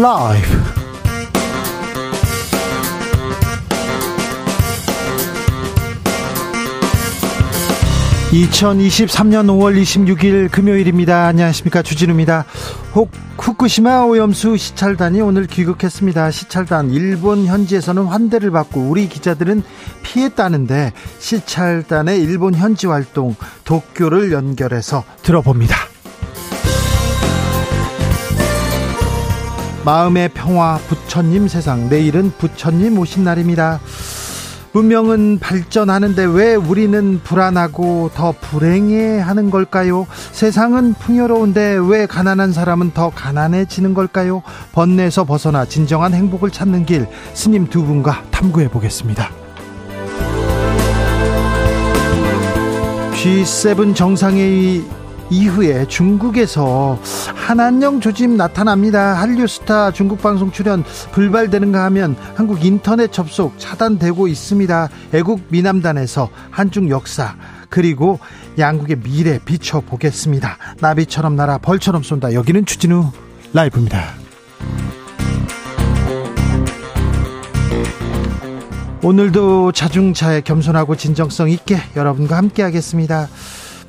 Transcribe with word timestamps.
라이브 0.00 0.46
2023년 8.32 9.48
5월 9.48 9.78
26일 9.82 10.50
금요일입니다. 10.50 11.26
안녕하십니까. 11.26 11.82
주진우입니다. 11.82 12.46
혹 12.94 13.10
후쿠시마 13.36 14.04
오염수 14.04 14.56
시찰단이 14.56 15.20
오늘 15.20 15.46
귀국했습니다. 15.46 16.30
시찰단 16.30 16.92
일본 16.92 17.44
현지에서는 17.44 18.04
환대를 18.04 18.50
받고 18.52 18.80
우리 18.80 19.06
기자들은 19.06 19.62
피했다는데 20.02 20.94
시찰단의 21.18 22.22
일본 22.22 22.54
현지 22.54 22.86
활동 22.86 23.36
도쿄를 23.64 24.32
연결해서 24.32 25.04
들어봅니다. 25.22 25.89
마음의 29.90 30.28
평화 30.34 30.78
부처님 30.86 31.48
세상 31.48 31.88
내일은 31.88 32.30
부처님 32.38 32.96
오신 32.96 33.24
날입니다. 33.24 33.80
문명은 34.70 35.40
발전하는데 35.40 36.26
왜 36.26 36.54
우리는 36.54 37.20
불안하고 37.24 38.12
더 38.14 38.32
불행해 38.40 39.18
하는 39.18 39.50
걸까요? 39.50 40.06
세상은 40.30 40.94
풍요로운데 40.94 41.80
왜 41.88 42.06
가난한 42.06 42.52
사람은 42.52 42.92
더 42.92 43.10
가난해지는 43.10 43.92
걸까요? 43.92 44.44
번뇌에서 44.70 45.24
벗어나 45.24 45.64
진정한 45.64 46.14
행복을 46.14 46.50
찾는 46.50 46.86
길 46.86 47.08
스님 47.34 47.66
두 47.66 47.84
분과 47.84 48.22
탐구해 48.30 48.68
보겠습니다. 48.68 49.28
G7 53.14 53.96
정상회의 53.96 54.84
이후에 55.30 55.86
중국에서 55.86 56.98
한한령 57.34 58.00
조짐 58.00 58.36
나타납니다. 58.36 59.14
한류 59.14 59.46
스타 59.46 59.92
중국 59.92 60.20
방송 60.20 60.50
출연 60.50 60.84
불발되는가 61.12 61.84
하면 61.84 62.16
한국 62.34 62.64
인터넷 62.64 63.12
접속 63.12 63.58
차단되고 63.58 64.26
있습니다. 64.26 64.88
애국 65.14 65.42
미남단에서 65.48 66.28
한중 66.50 66.90
역사 66.90 67.36
그리고 67.68 68.18
양국의 68.58 68.96
미래 68.96 69.38
비춰보겠습니다. 69.44 70.58
나비처럼 70.80 71.36
날아 71.36 71.58
벌처럼 71.58 72.02
쏜다. 72.02 72.34
여기는 72.34 72.66
추진우 72.66 73.12
라이브입니다. 73.52 74.20
오늘도 79.02 79.72
자중차에 79.72 80.42
겸손하고 80.42 80.94
진정성 80.94 81.48
있게 81.50 81.78
여러분과 81.96 82.36
함께 82.36 82.62
하겠습니다. 82.62 83.28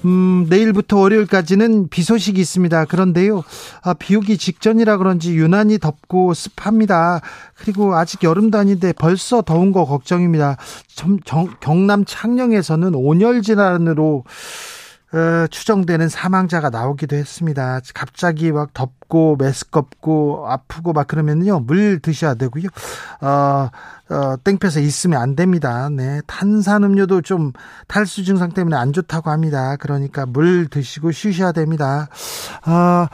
음, 0.05 0.47
내일부터 0.49 0.97
월요일까지는 0.97 1.89
비 1.89 2.01
소식이 2.03 2.39
있습니다. 2.41 2.85
그런데요, 2.85 3.43
아, 3.83 3.93
비 3.93 4.15
오기 4.15 4.37
직전이라 4.37 4.97
그런지 4.97 5.35
유난히 5.35 5.77
덥고 5.77 6.33
습합니다. 6.33 7.21
그리고 7.55 7.95
아직 7.95 8.23
여름도 8.23 8.57
아닌데 8.57 8.93
벌써 8.93 9.41
더운 9.41 9.71
거 9.71 9.85
걱정입니다. 9.85 10.57
정, 10.87 11.47
경남 11.59 12.03
창녕에서는 12.05 12.95
온열 12.95 13.41
질환으로 13.41 14.23
어, 15.13 15.47
추정되는 15.47 16.07
사망자가 16.07 16.69
나오기도 16.69 17.15
했습니다. 17.15 17.81
갑자기 17.93 18.51
막 18.51 18.73
덥고 18.73 19.35
메스껍고 19.37 20.45
아프고 20.47 20.93
막 20.93 21.07
그러면요 21.07 21.59
물 21.59 21.99
드셔야 21.99 22.35
되고요. 22.35 22.69
어, 23.21 23.69
어, 24.09 24.35
땡볕에 24.43 24.81
있으면 24.81 25.21
안 25.21 25.35
됩니다. 25.35 25.89
네, 25.89 26.21
탄산음료도 26.27 27.21
좀 27.21 27.51
탈수 27.87 28.23
증상 28.23 28.51
때문에 28.51 28.75
안 28.77 28.93
좋다고 28.93 29.29
합니다. 29.29 29.75
그러니까 29.77 30.25
물 30.25 30.67
드시고 30.67 31.11
쉬셔야 31.11 31.51
됩니다. 31.51 32.07
어, 32.65 33.07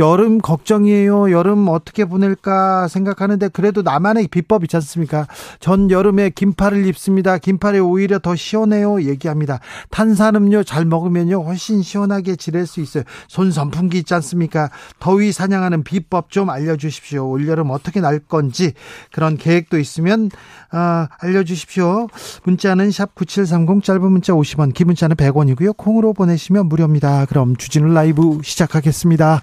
여름 0.00 0.38
걱정이에요. 0.38 1.30
여름 1.32 1.68
어떻게 1.68 2.04
보낼까 2.04 2.88
생각하는데 2.88 3.48
그래도 3.48 3.82
나만의 3.82 4.28
비법 4.28 4.64
있지 4.64 4.76
않습니까? 4.76 5.26
전 5.60 5.90
여름에 5.90 6.30
긴팔을 6.30 6.86
입습니다. 6.86 7.38
긴팔이 7.38 7.80
오히려 7.80 8.18
더 8.18 8.36
시원해요. 8.36 9.02
얘기합니다. 9.02 9.60
탄산음료 9.90 10.62
잘 10.62 10.84
먹으면요 10.84 11.42
훨씬 11.42 11.82
시원하게 11.82 12.36
지낼 12.36 12.66
수 12.66 12.80
있어요. 12.80 13.04
손 13.26 13.50
선풍기 13.50 13.98
있지 13.98 14.14
않습니까? 14.14 14.70
더위 14.98 15.32
사냥하는 15.32 15.82
비법 15.82 16.30
좀 16.30 16.50
알려주십시오. 16.50 17.28
올여름 17.28 17.70
어떻게 17.70 18.00
날 18.00 18.18
건지 18.20 18.72
그런 19.12 19.36
계획도 19.36 19.78
있으면 19.78 20.30
어, 20.72 21.06
알려주십시오. 21.20 22.08
문자는 22.44 22.90
샵 22.90 23.14
9730 23.14 23.84
짧은 23.84 24.12
문자 24.12 24.32
50원, 24.32 24.74
긴 24.74 24.88
문자는 24.88 25.16
100원이고요. 25.16 25.76
콩으로 25.76 26.12
보내시면 26.12 26.66
무료입니다. 26.66 27.26
그럼 27.26 27.56
주진우 27.56 27.92
라이브 27.92 28.38
시작하겠습니다. 28.42 29.42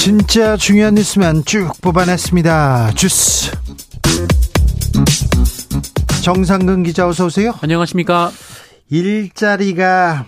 진짜 0.00 0.56
중요한 0.56 0.94
뉴스만 0.94 1.44
쭉 1.44 1.72
뽑아냈습니다. 1.82 2.92
주스. 2.94 3.52
정상근 6.24 6.84
기자 6.84 7.06
어서 7.06 7.26
오세요. 7.26 7.52
안녕하십니까. 7.60 8.30
일자리가 8.88 10.24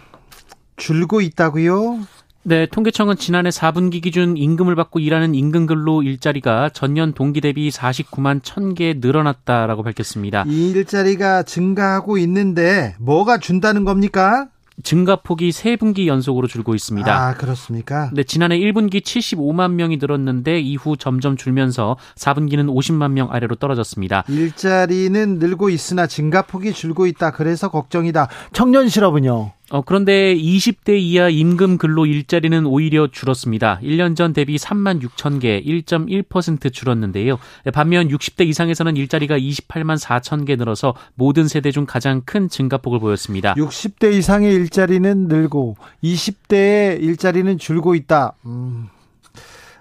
줄고 0.77 1.23
있다고요? 1.23 2.01
네, 2.43 2.67
통계청은 2.67 3.17
지난해 3.17 3.49
4분기 3.49 4.03
기준 4.03 4.37
임금을 4.37 4.77
받고 4.77 4.99
일하는 4.99 5.35
임금 5.35 5.65
근로 5.65 6.03
일자리가 6.03 6.69
전년 6.75 7.15
동기 7.15 7.41
대비 7.41 7.71
49만 7.71 8.43
1000개 8.43 8.99
늘어났다라고 9.01 9.85
밝혔습니다. 9.85 10.45
이 10.49 10.73
일자리가 10.73 11.45
증가하고 11.45 12.19
있는데 12.19 12.95
뭐가 12.99 13.39
준다는 13.39 13.85
겁니까? 13.87 14.49
증가폭이 14.83 15.51
3분기 15.51 16.07
연속으로 16.07 16.47
줄고 16.47 16.75
있습니다. 16.75 17.13
아, 17.15 17.35
그렇습니까? 17.35 18.11
네, 18.13 18.25
지난해 18.25 18.59
1분기 18.59 19.03
75만 19.03 19.73
명이 19.73 19.99
늘었는데 19.99 20.61
이후 20.61 20.97
점점 20.97 21.37
줄면서 21.37 21.97
4분기는 22.17 22.67
50만 22.67 23.13
명 23.13 23.33
아래로 23.33 23.57
떨어졌습니다. 23.57 24.25
일자리는 24.29 25.39
늘고 25.39 25.71
있으나 25.71 26.07
증가폭이 26.07 26.73
줄고 26.73 27.07
있다. 27.07 27.31
그래서 27.31 27.71
걱정이다. 27.71 28.29
청년 28.53 28.89
실업은요? 28.89 29.53
어, 29.73 29.81
그런데 29.81 30.37
20대 30.37 31.01
이하 31.01 31.31
임금 31.31 31.79
근로 31.79 32.05
일자리는 32.05 32.67
오히려 32.67 33.09
줄었습니다. 33.11 33.81
1년 33.83 34.15
전 34.15 34.35
대비 34.35 34.57
3만 34.57 35.01
6천 35.03 35.41
개, 35.41 35.63
1.1% 35.63 36.71
줄었는데요. 36.71 37.39
반면 37.73 38.09
60대 38.09 38.47
이상에서는 38.47 38.99
일자리가 38.99 39.39
28만 39.39 39.99
4천 39.99 40.47
개 40.47 40.57
늘어서 40.57 40.95
모든 41.15 41.49
세대 41.49 41.71
중 41.71 41.87
가장 41.87 42.21
큰 42.27 42.51
증가폭을 42.51 43.01
보였습니다. 43.01 43.55
60대 43.55 44.13
이상의 44.13 44.53
일자리는 44.53 45.29
늘고 45.29 45.77
20대의 46.05 47.03
일자리는 47.03 47.57
줄고 47.57 47.95
있다. 47.95 48.35
음. 48.45 48.89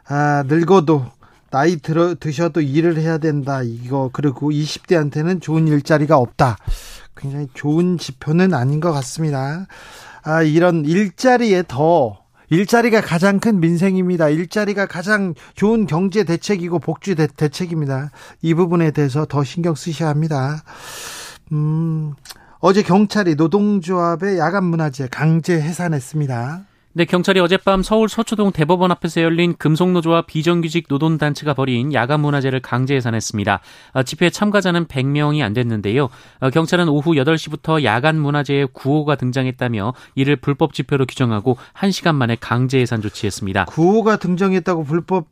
아, 0.07 0.46
늙어도 0.47 1.06
나이 1.50 1.75
들어 1.75 2.16
드셔도 2.16 2.62
일을 2.62 2.96
해야 2.97 3.18
된다. 3.18 3.62
이거 3.62 4.09
그리고 4.13 4.51
20대한테는 4.51 5.42
좋은 5.42 5.68
일자리가 5.68 6.16
없다. 6.16 6.56
굉장히 7.21 7.47
좋은 7.53 7.97
지표는 8.00 8.53
아닌 8.53 8.79
것 8.79 8.91
같습니다. 8.91 9.68
아, 10.23 10.41
이런 10.41 10.85
일자리에 10.85 11.63
더 11.68 12.19
일자리가 12.50 13.00
가장 13.00 13.39
큰 13.39 13.59
민생입니다. 13.59 14.27
일자리가 14.29 14.88
가장 14.88 15.33
좋은 15.56 15.85
경제 15.85 16.23
대책이고 16.23 16.79
복지 16.79 17.15
대, 17.15 17.27
대책입니다. 17.27 18.12
이 18.41 18.53
부분에 18.53 18.91
대해서 18.91 19.25
더 19.25 19.44
신경 19.44 19.75
쓰셔야 19.75 20.09
합니다. 20.09 20.63
음, 21.53 22.13
어제 22.59 22.81
경찰이 22.81 23.35
노동조합의 23.35 24.38
야간 24.38 24.65
문화재 24.65 25.07
강제 25.09 25.62
해산했습니다. 25.62 26.65
네, 26.94 27.06
경찰이 27.06 27.40
어젯밤 27.40 27.84
서울 27.84 28.10
서초동 28.10 28.52
대법원 28.52 28.92
앞에서 28.92 29.22
열린 29.22 29.56
금속노조와 29.58 30.24
비정규직 30.24 30.88
노동단체가 30.90 31.54
벌인 31.54 31.94
야간 31.94 32.20
문화제를 32.20 32.60
강제 32.60 32.96
해산했습니다. 32.96 33.62
어, 33.94 34.04
집회 34.04 34.30
참가자는 34.30 34.88
100명이 34.88 35.42
안 35.42 35.54
됐는데요. 35.54 36.10
어, 36.42 36.50
경찰은 36.50 36.90
오후 36.90 37.12
8시부터 37.14 37.84
야간 37.84 38.20
문화제에 38.20 38.66
구호가 38.74 39.16
등장했다며 39.16 39.94
이를 40.16 40.36
불법 40.36 40.74
집회로 40.74 41.06
규정하고 41.06 41.56
1시간 41.76 42.16
만에 42.16 42.36
강제 42.38 42.82
해산 42.82 43.02
조치했습니다. 43.02 43.66
구호가 43.66 44.18
등장했다고 44.18 44.84
불법 44.84 45.28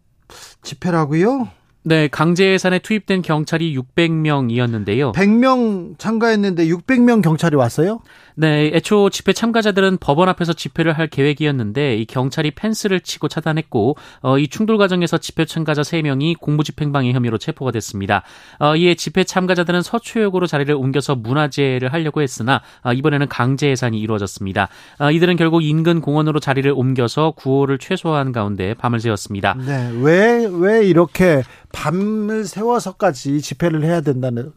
집회라고요? 0.62 1.50
네, 1.84 2.08
강제 2.10 2.52
예산에 2.52 2.80
투입된 2.80 3.22
경찰이 3.22 3.76
600명이었는데요. 3.78 5.14
100명 5.14 5.98
참가했는데 5.98 6.68
600명 6.68 7.22
경찰이 7.24 7.56
왔어요? 7.56 8.02
네, 8.36 8.72
애초 8.74 9.10
집회 9.10 9.34
참가자들은 9.34 9.98
법원 10.00 10.30
앞에서 10.30 10.54
집회를 10.54 10.94
할 10.94 11.08
계획이었는데 11.08 11.96
이 11.96 12.06
경찰이 12.06 12.52
펜스를 12.52 13.02
치고 13.02 13.28
차단했고 13.28 13.98
어, 14.22 14.38
이 14.38 14.48
충돌 14.48 14.78
과정에서 14.78 15.18
집회 15.18 15.46
참가자 15.46 15.82
3명이 15.82 16.40
공무집행방해 16.40 17.12
혐의로 17.14 17.38
체포가 17.38 17.72
됐습니다. 17.72 18.24
어, 18.60 18.76
이에 18.76 18.96
집회 18.96 19.24
참가자들은 19.24 19.82
서초역으로 19.82 20.48
자리를 20.48 20.74
옮겨서 20.74 21.16
문화제를 21.16 21.92
하려고 21.92 22.22
했으나 22.22 22.62
어, 22.84 22.94
이번에는 22.94 23.28
강제 23.30 23.70
해산이 23.70 24.00
이루어졌습니다. 24.00 24.70
어, 25.00 25.12
이들은 25.12 25.36
결국 25.38 25.64
인근 25.64 26.00
공원으로 26.02 26.40
자리를 26.40 26.72
옮겨서 26.76 27.32
구호를 27.32 27.78
최소화한 27.78 28.32
가운데 28.32 28.74
밤을 28.74 29.00
새웠습니다. 29.00 29.56
네, 29.66 29.92
왜 30.02 30.46
왜 30.50 30.86
이렇게 30.86 31.44
밤을 31.72 32.46
세워서까지 32.46 33.42
집회를 33.42 33.84
해야 33.84 34.02
된다는 34.02 34.52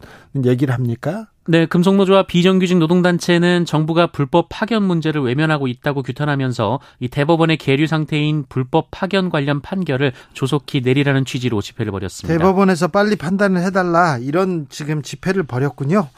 얘기를 0.45 0.73
합니까? 0.75 1.29
네, 1.49 1.67
금속노조와 1.67 2.27
비정규직 2.27 2.79
노동단체는 2.79 3.65
정부가 3.65 4.07
불법 4.07 4.47
파견 4.49 4.85
문제를 4.85 5.23
외면하고 5.23 5.67
있다고 5.67 6.03
규탄하면서 6.03 6.79
이 7.01 7.09
대법원의 7.09 7.57
계류 7.57 7.89
상태인 7.89 8.45
불법 8.49 8.89
파견 8.93 9.29
관련 9.29 9.61
판결을 9.61 10.13
조속히 10.35 10.81
내리라는 10.81 11.25
취지로 11.25 11.61
집회를 11.61 11.91
벌였습니다. 11.91 12.39
대법원에서 12.39 12.89
빨리 12.89 13.17
판단을 13.17 13.63
해달라 13.63 14.19
이런 14.19 14.67
지금 14.69 15.03
집회를 15.03 15.43
벌였군요. 15.43 16.09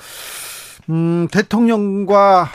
음, 0.90 1.26
대통령과 1.32 2.50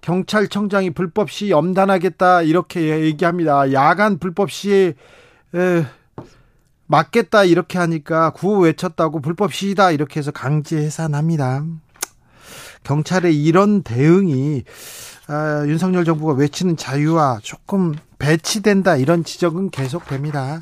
경찰청장이 0.00 0.90
불법 0.90 1.30
시 1.30 1.52
엄단하겠다 1.52 2.42
이렇게 2.42 3.02
얘기합니다. 3.02 3.72
야간 3.72 4.18
불법 4.18 4.50
시에 4.50 4.94
에, 5.54 5.84
맞겠다 6.86 7.44
이렇게 7.44 7.78
하니까 7.78 8.30
구호 8.30 8.60
외쳤다고 8.60 9.20
불법 9.20 9.54
시위다 9.54 9.90
이렇게 9.90 10.20
해서 10.20 10.30
강제 10.30 10.76
해산합니다. 10.76 11.64
경찰의 12.82 13.42
이런 13.42 13.82
대응이 13.82 14.64
아, 15.26 15.64
윤석열 15.66 16.04
정부가 16.04 16.34
외치는 16.34 16.76
자유와 16.76 17.38
조금 17.42 17.94
배치된다 18.18 18.96
이런 18.96 19.24
지적은 19.24 19.70
계속됩니다. 19.70 20.60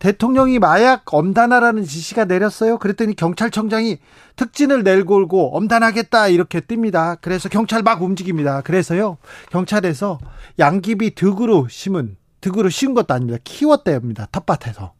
대통령이 0.00 0.58
마약 0.58 1.02
엄단하라는 1.12 1.84
지시가 1.84 2.24
내렸어요. 2.24 2.78
그랬더니 2.78 3.14
경찰청장이 3.14 3.98
특진을 4.34 4.82
내걸고 4.82 5.56
엄단하겠다 5.56 6.28
이렇게 6.28 6.60
뜹니다. 6.60 7.18
그래서 7.20 7.48
경찰 7.48 7.82
막 7.82 8.02
움직입니다. 8.02 8.62
그래서요 8.62 9.18
경찰에서 9.50 10.18
양귀비 10.58 11.14
득으로 11.14 11.68
심은 11.68 12.16
득으로 12.40 12.68
심은 12.68 12.94
것도 12.94 13.14
아닙니다. 13.14 13.38
키웠대요입니다. 13.44 14.28
텃밭에서 14.32 14.92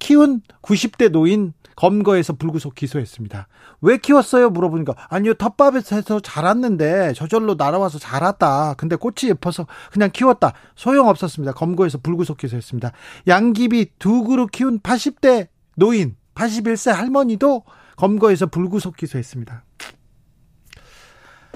키운 0.00 0.40
90대 0.62 1.10
노인 1.10 1.52
검거해서 1.76 2.34
불구속 2.34 2.74
기소했습니다. 2.74 3.48
왜 3.80 3.96
키웠어요? 3.96 4.50
물어보니까 4.50 4.94
아니요 5.08 5.34
텃밭에서 5.34 6.20
자랐는데 6.20 7.14
저절로 7.14 7.54
날아와서 7.54 7.98
자랐다. 7.98 8.74
근데 8.76 8.96
꽃이 8.96 9.30
예뻐서 9.30 9.66
그냥 9.92 10.10
키웠다. 10.12 10.52
소용없었습니다. 10.74 11.52
검거해서 11.52 11.98
불구속 11.98 12.38
기소했습니다. 12.38 12.92
양귀비 13.28 13.92
두 13.98 14.24
그루 14.24 14.46
키운 14.46 14.80
80대 14.80 15.48
노인 15.76 16.16
81세 16.34 16.92
할머니도 16.92 17.62
검거해서 17.96 18.46
불구속 18.46 18.96
기소했습니다. 18.96 19.64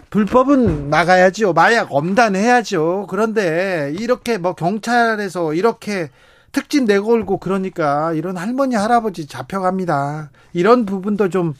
불법은 0.08 0.91
나가야죠. 0.91 1.52
마약 1.55 1.93
엄단해야죠. 1.93 3.08
그런데 3.11 3.93
이렇게 3.99 4.38
뭐 4.38 4.55
경찰에서 4.55 5.55
이렇게 5.55 6.11
특진 6.55 6.85
내걸고 6.85 7.39
그러니까 7.39 8.12
이런 8.12 8.37
할머니 8.37 8.77
할아버지 8.77 9.27
잡혀갑니다. 9.27 10.31
이런 10.53 10.87
부분도 10.87 11.29
좀 11.29 11.53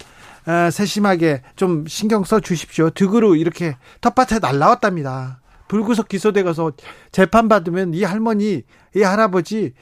어, 0.47 0.71
세심하게 0.71 1.43
좀 1.57 1.85
신경 1.87 2.23
써 2.23 2.39
주십시오. 2.39 2.91
득으로 2.91 3.35
이렇게 3.35 3.77
텃밭에 4.01 4.39
날라왔답니다. 4.39 5.41
불구속 5.67 6.09
기소돼 6.09 6.45
가서 6.45 6.73
재판 7.11 7.49
받으면 7.49 7.93
이 7.93 8.05
할머니, 8.05 8.63
이 8.95 9.03
할아버지 9.03 9.75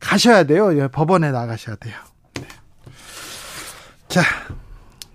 가셔야 0.00 0.44
돼요. 0.44 0.74
예, 0.78 0.88
법원에 0.88 1.30
나가셔야 1.30 1.76
돼요. 1.76 1.94
네. 2.34 2.46
자, 4.08 4.22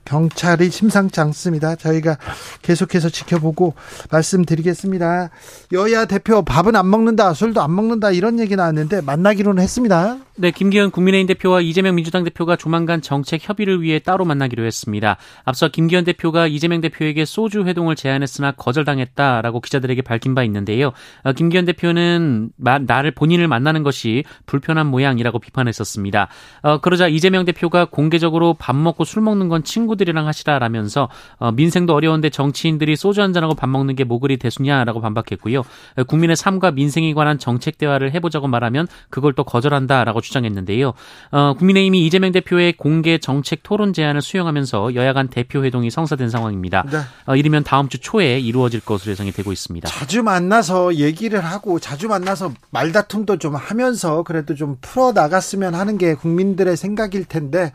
경찰이 0.10 0.72
심상치 0.72 1.22
않습니다. 1.22 1.76
저희가 1.76 2.18
계속해서 2.64 3.10
지켜보고 3.10 3.76
말씀드리겠습니다. 4.10 5.30
여야 5.72 6.06
대표 6.06 6.42
밥은 6.42 6.76
안 6.76 6.90
먹는다, 6.90 7.36
술도 7.36 7.62
안 7.62 7.76
먹는다 7.76 8.10
이런 8.10 8.40
얘기 8.40 8.56
나왔는데 8.56 9.02
만나기로는 9.02 9.62
했습니다. 9.62 10.18
네, 10.42 10.52
김기현 10.52 10.92
국민의힘 10.92 11.28
대표와 11.28 11.60
이재명 11.60 11.96
민주당 11.96 12.24
대표가 12.24 12.56
조만간 12.56 13.02
정책 13.02 13.42
협의를 13.44 13.82
위해 13.82 14.00
따로 14.00 14.24
만나기로 14.24 14.64
했습니다. 14.64 15.18
앞서 15.44 15.68
김기현 15.68 16.06
대표가 16.06 16.48
이재명 16.48 16.80
대표에게 16.80 17.26
소주 17.26 17.66
회동을 17.66 17.98
제안했으나 17.98 18.54
거절당했다라고 18.54 19.60
기자들에게 19.60 20.02
밝힌 20.02 20.36
바 20.36 20.46
있는데요. 20.46 20.94
어, 21.24 21.34
김기현 21.34 21.66
대표는 21.66 22.52
나를 22.56 23.12
본인을 23.12 23.50
만나는 23.50 23.84
것이 23.84 24.24
불편한 24.46 24.88
모양이라고 24.88 25.40
비판했었습니다. 25.40 26.30
어, 26.62 26.78
그러자 26.78 27.10
이재명 27.10 27.44
대표가 27.44 27.84
공개적으로 27.84 28.54
밥 28.54 28.78
먹고 28.78 29.04
술 29.04 29.22
먹는 29.22 29.50
건 29.50 29.66
친구들이랑 29.66 30.26
하시라라면서 30.26 31.10
어, 31.40 31.52
민생도 31.52 31.94
어려운데 31.94 32.30
정치인들이 32.30 32.96
소주 32.96 33.22
한 33.22 33.34
잔하고 33.34 33.56
밥 33.56 33.68
먹는 33.68 33.98
게뭐 33.98 34.20
그리 34.20 34.38
대수냐라고 34.38 35.02
반박했고요. 35.02 35.64
국민의 36.08 36.38
삶과 36.38 36.72
민생에 36.72 37.14
관한 37.14 37.40
정책 37.40 37.78
대화를 37.78 38.14
해보자고 38.14 38.48
말하면 38.48 38.88
그걸 39.10 39.34
또 39.34 39.44
거절한다라고 39.44 40.22
주장했는데요. 40.30 40.94
어, 41.32 41.54
국민의힘이 41.58 42.06
이재명 42.06 42.32
대표의 42.32 42.74
공개 42.74 43.18
정책 43.18 43.64
토론 43.64 43.94
제안을 43.94 44.22
수용하면서 44.22 44.96
여야 44.96 45.14
간 45.14 45.28
대표 45.28 45.64
회동이 45.64 45.90
성사된 45.92 46.30
상황입니다. 46.30 46.86
네. 46.90 47.00
어, 47.26 47.36
이르면 47.36 47.64
다음 47.64 47.90
주 47.90 48.00
초에 48.00 48.40
이루어질 48.40 48.80
것으로 48.80 49.12
예상이 49.12 49.32
되고 49.32 49.52
있습니다. 49.52 49.90
자주 49.90 50.24
만나서 50.24 50.96
얘기를 50.96 51.40
하고 51.44 51.80
자주 51.80 52.08
만나서 52.08 52.54
말다툼도 52.70 53.38
좀 53.38 53.56
하면서 53.56 54.24
그래도 54.24 54.56
좀 54.56 54.78
풀어 54.82 55.12
나갔으면 55.12 55.76
하는 55.76 55.98
게 55.98 56.14
국민들의 56.14 56.78
생각일 56.78 57.26
텐데 57.26 57.74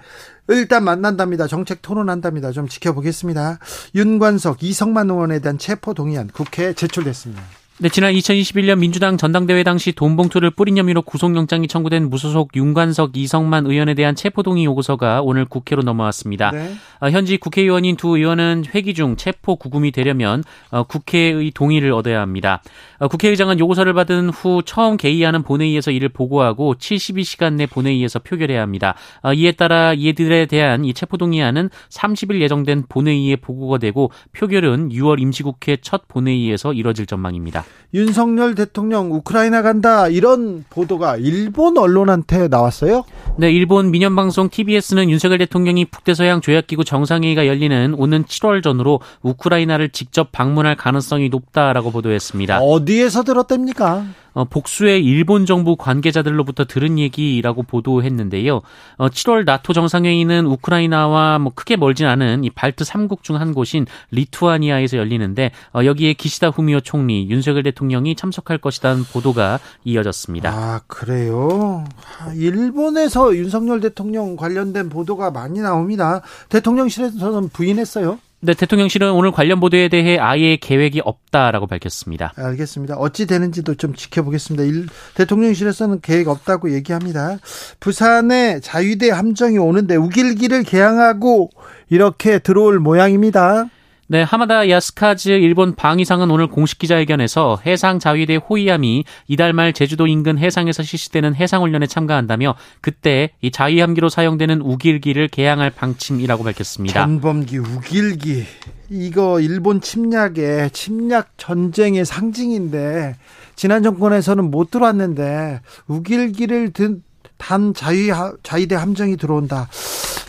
일단 0.49 0.85
만난답니다. 0.85 1.47
정책 1.47 1.83
토론한답니다. 1.83 2.53
좀 2.53 2.69
지켜보겠습니다. 2.69 3.59
윤관석, 3.95 4.63
이성만 4.63 5.11
의원에 5.11 5.41
대한 5.41 5.59
체포 5.59 5.95
동의안 5.95 6.29
국회에 6.29 6.75
제출됐습니다. 6.75 7.43
네, 7.81 7.89
지난 7.89 8.13
2021년 8.15 8.79
민주당 8.79 9.17
전당대회 9.17 9.65
당시 9.65 9.91
돈 9.91 10.15
봉투를 10.15 10.51
뿌린 10.51 10.79
혐의로 10.79 11.03
구속영장이 11.03 11.67
청구된 11.67 12.09
무소속 12.09 12.55
윤관석 12.55 13.17
이성만 13.17 13.67
의원에 13.67 13.95
대한 13.95 14.15
체포동의 14.15 14.65
요구서가 14.65 15.23
오늘 15.23 15.45
국회로 15.45 15.83
넘어왔습니다. 15.83 16.53
네. 16.53 16.75
어, 17.01 17.11
현지 17.11 17.37
국회의원인 17.37 17.97
두 17.97 18.17
의원은 18.17 18.67
회기 18.73 18.95
중 18.95 19.17
체포 19.17 19.57
구금이 19.57 19.91
되려면 19.91 20.45
어, 20.71 20.85
국회의 20.85 21.51
동의를 21.51 21.91
얻어야 21.91 22.21
합니다. 22.21 22.63
어, 22.99 23.09
국회의장은 23.09 23.59
요구서를 23.59 23.93
받은 23.93 24.29
후 24.29 24.63
처음 24.65 24.97
개의하는 24.97 25.43
본회의에서 25.43 25.91
이를 25.91 26.11
보고하고 26.11 26.77
72시간 26.77 27.55
내 27.55 27.67
본회의에서 27.67 28.21
표결해야 28.21 28.63
합니다. 28.63 28.95
어, 29.23 29.33
이에 29.33 29.51
따라 29.51 29.95
이들에 29.95 30.47
대한 30.47 30.85
이 30.85 30.95
체포동의안은 30.95 31.71
30일 31.89 32.41
예정된 32.41 32.85
본회의에 32.89 33.35
보고가 33.35 33.79
되고 33.79 34.13
표결은 34.33 34.91
6월 34.91 35.21
임시국회 35.21 35.79
첫 35.83 36.07
본회의에서 36.07 36.73
이뤄질 36.73 37.07
전망입니다. 37.07 37.64
윤석열 37.95 38.57
대통령 38.57 39.13
우크라이나 39.13 39.63
간다 39.63 40.09
이런 40.09 40.65
보도가 40.69 41.17
일본 41.17 41.79
언론한테 41.79 42.49
나왔어요? 42.49 43.05
네, 43.39 43.53
일본 43.53 43.93
민연 43.93 44.17
방송 44.17 44.49
TBS는 44.49 45.11
윤석열 45.11 45.39
대통령이 45.39 45.85
북대서양 45.85 46.41
조약기구 46.41 46.85
정상회의가 46.85 47.47
열리는 47.47 47.95
오는 47.95 48.25
7월 48.25 48.65
전으로 48.65 48.99
우크라이나를 49.23 49.91
직접 49.91 50.33
방문할 50.33 50.75
가능성이 50.75 51.29
높다라고 51.29 51.93
보도했습니다. 51.93 52.59
어디에서 52.59 53.23
들었답니까? 53.23 54.05
어, 54.35 54.45
복수의 54.45 55.05
일본 55.05 55.47
정부 55.47 55.77
관계자들로부터 55.77 56.65
들은 56.65 56.99
얘기라고 56.99 57.63
보도했는데요. 57.63 58.63
어, 58.97 59.09
7월 59.09 59.45
나토 59.45 59.73
정상회의는 59.73 60.47
우크라이나와 60.47 61.39
뭐 61.39 61.53
크게 61.55 61.77
멀진 61.77 62.07
않은 62.07 62.45
이 62.45 62.51
발트 62.51 62.85
3국 62.85 63.23
중 63.23 63.35
한 63.35 63.53
곳인 63.53 63.87
리투아니아에서 64.11 64.97
열리는데 64.97 65.51
어, 65.75 65.85
여기에 65.85 66.15
기시다 66.15 66.49
후미오 66.49 66.81
총리, 66.81 67.29
윤석열 67.29 67.63
대통령이 67.65 68.15
참석할 68.15 68.59
것이라는 68.59 69.05
보도가 69.05 69.59
이어졌습니다. 69.85 70.51
아 70.51 70.81
그래요? 70.87 71.85
아, 72.21 72.33
일본에서 72.35 73.35
윤석열 73.37 73.81
대통령 73.81 74.37
관련된 74.37 74.89
보도가 74.89 75.31
많이 75.31 75.61
나옵니다. 75.61 76.23
대통령실에서는 76.49 77.49
부인했어요. 77.51 78.19
네, 78.45 78.53
대통령실은 78.53 79.13
오늘 79.13 79.33
관련 79.33 79.59
보도에 79.59 79.89
대해 79.89 80.19
아예 80.19 80.57
계획이 80.57 81.01
없다라고 81.03 81.67
밝혔습니다. 81.67 82.35
알겠습니다. 82.37 82.97
어찌 82.97 83.27
되는지도 83.27 83.77
좀 83.77 83.95
지켜보겠습니다. 83.95 84.65
일, 84.65 84.87
대통령실에서는 85.15 86.03
계획 86.03 86.29
없다고 86.29 86.75
얘기합니다. 86.75 87.39
부산에 87.81 88.61
자유대 88.61 89.09
함정이 89.09 89.57
오는데 89.57 89.97
우길기를 89.97 90.63
개항하고 90.65 91.49
이렇게 91.89 92.39
들어올 92.39 92.81
모양입니다. 92.81 93.71
네, 94.07 94.23
하마다 94.23 94.69
야스카즈 94.69 95.31
일본 95.31 95.75
방위상은 95.75 96.31
오늘 96.31 96.47
공식 96.47 96.79
기자회견에서 96.79 97.61
해상 97.65 97.99
자위대 97.99 98.37
호위함이 98.37 99.05
이달 99.29 99.55
말 99.55 99.73
제주도 99.73 100.07
인근 100.07 100.39
해상에서 100.39 100.83
실시되는 100.83 101.35
해상훈련에 101.35 101.87
참가한다며 101.87 102.55
그때 102.83 103.31
이 103.41 103.51
자위함기로 103.51 104.11
사용되는 104.11 104.61
우길기를 104.61 105.29
개항할 105.29 105.71
방침이라고 105.71 106.45
밝혔습니다. 106.45 107.01
전범기 107.01 107.59
우길기 107.59 108.45
이거 108.91 109.41
일본 109.41 109.81
침략의 109.81 110.71
침략 110.73 111.31
전쟁의 111.39 112.05
상징인데 112.05 113.17
지난 113.57 113.83
정권에서는 113.83 114.51
못 114.51 114.71
들어왔는데 114.71 115.61
우길기를 115.87 116.73
든, 116.73 117.03
단 117.39 117.73
자위 117.73 118.11
자위대 118.43 118.75
함정이 118.75 119.17
들어온다. 119.17 119.69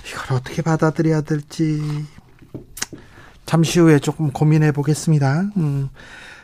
이걸 0.10 0.38
어떻게 0.38 0.62
받아들여야 0.62 1.22
될지 1.22 1.82
잠시 3.45 3.79
후에 3.79 3.99
조금 3.99 4.31
고민해 4.31 4.71
보겠습니다. 4.71 5.49
음. 5.57 5.89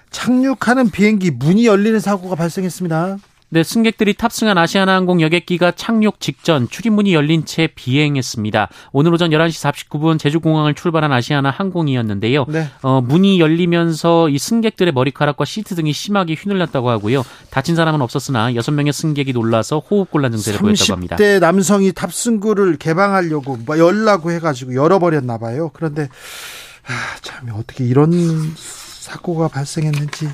착륙하는 0.10 0.90
비행기 0.90 1.32
문이 1.32 1.66
열리는 1.66 2.00
사고가 2.00 2.36
발생했습니다. 2.36 3.18
네, 3.54 3.64
승객들이 3.64 4.14
탑승한 4.14 4.58
아시아나항공 4.58 5.20
여객기가 5.22 5.72
착륙 5.72 6.22
직전 6.22 6.70
출입문이 6.70 7.14
열린 7.14 7.44
채 7.44 7.68
비행했습니다. 7.68 8.70
오늘 8.94 9.14
오전 9.14 9.32
11시 9.32 9.90
49분 9.90 10.18
제주공항을 10.18 10.74
출발한 10.74 11.12
아시아나 11.12 11.50
항공이었는데요. 11.50 12.46
네. 12.48 12.68
어, 12.82 13.02
문이 13.02 13.42
열리면서 13.42 14.30
이 14.30 14.38
승객들의 14.38 14.94
머리카락과 14.94 15.44
시트 15.44 15.76
등이 15.76 15.92
심하게 15.92 16.36
휘눌렸다고 16.36 16.90
하고요. 16.90 17.24
다친 17.50 17.76
사람은 17.76 18.02
없었으나 18.02 18.54
6명의 18.54 18.94
승객이 18.94 19.34
놀라서 19.34 19.80
호흡곤란 19.80 20.32
증세를 20.32 20.60
보였다고 20.60 20.94
합니다. 20.94 21.18
30대 21.18 21.42
남성이 21.42 21.92
탑승구를 21.92 22.78
개방하려고 22.78 23.58
뭐 23.66 23.78
열라고 23.78 24.32
해가지고 24.32 24.76
열어버렸나 24.76 25.40
봐요. 25.40 25.72
그런데 25.74 26.08
아, 26.88 27.16
참 27.22 27.50
어떻게 27.54 27.86
이런 27.86 28.12
사고가 28.56 29.48
발생했는지. 29.48 30.30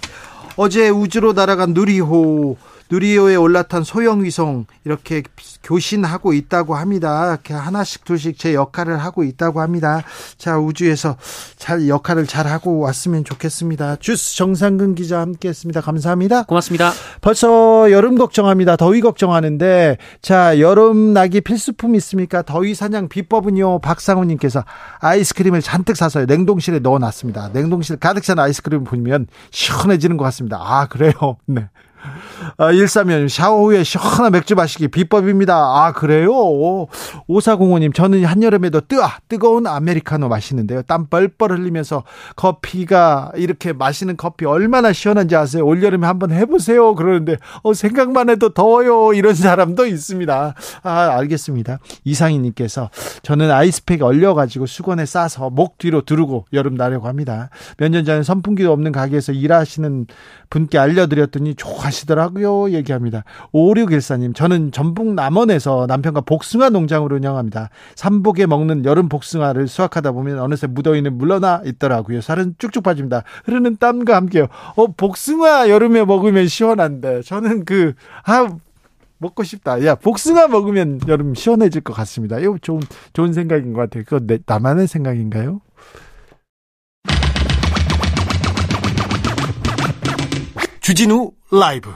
어제 0.56 0.89
우주로 0.89 1.34
날아간 1.34 1.74
누리호 1.74 2.58
누리호에 2.89 3.36
올라탄 3.36 3.84
소형 3.84 4.24
위성 4.24 4.65
이렇게 4.86 5.24
교신하고 5.63 6.34
있다고 6.34 6.75
합니다. 6.75 7.32
이렇게 7.34 7.53
하나씩 7.53 8.06
둘씩 8.06 8.38
제 8.38 8.53
역할을 8.53 8.98
하고 8.98 9.24
있다고 9.24 9.62
합니다. 9.62 10.03
자 10.38 10.58
우주에서 10.58 11.17
잘 11.58 11.88
역할을 11.88 12.27
잘 12.27 12.48
하고 12.48 12.79
왔으면 12.79 13.24
좋겠습니다. 13.24 13.98
주스 13.98 14.36
정상근 14.38 14.96
기자 14.96 15.20
함께했습니다. 15.20 15.82
감사합니다. 15.82 16.44
고맙습니다. 16.44 16.91
벌써 17.22 17.91
여름 17.91 18.17
걱정합니다. 18.17 18.77
더위 18.77 19.01
걱정하는데 19.01 19.98
자 20.22 20.60
여름 20.60 21.13
나기 21.13 21.41
필수품 21.41 21.96
있습니까? 21.96 22.41
더위 22.41 22.74
사냥 22.74 23.10
비법은요. 23.10 23.79
박상우님께서 23.79 24.63
아이스크림을 25.00 25.62
잔뜩 25.62 25.98
사서 25.98 26.25
냉동실에 26.25 26.79
넣어놨습니다. 26.79 27.50
냉동실 27.53 27.98
가득 27.98 28.24
찬 28.24 28.39
아이스크림 28.39 28.84
보면 28.86 29.27
시원해지는 29.51 30.17
것 30.17 30.24
같습니다. 30.25 30.58
아 30.62 30.88
그래요? 30.88 31.38
네. 31.46 31.67
아, 32.57 32.71
1사면 32.71 33.29
샤워 33.29 33.65
후에 33.65 33.83
시원한 33.83 34.31
맥주 34.31 34.55
마시기 34.55 34.87
비법입니다. 34.87 35.55
아, 35.55 35.91
그래요? 35.93 36.31
5405님, 37.29 37.93
저는 37.93 38.23
한여름에도 38.25 38.81
뜨아, 38.81 39.17
뜨거운 39.27 39.67
아메리카노 39.67 40.27
마시는데요. 40.29 40.83
땀 40.83 41.07
뻘뻘 41.07 41.51
흘리면서 41.51 42.03
커피가 42.35 43.31
이렇게 43.35 43.73
마시는 43.73 44.17
커피 44.17 44.45
얼마나 44.45 44.93
시원한지 44.93 45.35
아세요? 45.35 45.65
올여름에 45.65 46.07
한번 46.07 46.31
해보세요. 46.31 46.95
그러는데, 46.95 47.37
어, 47.63 47.73
생각만 47.73 48.29
해도 48.29 48.49
더워요. 48.53 49.13
이런 49.13 49.33
사람도 49.33 49.85
있습니다. 49.85 50.53
아, 50.83 50.91
알겠습니다. 51.17 51.79
이상희님께서 52.03 52.89
저는 53.23 53.51
아이스팩 53.51 54.01
얼려가지고 54.03 54.65
수건에 54.65 55.05
싸서 55.05 55.49
목 55.49 55.77
뒤로 55.77 56.01
두르고 56.01 56.45
여름 56.53 56.75
나려고 56.75 57.07
합니다. 57.07 57.49
몇 57.77 57.87
년 57.87 58.03
전에 58.03 58.21
선풍기도 58.21 58.71
없는 58.73 58.91
가게에서 58.91 59.31
일하시는 59.31 60.07
분께 60.50 60.77
알려드렸더니 60.77 61.56
좋아하시더라고요. 61.56 62.72
얘기합니다. 62.72 63.24
5614님, 63.54 64.36
저는 64.36 64.72
전북 64.72 65.13
남원에서 65.13 65.86
남편과 65.88 66.22
복숭아 66.22 66.70
농장을 66.70 67.12
운영합니다. 67.12 67.70
삼복에 67.96 68.46
먹는 68.46 68.86
여름 68.86 69.10
복숭아를 69.10 69.68
수확하다 69.68 70.12
보면 70.13 70.39
어느새 70.39 70.68
무더위는 70.68 71.18
물러나 71.18 71.62
있더라고요. 71.66 72.22
살은 72.22 72.56
쭉쭉 72.58 72.84
빠집니다. 72.84 73.24
흐르는 73.46 73.77
땀과 73.77 74.16
함께요. 74.16 74.48
어, 74.75 74.88
복숭아 74.88 75.70
여름에 75.70 76.06
먹으면 76.06 76.48
시원한데, 76.48 77.22
저는 77.24 77.66
그, 77.66 77.94
아, 78.24 78.48
먹고 79.20 79.44
싶다. 79.44 79.84
야, 79.86 79.96
복숭아 79.96 80.48
먹으면 80.48 81.00
여름 81.08 81.34
시원해질 81.34 81.82
것 81.82 81.94
같습니다. 81.94 82.39
이거 82.39 82.58
좋은, 82.62 82.82
좋은 83.13 83.34
생각인 83.34 83.74
것 83.74 83.82
같아요. 83.82 84.04
그거 84.04 84.20
내, 84.25 84.39
나만의 84.46 84.88
생각인가요? 84.88 85.62
주진우 90.88 91.32
라이브 91.51 91.89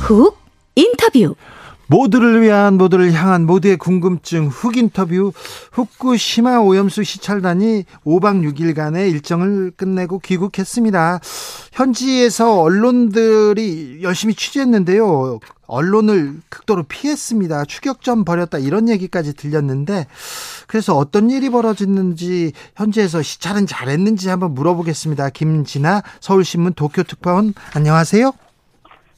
훅 0.00 0.36
인터뷰 0.74 1.36
모두를 1.86 2.42
위한 2.42 2.78
모두를 2.78 3.12
향한 3.12 3.46
모두의 3.46 3.76
궁금증 3.76 4.48
훅 4.48 4.76
인터뷰 4.76 5.32
후쿠시마 5.70 6.58
오염수 6.58 7.04
시찰단이 7.04 7.84
5박 8.04 8.52
6일간의 8.52 9.08
일정을 9.12 9.70
끝내고 9.76 10.18
귀국했습니다. 10.18 11.20
현지에서 11.72 12.60
언론들이 12.60 14.00
열심히 14.02 14.34
취재했는데요. 14.34 15.38
언론을 15.66 16.34
극도로 16.48 16.84
피했습니다. 16.84 17.64
추격전 17.64 18.24
벌였다 18.24 18.58
이런 18.58 18.88
얘기까지 18.88 19.34
들렸는데 19.34 20.06
그래서 20.66 20.94
어떤 20.96 21.30
일이 21.30 21.50
벌어졌는지 21.50 22.52
현지에서 22.76 23.22
시찰은 23.22 23.66
잘했는지 23.66 24.28
한번 24.28 24.54
물어보겠습니다. 24.54 25.30
김진아 25.30 26.02
서울신문 26.20 26.74
도쿄특파원 26.74 27.54
안녕하세요. 27.74 28.32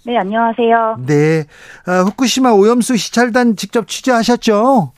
네, 0.07 0.17
안녕하세요. 0.19 0.99
네. 1.05 1.45
어, 1.89 2.05
후쿠시마 2.05 2.53
오염수 2.53 2.97
시찰단 2.97 3.57
직접 3.57 3.89
취재하셨죠? 3.89 4.93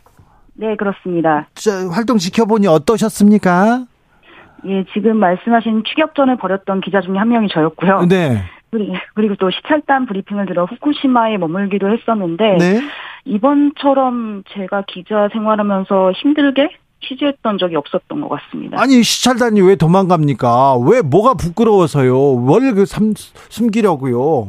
네, 0.55 0.77
그렇습니다. 0.77 1.49
자, 1.55 1.89
활동 1.89 2.19
지켜보니 2.19 2.67
어떠셨습니까? 2.67 3.87
예, 4.67 4.85
지금 4.93 5.17
말씀하신 5.17 5.85
추격전을 5.89 6.37
벌였던 6.37 6.81
기자 6.83 7.01
중에 7.01 7.17
한 7.17 7.29
명이 7.29 7.49
저였고요. 7.55 8.07
네. 8.07 8.43
그리고 9.15 9.35
또 9.37 9.51
시찰단 9.51 10.07
브리핑을 10.07 10.47
들어 10.47 10.65
후쿠시마에 10.67 11.39
머물기도 11.39 11.89
했었는데 11.91 12.57
네. 12.59 12.81
이번처럼 13.25 14.43
제가 14.55 14.85
기자 14.87 15.29
생활하면서 15.33 16.13
힘들게 16.13 16.71
취재했던 17.01 17.59
적이 17.59 17.77
없었던 17.77 18.21
것 18.21 18.29
같습니다. 18.29 18.81
아니 18.81 19.03
시찰단이 19.03 19.61
왜 19.61 19.77
도망갑니까? 19.77 20.79
왜 20.79 21.01
뭐가 21.01 21.35
부끄러워서요? 21.35 22.13
뭘 22.35 22.61
그 22.75 22.85
숨기려고요? 23.49 24.49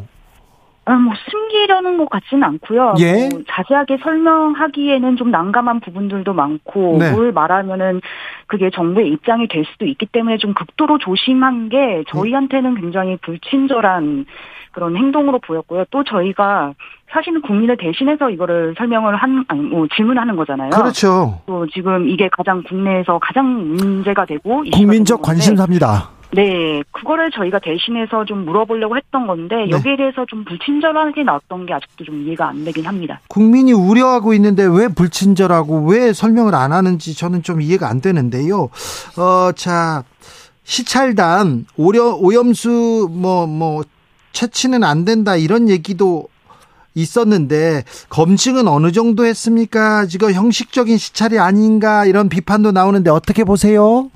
아, 0.90 0.96
뭐 0.96 1.14
숨기려는 1.30 1.98
것 1.98 2.10
같지는 2.10 2.44
않고요. 2.44 2.96
예? 2.98 3.30
뭐 3.30 3.42
자세하게 3.48 4.00
설명하기에는 4.02 5.18
좀 5.18 5.30
난감한 5.30 5.82
부분들도 5.82 6.34
많고 6.34 6.98
네. 7.00 7.12
뭘 7.12 7.32
말하면은 7.32 8.02
그게 8.48 8.72
정부의 8.72 9.10
입장이 9.10 9.48
될 9.48 9.66
수도 9.66 9.86
있기 9.86 10.08
때문에 10.08 10.38
좀 10.38 10.56
극도로 10.56 10.98
조심한 10.98 11.70
게 11.70 12.04
저희한테는 12.08 12.82
굉장히 12.82 13.18
불친절한 13.18 14.26
그런 14.72 14.98
행동으로 14.98 15.38
보였고요. 15.40 15.86
또 15.92 16.04
저희가 16.04 16.74
사실은 17.12 17.42
국민을 17.42 17.78
대신해서 17.78 18.32
이거를 18.32 18.74
설명을 18.78 19.16
한, 19.16 19.46
아니, 19.48 19.62
뭐 19.62 19.88
질문하는 19.96 20.36
거잖아요. 20.36 20.72
그렇죠. 20.72 21.42
또 21.46 21.68
지금 21.68 22.08
이게 22.10 22.30
가장 22.32 22.64
국내에서 22.64 23.20
가장 23.20 23.76
문제가 23.76 24.26
되고 24.26 24.64
국민적 24.72 25.22
관심사입니다. 25.22 26.19
네, 26.32 26.84
그거를 26.92 27.32
저희가 27.32 27.60
대신해서 27.60 28.26
좀 28.26 28.46
물어보려고 28.46 28.96
했던 28.96 29.26
건데 29.26 29.56
네. 29.56 29.70
여기에 29.72 29.98
대해서 29.98 30.26
좀 30.28 30.46
불친절하게 30.46 31.24
나왔던 31.24 31.66
게 31.66 31.74
아직도 31.74 32.04
좀 32.06 32.22
이해가 32.22 32.50
안 32.50 32.64
되긴 32.64 32.86
합니다. 32.86 33.20
국민이 33.28 33.74
우려하고 33.74 34.34
있는데 34.36 34.64
왜 34.66 34.88
불친절하고 34.88 35.88
왜 35.88 36.14
설명을 36.14 36.54
안 36.54 36.72
하는지 36.72 37.16
저는 37.16 37.42
좀 37.42 37.62
이해가 37.62 37.90
안 37.90 38.00
되는데요. 38.02 38.70
어, 39.18 39.52
자, 39.56 40.04
시찰단 40.64 41.66
오려, 41.78 42.14
오염수 42.14 43.10
뭐뭐 43.12 43.48
뭐, 43.48 43.84
채취는 44.32 44.84
안 44.84 45.06
된다 45.06 45.36
이런 45.36 45.68
얘기도 45.68 46.28
있었는데 46.94 47.84
검증은 48.10 48.68
어느 48.68 48.92
정도 48.92 49.26
했습니까? 49.26 50.06
지금 50.06 50.32
형식적인 50.32 50.98
시찰이 50.98 51.40
아닌가 51.40 52.06
이런 52.06 52.30
비판도 52.30 52.72
나오는데 52.72 53.10
어떻게 53.10 53.44
보세요? 53.44 54.12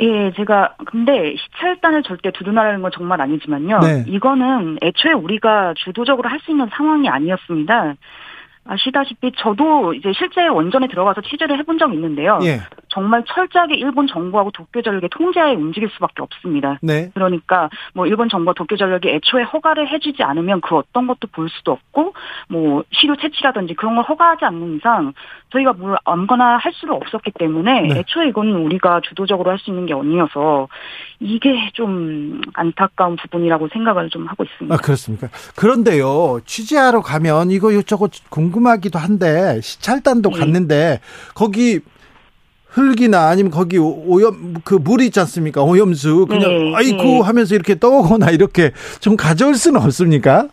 예, 0.00 0.32
제가 0.32 0.74
근데 0.86 1.34
시찰단을 1.36 2.02
절대 2.02 2.30
두둔하라는 2.30 2.82
건 2.82 2.90
정말 2.94 3.20
아니지만요. 3.20 3.80
네. 3.80 4.04
이거는 4.06 4.78
애초에 4.82 5.12
우리가 5.12 5.74
주도적으로 5.76 6.28
할 6.28 6.36
수 6.40 6.50
있는 6.50 6.68
상황이 6.70 7.08
아니었습니다. 7.08 7.94
아시다시피 8.68 9.32
저도 9.38 9.94
이제 9.94 10.12
실제 10.12 10.46
원전에 10.48 10.88
들어가서 10.88 11.20
취재를 11.22 11.58
해본 11.58 11.78
적이 11.78 11.94
있는데요. 11.94 12.38
예. 12.42 12.60
정말 12.96 13.22
철저하게 13.26 13.74
일본 13.74 14.06
정부하고 14.06 14.52
도쿄 14.52 14.80
전력의 14.80 15.10
통제하에 15.10 15.54
움직일 15.54 15.90
수밖에 15.90 16.22
없습니다. 16.22 16.78
네. 16.80 17.10
그러니까 17.12 17.68
뭐 17.92 18.06
일본 18.06 18.30
정부와 18.30 18.54
도쿄 18.54 18.74
전력이 18.76 19.10
애초에 19.10 19.42
허가를 19.42 19.92
해주지 19.92 20.22
않으면 20.22 20.62
그 20.62 20.76
어떤 20.76 21.06
것도 21.06 21.28
볼 21.30 21.50
수도 21.50 21.72
없고 21.72 22.14
뭐 22.48 22.84
시료 22.92 23.14
채취라든지 23.14 23.74
그런 23.74 23.96
걸 23.96 24.04
허가하지 24.04 24.46
않는 24.46 24.76
이상 24.76 25.12
저희가 25.52 25.74
뭘 25.74 25.98
아무거나 26.04 26.56
할 26.56 26.72
수는 26.72 26.94
없었기 26.94 27.32
때문에 27.38 27.82
네. 27.82 27.98
애초에 27.98 28.28
이건 28.28 28.48
우리가 28.48 29.02
주도적으로 29.02 29.50
할 29.50 29.58
수 29.58 29.70
있는 29.70 29.86
게 29.86 29.94
아니어서 29.94 30.68
이게 31.18 31.70
좀 31.72 32.40
안타까운 32.54 33.16
부분이라고 33.16 33.68
생각을 33.72 34.10
좀 34.10 34.26
하고 34.26 34.44
있습니다. 34.44 34.74
아, 34.74 34.78
그렇습니까? 34.78 35.28
그런데요, 35.54 36.40
취재하러 36.44 37.00
가면 37.00 37.50
이거 37.50 37.72
이것저것 37.72 38.10
궁금하기도 38.28 38.98
한데, 38.98 39.58
시찰단도 39.62 40.30
네. 40.30 40.38
갔는데, 40.38 41.00
거기 41.34 41.80
흙이나 42.76 43.28
아니면 43.28 43.50
거기 43.50 43.78
오염 43.78 44.56
그 44.64 44.74
물이 44.74 45.06
있지 45.06 45.18
않습니까? 45.20 45.62
오염수 45.62 46.26
그냥 46.26 46.50
네, 46.50 46.72
아이고 46.76 47.02
네. 47.02 47.20
하면서 47.20 47.54
이렇게 47.54 47.78
떠오거나 47.78 48.30
이렇게 48.30 48.72
좀 49.00 49.16
가져올 49.16 49.54
수는 49.54 49.80
없습니까? 49.80 50.48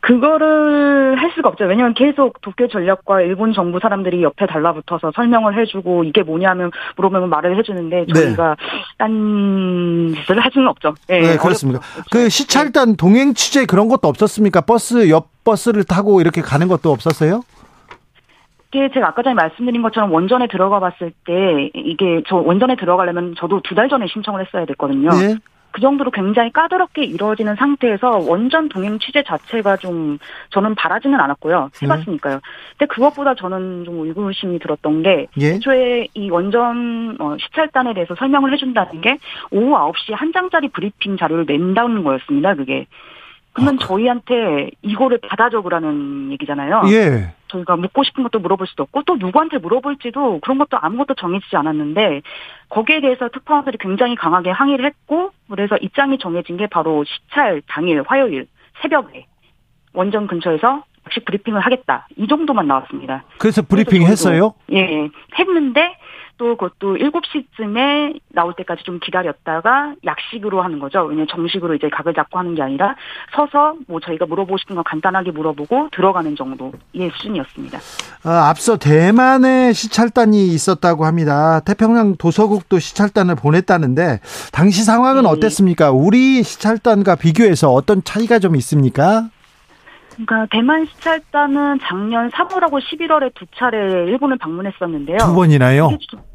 그거를 0.00 1.20
할 1.20 1.32
수가 1.34 1.50
없죠. 1.50 1.64
왜냐하면 1.64 1.92
계속 1.92 2.40
도쿄 2.40 2.68
전력과 2.68 3.20
일본 3.20 3.52
정부 3.52 3.78
사람들이 3.78 4.22
옆에 4.22 4.46
달라붙어서 4.46 5.12
설명을 5.14 5.60
해주고 5.60 6.04
이게 6.04 6.22
뭐냐면 6.22 6.70
물어보면 6.96 7.28
말을 7.28 7.58
해주는데 7.58 8.06
네. 8.06 8.12
저희가 8.14 8.56
네. 8.58 8.66
딴 8.96 10.14
짓을 10.14 10.40
할 10.40 10.50
수는 10.50 10.68
없죠. 10.68 10.94
네, 11.08 11.20
네 11.20 11.36
그렇습니다. 11.36 11.80
그 12.10 12.30
시찰단 12.30 12.96
동행 12.96 13.34
취재 13.34 13.66
그런 13.66 13.88
것도 13.88 14.08
없었습니까? 14.08 14.62
버스 14.62 15.10
옆 15.10 15.28
버스를 15.44 15.84
타고 15.84 16.20
이렇게 16.22 16.40
가는 16.40 16.68
것도 16.68 16.90
없었어요? 16.90 17.42
이게 18.72 18.90
제가 18.92 19.08
아까 19.08 19.22
전에 19.22 19.34
말씀드린 19.34 19.80
것처럼 19.82 20.12
원전에 20.12 20.46
들어가 20.46 20.78
봤을 20.80 21.12
때 21.24 21.70
이게 21.74 22.22
저 22.26 22.36
원전에 22.36 22.76
들어가려면 22.76 23.34
저도 23.38 23.60
두 23.62 23.74
달 23.74 23.88
전에 23.88 24.06
신청을 24.08 24.44
했어야 24.44 24.64
됐거든요. 24.66 25.10
네. 25.10 25.36
그 25.70 25.80
정도로 25.82 26.10
굉장히 26.10 26.50
까다롭게 26.50 27.04
이루어지는 27.04 27.54
상태에서 27.54 28.18
원전 28.26 28.68
동행 28.68 28.98
취재 28.98 29.22
자체가 29.22 29.76
좀 29.76 30.18
저는 30.50 30.74
바라지는 30.74 31.20
않았고요. 31.20 31.70
네. 31.72 31.86
해봤으니까요. 31.86 32.34
네. 32.36 32.40
근데 32.78 32.92
그것보다 32.94 33.34
저는 33.34 33.84
좀 33.84 34.00
의구심이 34.06 34.58
들었던 34.58 35.02
게 35.02 35.26
예? 35.40 35.46
애초에 35.54 36.08
이 36.14 36.30
원전 36.30 37.16
어, 37.20 37.36
시찰단에 37.38 37.94
대해서 37.94 38.14
설명을 38.16 38.52
해준다는 38.54 39.00
게 39.02 39.18
오후 39.50 39.70
9시 39.92 40.14
한 40.14 40.32
장짜리 40.32 40.68
브리핑 40.68 41.16
자료를 41.16 41.44
낸다는 41.46 42.02
거였습니다. 42.02 42.54
그게. 42.54 42.86
그러면 43.58 43.74
아, 43.74 43.78
그 43.78 43.86
저희한테 43.86 44.70
이거를 44.82 45.18
받아 45.28 45.50
적으라는 45.50 46.30
얘기잖아요. 46.32 46.82
예. 46.90 47.34
저희가 47.48 47.76
묻고 47.76 48.04
싶은 48.04 48.22
것도 48.22 48.38
물어볼 48.38 48.66
수도 48.66 48.84
없고 48.84 49.02
또 49.02 49.16
누구한테 49.16 49.58
물어볼지도 49.58 50.40
그런 50.40 50.58
것도 50.58 50.78
아무것도 50.80 51.14
정해지지 51.14 51.56
않았는데 51.56 52.22
거기에 52.68 53.00
대해서 53.00 53.28
특파원들이 53.28 53.78
굉장히 53.80 54.14
강하게 54.14 54.50
항의를 54.50 54.84
했고 54.84 55.30
그래서 55.50 55.76
입장이 55.78 56.18
정해진 56.18 56.56
게 56.56 56.66
바로 56.66 57.04
시찰 57.04 57.62
당일 57.66 58.02
화요일 58.06 58.46
새벽에 58.82 59.26
원전 59.94 60.26
근처에서 60.26 60.84
역시 61.06 61.20
브리핑을 61.20 61.60
하겠다 61.60 62.06
이 62.16 62.28
정도만 62.28 62.66
나왔습니다. 62.66 63.24
그래서 63.38 63.62
브리핑 63.62 64.04
그래서 64.04 64.30
했어요? 64.30 64.54
예, 64.72 65.08
했는데 65.38 65.96
또 66.38 66.56
그것도 66.56 66.96
7시쯤에 66.96 68.20
나올 68.32 68.54
때까지 68.54 68.84
좀 68.84 68.98
기다렸다가 69.00 69.94
약식으로 70.04 70.62
하는 70.62 70.78
거죠. 70.78 71.02
왜냐면 71.02 71.26
정식으로 71.28 71.74
이제 71.74 71.88
각을 71.90 72.14
잡고 72.14 72.38
하는 72.38 72.54
게 72.54 72.62
아니라 72.62 72.94
서서 73.34 73.74
뭐 73.86 74.00
저희가 74.00 74.26
물어보고 74.26 74.56
싶은 74.58 74.76
거 74.76 74.82
간단하게 74.82 75.32
물어보고 75.32 75.88
들어가는 75.92 76.36
정도의 76.36 77.10
수준이었습니다. 77.16 77.78
아, 78.24 78.48
앞서 78.48 78.78
대만에 78.78 79.72
시찰단이 79.72 80.48
있었다고 80.48 81.04
합니다. 81.04 81.60
태평양 81.60 82.16
도서국도 82.16 82.78
시찰단을 82.78 83.34
보냈다는데 83.34 84.20
당시 84.52 84.84
상황은 84.84 85.24
네. 85.24 85.28
어땠습니까? 85.28 85.90
우리 85.90 86.42
시찰단과 86.42 87.16
비교해서 87.16 87.70
어떤 87.72 88.02
차이가 88.04 88.38
좀 88.38 88.54
있습니까? 88.56 89.28
그러니까 90.26 90.46
대만 90.50 90.84
시찰단은 90.86 91.78
작년 91.82 92.28
3월하고 92.30 92.80
11월에 92.80 93.32
두 93.34 93.46
차례 93.56 93.78
일본을 94.06 94.38
방문했었는데요. 94.38 95.18
두 95.18 95.34
번이나요? 95.34 95.90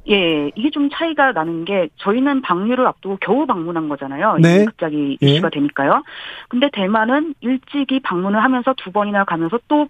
예, 0.10 0.51
이게 0.55 0.69
좀 0.69 0.89
차이가 0.89 1.31
나는 1.31 1.63
게 1.65 1.88
저희는 1.98 2.41
방류를 2.41 2.86
앞두고 2.88 3.17
겨우 3.22 3.45
방문한 3.45 3.88
거잖아요. 3.88 4.38
네. 4.41 4.65
갑자기 4.65 5.17
예. 5.22 5.27
이슈가 5.27 5.48
예. 5.48 5.60
되니까요. 5.60 6.03
근데 6.50 6.69
대만은 6.74 7.36
일찍이 7.41 8.01
방문을 8.01 8.43
하면서 8.43 8.73
두 8.78 8.91
번이나 8.91 9.23
가면서 9.23 9.60
또 9.67 9.88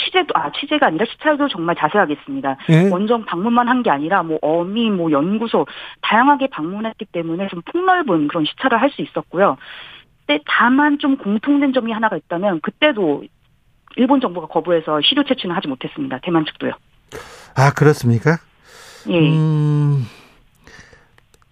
취재도 0.00 0.28
아 0.34 0.52
취재가 0.52 0.86
아니라 0.86 1.04
시찰도 1.06 1.48
정말 1.48 1.74
자세하게 1.74 2.14
했습니다. 2.14 2.56
예? 2.70 2.88
원전 2.88 3.24
방문만 3.24 3.66
한 3.68 3.82
게 3.82 3.90
아니라 3.90 4.22
뭐 4.22 4.38
어미 4.40 4.90
뭐 4.90 5.10
연구소 5.10 5.66
다양하게 6.02 6.46
방문했기 6.50 7.06
때문에 7.06 7.48
좀 7.48 7.60
폭넓은 7.62 8.28
그런 8.28 8.44
시찰을 8.44 8.80
할 8.80 8.90
수 8.90 9.02
있었고요. 9.02 9.56
그때 10.20 10.40
다만 10.46 10.98
좀 11.00 11.16
공통된 11.16 11.72
점이 11.72 11.90
하나가 11.90 12.16
있다면 12.16 12.60
그때도 12.60 13.24
일본 13.96 14.20
정부가 14.20 14.46
거부해서 14.46 15.00
시료 15.00 15.24
채취는 15.24 15.56
하지 15.56 15.66
못했습니다. 15.66 16.20
대만 16.22 16.44
측도요. 16.44 16.72
아 17.56 17.72
그렇습니까? 17.76 18.36
예. 19.08 19.18
음, 19.18 20.06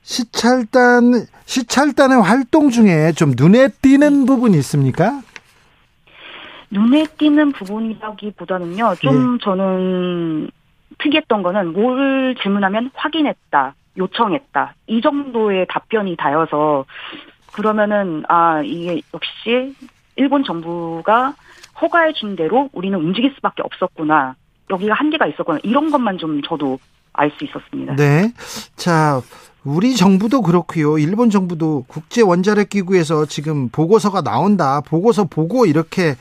시찰단 0.02 1.26
시찰단의 1.46 2.22
활동 2.22 2.70
중에 2.70 3.12
좀 3.12 3.32
눈에 3.36 3.68
띄는 3.68 4.26
부분이 4.26 4.56
있습니까? 4.58 5.20
눈에 6.70 7.06
띄는 7.18 7.52
부분이라기보다는요. 7.52 8.94
좀 9.00 9.34
예. 9.34 9.44
저는 9.44 10.50
특이했던 10.98 11.42
거는 11.42 11.72
뭘 11.72 12.34
질문하면 12.42 12.90
확인했다, 12.94 13.74
요청했다 13.96 14.74
이 14.88 15.00
정도의 15.00 15.66
답변이 15.68 16.16
다여서 16.16 16.84
그러면은 17.52 18.24
아 18.28 18.62
이게 18.62 19.00
역시 19.14 19.74
일본 20.16 20.44
정부가 20.44 21.34
허가해 21.80 22.12
준 22.14 22.36
대로 22.36 22.68
우리는 22.72 22.98
움직일 22.98 23.32
수밖에 23.36 23.62
없었구나. 23.62 24.34
여기가 24.70 24.94
한계가 24.94 25.26
있었구나. 25.26 25.58
이런 25.62 25.90
것만 25.90 26.18
좀 26.18 26.42
저도 26.42 26.78
알 27.16 27.30
수 27.36 27.44
있었습니다. 27.44 27.96
네. 27.96 28.32
자, 28.76 29.20
우리 29.64 29.96
정부도 29.96 30.42
그렇고요. 30.42 30.96
일본 30.98 31.28
정부도 31.28 31.84
국제 31.88 32.22
원자력 32.22 32.68
기구에서 32.68 33.26
지금 33.26 33.68
보고서가 33.68 34.22
나온다. 34.22 34.80
보고서 34.80 35.24
보고 35.24 35.66
이렇게 35.66 36.14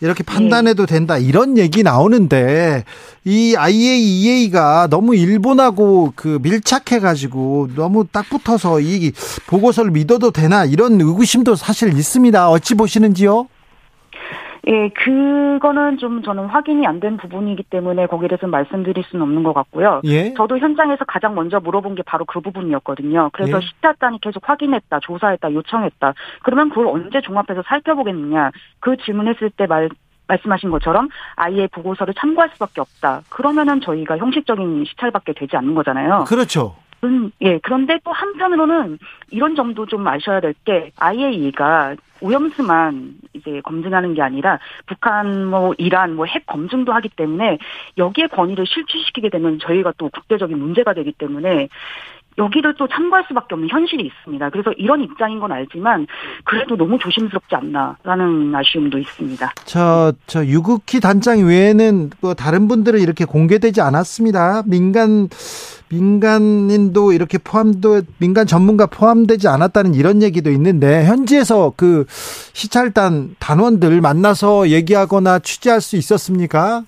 이렇게 0.00 0.24
판단해도 0.24 0.86
된다 0.86 1.16
이런 1.16 1.56
얘기 1.58 1.84
나오는데 1.84 2.82
이 3.24 3.54
IAEA가 3.56 4.88
너무 4.90 5.14
일본하고 5.14 6.12
그 6.16 6.40
밀착해 6.42 6.98
가지고 7.00 7.68
너무 7.76 8.04
딱 8.10 8.28
붙어서 8.28 8.80
이 8.80 9.12
보고서를 9.46 9.92
믿어도 9.92 10.32
되나 10.32 10.64
이런 10.64 11.00
의구심도 11.00 11.54
사실 11.54 11.96
있습니다. 11.96 12.50
어찌 12.50 12.74
보시는지요? 12.74 13.46
예, 14.68 14.88
그거는 14.90 15.98
좀 15.98 16.22
저는 16.22 16.46
확인이 16.46 16.86
안 16.86 17.00
된 17.02 17.16
부분이기 17.16 17.64
때문에 17.64 18.06
거기에 18.06 18.28
대해서 18.28 18.46
말씀드릴 18.46 19.02
수는 19.08 19.24
없는 19.24 19.42
것 19.42 19.52
같고요. 19.54 20.02
예? 20.04 20.32
저도 20.34 20.56
현장에서 20.58 21.04
가장 21.04 21.34
먼저 21.34 21.58
물어본 21.58 21.96
게 21.96 22.02
바로 22.04 22.24
그 22.24 22.40
부분이었거든요. 22.40 23.30
그래서 23.32 23.56
예? 23.56 23.60
시타단이 23.60 24.20
계속 24.20 24.48
확인했다, 24.48 25.00
조사했다, 25.00 25.52
요청했다. 25.52 26.14
그러면 26.44 26.68
그걸 26.68 26.86
언제 26.86 27.20
종합해서 27.20 27.62
살펴보겠느냐. 27.66 28.52
그 28.78 28.96
질문했을 28.98 29.50
때 29.50 29.66
말, 29.66 29.88
말씀하신 30.28 30.70
것처럼 30.70 31.08
아이의 31.34 31.68
보고서를 31.72 32.14
참고할 32.14 32.50
수밖에 32.52 32.80
없다. 32.80 33.22
그러면은 33.30 33.80
저희가 33.80 34.16
형식적인 34.18 34.84
시찰밖에 34.84 35.32
되지 35.32 35.56
않는 35.56 35.74
거잖아요. 35.74 36.24
그렇죠. 36.28 36.76
음, 37.04 37.32
예. 37.40 37.58
그런데 37.58 37.98
또 38.04 38.12
한편으로는 38.12 38.98
이런 39.30 39.56
점도 39.56 39.86
좀 39.86 40.06
아셔야 40.06 40.40
될 40.40 40.54
게 40.64 40.92
IAEA가 40.96 41.96
오염수만 42.20 43.14
이제 43.32 43.60
검증하는 43.64 44.14
게 44.14 44.22
아니라 44.22 44.60
북한 44.86 45.46
뭐 45.46 45.74
이란 45.78 46.14
뭐 46.14 46.26
핵 46.26 46.46
검증도 46.46 46.92
하기 46.92 47.08
때문에 47.16 47.58
여기에 47.98 48.28
권위를 48.28 48.64
실추시키게 48.66 49.30
되면 49.30 49.58
저희가 49.58 49.94
또 49.98 50.08
국제적인 50.10 50.56
문제가 50.56 50.94
되기 50.94 51.10
때문에 51.10 51.68
여기를 52.38 52.74
또 52.78 52.88
참고할 52.88 53.24
수밖에 53.28 53.54
없는 53.54 53.68
현실이 53.68 54.04
있습니다. 54.04 54.50
그래서 54.50 54.72
이런 54.72 55.02
입장인 55.02 55.40
건 55.40 55.52
알지만 55.52 56.06
그래도 56.44 56.76
너무 56.76 56.98
조심스럽지 56.98 57.54
않나라는 57.54 58.54
아쉬움도 58.54 58.98
있습니다. 58.98 59.52
저, 59.64 60.12
저 60.26 60.44
유국희 60.44 61.00
단장 61.00 61.46
외에는 61.46 62.10
뭐 62.20 62.34
다른 62.34 62.68
분들은 62.68 63.00
이렇게 63.00 63.24
공개되지 63.24 63.80
않았습니다. 63.80 64.62
민간 64.66 65.28
민간인도 65.92 67.12
이렇게 67.12 67.36
포함도 67.36 68.02
민간 68.16 68.46
전문가 68.46 68.86
포함되지 68.86 69.46
않았다는 69.48 69.94
이런 69.94 70.22
얘기도 70.22 70.50
있는데 70.50 71.04
현지에서 71.04 71.74
그 71.76 72.06
시찰단 72.08 73.36
단원들 73.38 74.00
만나서 74.00 74.70
얘기하거나 74.70 75.40
취재할 75.40 75.82
수 75.82 75.96
있었습니까? 75.96 76.84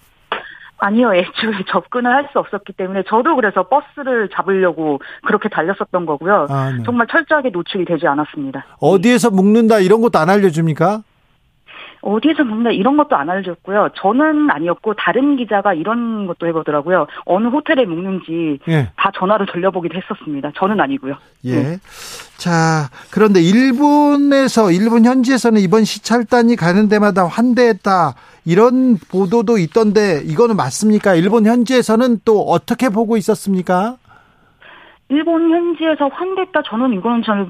아니요, 0.79 1.15
애초에 1.15 1.65
접근을 1.71 2.11
할 2.11 2.25
수 2.33 2.39
없었기 2.39 2.73
때문에 2.73 3.03
저도 3.09 3.37
그래서 3.37 3.63
버스를 3.69 4.29
잡으려고 4.35 5.01
그렇게 5.27 5.49
달렸었던 5.49 6.07
거고요. 6.07 6.47
아, 6.49 6.71
네. 6.77 6.83
정말 6.85 7.07
철저하게 7.07 7.51
노출이 7.51 7.85
되지 7.85 8.07
않았습니다. 8.07 8.65
어디에서 8.81 9.31
묵는다 9.31 9.79
이런 9.79 10.01
것도 10.01 10.19
안 10.19 10.31
알려줍니까? 10.31 11.03
어디에서 12.05 12.45
먹나 12.45 12.71
이런 12.71 12.97
것도 12.97 13.17
안 13.17 13.31
알려줬고요. 13.31 13.89
저는 13.97 14.51
아니었고 14.51 14.95
다른 14.95 15.37
기자가 15.37 15.73
이런 15.73 16.27
것도 16.27 16.47
해보더라고요. 16.47 17.07
어느 17.25 17.49
호텔에 17.49 17.87
묵는지 17.87 18.59
예. 18.69 18.91
다 18.97 19.11
전화를 19.19 19.47
돌려보기도 19.47 19.97
했었습니다. 19.97 20.53
저는 20.57 20.81
아니고요. 20.81 21.17
예. 21.45 21.55
네. 21.63 21.79
자 22.37 22.91
그런데 23.11 23.41
일본에서 23.41 24.71
일본 24.71 25.05
현지에서는 25.05 25.61
이번 25.61 25.85
시찰단이 25.85 26.57
가는 26.57 26.89
데마다 26.89 27.27
환대했다 27.27 28.15
이런 28.45 28.99
보도도 28.99 29.57
있던데 29.59 30.21
이거는 30.25 30.57
맞습니까? 30.57 31.15
일본 31.15 31.47
현지에서는 31.47 32.21
또 32.25 32.43
어떻게 32.43 32.91
보고 32.91 33.17
있었습니까? 33.17 33.97
일본 35.09 35.51
현지에서 35.51 36.09
환대했다 36.09 36.63
저는 36.63 36.95
이거는 36.95 37.23
잘 37.23 37.47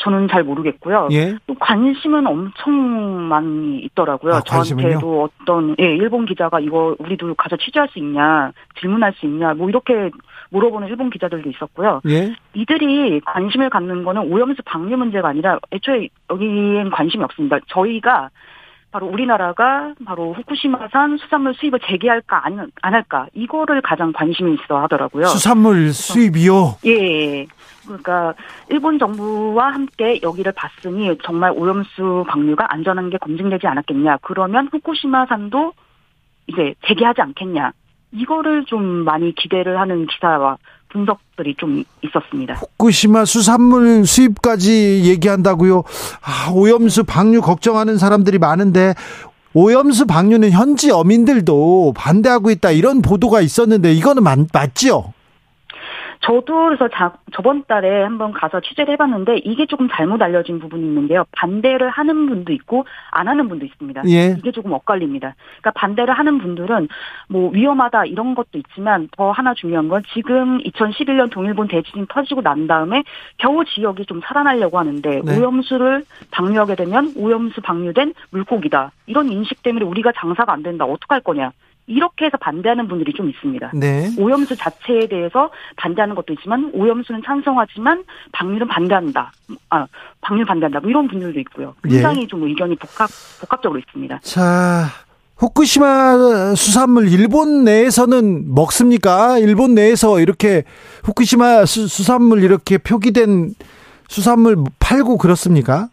저는 0.00 0.28
잘 0.28 0.44
모르겠고요. 0.44 1.08
예? 1.12 1.36
또 1.46 1.54
관심은 1.54 2.26
엄청 2.26 3.28
많이 3.28 3.78
있더라고요. 3.78 4.34
아, 4.34 4.40
저한테도 4.42 5.22
어떤 5.22 5.74
예 5.80 5.84
일본 5.84 6.26
기자가 6.26 6.60
이거 6.60 6.94
우리도 6.98 7.34
가서 7.34 7.56
취재할 7.56 7.88
수 7.88 7.98
있냐 7.98 8.52
질문할 8.80 9.14
수 9.14 9.26
있냐 9.26 9.54
뭐 9.54 9.68
이렇게 9.68 10.10
물어보는 10.50 10.88
일본 10.88 11.10
기자들도 11.10 11.48
있었고요. 11.48 12.02
예? 12.08 12.34
이들이 12.54 13.20
관심을 13.24 13.70
갖는 13.70 14.04
거는 14.04 14.30
오염수 14.30 14.62
방류 14.64 14.96
문제가 14.96 15.28
아니라 15.28 15.58
애초에 15.72 16.08
여기엔 16.30 16.90
관심이 16.90 17.24
없습니다. 17.24 17.58
저희가 17.68 18.30
바로 18.90 19.06
우리나라가 19.06 19.94
바로 20.04 20.32
후쿠시마산 20.32 21.18
수산물 21.18 21.54
수입을 21.54 21.80
재개할까 21.86 22.46
안, 22.46 22.70
안 22.80 22.94
할까 22.94 23.26
이거를 23.34 23.82
가장 23.82 24.12
관심이 24.12 24.54
있어 24.54 24.80
하더라고요. 24.82 25.26
수산물 25.26 25.92
수입이요? 25.92 26.78
예. 26.86 27.46
그러니까 27.84 28.34
일본 28.70 28.98
정부와 28.98 29.72
함께 29.72 30.20
여기를 30.22 30.52
봤으니 30.52 31.16
정말 31.24 31.52
오염수 31.52 32.24
방류가 32.28 32.72
안전한 32.72 33.10
게 33.10 33.18
검증되지 33.18 33.66
않았겠냐. 33.66 34.18
그러면 34.22 34.68
후쿠시마산도 34.72 35.72
이제 36.46 36.74
재개하지 36.86 37.20
않겠냐. 37.22 37.72
이거를 38.12 38.64
좀 38.64 38.82
많이 38.82 39.34
기대를 39.34 39.78
하는 39.78 40.06
기사와 40.06 40.56
분석들이 40.90 41.54
좀 41.56 41.84
있었습니다. 42.02 42.54
후쿠시마 42.54 43.24
수산물 43.24 44.06
수입까지 44.06 45.02
얘기한다고요? 45.04 45.84
아, 46.22 46.50
오염수 46.52 47.04
방류 47.04 47.42
걱정하는 47.42 47.98
사람들이 47.98 48.38
많은데 48.38 48.94
오염수 49.54 50.06
방류는 50.06 50.50
현지 50.50 50.90
어민들도 50.90 51.94
반대하고 51.96 52.50
있다 52.50 52.70
이런 52.70 53.02
보도가 53.02 53.40
있었는데 53.40 53.92
이거는 53.92 54.22
맞, 54.22 54.38
맞죠? 54.52 55.12
저도 56.20 56.66
그래서 56.66 56.88
자, 56.88 57.14
저번 57.32 57.64
달에 57.66 58.02
한번 58.02 58.32
가서 58.32 58.60
취재를 58.60 58.92
해봤는데 58.94 59.38
이게 59.44 59.66
조금 59.66 59.88
잘못 59.90 60.20
알려진 60.20 60.58
부분이 60.58 60.82
있는데요. 60.82 61.24
반대를 61.32 61.90
하는 61.90 62.26
분도 62.26 62.52
있고 62.52 62.86
안 63.10 63.28
하는 63.28 63.48
분도 63.48 63.64
있습니다. 63.64 64.02
예. 64.08 64.36
이게 64.38 64.50
조금 64.50 64.72
엇갈립니다. 64.72 65.34
그러니까 65.60 65.70
반대를 65.72 66.14
하는 66.14 66.38
분들은 66.38 66.88
뭐 67.28 67.50
위험하다 67.50 68.06
이런 68.06 68.34
것도 68.34 68.58
있지만 68.58 69.08
더 69.16 69.30
하나 69.30 69.54
중요한 69.54 69.88
건 69.88 70.02
지금 70.12 70.58
2011년 70.58 71.30
동일본 71.30 71.68
대지진 71.68 72.06
터지고 72.08 72.42
난 72.42 72.66
다음에 72.66 73.04
겨우 73.36 73.64
지역이 73.64 74.06
좀 74.06 74.20
살아나려고 74.24 74.78
하는데 74.78 75.20
네. 75.24 75.38
오염수를 75.38 76.04
방류하게 76.30 76.74
되면 76.74 77.12
오염수 77.16 77.60
방류된 77.60 78.14
물고기다. 78.30 78.92
이런 79.06 79.30
인식 79.30 79.62
때문에 79.62 79.84
우리가 79.84 80.12
장사가 80.16 80.52
안 80.52 80.62
된다. 80.62 80.84
어떡할 80.84 81.20
거냐. 81.20 81.52
이렇게 81.88 82.26
해서 82.26 82.36
반대하는 82.36 82.86
분들이 82.86 83.12
좀 83.12 83.28
있습니다. 83.30 83.72
네. 83.74 84.10
오염수 84.18 84.56
자체에 84.56 85.08
대해서 85.08 85.50
반대하는 85.76 86.14
것도 86.14 86.34
있지만 86.34 86.70
오염수는 86.74 87.22
찬성하지만 87.24 88.04
방류는 88.32 88.68
반대한다. 88.68 89.32
아, 89.70 89.86
방류 90.20 90.44
반대한다. 90.44 90.80
뭐 90.80 90.90
이런 90.90 91.08
분들도 91.08 91.40
있고요. 91.40 91.74
굉장히 91.82 92.22
예. 92.22 92.26
좀 92.26 92.44
의견이 92.44 92.76
복합 92.76 93.08
복합적으로 93.40 93.78
있습니다. 93.80 94.20
자, 94.22 94.86
후쿠시마 95.38 96.54
수산물 96.54 97.08
일본 97.08 97.64
내에서는 97.64 98.54
먹습니까? 98.54 99.38
일본 99.38 99.74
내에서 99.74 100.20
이렇게 100.20 100.64
후쿠시마 101.04 101.64
수, 101.64 101.88
수산물 101.88 102.42
이렇게 102.42 102.76
표기된 102.76 103.54
수산물 104.08 104.56
팔고 104.78 105.16
그렇습니까? 105.16 105.88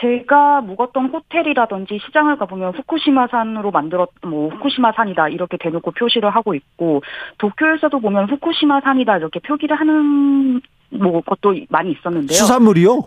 제가 0.00 0.60
묵었던 0.60 1.06
호텔이라든지 1.06 1.98
시장을 2.06 2.36
가보면 2.36 2.74
후쿠시마산으로 2.74 3.70
만들었, 3.70 4.10
뭐, 4.22 4.48
후쿠시마산이다, 4.50 5.28
이렇게 5.28 5.56
대놓고 5.58 5.90
표시를 5.92 6.30
하고 6.30 6.54
있고, 6.54 7.02
도쿄에서도 7.38 7.98
보면 8.00 8.30
후쿠시마산이다, 8.30 9.18
이렇게 9.18 9.40
표기를 9.40 9.78
하는, 9.78 10.60
뭐, 10.90 11.20
것도 11.22 11.56
많이 11.68 11.92
있었는데요. 11.92 12.36
수산물이요? 12.36 13.02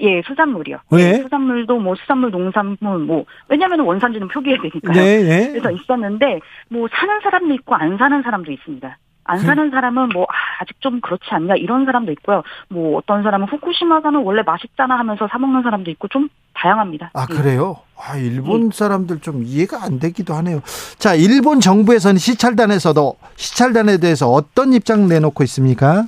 예, 0.00 0.22
수산물이요. 0.22 0.78
네. 0.92 0.98
예, 0.98 1.12
수산물도 1.22 1.78
뭐 1.78 1.94
수산물, 1.94 2.30
농산물 2.30 2.98
뭐 2.98 3.24
왜냐하면 3.48 3.80
원산지는 3.80 4.28
표기해야 4.28 4.60
되니까요. 4.60 4.92
네, 4.92 5.22
네. 5.22 5.48
그래서 5.52 5.70
있었는데 5.70 6.40
뭐 6.68 6.86
사는 6.92 7.18
사람도 7.22 7.54
있고 7.54 7.74
안 7.74 7.96
사는 7.96 8.20
사람도 8.20 8.52
있습니다. 8.52 8.98
안 9.26 9.38
사는 9.40 9.70
사람은 9.70 10.10
뭐 10.10 10.24
아, 10.24 10.62
아직 10.62 10.80
좀 10.80 11.00
그렇지 11.00 11.24
않냐 11.30 11.54
이런 11.56 11.84
사람도 11.84 12.12
있고요. 12.12 12.42
뭐 12.68 12.98
어떤 12.98 13.22
사람은 13.22 13.48
후쿠시마산은 13.48 14.22
원래 14.22 14.42
맛있잖아 14.42 14.98
하면서 14.98 15.28
사 15.28 15.38
먹는 15.38 15.62
사람도 15.62 15.90
있고 15.92 16.08
좀 16.08 16.28
다양합니다. 16.54 17.10
아 17.14 17.26
예. 17.30 17.34
그래요? 17.34 17.76
아 17.98 18.16
일본 18.16 18.66
예. 18.66 18.70
사람들 18.72 19.20
좀 19.20 19.42
이해가 19.44 19.82
안 19.82 19.98
되기도 19.98 20.34
하네요. 20.34 20.60
자 20.98 21.14
일본 21.14 21.60
정부에서는 21.60 22.18
시찰단에서도 22.18 23.16
시찰단에 23.36 23.98
대해서 23.98 24.28
어떤 24.28 24.72
입장 24.72 25.08
내놓고 25.08 25.42
있습니까? 25.44 26.04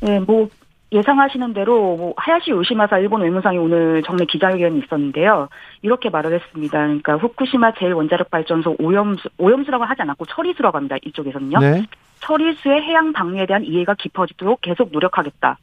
네, 0.00 0.20
뭐 0.20 0.48
예상하시는 0.96 1.52
대로 1.52 1.96
뭐 1.96 2.14
하야시 2.16 2.50
요시마사 2.50 2.98
일본 2.98 3.22
외무상이 3.22 3.58
오늘 3.58 4.02
정례 4.04 4.24
기자회견이 4.24 4.80
있었는데요. 4.80 5.48
이렇게 5.82 6.08
말을 6.10 6.34
했습니다. 6.34 6.78
그러니까 6.78 7.16
후쿠시마 7.16 7.72
제1원자력 7.72 8.30
발전소 8.30 8.76
오염수 8.78 9.28
오염수라고 9.38 9.84
하지 9.84 10.02
않았고 10.02 10.24
처리수라고 10.26 10.76
합니다. 10.78 10.96
이쪽에서는요. 11.04 11.58
네. 11.58 11.86
처리수의 12.20 12.82
해양 12.82 13.12
방류에 13.12 13.46
대한 13.46 13.64
이해가 13.64 13.94
깊어지도록 13.94 14.60
계속 14.62 14.90
노력하겠다. 14.90 15.58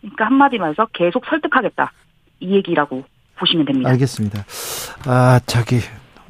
그러니까 0.00 0.26
한마디 0.26 0.58
말해서 0.58 0.86
계속 0.92 1.24
설득하겠다. 1.26 1.90
이 2.40 2.54
얘기라고 2.54 3.04
보시면 3.36 3.64
됩니다. 3.64 3.90
알겠습니다. 3.90 4.44
아, 5.06 5.40
저기 5.46 5.78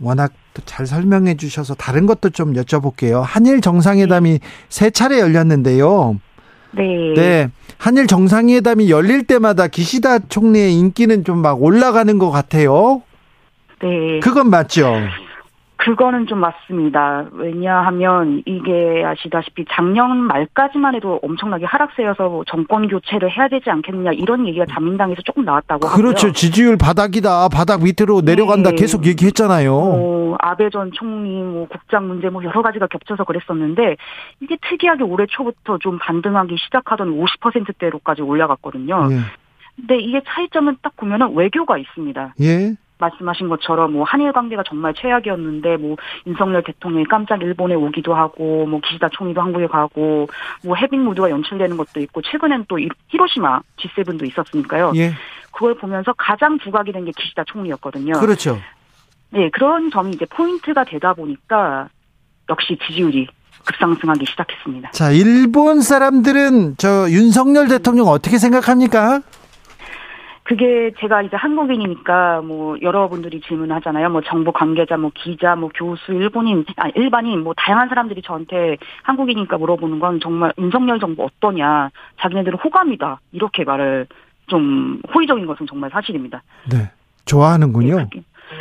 워낙 0.00 0.32
잘 0.64 0.86
설명해 0.86 1.36
주셔서 1.36 1.74
다른 1.74 2.06
것도 2.06 2.30
좀 2.30 2.52
여쭤볼게요. 2.54 3.22
한일 3.24 3.60
정상회담이 3.60 4.38
네. 4.38 4.38
세 4.68 4.90
차례 4.90 5.18
열렸는데요. 5.18 6.20
네. 6.76 7.14
네. 7.14 7.50
한일 7.78 8.06
정상회담이 8.06 8.90
열릴 8.90 9.24
때마다 9.24 9.66
기시다 9.68 10.18
총리의 10.20 10.74
인기는 10.74 11.24
좀 11.24 11.38
막 11.42 11.62
올라가는 11.62 12.18
것 12.18 12.30
같아요. 12.30 13.02
네. 13.82 14.20
그건 14.20 14.48
맞죠. 14.50 14.94
그거는 15.84 16.26
좀 16.26 16.38
맞습니다. 16.38 17.26
왜냐하면 17.32 18.42
이게 18.46 19.04
아시다시피 19.04 19.66
작년 19.70 20.16
말까지만 20.16 20.94
해도 20.94 21.20
엄청나게 21.22 21.66
하락세여서 21.66 22.28
뭐 22.30 22.44
정권 22.46 22.88
교체를 22.88 23.30
해야 23.30 23.48
되지 23.48 23.68
않겠느냐 23.68 24.12
이런 24.12 24.46
얘기가 24.46 24.64
자민당에서 24.64 25.20
조금 25.22 25.44
나왔다고 25.44 25.86
하고요. 25.86 26.02
그렇죠. 26.02 26.32
지지율 26.32 26.78
바닥이다. 26.78 27.48
바닥 27.50 27.82
밑으로 27.82 28.22
내려간다. 28.22 28.70
네. 28.70 28.76
계속 28.76 29.04
얘기했잖아요. 29.04 29.74
어, 29.74 30.36
아베 30.40 30.70
전 30.70 30.90
총리 30.92 31.42
뭐 31.42 31.68
국장 31.68 32.08
문제 32.08 32.30
뭐 32.30 32.42
여러 32.44 32.62
가지가 32.62 32.86
겹쳐서 32.86 33.24
그랬었는데 33.24 33.96
이게 34.40 34.56
특이하게 34.66 35.02
올해 35.02 35.26
초부터 35.28 35.76
좀 35.78 35.98
반등하기 35.98 36.56
시작하던 36.64 37.10
50%대로까지 37.10 38.22
올라갔거든요. 38.22 39.08
예. 39.10 39.18
근데 39.76 39.98
이게 39.98 40.22
차이점은 40.26 40.78
딱 40.80 40.96
보면은 40.96 41.34
외교가 41.34 41.76
있습니다. 41.76 42.36
예. 42.40 42.74
말씀하신 42.98 43.48
것처럼 43.48 43.92
뭐 43.92 44.04
한일 44.04 44.32
관계가 44.32 44.62
정말 44.68 44.94
최악이었는데 44.94 45.76
뭐 45.78 45.96
윤석열 46.26 46.62
대통령이 46.62 47.06
깜짝 47.06 47.42
일본에 47.42 47.74
오기도 47.74 48.14
하고 48.14 48.66
뭐 48.66 48.80
기시다 48.80 49.08
총리도 49.12 49.40
한국에 49.40 49.66
가고 49.66 50.28
뭐 50.62 50.76
해빙 50.76 51.04
무드가 51.04 51.30
연출되는 51.30 51.76
것도 51.76 52.00
있고 52.00 52.22
최근엔 52.22 52.66
또 52.68 52.78
히로시마 53.08 53.60
G7도 53.78 54.26
있었으니까요. 54.28 54.92
예. 54.96 55.12
그걸 55.52 55.74
보면서 55.76 56.12
가장 56.16 56.58
부각이 56.58 56.92
된 56.92 57.04
게 57.04 57.12
기시다 57.16 57.44
총리였거든요. 57.46 58.14
그렇죠. 58.14 58.58
네, 59.30 59.50
그런 59.50 59.90
점이 59.90 60.12
이제 60.12 60.24
포인트가 60.26 60.84
되다 60.84 61.12
보니까 61.14 61.88
역시 62.48 62.78
지지율이 62.86 63.26
급상승하기 63.64 64.24
시작했습니다. 64.26 64.90
자, 64.92 65.10
일본 65.10 65.80
사람들은 65.80 66.76
저 66.78 67.08
윤석열 67.10 67.68
대통령 67.68 68.06
어떻게 68.08 68.38
생각합니까? 68.38 69.20
그게 70.44 70.92
제가 71.00 71.22
이제 71.22 71.36
한국인이니까 71.36 72.42
뭐 72.42 72.76
여러분들이 72.82 73.40
질문하잖아요. 73.40 74.10
뭐 74.10 74.20
정부 74.20 74.52
관계자, 74.52 74.96
뭐 74.98 75.10
기자, 75.14 75.56
뭐 75.56 75.70
교수, 75.74 76.12
일본인, 76.12 76.64
아 76.76 76.88
일반인 76.94 77.42
뭐 77.42 77.54
다양한 77.56 77.88
사람들이 77.88 78.20
저한테 78.22 78.76
한국인이니까 79.02 79.56
물어보는 79.56 79.98
건 79.98 80.20
정말 80.20 80.52
윤석열 80.58 81.00
정부 81.00 81.24
어떠냐. 81.24 81.90
자기네들은 82.20 82.58
호감이다. 82.58 83.20
이렇게 83.32 83.64
말을 83.64 84.06
좀 84.46 85.00
호의적인 85.14 85.46
것은 85.46 85.66
정말 85.66 85.90
사실입니다. 85.90 86.42
네. 86.70 86.90
좋아하는군요. 87.24 88.08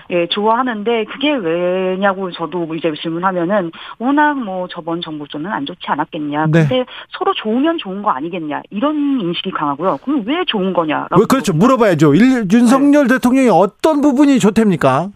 예, 0.10 0.28
좋아하는데 0.28 1.06
그게 1.06 1.32
왜냐고 1.34 2.32
저도 2.32 2.74
이제 2.76 2.92
질문하면은 3.02 3.72
워낙 4.00 4.38
뭐 4.38 4.68
저번 4.68 5.02
정부조는 5.02 5.52
안 5.52 5.66
좋지 5.66 5.82
않았겠냐. 5.86 6.48
네. 6.48 6.62
근데 6.62 6.86
서로 7.10 7.34
좋으면 7.34 7.78
좋은 7.78 8.02
거 8.02 8.12
아니겠냐. 8.12 8.62
이런 8.70 9.20
인식이 9.22 9.52
강하고요. 9.52 9.98
그럼 10.04 10.24
왜 10.26 10.44
좋은 10.46 10.74
거냐라고. 10.74 11.20
왜 11.20 11.26
그렇죠. 11.28 11.54
물어봐야죠. 11.54 12.16
일, 12.16 12.46
윤석열 12.52 13.08
네. 13.08 13.16
대통령이 13.16 13.50
어떤 13.50 14.02
부분이 14.02 14.40
좋답니까? 14.40 15.10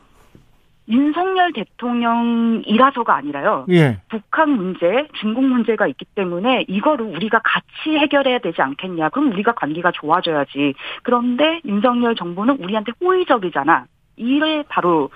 윤석열 0.89 1.51
대통령이라서가 1.51 3.15
아니라요. 3.15 3.65
예. 3.69 3.99
북한 4.07 4.51
문제, 4.51 5.07
중국 5.19 5.43
문제가 5.43 5.85
있기 5.87 6.05
때문에 6.15 6.65
이거를 6.69 7.05
우리가 7.05 7.41
같이 7.43 7.97
해결해야 7.97 8.39
되지 8.39 8.61
않겠냐. 8.61 9.09
그럼 9.09 9.31
우리가 9.33 9.53
관계가 9.53 9.91
좋아져야지. 9.91 10.75
그런데 11.03 11.59
윤석열 11.65 12.15
정부는 12.15 12.57
우리한테 12.61 12.93
호의적이잖아. 13.01 13.85
이래 14.17 14.63
바로 14.67 15.09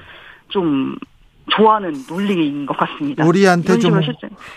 좀 0.47 0.95
좋아하는 1.55 1.93
논리인 2.07 2.65
것 2.65 2.77
같습니다. 2.77 3.25
우리한테 3.25 3.77
좀 3.79 3.99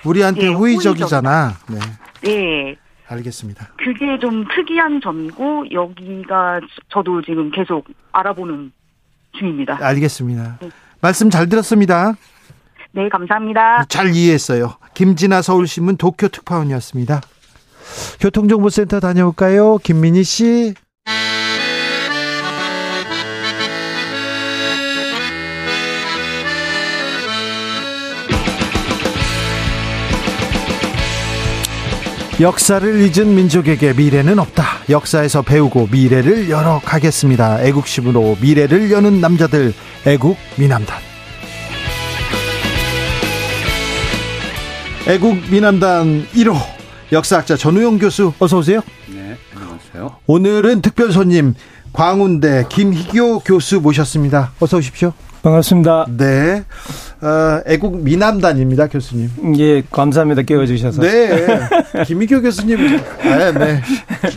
우리한테 0.05 0.49
네, 0.49 0.55
호의적이잖아. 0.55 1.53
네. 1.71 1.79
네. 2.23 2.77
알겠습니다. 3.09 3.69
그게 3.77 4.19
좀 4.21 4.45
특이한 4.55 5.01
점이고 5.03 5.67
여기가 5.73 6.61
저도 6.91 7.23
지금 7.23 7.51
계속 7.51 7.87
알아보는 8.13 8.73
중입니다. 9.39 9.79
알겠습니다. 9.81 10.59
네. 10.61 10.71
말씀 11.01 11.29
잘 11.29 11.49
들었습니다. 11.49 12.15
네, 12.93 13.09
감사합니다. 13.09 13.85
잘 13.89 14.15
이해했어요. 14.15 14.77
김진아 14.95 15.43
서울신문 15.43 15.97
도쿄 15.97 16.29
특파원이었습니다. 16.29 17.21
교통정보센터 18.21 19.01
다녀올까요? 19.01 19.79
김민희 19.79 20.23
씨. 20.23 20.75
역사를 32.41 33.01
잊은 33.01 33.33
민족에게 33.33 33.93
미래는 33.93 34.41
없다. 34.41 34.65
역사에서 34.91 35.43
배우고 35.43 35.89
미래를 35.93 36.51
열어 36.51 36.81
가겠습니다. 36.85 37.63
애국심으로 37.63 38.39
미래를 38.41 38.91
여는 38.91 39.21
남자들, 39.21 39.73
애국 40.05 40.37
미남단. 40.57 40.99
애국 45.07 45.37
미남단 45.49 46.27
1호 46.35 46.57
역사학자 47.13 47.57
전우용 47.57 47.99
교수 47.99 48.33
어서 48.41 48.59
오세요. 48.59 48.81
네, 49.07 49.37
안녕하세요. 49.55 50.17
오늘은 50.27 50.83
특별 50.83 51.13
손님 51.13 51.55
광운대 51.93 52.65
김희교 52.69 53.41
교수 53.41 53.81
모셨습니다. 53.81 54.53
어서 54.59 54.79
오십시오. 54.79 55.13
반갑습니다. 55.43 56.07
네. 56.09 56.65
어, 57.25 57.63
애국 57.65 58.03
미남단입니다, 58.03 58.89
교수님. 58.89 59.31
예, 59.57 59.83
감사합니다. 59.91 60.43
끼워주셔서. 60.43 61.01
네. 61.01 61.47
김희교 62.07 62.43
교수님, 62.43 62.77
네, 63.23 63.53
네. 63.53 63.81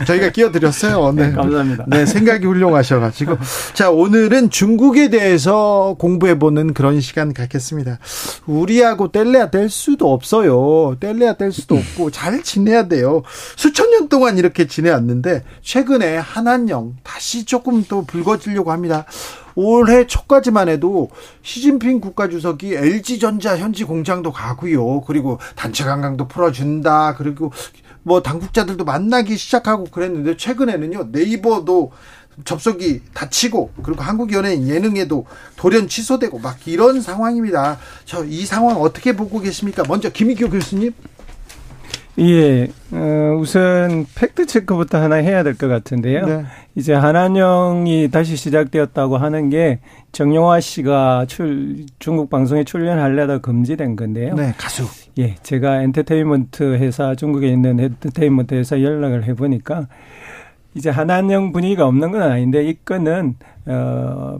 저희가 0.06 0.30
끼워드렸어요. 0.30 1.12
네. 1.12 1.32
감사합니다. 1.32 1.84
네, 1.86 2.06
생각이 2.06 2.46
훌륭하셔가지고. 2.46 3.36
자, 3.74 3.90
오늘은 3.90 4.48
중국에 4.48 5.10
대해서 5.10 5.96
공부해보는 5.98 6.72
그런 6.72 7.02
시간 7.02 7.34
갖겠습니다. 7.34 7.98
우리하고 8.46 9.12
뗄래야 9.12 9.50
뗄 9.50 9.68
수도 9.68 10.10
없어요. 10.10 10.96
뗄래야 10.98 11.34
뗄 11.34 11.52
수도 11.52 11.76
없고, 11.76 12.10
잘 12.10 12.42
지내야 12.42 12.88
돼요. 12.88 13.22
수천 13.56 13.90
년 13.90 14.08
동안 14.08 14.38
이렇게 14.38 14.66
지내왔는데, 14.66 15.42
최근에 15.60 16.16
한한령 16.16 16.96
다시 17.02 17.44
조금 17.44 17.84
또 17.86 18.06
불거지려고 18.06 18.72
합니다. 18.72 19.04
올해 19.60 20.06
초까지만 20.06 20.68
해도 20.68 21.10
시진핑 21.42 22.00
국가주석이 22.00 22.76
LG전자 22.78 23.56
현지 23.58 23.84
공장도 23.84 24.32
가고요. 24.32 25.02
그리고 25.02 25.38
단체 25.56 25.84
관광도 25.84 26.28
풀어준다. 26.28 27.14
그리고 27.16 27.52
뭐 28.02 28.22
당국자들도 28.22 28.84
만나기 28.84 29.36
시작하고 29.36 29.84
그랬는데 29.84 30.36
최근에는요 30.36 31.08
네이버도 31.12 31.92
접속이 32.44 33.00
닫히고 33.14 33.72
그리고 33.82 34.02
한국 34.02 34.32
연예인 34.32 34.68
예능에도 34.68 35.26
돌연 35.56 35.88
취소되고 35.88 36.38
막 36.38 36.56
이런 36.68 37.00
상황입니다. 37.00 37.78
저 38.04 38.24
이 38.24 38.46
상황 38.46 38.76
어떻게 38.80 39.14
보고 39.16 39.40
계십니까? 39.40 39.82
먼저 39.88 40.08
김희교 40.10 40.48
교수님. 40.50 40.92
예, 42.18 42.68
어, 42.90 43.36
우선 43.38 44.04
팩트 44.16 44.46
체크부터 44.46 44.98
하나 45.00 45.16
해야 45.16 45.44
될 45.44 45.54
것 45.54 45.68
같은데요. 45.68 46.26
네. 46.26 46.44
이제 46.74 46.92
한한령이 46.92 48.08
다시 48.10 48.34
시작되었다고 48.36 49.18
하는 49.18 49.50
게 49.50 49.78
정용화 50.10 50.58
씨가 50.60 51.26
출 51.28 51.86
중국 52.00 52.28
방송에 52.28 52.64
출연하려다 52.64 53.38
금지된 53.38 53.94
건데요. 53.94 54.34
네, 54.34 54.52
가수. 54.58 54.84
예, 55.18 55.36
제가 55.44 55.82
엔터테인먼트 55.82 56.78
회사 56.78 57.14
중국에 57.14 57.48
있는 57.48 57.78
엔터테인먼트 57.78 58.54
회사 58.56 58.80
연락을 58.82 59.24
해보니까 59.24 59.86
이제 60.74 60.90
한한령 60.90 61.52
분위기가 61.52 61.86
없는 61.86 62.10
건 62.10 62.22
아닌데 62.22 62.64
이 62.68 62.74
건은 62.84 63.36
어 63.66 64.38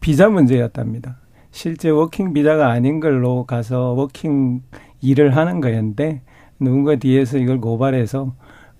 비자 0.00 0.28
문제였답니다. 0.28 1.16
실제 1.52 1.90
working 1.90 2.32
비자가 2.32 2.70
아닌 2.70 2.98
걸로 2.98 3.44
가서 3.44 3.92
working 3.92 4.62
일을 5.00 5.36
하는 5.36 5.60
거였는데 5.60 6.22
누군가 6.60 6.96
뒤에서 6.96 7.38
이걸 7.38 7.60
고발해서 7.60 8.32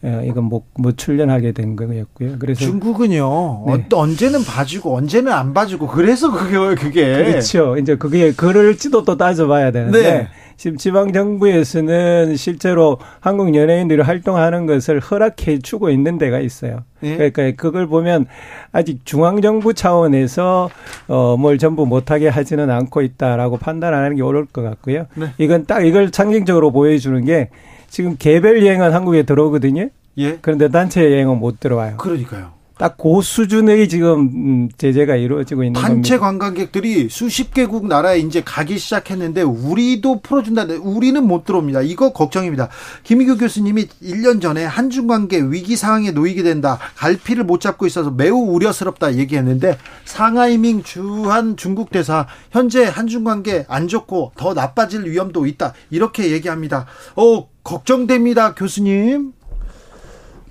예, 0.03 0.23
이건 0.25 0.45
못, 0.45 0.65
못 0.77 0.97
출연하게 0.97 1.53
된 1.53 1.77
거였고요. 1.77 2.37
그래서 2.39 2.61
중국은요 2.61 3.65
네. 3.67 3.87
언제는 3.93 4.45
봐주고 4.45 4.97
언제는 4.97 5.31
안 5.31 5.53
봐주고 5.53 5.89
그래서 5.89 6.31
그게 6.33 6.75
그게 6.75 7.25
그렇죠. 7.25 7.77
이제 7.77 7.97
그게 7.97 8.33
그럴지도 8.33 9.05
또 9.05 9.19
따져봐야 9.19 9.73
되는데 9.73 10.03
네. 10.03 10.29
지금 10.57 10.79
지방 10.79 11.13
정부에서는 11.13 12.37
실제로 12.37 12.99
한국 13.21 13.55
연예인들이 13.55 14.01
활동하는 14.03 14.65
것을 14.65 15.01
허락해 15.01 15.59
주고 15.59 15.91
있는 15.91 16.17
데가 16.17 16.39
있어요. 16.41 16.81
네. 17.01 17.17
그러니까 17.17 17.51
그걸 17.63 17.87
보면 17.87 18.27
아직 18.73 19.05
중앙 19.05 19.43
정부 19.43 19.75
차원에서 19.75 20.71
어뭘 21.09 21.59
전부 21.59 21.85
못하게 21.85 22.29
하지는 22.29 22.71
않고 22.71 23.03
있다라고 23.03 23.59
판단하는 23.59 24.17
게 24.17 24.23
옳을 24.23 24.47
것 24.47 24.63
같고요. 24.63 25.07
네. 25.15 25.27
이건 25.37 25.67
딱 25.67 25.85
이걸 25.85 26.11
상징적으로 26.11 26.73
보여주는 26.73 27.23
게 27.27 27.51
지금 27.91 28.17
개별 28.19 28.65
여행은 28.65 28.93
한국에 28.93 29.25
들어오거든요. 29.25 29.89
예. 30.19 30.39
그런데 30.41 30.69
단체 30.69 31.05
여행은 31.05 31.39
못 31.39 31.61
들어와요. 31.61 31.97
그러니까요. 31.99 32.53
딱 32.81 32.97
그 33.01 33.21
수준의 33.23 33.89
지금 33.89 34.21
음, 34.21 34.69
제재가 34.77 35.17
이루어지고 35.17 35.65
있는 35.65 35.81
단체 35.81 36.17
겁니다. 36.17 36.19
관광객들이 36.19 37.09
수십 37.09 37.53
개국 37.55 37.87
나라에 37.87 38.19
이제 38.19 38.43
가기 38.43 38.79
시작했는데 38.79 39.43
우리도 39.43 40.21
풀어준다는데 40.21 40.81
우리는 40.83 41.27
못 41.27 41.45
들어옵니다. 41.45 41.83
이거 41.83 42.13
걱정입니다. 42.13 42.69
김희교 43.05 43.39
교수님이 43.39 43.87
1년 44.03 44.41
전에 44.43 44.65
한중 44.65 45.07
관계 45.07 45.41
위기 45.41 45.77
상황에 45.77 46.11
놓이게 46.11 46.43
된다. 46.43 46.79
갈피를 46.97 47.45
못 47.45 47.61
잡고 47.61 47.87
있어서 47.87 48.11
매우 48.11 48.37
우려스럽다 48.37 49.15
얘기했는데 49.17 49.79
상하이밍 50.05 50.83
주한 50.83 51.57
중국 51.57 51.91
대사 51.91 52.27
현재 52.51 52.85
한중 52.85 53.25
관계 53.25 53.65
안 53.69 53.89
좋고 53.89 54.33
더 54.37 54.53
나빠질 54.53 55.05
위험도 55.05 55.47
있다. 55.47 55.73
이렇게 55.91 56.31
얘기합니다. 56.33 56.87
어 57.17 57.49
걱정됩니다, 57.63 58.55
교수님. 58.55 59.33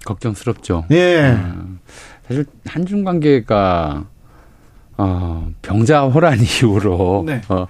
걱정스럽죠. 0.05 0.85
예. 0.91 1.31
음, 1.31 1.78
사실 2.29 2.45
한중 2.65 3.03
관계가 3.03 4.05
어, 4.97 5.51
병자 5.63 6.03
호란 6.03 6.37
이후로 6.39 7.23
네. 7.25 7.41
어, 7.49 7.65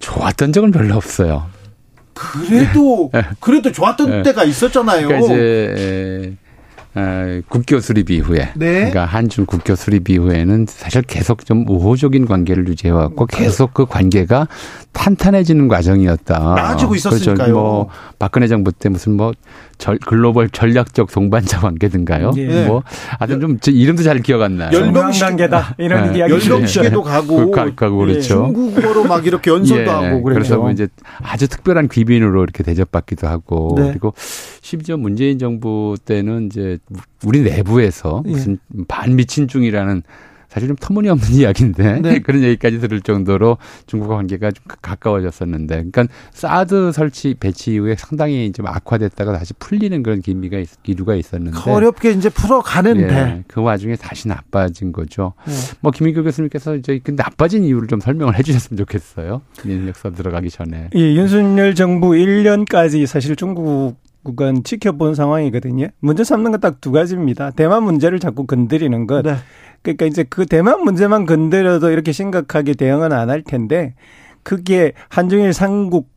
좋았던 0.00 0.52
적은 0.52 0.70
별로 0.72 0.96
없어요. 0.96 1.46
그래도 2.14 3.10
네. 3.14 3.22
그래도 3.40 3.70
좋았던 3.70 4.10
네. 4.10 4.22
때가 4.22 4.44
있었잖아요. 4.44 5.06
그러니까 5.06 5.34
이제 5.34 6.34
어, 6.94 7.40
국교 7.48 7.80
수립 7.80 8.10
이후에 8.10 8.52
네. 8.56 8.74
그러니까 8.74 9.04
한중 9.04 9.44
국교 9.44 9.76
수립 9.76 10.08
이후에는 10.08 10.64
사실 10.66 11.02
계속 11.02 11.44
좀 11.44 11.68
우호적인 11.68 12.24
관계를 12.26 12.66
유지해 12.68 12.90
왔고 12.90 13.26
그 13.26 13.36
계속 13.36 13.74
그 13.74 13.84
관계가 13.84 14.48
탄탄해지는 14.92 15.68
과정이었다. 15.68 16.38
나아지고 16.38 16.94
있었으니까요. 16.94 17.36
그렇죠. 17.36 17.52
뭐 17.52 17.88
박근혜 18.18 18.48
정부 18.48 18.72
때 18.72 18.88
무슨 18.88 19.12
뭐 19.12 19.32
절, 19.78 19.98
글로벌 19.98 20.50
전략적 20.50 21.10
동반자 21.12 21.60
관계든가요. 21.60 22.32
예. 22.36 22.66
뭐 22.66 22.82
하여튼 23.18 23.40
좀 23.40 23.58
이름도 23.66 24.02
잘 24.02 24.20
기억 24.20 24.42
안 24.42 24.56
나요. 24.56 24.70
열병 24.72 25.12
관계다 25.12 25.76
이런 25.78 26.12
네. 26.12 26.18
이야기. 26.18 26.32
열병시계도 26.32 27.02
가고, 27.02 27.50
가, 27.50 27.64
고 27.64 27.98
그렇죠. 27.98 28.18
예. 28.18 28.52
중국어로 28.52 29.04
막 29.04 29.26
이렇게 29.26 29.50
연설도 29.50 29.90
예. 29.90 29.94
하고 29.94 30.22
그랬죠. 30.22 30.38
그래서 30.38 30.56
뭐 30.58 30.70
이제 30.70 30.88
아주 31.22 31.48
특별한 31.48 31.88
귀빈으로 31.88 32.42
이렇게 32.42 32.62
대접받기도 32.62 33.28
하고 33.28 33.74
네. 33.78 33.88
그리고 33.88 34.12
심지어 34.60 34.96
문재인 34.96 35.38
정부 35.38 35.96
때는 36.04 36.46
이제 36.46 36.78
우리 37.24 37.40
내부에서 37.42 38.22
예. 38.26 38.30
무슨 38.30 38.58
반미친중이라는 38.88 40.02
사실 40.48 40.68
좀 40.68 40.76
터무니없는 40.80 41.28
이야기인데 41.32 42.00
네. 42.00 42.18
그런 42.24 42.42
얘기까지 42.42 42.80
들을 42.80 43.00
정도로 43.00 43.58
중국과 43.86 44.16
관계가 44.16 44.50
좀 44.50 44.64
가까워졌었는데, 44.82 45.74
그러니까 45.90 46.06
사드 46.32 46.92
설치 46.92 47.34
배치 47.38 47.74
이후에 47.74 47.96
상당히 47.96 48.50
좀 48.52 48.66
악화됐다가 48.66 49.38
다시 49.38 49.52
풀리는 49.54 50.02
그런 50.02 50.20
기미가 50.20 50.58
있, 50.58 50.82
기류가 50.82 51.14
있었는데 51.14 51.58
어렵게 51.70 52.12
이제 52.12 52.28
풀어가는데 52.30 53.14
예, 53.14 53.44
그 53.46 53.60
와중에 53.62 53.96
다시 53.96 54.28
나빠진 54.28 54.92
거죠. 54.92 55.34
네. 55.46 55.52
뭐 55.80 55.92
김인규 55.92 56.22
교수님께서 56.24 56.76
이제 56.76 57.00
그 57.02 57.10
나빠진 57.12 57.64
이유를 57.64 57.88
좀 57.88 58.00
설명을 58.00 58.38
해주셨으면 58.38 58.78
좋겠어요. 58.78 59.42
역사 59.86 60.10
들어가기 60.10 60.50
전에. 60.50 60.90
예, 60.94 61.14
윤석열 61.14 61.74
정부 61.74 62.10
1년까지 62.10 63.06
사실 63.06 63.36
중국 63.36 63.96
은 64.40 64.62
지켜본 64.62 65.14
상황이거든요. 65.14 65.86
문제 66.00 66.22
삼는 66.22 66.50
건 66.50 66.60
딱 66.60 66.80
두 66.82 66.92
가지입니다. 66.92 67.50
대만 67.52 67.82
문제를 67.84 68.18
자꾸 68.18 68.44
건드리는 68.46 69.06
것. 69.06 69.22
네. 69.22 69.36
그러니까 69.82 70.06
이제 70.06 70.24
그 70.28 70.46
대만 70.46 70.82
문제만 70.82 71.26
건드려도 71.26 71.90
이렇게 71.90 72.12
심각하게 72.12 72.74
대응은 72.74 73.12
안 73.12 73.28
할 73.30 73.42
텐데 73.42 73.94
그게 74.42 74.92
한중일 75.08 75.52
삼국 75.52 76.08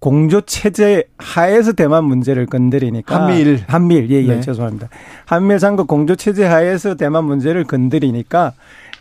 공조 0.00 0.42
체제 0.42 1.04
하에서 1.18 1.72
대만 1.72 2.04
문제를 2.04 2.46
건드리니까 2.46 3.14
한미일 3.22 3.64
한미일 3.66 4.10
예예 4.10 4.24
예, 4.24 4.34
네. 4.34 4.40
죄송합니다. 4.40 4.88
한미일 5.26 5.58
삼국 5.58 5.86
공조 5.86 6.14
체제 6.14 6.44
하에서 6.44 6.94
대만 6.94 7.24
문제를 7.24 7.64
건드리니까 7.64 8.52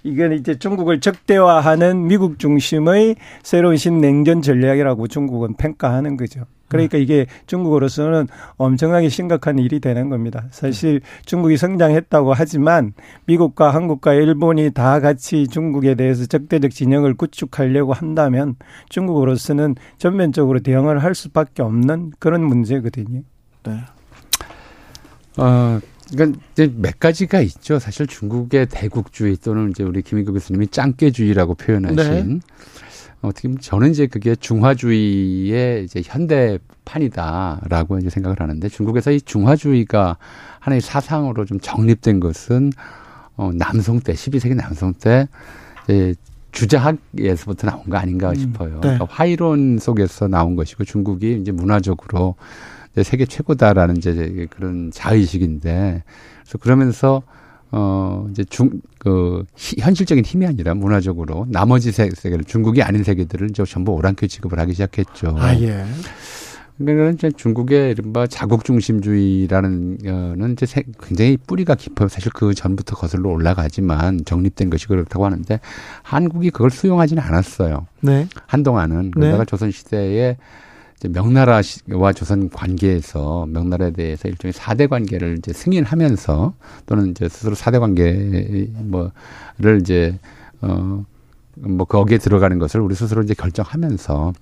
이건 0.04 0.34
이제 0.34 0.58
중국을 0.58 1.00
적대화하는 1.00 2.08
미국 2.08 2.40
중심의 2.40 3.16
새로운 3.42 3.78
신냉전 3.78 4.42
전략이라고 4.42 5.08
중국은 5.08 5.56
평가하는 5.56 6.18
거죠. 6.18 6.42
그러니까 6.74 6.98
이게 6.98 7.26
중국으로서는 7.48 8.28
엄청나게 8.58 9.10
심각한 9.10 9.60
일이 9.60 9.80
되는 9.80 10.10
겁니다. 10.10 10.46
사실 10.52 11.02
중국이 11.26 11.58
성장했다고 11.58 12.34
하지만 12.34 12.94
미국과 13.26 13.74
한국과 13.74 14.14
일본이 14.14 14.72
다 14.72 15.00
같이 15.00 15.48
중국에 15.48 15.96
대해서 15.96 16.26
적대적 16.26 16.72
진영을 16.72 17.14
구축하려고 17.14 17.94
한다면 17.94 18.56
중국으로서는 18.90 19.76
전면적으로 19.98 20.60
대응을 20.60 21.04
할 21.04 21.16
수밖에 21.16 21.62
없는 21.62 22.12
그런 22.20 22.44
문제거든요. 22.44 23.22
네. 23.64 23.80
어, 25.38 25.80
그러니까 26.12 26.40
이제 26.54 26.72
몇 26.76 27.00
가지가 27.00 27.42
있죠. 27.42 27.80
사실 27.80 28.08
중국의 28.08 28.68
대국주의 28.70 29.38
또는 29.38 29.72
이제 29.72 29.84
우리 29.84 30.02
김인국 30.02 30.34
교수님이 30.34 30.68
짱깨주의라고 30.68 31.56
표현하신 31.56 32.30
네. 32.30 32.40
어떻게 33.24 33.48
보면 33.48 33.62
저는 33.62 33.92
이제 33.92 34.06
그게 34.08 34.36
중화주의의 34.36 35.86
이제 35.86 36.02
현대판이다라고 36.04 37.98
이제 38.00 38.10
생각을 38.10 38.40
하는데 38.40 38.68
중국에서 38.70 39.12
이 39.12 39.22
중화주의가 39.22 40.18
하나의 40.60 40.82
사상으로 40.82 41.46
좀 41.46 41.60
정립된 41.60 42.20
것은 42.20 42.72
어 43.36 43.52
남성 43.54 44.00
때 44.00 44.14
12세기 44.14 44.56
남성 44.56 44.94
때 44.94 45.28
이제 45.86 46.16
주자학에서부터 46.52 47.68
나온 47.68 47.84
거 47.90 47.98
아닌가 47.98 48.30
음, 48.30 48.36
싶어요. 48.36 48.76
네. 48.76 48.80
그러니까 48.82 49.08
화이론 49.10 49.80
속에서 49.80 50.28
나온 50.28 50.56
것이고 50.56 50.84
중국이 50.84 51.40
이제 51.42 51.52
문화적으로 51.52 52.36
이제 52.92 53.04
세계 53.04 53.26
최고다라는 53.26 53.98
이제 53.98 54.48
그런 54.52 54.92
자의식인데 54.92 56.04
그래서 56.44 56.58
그러면서 56.60 57.24
어, 57.76 58.28
이제 58.30 58.44
중, 58.44 58.70
그, 59.00 59.44
히, 59.56 59.76
현실적인 59.80 60.24
힘이 60.24 60.46
아니라 60.46 60.76
문화적으로 60.76 61.48
나머지 61.50 61.92
세, 61.92 62.08
세계를, 62.16 62.44
중국이 62.46 62.84
아닌 62.84 63.04
세계들을 63.04 63.50
이제 63.50 63.64
전부 63.66 63.94
오랑캐 63.94 64.28
취급을 64.28 64.60
하기 64.60 64.74
시작했죠. 64.74 65.36
아, 65.40 65.56
예. 65.60 65.84
그러니까 66.78 67.10
이제 67.10 67.32
중국의 67.36 67.92
이른바 67.92 68.28
자국 68.28 68.64
중심주의라는 68.64 69.98
거는 70.04 70.52
이제 70.54 70.84
굉장히 71.02 71.36
뿌리가 71.38 71.74
깊어요. 71.74 72.10
사실 72.10 72.32
그 72.32 72.54
전부터 72.54 72.96
거슬러 72.96 73.30
올라가지만 73.32 74.26
정립된 74.26 74.70
것이 74.70 74.88
그렇다고 74.88 75.26
하는데 75.26 75.60
한국이 76.04 76.52
그걸 76.52 76.70
수용하지는 76.70 77.24
않았어요. 77.24 77.88
네. 78.02 78.28
한동안은 78.46 79.12
그러다가 79.12 79.46
네. 79.46 79.46
조선 79.46 79.72
시대에 79.72 80.38
명나라와 81.10 82.14
조선 82.16 82.50
관계에서 82.50 83.46
명나라에 83.48 83.92
대해서 83.92 84.28
일종의 84.28 84.54
사대 84.54 84.88
관계를 84.88 85.38
이제 85.38 85.54
승인하면서 85.54 86.54
또는 86.86 87.12
이제 87.12 87.30
스스로 87.30 87.56
사대 87.56 87.80
관계 87.80 88.70
뭐를 88.80 89.80
이제 89.82 90.18
어뭐 90.62 91.86
거기에 91.88 92.18
들어가는 92.18 92.60
것을 92.60 92.82
우리 92.82 92.96
스스로 92.96 93.22
이제 93.24 93.34
결정하면서 93.34 94.34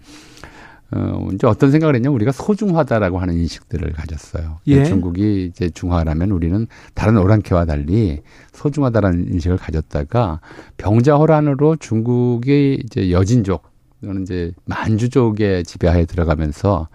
어, 0.93 1.29
이제 1.33 1.47
어떤 1.47 1.71
생각을 1.71 1.95
했냐면 1.95 2.15
우리가 2.15 2.33
소중하다라고 2.33 3.19
하는 3.19 3.35
인식들을 3.35 3.93
가졌어요. 3.93 4.59
예. 4.67 4.83
중국이 4.83 5.45
이제 5.45 5.69
중화라면 5.69 6.31
우리는 6.31 6.67
다른 6.93 7.17
오랑캐와 7.17 7.65
달리 7.65 8.21
소중하다라는 8.51 9.31
인식을 9.31 9.57
가졌다가 9.57 10.41
병자호란으로 10.75 11.77
중국이 11.77 12.81
이제 12.83 13.09
여진족 13.11 13.70
또는 14.01 14.23
이제 14.23 14.51
만주족의 14.65 15.63
지배하에 15.63 16.05
들어가면서 16.05 16.87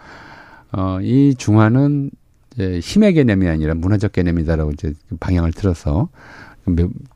어, 0.72 0.98
이 1.00 1.34
중화는 1.36 2.10
이제 2.54 2.80
힘의 2.80 3.14
개념이 3.14 3.48
아니라 3.48 3.74
문화적 3.74 4.12
개념이다라고 4.12 4.72
이제 4.72 4.92
방향을 5.20 5.52
틀어서 5.52 6.08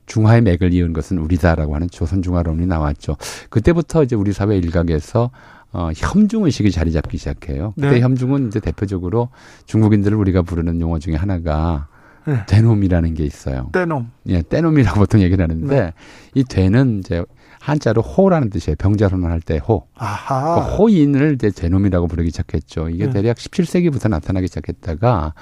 중화의 0.07 0.43
맥을 0.43 0.73
이은 0.73 0.93
것은 0.93 1.19
우리다라고 1.19 1.75
하는 1.75 1.89
조선 1.91 2.23
중화론이 2.23 2.67
나왔죠. 2.67 3.17
그때부터 3.49 4.05
이제 4.05 4.15
우리 4.15 4.33
사회 4.33 4.57
일각에서 4.57 5.31
어, 5.73 5.91
혐중 5.95 6.45
의식이 6.45 6.71
자리 6.71 6.93
잡기 6.93 7.17
시작해요. 7.17 7.73
그때 7.77 7.91
네. 7.91 8.01
혐중은 8.01 8.49
이제 8.49 8.61
대표적으로 8.61 9.29
중국인들을 9.67 10.17
우리가 10.17 10.43
부르는 10.43 10.81
용어 10.81 10.99
중에 10.99 11.15
하나가 11.15 11.89
네. 12.27 12.45
대놈이라는 12.47 13.15
게 13.15 13.25
있어요. 13.25 13.71
대놈. 13.73 14.11
예, 14.27 14.43
대놈이라고 14.43 14.99
보통 14.99 15.21
얘기를 15.21 15.43
하는데 15.43 15.81
네. 15.81 15.93
이 16.35 16.45
대는 16.45 17.01
이제 17.01 17.25
한자로 17.61 18.01
호라는 18.03 18.49
뜻이에요. 18.51 18.75
병자론을 18.77 19.31
할 19.31 19.41
때 19.41 19.59
호. 19.59 19.87
아하. 19.95 20.55
그 20.55 20.77
호인을 20.77 21.35
이제 21.35 21.51
제놈이라고 21.51 22.07
부르기 22.09 22.31
시작했죠. 22.31 22.89
이게 22.89 23.07
네. 23.07 23.13
대략 23.13 23.37
17세기부터 23.37 24.09
나타나기 24.09 24.49
시작했다가 24.49 25.35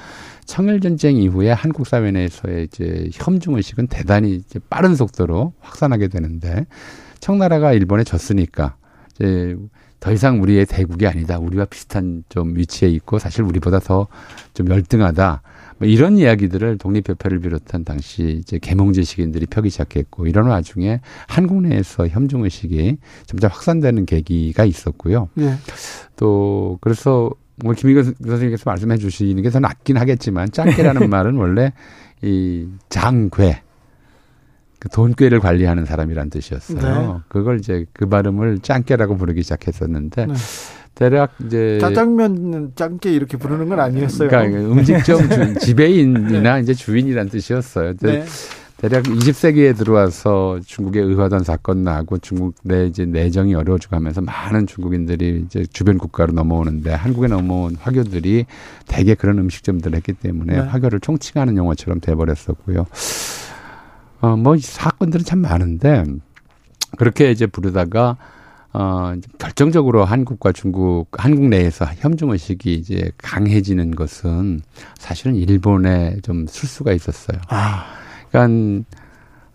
청일 0.44 0.80
전쟁 0.80 1.16
이후에 1.16 1.52
한국 1.52 1.86
사회 1.86 2.10
내에서의 2.10 2.64
이제 2.64 3.08
혐중 3.12 3.54
의식은 3.54 3.86
대단히 3.86 4.34
이제 4.34 4.58
빠른 4.68 4.94
속도로 4.96 5.52
확산하게 5.60 6.08
되는데 6.08 6.66
청나라가 7.20 7.72
일본에 7.72 8.02
졌으니까 8.04 8.76
이제 9.14 9.56
더 10.00 10.12
이상 10.12 10.42
우리의 10.42 10.66
대국이 10.66 11.06
아니다. 11.06 11.38
우리와 11.38 11.64
비슷한 11.66 12.24
좀 12.28 12.56
위치에 12.56 12.88
있고 12.88 13.18
사실 13.18 13.42
우리보다 13.42 13.78
더 13.80 14.08
좀 14.54 14.68
열등하다. 14.68 15.42
뭐 15.78 15.86
이런 15.88 16.18
이야기들을 16.18 16.78
독립협회를 16.78 17.40
비롯한 17.40 17.84
당시 17.84 18.38
이제 18.40 18.58
계몽지식인들이 18.60 19.46
펴기 19.46 19.70
시작했고 19.70 20.26
이런 20.26 20.48
와중에 20.48 21.00
한국 21.28 21.62
내에서 21.62 22.08
혐중 22.08 22.44
의식이 22.44 22.96
점점 23.26 23.50
확산되는 23.50 24.04
계기가 24.06 24.64
있었고요. 24.64 25.28
네. 25.34 25.54
또 26.16 26.78
그래서 26.80 27.30
뭐 27.64 27.74
김희근 27.74 28.14
선생님께서 28.20 28.68
말씀해 28.70 28.98
주시는 28.98 29.42
게 29.42 29.50
더 29.50 29.60
낫긴 29.60 29.96
하겠지만 29.96 30.50
짱깨라는 30.50 31.08
말은 31.10 31.36
원래 31.36 31.72
이 32.22 32.66
장괴 32.88 33.62
그 34.80 34.88
돈꾀를 34.88 35.40
관리하는 35.40 35.84
사람이란 35.86 36.30
뜻이었어요. 36.30 37.12
네. 37.14 37.18
그걸 37.28 37.58
이제 37.58 37.84
그 37.92 38.08
발음을 38.08 38.60
짱깨라고 38.60 39.16
부르기 39.16 39.42
시작했었는데 39.42 40.26
네. 40.26 40.34
대략 40.98 41.34
이제 41.46 41.78
짜장면 41.80 42.72
짱깨 42.74 43.12
이렇게 43.12 43.36
부르는 43.36 43.68
건 43.68 43.78
아니었어요. 43.78 44.28
그러니까 44.28 44.58
음식점 44.58 45.30
주, 45.30 45.54
지배인이나 45.64 46.56
네. 46.56 46.60
이제 46.60 46.74
주인이란 46.74 47.28
뜻이었어요. 47.28 47.94
네. 47.98 48.24
대략 48.78 49.04
20세기에 49.04 49.76
들어와서 49.76 50.58
중국의 50.66 51.04
의화단 51.04 51.44
사건 51.44 51.84
나고 51.84 52.18
중국 52.18 52.56
내 52.64 52.86
이제 52.86 53.06
내정이 53.06 53.54
어려워지고 53.54 53.94
하면서 53.94 54.20
많은 54.20 54.66
중국인들이 54.66 55.44
이제 55.46 55.64
주변 55.72 55.98
국가로 55.98 56.32
넘어오는데 56.32 56.92
한국에 56.92 57.28
넘어온 57.28 57.76
화교들이 57.76 58.46
대개 58.88 59.14
그런 59.14 59.38
음식점들을 59.38 59.96
했기 59.96 60.14
때문에 60.14 60.54
네. 60.54 60.58
화교를 60.58 60.98
총칭하는 60.98 61.56
용어처럼 61.56 62.00
돼버렸었고요. 62.00 62.86
어, 64.20 64.36
뭐 64.36 64.56
사건들은 64.58 65.24
참 65.24 65.38
많은데 65.38 66.02
그렇게 66.96 67.30
이제 67.30 67.46
부르다가 67.46 68.16
어, 68.80 69.12
결정적으로 69.38 70.04
한국과 70.04 70.52
중국, 70.52 71.08
한국 71.10 71.48
내에서 71.48 71.84
혐중 71.96 72.30
의식이 72.30 72.74
이제 72.74 73.10
강해지는 73.18 73.90
것은 73.90 74.60
사실은 74.96 75.34
일본에 75.34 76.18
좀 76.22 76.46
술수가 76.46 76.92
있었어요. 76.92 77.40
아. 77.48 77.86
그러니까 78.30 78.84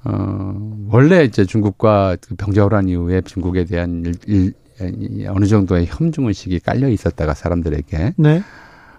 어, 0.03 0.87
원래 0.89 1.23
이제 1.23 1.45
중국과 1.45 2.17
그 2.19 2.35
병자호란 2.35 2.89
이후에 2.89 3.21
중국에 3.21 3.63
대한 3.63 4.03
일, 4.27 4.53
일, 4.81 5.29
어느 5.29 5.45
정도의 5.45 5.85
혐중 5.87 6.27
의식이 6.27 6.59
깔려 6.59 6.89
있었다가 6.89 7.33
사람들에게 7.33 8.15
네. 8.17 8.43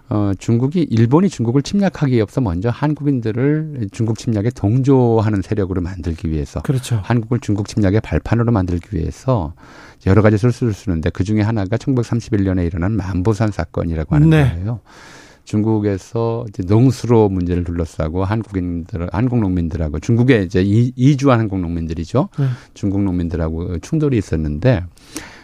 어, 0.09 0.31
중국이 0.39 0.81
일본이 0.81 1.29
중국을 1.29 1.61
침략하기 1.61 2.19
앞서 2.19 2.41
먼저 2.41 2.69
한국인들을 2.69 3.89
중국 3.91 4.17
침략에 4.17 4.49
동조하는 4.49 5.43
세력으로 5.43 5.81
만들기 5.81 6.31
위해서 6.31 6.61
그렇죠. 6.61 6.99
한국을 7.03 7.39
중국 7.41 7.67
침략의 7.67 8.01
발판으로 8.01 8.51
만들기 8.51 8.97
위해서 8.97 9.53
여러 10.05 10.21
가지 10.21 10.37
술수를 10.37 10.73
쓰는데 10.73 11.09
그 11.09 11.23
중에 11.23 11.41
하나가 11.41 11.77
1931년에 11.77 12.65
일어난 12.65 12.93
만보산 12.93 13.51
사건이라고 13.51 14.15
하는 14.15 14.29
네. 14.29 14.51
거예요. 14.51 14.79
중국에서 15.45 16.45
이제 16.49 16.63
농수로 16.67 17.29
문제를 17.29 17.63
둘러싸고 17.63 18.25
한국인들, 18.25 19.09
한국 19.11 19.39
농민들하고 19.39 19.99
중국에 19.99 20.41
이제 20.41 20.61
이주한 20.63 21.39
한국 21.39 21.59
농민들이죠. 21.59 22.29
네. 22.37 22.45
중국 22.73 23.03
농민들하고 23.03 23.79
충돌이 23.79 24.17
있었는데 24.17 24.83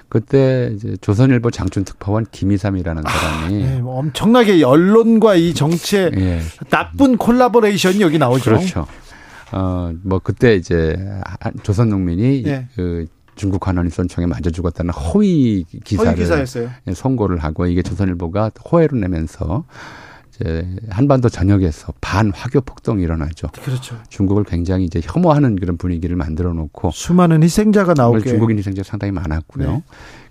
그때 0.09 0.71
이제 0.75 0.97
조선일보 0.99 1.51
장춘 1.51 1.85
특파원 1.85 2.25
김희삼이라는 2.29 3.03
아, 3.05 3.09
사람이 3.09 3.63
아, 3.63 3.67
네, 3.67 3.79
뭐 3.79 3.99
엄청나게 3.99 4.61
언론과 4.61 5.35
이 5.35 5.53
정치의 5.53 6.11
예. 6.17 6.41
나쁜 6.69 7.15
콜라보레이션이 7.15 8.01
여기 8.01 8.17
나오죠. 8.17 8.43
그렇죠. 8.43 8.87
어, 9.53 9.93
뭐 10.03 10.19
그때 10.19 10.55
이제 10.55 10.97
조선 11.63 11.89
농민이 11.89 12.43
예. 12.45 12.67
그 12.75 13.05
중국 13.35 13.59
관원일선청에 13.59 14.27
맞아 14.27 14.49
죽었다는 14.49 14.93
허위 14.93 15.65
기사를 15.83 16.17
허위 16.17 16.67
예, 16.87 16.93
선고를 16.93 17.37
하고 17.37 17.65
이게 17.65 17.81
조선일보가 17.81 18.51
호해로 18.71 18.97
내면서 18.97 19.65
이제 20.35 20.67
한반도 20.89 21.29
전역에서 21.29 21.93
반화교 22.01 22.61
폭동이 22.61 23.03
일어나죠. 23.03 23.49
그렇죠. 23.63 23.97
중국을 24.09 24.43
굉장히 24.43 24.85
이제 24.85 25.01
혐오하는 25.03 25.55
그런 25.55 25.77
분위기를 25.77 26.15
만들어 26.15 26.53
놓고 26.53 26.91
수많은 26.91 27.43
희생자가 27.43 27.93
나오게 27.95 28.21
중국인 28.29 28.57
희생자 28.57 28.83
상당히 28.83 29.11
많았고요. 29.11 29.71
네. 29.71 29.83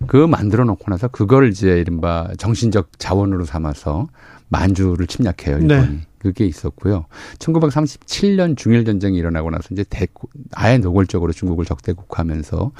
그 0.07 0.17
만들어 0.17 0.63
놓고 0.65 0.89
나서 0.89 1.07
그걸 1.07 1.49
이제 1.49 1.79
이른바 1.79 2.29
정신적 2.37 2.99
자원으로 2.99 3.45
삼아서 3.45 4.07
만주를 4.49 5.07
침략해요. 5.07 5.59
일본이. 5.59 5.67
네. 5.67 5.99
그게 6.21 6.45
있었고요. 6.45 7.05
1937년 7.39 8.55
중일 8.55 8.85
전쟁이 8.85 9.17
일어나고 9.17 9.49
나서 9.49 9.69
이제 9.71 9.83
대 9.89 10.07
아예 10.53 10.77
노골적으로 10.77 11.33
중국을 11.33 11.65
적대국화하면서 11.65 12.71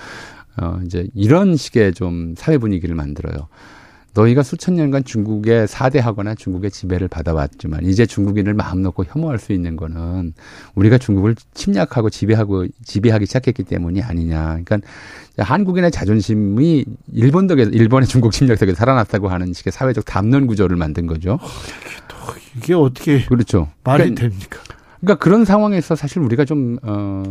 어 0.62 0.80
이제 0.86 1.08
이런 1.16 1.56
식의 1.56 1.94
좀 1.96 2.36
사회 2.38 2.60
분위기를 2.60 2.94
만들어요. 2.94 3.48
너희가 4.14 4.44
수천 4.44 4.76
년간 4.76 5.06
중국의 5.06 5.68
사대하거나 5.68 6.36
중국의 6.36 6.72
지배를 6.72 7.08
받아왔지만 7.08 7.86
이제 7.86 8.06
중국인을 8.06 8.54
마음 8.54 8.82
놓고 8.82 9.06
혐오할 9.06 9.40
수 9.40 9.54
있는 9.54 9.76
거는 9.76 10.34
우리가 10.76 10.98
중국을 10.98 11.36
침략하고 11.54 12.10
지배하고 12.10 12.68
지배하기 12.84 13.26
시작했기 13.26 13.64
때문이 13.64 14.02
아니냐. 14.02 14.60
그러니까 14.64 14.80
한국인의 15.38 15.92
자존심이 15.92 16.86
일본 17.14 17.48
덕에 17.48 17.64
일본의 17.64 18.08
중국 18.08 18.32
침략 18.34 18.60
덕에 18.60 18.74
살아났다고 18.74 19.30
하는 19.30 19.54
식의 19.54 19.72
사회적 19.72 20.06
담론 20.06 20.48
구조를 20.48 20.76
만든 20.76 21.08
거죠. 21.08 21.40
이게 22.58 22.74
어떻게 22.74 23.26
그렇죠. 23.26 23.70
말이 23.84 24.04
그러니까, 24.04 24.22
됩니까? 24.22 24.60
그러니까 25.00 25.24
그런 25.24 25.46
상황에서 25.46 25.96
사실 25.96 26.20
우리가 26.20 26.46
좀 26.46 26.78
어. 26.84 27.24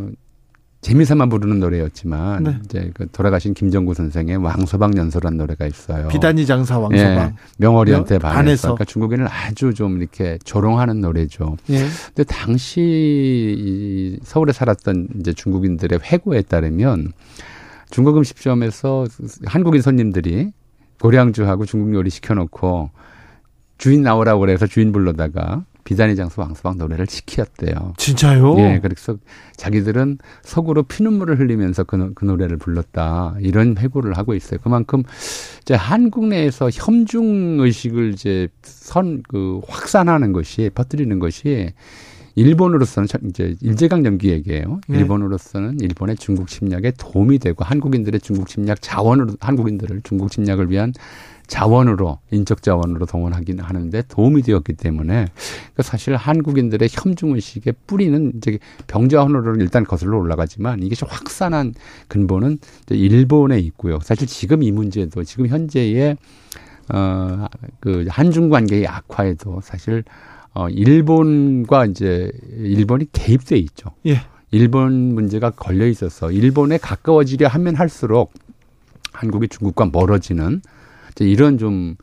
재미삼아 0.80 1.26
부르는 1.26 1.60
노래였지만 1.60 2.42
네. 2.42 2.58
이제 2.64 2.90
그 2.94 3.06
돌아가신 3.12 3.52
김정구 3.52 3.92
선생의 3.92 4.38
왕서방 4.38 4.96
연설한 4.96 5.36
노래가 5.36 5.66
있어요. 5.66 6.08
비단이 6.08 6.46
장사 6.46 6.78
왕서방. 6.78 7.16
예, 7.16 7.34
명월이한테 7.58 8.18
반해서. 8.18 8.38
반해서. 8.38 8.62
그러니까 8.68 8.84
중국인을 8.86 9.28
아주 9.30 9.74
좀 9.74 10.00
이렇게 10.00 10.38
조롱하는 10.42 11.00
노래죠. 11.02 11.58
예. 11.68 11.86
근데 12.06 12.24
당시 12.24 12.80
이 12.80 14.18
서울에 14.22 14.52
살았던 14.52 15.08
이제 15.20 15.34
중국인들의 15.34 15.98
회고에 16.02 16.42
따르면 16.42 17.12
중국 17.90 18.16
음식점에서 18.16 19.06
한국인 19.44 19.82
손님들이 19.82 20.50
고량주하고 21.00 21.66
중국 21.66 21.94
요리 21.94 22.08
시켜놓고 22.08 22.90
주인 23.76 24.02
나오라고 24.02 24.40
그래서 24.40 24.66
주인 24.66 24.92
불러다가 24.92 25.64
비단의 25.90 26.14
장수 26.14 26.40
왕서방 26.40 26.78
노래를 26.78 27.06
시켰대요. 27.08 27.94
진짜요? 27.96 28.56
예, 28.60 28.78
그래서 28.80 29.16
자기들은 29.56 30.18
속으로 30.44 30.84
피눈물을 30.84 31.40
흘리면서 31.40 31.82
그, 31.82 32.12
그 32.14 32.24
노래를 32.24 32.58
불렀다. 32.58 33.34
이런 33.40 33.76
회고를 33.76 34.16
하고 34.16 34.34
있어요. 34.34 34.60
그만큼 34.62 35.02
이제 35.62 35.74
한국 35.74 36.28
내에서 36.28 36.70
혐중 36.72 37.58
의식을 37.58 38.12
이제 38.14 38.46
선, 38.62 39.24
그 39.28 39.60
확산하는 39.66 40.32
것이, 40.32 40.70
퍼뜨리는 40.72 41.18
것이 41.18 41.72
일본으로서는 42.36 43.08
이제 43.28 43.56
일제강 43.60 44.04
점기 44.04 44.30
얘기예요. 44.30 44.80
네. 44.86 44.98
일본으로서는 44.98 45.80
일본의 45.80 46.18
중국 46.18 46.46
침략에 46.46 46.92
도움이 46.98 47.40
되고 47.40 47.64
한국인들의 47.64 48.20
중국 48.20 48.46
침략 48.46 48.80
자원으로 48.80 49.34
한국인들을 49.40 50.02
중국 50.04 50.30
침략을 50.30 50.70
위한 50.70 50.92
자원으로 51.50 52.20
인적 52.30 52.62
자원으로 52.62 53.06
동원하긴 53.06 53.58
하는데 53.58 54.02
도움이 54.08 54.42
되었기 54.42 54.74
때문에 54.74 55.26
그 55.74 55.82
사실 55.82 56.14
한국인들의 56.14 56.88
혐중 56.92 57.34
의식의 57.34 57.74
뿌리는 57.88 58.32
이제 58.36 58.60
병자호으로 58.86 59.56
일단 59.56 59.84
거슬러 59.84 60.16
올라가지만 60.16 60.82
이게 60.84 60.94
확산한 61.04 61.74
근본은 62.06 62.58
일본에 62.90 63.58
있고요. 63.58 63.98
사실 64.00 64.28
지금 64.28 64.62
이 64.62 64.70
문제도 64.70 65.24
지금 65.24 65.48
현재의 65.48 66.16
어그 66.88 68.06
한중 68.08 68.48
관계의 68.48 68.86
악화에도 68.86 69.60
사실 69.62 70.04
어 70.54 70.68
일본과 70.68 71.86
이제 71.86 72.30
일본이 72.58 73.06
개입돼 73.12 73.56
있죠. 73.58 73.90
예. 74.06 74.20
일본 74.52 75.14
문제가 75.14 75.50
걸려 75.50 75.86
있어서 75.86 76.30
일본에 76.30 76.78
가까워지려 76.78 77.48
하면 77.48 77.74
할수록 77.74 78.32
한국이 79.12 79.48
중국과 79.48 79.90
멀어지는 79.92 80.62
이런 81.24 81.58
좀 81.58 81.96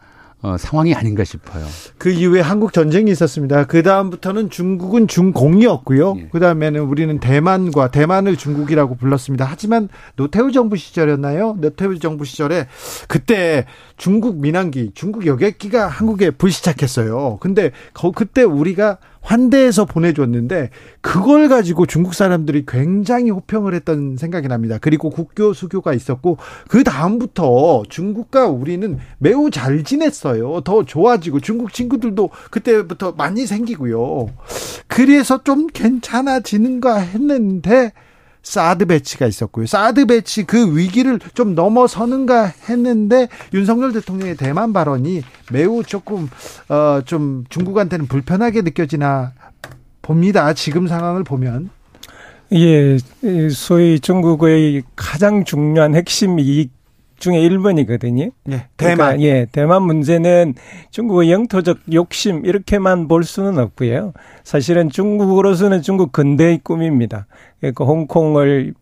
어, 0.43 0.55
상황이 0.55 0.93
아닌가 0.93 1.24
싶어요. 1.24 1.65
그 1.97 2.09
이후에 2.09 2.41
한국 2.41 2.72
전쟁이 2.72 3.09
있었습니다. 3.11 3.65
그 3.65 3.82
다음부터는 3.82 4.51
중국은 4.51 5.07
중공이었고요. 5.07 6.15
예. 6.18 6.30
그 6.32 6.39
다음에는 6.39 6.82
우리는 6.82 7.20
대만과 7.20 7.89
대만을 7.89 8.38
중국이라고 8.38 8.95
불렀습니다. 8.95 9.45
하지만 9.45 9.89
노태우 10.15 10.51
정부 10.51 10.78
시절이었나요? 10.78 11.57
노태우 11.59 11.97
정부 11.97 12.24
시절에 12.24 12.68
그때 13.07 13.65
중국 13.98 14.38
민항기, 14.38 14.91
중국 14.93 15.26
여객기가 15.26 15.88
한국에 15.88 16.32
불시착했어요. 16.32 17.38
근데 17.41 17.72
그때 18.16 18.43
우리가 18.43 19.00
환대해서 19.22 19.84
보내줬는데 19.84 20.70
그걸 21.02 21.50
가지고 21.50 21.86
중국 21.86 22.14
사람들이 22.14 22.64
굉장히 22.66 23.30
호평을 23.30 23.74
했던 23.74 24.16
생각이 24.16 24.48
납니다. 24.48 24.78
그리고 24.80 25.10
국교 25.10 25.52
수교가 25.54 25.93
있었고 25.93 26.38
그 26.70 26.84
다음부터 26.86 27.84
중국과 27.89 28.48
우리는 28.48 29.00
매우 29.18 29.52
잘 29.52 29.84
지냈어요. 29.84 30.62
더 30.62 30.86
좋아지고 30.86 31.41
중국 31.41 31.74
친구들도 31.74 32.30
그때부터 32.52 33.14
많이 33.18 33.45
생기고요. 33.45 34.30
그래서 34.88 35.43
좀 35.43 35.68
괜찮아지는가 35.68 36.98
했는데 37.00 37.91
사드 38.44 38.86
배치가 38.86 39.26
있었고요. 39.28 39.66
사드 39.66 40.06
배치 40.06 40.44
그 40.44 40.78
위기를 40.78 41.20
좀 41.34 41.56
넘어서는가 41.56 42.54
했는데 42.70 43.28
윤석열 43.54 43.92
대통령의 43.92 44.38
대만 44.38 44.72
발언이 44.72 45.22
매우 45.52 45.84
조금 45.84 46.30
어 46.70 47.02
좀 47.06 47.46
중국한테는 47.50 48.08
불편하게 48.08 48.62
느껴지나 48.62 49.34
봅니다. 50.02 50.54
지금 50.54 50.88
상황을 50.88 51.24
보면. 51.24 51.70
예, 52.54 52.98
소위 53.52 54.00
중국의 54.00 54.84
가장 54.96 55.44
중요한 55.44 55.96
핵심 55.96 56.40
이익 56.40 56.72
중에 57.20 57.39
1번이거든요. 57.49 58.32
네, 58.45 58.68
대만. 58.78 58.97
그러니까, 58.97 59.22
예, 59.22 59.47
대만 59.51 59.84
문제는 59.84 60.53
중국의 60.91 61.32
영토적 61.32 61.80
욕심 61.93 62.45
이렇게만 62.45 63.07
볼 63.07 63.24
수는 63.24 63.57
없고요. 63.57 64.13
사실은 64.43 64.89
중국으로서는 64.89 65.82
중국 65.82 66.11
근대의 66.11 66.59
꿈입니다. 66.63 67.28
그러니까 67.59 67.86
홍콩을 67.86 68.74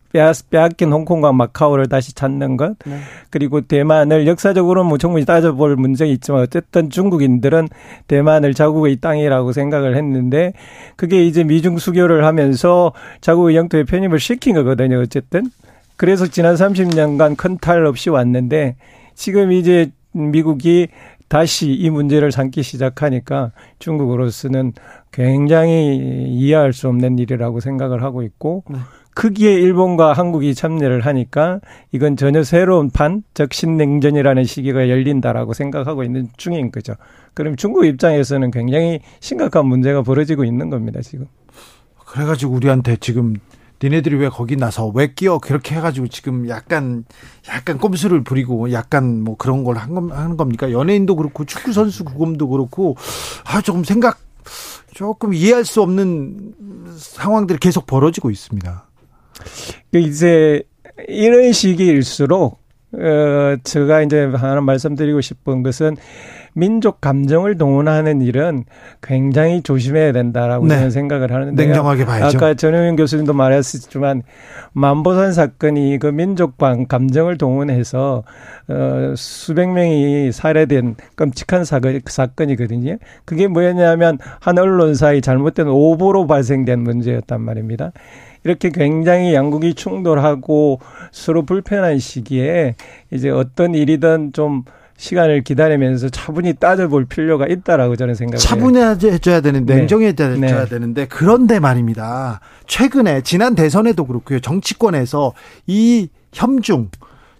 빼앗긴 0.50 0.92
홍콩과 0.92 1.32
마카오를 1.32 1.88
다시 1.88 2.14
찾는 2.14 2.56
것. 2.56 2.76
네. 2.86 2.98
그리고 3.30 3.60
대만을 3.60 4.26
역사적으로 4.26 4.84
뭐 4.84 4.98
충분히 4.98 5.24
따져볼 5.24 5.76
문제가 5.76 6.10
있지만 6.10 6.42
어쨌든 6.42 6.90
중국인들은 6.90 7.68
대만을 8.06 8.54
자국의 8.54 8.96
땅이라고 8.96 9.52
생각을 9.52 9.96
했는데 9.96 10.52
그게 10.96 11.24
이제 11.24 11.44
미중 11.44 11.78
수교를 11.78 12.24
하면서 12.24 12.92
자국의 13.20 13.56
영토에 13.56 13.84
편입을 13.84 14.18
시킨 14.20 14.54
거거든요. 14.54 15.00
어쨌든. 15.00 15.50
그래서 15.96 16.26
지난 16.26 16.54
30년간 16.54 17.36
큰 17.36 17.58
탈 17.58 17.86
없이 17.86 18.10
왔는데 18.10 18.76
지금 19.14 19.52
이제 19.52 19.90
미국이 20.12 20.88
다시 21.28 21.72
이 21.72 21.90
문제를 21.90 22.30
삼기 22.30 22.62
시작하니까 22.62 23.52
중국으로서는 23.78 24.72
굉장히 25.10 25.96
이해할 26.28 26.72
수 26.72 26.88
없는 26.88 27.18
일이라고 27.18 27.60
생각을 27.60 28.02
하고 28.02 28.22
있고 28.22 28.62
네. 28.70 28.78
크기에 29.14 29.54
일본과 29.54 30.12
한국이 30.12 30.54
참여를 30.54 31.00
하니까 31.00 31.60
이건 31.90 32.16
전혀 32.16 32.42
새로운 32.44 32.90
판, 32.90 33.22
즉 33.32 33.54
신냉전이라는 33.54 34.44
시기가 34.44 34.90
열린다라고 34.90 35.54
생각하고 35.54 36.04
있는 36.04 36.28
중인 36.36 36.70
거죠. 36.70 36.94
그럼 37.32 37.56
중국 37.56 37.86
입장에서는 37.86 38.50
굉장히 38.50 39.00
심각한 39.20 39.66
문제가 39.66 40.02
벌어지고 40.02 40.44
있는 40.44 40.68
겁니다, 40.68 41.00
지금. 41.00 41.26
그래가지고 42.04 42.52
우리한테 42.52 42.96
지금 42.96 43.36
니네들이 43.82 44.16
왜 44.16 44.28
거기 44.28 44.56
나서 44.56 44.88
왜 44.88 45.12
끼어 45.12 45.38
그렇게 45.38 45.74
해가지고 45.74 46.08
지금 46.08 46.48
약간 46.48 47.04
약간 47.48 47.78
꼼수를 47.78 48.24
부리고 48.24 48.72
약간 48.72 49.22
뭐 49.22 49.36
그런 49.36 49.64
걸 49.64 49.76
하는 49.76 50.36
겁니까 50.36 50.72
연예인도 50.72 51.16
그렇고 51.16 51.44
축구 51.44 51.72
선수 51.72 52.04
구금도 52.04 52.48
그렇고 52.48 52.96
아 53.44 53.60
조금 53.60 53.84
생각 53.84 54.18
조금 54.94 55.34
이해할 55.34 55.64
수 55.64 55.82
없는 55.82 56.54
상황들이 56.96 57.58
계속 57.58 57.86
벌어지고 57.86 58.30
있습니다. 58.30 58.88
그 59.92 59.98
이제 59.98 60.62
이런 61.08 61.52
시기일수록 61.52 62.58
어 62.92 63.56
제가 63.62 64.02
이제 64.02 64.24
하나 64.24 64.60
말씀드리고 64.62 65.20
싶은 65.20 65.62
것은 65.62 65.96
민족 66.56 67.02
감정을 67.02 67.58
동원하는 67.58 68.22
일은 68.22 68.64
굉장히 69.02 69.60
조심해야 69.60 70.12
된다라고 70.12 70.66
네. 70.66 70.76
저는 70.76 70.90
생각을 70.90 71.30
하는데 71.30 71.66
냉정하게 71.66 72.06
봐야죠. 72.06 72.38
아까 72.38 72.54
전효영 72.54 72.96
교수님도 72.96 73.34
말했지만 73.34 74.22
만보산 74.72 75.34
사건이 75.34 75.98
그 75.98 76.06
민족 76.06 76.56
감정을 76.56 77.36
동원해서 77.36 78.24
어 78.68 79.14
수백 79.16 79.68
명이 79.68 80.32
살해된 80.32 80.96
끔찍한 81.14 81.66
사건 81.66 82.00
사건이거든요. 82.06 82.96
그게 83.26 83.48
뭐였냐면 83.48 84.16
한 84.40 84.58
언론사의 84.58 85.20
잘못된 85.20 85.68
오보로 85.68 86.26
발생된 86.26 86.80
문제였단 86.80 87.38
말입니다. 87.38 87.92
이렇게 88.44 88.70
굉장히 88.70 89.34
양국이 89.34 89.74
충돌하고 89.74 90.80
서로 91.10 91.42
불편한 91.42 91.98
시기에 91.98 92.76
이제 93.10 93.28
어떤 93.28 93.74
일이든 93.74 94.32
좀 94.32 94.64
시간을 94.96 95.42
기다리면서 95.42 96.08
차분히 96.08 96.54
따져볼 96.54 97.04
필요가 97.06 97.46
있다라고 97.46 97.96
저는 97.96 98.14
생각해요. 98.14 98.38
차분히 98.38 98.78
해줘야 98.80 99.40
되는데, 99.40 99.74
네. 99.74 99.80
냉정해줘야 99.80 100.36
네. 100.36 100.66
되는데, 100.66 101.06
그런데 101.06 101.60
말입니다. 101.60 102.40
최근에, 102.66 103.22
지난 103.22 103.54
대선에도 103.54 104.06
그렇고요. 104.06 104.40
정치권에서 104.40 105.32
이 105.66 106.08
협중, 106.32 106.90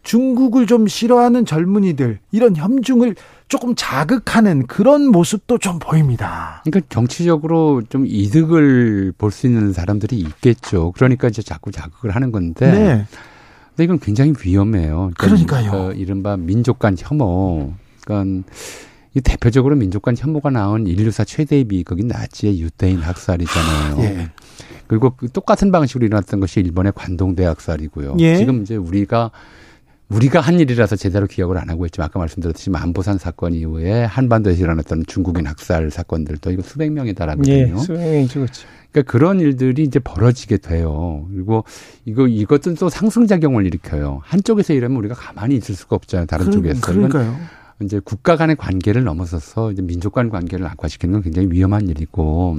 중국을 0.02 0.66
좀 0.66 0.86
싫어하는 0.86 1.44
젊은이들, 1.46 2.18
이런 2.30 2.56
협중을 2.56 3.14
조금 3.48 3.74
자극하는 3.76 4.66
그런 4.66 5.06
모습도 5.06 5.58
좀 5.58 5.78
보입니다. 5.78 6.62
그러니까 6.64 6.86
정치적으로 6.90 7.82
좀 7.88 8.04
이득을 8.06 9.12
볼 9.16 9.30
수 9.30 9.46
있는 9.46 9.72
사람들이 9.72 10.16
있겠죠. 10.18 10.92
그러니까 10.96 11.28
이제 11.28 11.42
자꾸 11.42 11.70
자극을 11.70 12.10
하는 12.10 12.32
건데. 12.32 12.70
네. 12.72 13.06
근데 13.76 13.84
이건 13.84 13.98
굉장히 14.00 14.32
위험해요. 14.42 15.10
그러니까 15.18 15.56
그러니까요. 15.58 15.88
그 15.88 15.94
이른바 15.94 16.38
민족 16.38 16.78
간 16.78 16.96
혐오. 16.98 17.74
그러니까 18.02 18.48
이 19.14 19.20
대표적으로 19.20 19.76
민족 19.76 20.02
간 20.02 20.16
혐오가 20.16 20.48
나온 20.48 20.86
인류사 20.86 21.24
최대의 21.24 21.64
비극이 21.64 22.04
나치의 22.04 22.58
유대인 22.60 23.00
학살이잖아요. 23.00 23.98
예. 24.00 24.30
그리고 24.86 25.10
그 25.16 25.28
똑같은 25.30 25.70
방식으로 25.72 26.06
일어났던 26.06 26.40
것이 26.40 26.60
일본의 26.60 26.92
관동대 26.94 27.44
학살이고요. 27.44 28.16
예. 28.20 28.36
지금 28.36 28.62
이제 28.62 28.76
우리가 28.76 29.30
우리가 30.08 30.40
한 30.40 30.60
일이라서 30.60 30.96
제대로 30.96 31.26
기억을 31.26 31.58
안 31.58 31.68
하고 31.68 31.84
있지만 31.86 32.06
아까 32.06 32.20
말씀드렸듯이 32.20 32.70
만보산 32.70 33.18
사건 33.18 33.54
이후에 33.54 34.04
한반도에서 34.04 34.62
일어났던 34.62 35.04
중국인 35.06 35.46
학살 35.46 35.90
사건들도 35.90 36.52
이거 36.52 36.62
수백 36.62 36.92
명에 36.92 37.12
달하거든요. 37.12 37.54
예, 37.54 37.76
수백 37.76 37.98
명이 37.98 38.28
죽었죠. 38.28 38.68
그러니까 38.92 39.10
그런 39.10 39.40
일들이 39.40 39.82
이제 39.82 39.98
벌어지게 39.98 40.58
돼요. 40.58 41.26
그리고 41.32 41.64
이거 42.04 42.28
이것은 42.28 42.76
또 42.76 42.88
상승 42.88 43.26
작용을 43.26 43.66
일으켜요. 43.66 44.20
한쪽에서 44.22 44.74
이러면 44.74 44.98
우리가 44.98 45.14
가만히 45.14 45.56
있을 45.56 45.74
수가 45.74 45.96
없잖아요. 45.96 46.26
다른 46.26 46.46
그러, 46.46 46.56
쪽에서. 46.56 46.80
그러니까요. 46.80 47.36
이제 47.82 48.00
국가 48.02 48.36
간의 48.36 48.56
관계를 48.56 49.04
넘어서서 49.04 49.72
이제 49.72 49.82
민족 49.82 50.14
간 50.14 50.30
관계를 50.30 50.66
악화시키는 50.66 51.14
건 51.14 51.22
굉장히 51.22 51.48
위험한 51.50 51.88
일이고 51.88 52.58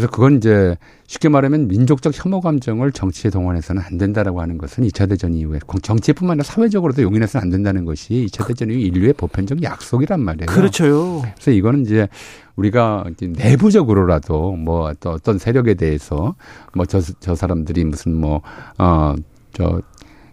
그래서 0.00 0.10
그건 0.10 0.38
이제 0.38 0.76
쉽게 1.06 1.28
말하면 1.28 1.68
민족적 1.68 2.12
혐오 2.14 2.40
감정을 2.40 2.90
정치에 2.92 3.30
동원해서는 3.30 3.82
안 3.84 3.98
된다라고 3.98 4.40
하는 4.40 4.56
것은 4.56 4.84
2차 4.84 5.06
대전 5.10 5.34
이후에 5.34 5.58
정치뿐만 5.82 6.32
아니라 6.34 6.44
사회적으로도 6.44 7.02
용인해서는 7.02 7.42
안 7.44 7.50
된다는 7.50 7.84
것이 7.84 8.26
2차 8.30 8.46
대전 8.46 8.70
이후 8.70 8.78
인류의 8.78 9.12
보편적 9.12 9.62
약속이란 9.62 10.20
말이에요. 10.20 10.46
그렇죠. 10.46 11.20
그래서 11.34 11.50
이거는 11.50 11.82
이제 11.82 12.08
우리가 12.56 13.04
내부적으로라도 13.20 14.52
뭐 14.56 14.90
어떤 15.04 15.38
세력에 15.38 15.74
대해서 15.74 16.34
뭐 16.74 16.86
저 16.86 17.00
저 17.20 17.34
사람들이 17.34 17.84
무슨 17.84 18.14
뭐 18.14 18.40
어 18.78 19.14
저 19.52 19.82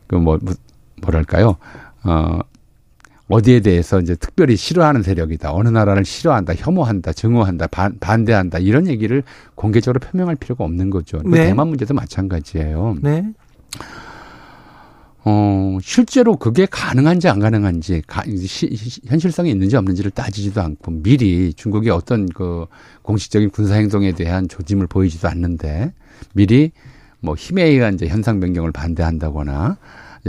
그 0.07 0.15
뭐 0.15 0.39
뭐랄까요? 1.01 1.57
어 2.05 2.39
어디에 3.29 3.59
대해서 3.59 3.99
이제 3.99 4.15
특별히 4.15 4.55
싫어하는 4.55 5.03
세력이다. 5.03 5.53
어느 5.53 5.67
나라를 5.67 6.05
싫어한다, 6.05 6.53
혐오한다, 6.55 7.11
증오한다, 7.11 7.67
반, 7.67 7.97
반대한다. 7.99 8.59
이런 8.59 8.87
얘기를 8.87 9.23
공개적으로 9.55 9.99
표명할 9.99 10.35
필요가 10.35 10.63
없는 10.63 10.89
거죠. 10.89 11.19
그 11.19 11.29
네. 11.29 11.47
대만 11.47 11.67
문제도 11.67 11.93
마찬가지예요. 11.93 12.97
네. 13.01 13.25
어, 15.25 15.77
실제로 15.81 16.37
그게 16.37 16.65
가능한지 16.65 17.27
안 17.27 17.39
가능한지, 17.39 18.01
가, 18.07 18.23
시, 18.23 18.69
현실성이 19.07 19.51
있는지 19.51 19.75
없는지를 19.75 20.11
따지지도 20.11 20.61
않고 20.61 21.03
미리 21.03 21.53
중국이 21.53 21.89
어떤 21.89 22.29
그 22.29 22.65
공식적인 23.01 23.49
군사행동에 23.49 24.13
대한 24.13 24.47
조짐을 24.47 24.87
보이지도 24.87 25.27
않는데 25.27 25.91
미리 26.33 26.71
뭐 27.19 27.35
힘에 27.35 27.63
의한 27.63 27.95
이제 27.95 28.07
현상 28.07 28.39
변경을 28.39 28.71
반대한다거나 28.71 29.77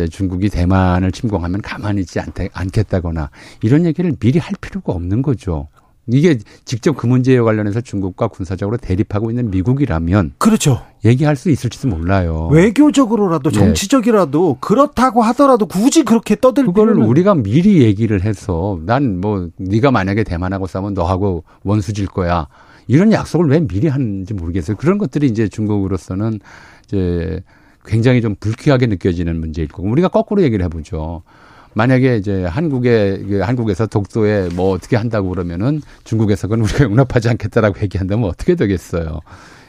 중국이 0.07 0.49
대만을 0.49 1.11
침공하면 1.11 1.61
가만히 1.63 2.03
있지 2.03 2.21
않대, 2.21 2.51
않겠다거나 2.53 3.31
이런 3.63 3.85
얘기를 3.87 4.13
미리 4.21 4.39
할 4.39 4.55
필요가 4.61 4.93
없는 4.93 5.23
거죠. 5.23 5.69
이게 6.11 6.39
직접 6.65 6.97
그 6.97 7.07
문제에 7.07 7.39
관련해서 7.39 7.83
중국과 7.83 8.29
군사적으로 8.29 8.79
대립하고 8.79 9.31
있는 9.31 9.51
미국이라면 9.51 10.35
그렇죠. 10.39 10.83
얘기할 11.05 11.37
수 11.37 11.51
있을지도 11.51 11.89
몰라요. 11.89 12.49
외교적으로라도 12.51 13.51
예. 13.51 13.55
정치적이라도 13.55 14.55
예. 14.57 14.59
그렇다고 14.61 15.23
하더라도 15.23 15.67
굳이 15.67 16.05
그렇게 16.05 16.35
떠들 16.35 16.65
그걸 16.65 16.91
우리가 16.99 17.35
미리 17.35 17.83
얘기를 17.83 18.23
해서 18.25 18.81
난 18.87 19.21
뭐 19.21 19.49
네가 19.59 19.91
만약에 19.91 20.25
대만하고 20.25 20.67
싸우면 20.67 20.95
너하고 20.95 21.45
원수질 21.65 22.07
거야. 22.07 22.47
이런 22.87 23.13
약속을 23.13 23.51
왜 23.51 23.61
미리 23.61 23.89
하는지 23.89 24.33
모르겠어요. 24.33 24.79
그런 24.79 24.97
것들이 24.97 25.27
이제 25.27 25.47
중국으로서는 25.49 26.41
이제 26.87 27.43
굉장히 27.85 28.21
좀 28.21 28.35
불쾌하게 28.39 28.87
느껴지는 28.87 29.39
문제일 29.41 29.69
거고 29.69 29.89
우리가 29.89 30.09
거꾸로 30.09 30.43
얘기를 30.43 30.65
해보죠. 30.65 31.23
만약에 31.75 32.17
이제 32.17 32.45
한국에 32.45 33.41
한국에서 33.43 33.87
독도에 33.87 34.49
뭐 34.55 34.71
어떻게 34.73 34.97
한다고 34.97 35.29
그러면은 35.29 35.81
중국에서 36.05 36.49
그건 36.49 36.65
우리가 36.65 36.85
용납하지 36.85 37.29
않겠다라고 37.29 37.81
얘기한다면 37.83 38.29
어떻게 38.29 38.55
되겠어요. 38.55 39.21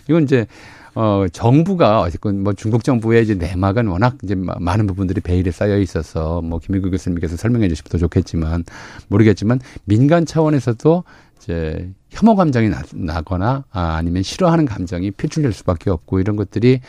이건 0.10 0.24
이제 0.24 0.48
어 0.96 1.26
정부가 1.32 2.02
어쨌건 2.02 2.44
뭐 2.44 2.54
중국 2.54 2.84
정부의 2.84 3.24
이제 3.24 3.36
내막은 3.36 3.88
워낙 3.88 4.18
이제 4.24 4.36
많은 4.36 4.88
부분들이 4.88 5.22
베일에 5.22 5.52
쌓여 5.52 5.78
있어서 5.78 6.42
뭐 6.42 6.58
김일구 6.60 6.90
교수님께서 6.90 7.38
설명해 7.38 7.68
주시면 7.70 7.90
더 7.92 7.98
좋겠지만 8.00 8.64
모르겠지만 9.08 9.60
민간 9.86 10.26
차원에서도 10.26 11.04
이제 11.38 11.90
혐오 12.10 12.36
감정이 12.36 12.70
나, 12.96 13.22
거나 13.22 13.66
아, 13.72 13.96
아니면 13.98 14.24
싫어하는 14.24 14.66
감정이 14.66 15.12
표출될 15.12 15.54
수밖에 15.54 15.90
없고 15.90 16.20
이런 16.20 16.36
것들이 16.36 16.82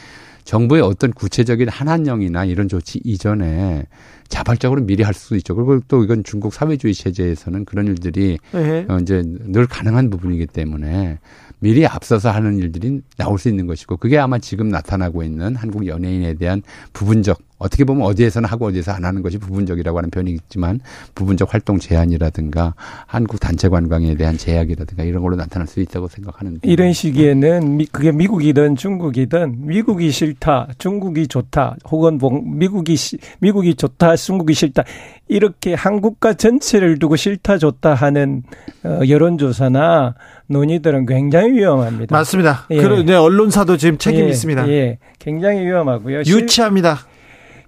정부의 0.51 0.83
어떤 0.83 1.13
구체적인 1.13 1.69
한한령이나 1.69 2.45
이런 2.45 2.67
조치 2.67 3.01
이전에 3.05 3.87
자발적으로 4.27 4.83
미리 4.83 5.05
할 5.05 5.15
수도 5.15 5.37
있죠. 5.37 5.55
그리고 5.55 5.79
또 5.87 6.03
이건 6.03 6.25
중국 6.25 6.53
사회주의 6.53 6.93
체제에서는 6.93 7.65
그런 7.65 7.87
일들이 7.87 8.37
네. 8.51 8.85
어, 8.89 8.99
이제 9.01 9.23
늘 9.25 9.69
가능한 9.69 10.11
부분이기 10.11 10.47
때문에 10.47 11.21
미리 11.61 11.87
앞서서 11.87 12.33
하는 12.33 12.59
일들이 12.59 13.01
나올 13.17 13.39
수 13.39 13.49
있는 13.49 13.69
것이고 13.69 13.99
그게 13.99 14.19
아마 14.19 14.41
지금 14.41 14.71
나타나고 14.71 15.23
있는 15.23 15.55
한국 15.55 15.87
연예인에 15.87 16.35
대한 16.35 16.63
부분적 16.95 17.39
어떻게 17.61 17.85
보면 17.85 18.07
어디에서는 18.07 18.49
하고 18.49 18.67
어디에서 18.67 18.93
안 18.93 19.05
하는 19.05 19.23
것이 19.23 19.39
부분적이라고 19.39 19.99
하는 19.99 20.11
표현이 20.11 20.33
있지만 20.33 20.81
부분적 21.15 21.53
활동 21.53 21.79
제한이라든가 21.79 22.75
한국 23.07 23.39
단체 23.39 23.69
관광에 23.69 24.15
대한 24.17 24.37
제약이라든가 24.37 25.05
이런 25.05 25.23
걸로 25.23 25.37
나타날 25.37 25.69
수 25.69 25.81
있다고 25.81 26.09
생각하는데 26.09 26.61
이런 26.63 26.93
시기에는 26.95 27.77
미, 27.77 27.87
그게 27.87 28.13
미국이든 28.13 28.77
중국이든 28.77 29.67
미국이 29.67 30.11
싫다, 30.11 30.69
중국이 30.79 31.29
좋다, 31.29 31.77
혹은 31.91 32.17
뭐 32.17 32.31
미국이 32.43 32.97
미국이 33.41 33.75
좋다, 33.75 34.17
중국이 34.17 34.55
싫다 34.55 34.85
이렇게 35.29 35.75
한국과 35.75 36.35
전체를 36.35 36.99
두고 36.99 37.17
싫다 37.17 37.59
좋다 37.59 37.93
하는 37.95 38.43
어, 38.85 39.01
여론조사나 39.07 40.15
논의들은 40.47 41.05
굉장히 41.05 41.53
위험합니다. 41.53 42.17
맞습니다. 42.17 42.67
예. 42.71 42.81
그런 42.81 43.05
네, 43.05 43.15
언론사도 43.15 43.77
지금 43.77 43.99
책임 43.99 44.25
예. 44.25 44.31
있습니다. 44.31 44.69
예, 44.69 44.99
굉장히 45.19 45.61
위험하고요. 45.67 46.21
유치합니다. 46.21 47.10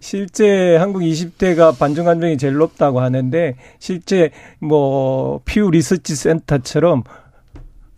실제 0.03 0.77
한국 0.79 1.03
20대가 1.03 1.79
반중 1.79 2.07
감정이 2.07 2.37
제일 2.37 2.55
높다고 2.55 3.01
하는데 3.01 3.55
실제 3.79 4.31
뭐퓨 4.59 5.71
리서치 5.71 6.17
센터처럼 6.17 7.05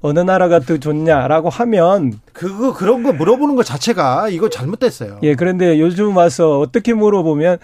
어느 0.03 0.21
나라가 0.21 0.61
더 0.61 0.77
좋냐라고 0.77 1.49
하면 1.49 2.21
그거 2.35 2.75
그런 2.75 3.03
거 3.03 3.15
물어보는 3.15 3.57
것 3.57 3.65
자체가 3.65 4.29
이거 4.29 4.51
잘못됐어요. 4.51 5.21
예, 5.23 5.35
그런데 5.35 5.81
요즘 5.81 6.15
와서 6.15 6.61
어떻게 6.61 6.93
물어보면 6.93 7.57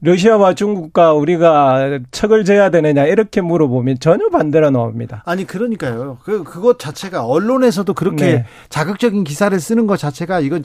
러시아와 0.00 0.54
중국과 0.54 1.14
우리가 1.14 2.00
척을 2.10 2.44
재야 2.44 2.70
되느냐 2.70 3.06
이렇게 3.06 3.40
물어보면 3.40 3.98
전혀 3.98 4.28
반대로 4.28 4.70
나옵니다. 4.70 5.22
아니 5.24 5.46
그러니까요. 5.46 6.18
그 6.22 6.44
그것 6.44 6.78
자체가 6.78 7.24
언론에서도 7.24 7.92
그렇게 7.94 8.24
네. 8.24 8.44
자극적인 8.68 9.24
기사를 9.24 9.58
쓰는 9.58 9.86
것 9.86 9.96
자체가 9.96 10.40
이건 10.40 10.62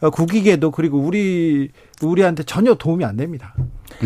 어, 0.00 0.10
국익에도 0.10 0.70
그리고 0.70 0.98
우리 0.98 1.70
우리한테 2.02 2.42
전혀 2.42 2.74
도움이 2.74 3.04
안 3.04 3.16
됩니다. 3.16 3.54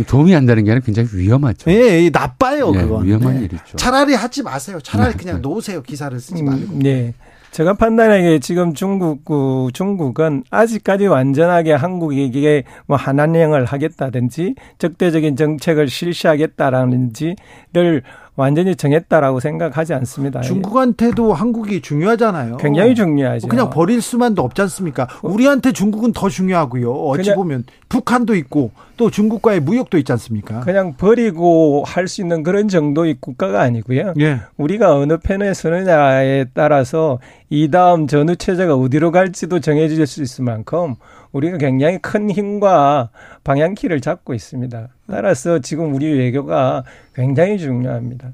도움이 0.07 0.35
안 0.37 0.47
되는 0.47 0.63
게 0.63 0.71
아니라 0.71 0.85
굉장히 0.85 1.09
위험하죠. 1.13 1.69
예, 1.71 2.05
예 2.05 2.11
나빠요 2.11 2.71
네, 2.71 2.83
그건. 2.83 3.05
위험한 3.05 3.39
네. 3.39 3.45
일이죠. 3.47 3.77
차라리 3.77 4.15
하지 4.15 4.45
마세요. 4.45 4.79
차라리 4.81 5.13
네. 5.13 5.19
그냥 5.19 5.43
놓으세요 5.43 5.83
기사를 5.83 6.19
쓰지 6.21 6.45
말고. 6.45 6.75
음, 6.75 6.79
네. 6.79 7.15
제가 7.51 7.75
판단하기에 7.75 8.39
지금 8.39 8.75
중국, 8.75 9.25
중국은 9.73 10.45
아직까지 10.51 11.07
완전하게 11.07 11.73
한국에게 11.73 12.63
뭐 12.87 12.97
한한령을 12.97 13.65
하겠다든지 13.65 14.55
적대적인 14.79 15.35
정책을 15.35 15.89
실시하겠다라는지를 15.89 18.05
완전히 18.41 18.75
정했다라고 18.75 19.39
생각하지 19.41 19.95
않습니다. 19.95 20.41
중국한테도 20.41 21.33
한국이 21.35 21.81
중요하잖아요. 21.83 22.57
굉장히 22.57 22.95
중요하죠. 22.95 23.49
그냥 23.49 23.71
버릴 23.71 24.01
수만도 24.01 24.43
없지 24.43 24.63
않습니까? 24.63 25.07
우리한테 25.23 25.73
중국은 25.73 26.13
더 26.13 26.29
중요하고요. 26.29 26.91
어찌 26.93 27.35
보면 27.35 27.65
북한도 27.89 28.35
있고 28.37 28.71
또 28.97 29.11
중국과의 29.11 29.61
무역도 29.61 29.99
있지 29.99 30.11
않습니까? 30.13 30.61
그냥 30.61 30.95
버리고 30.97 31.85
할 31.87 32.11
수 32.11 32.23
있는 32.23 32.43
그런 32.43 32.67
정도의 32.67 33.17
국가가 33.21 33.61
아니고요. 33.61 34.15
예. 34.19 34.41
우리가 34.57 34.97
어느 34.97 35.17
편에 35.19 35.55
서느냐에 35.55 36.47
따라서 36.55 37.21
이 37.51 37.71
다음 37.71 38.07
전후 38.09 38.35
체제가 38.37 38.75
어디로 38.75 39.13
갈지도 39.13 39.61
정해질 39.61 40.05
수 40.07 40.23
있을 40.23 40.45
만큼 40.45 40.97
우리가 41.33 41.59
굉장히 41.59 41.99
큰 41.99 42.31
힘과 42.31 43.11
방향키를 43.45 44.01
잡고 44.01 44.35
있습니다. 44.35 44.89
따라서 45.09 45.59
지금 45.61 45.95
우리 45.95 46.07
외교가 46.13 46.85
굉장히 47.15 47.59
중요합니다. 47.59 48.33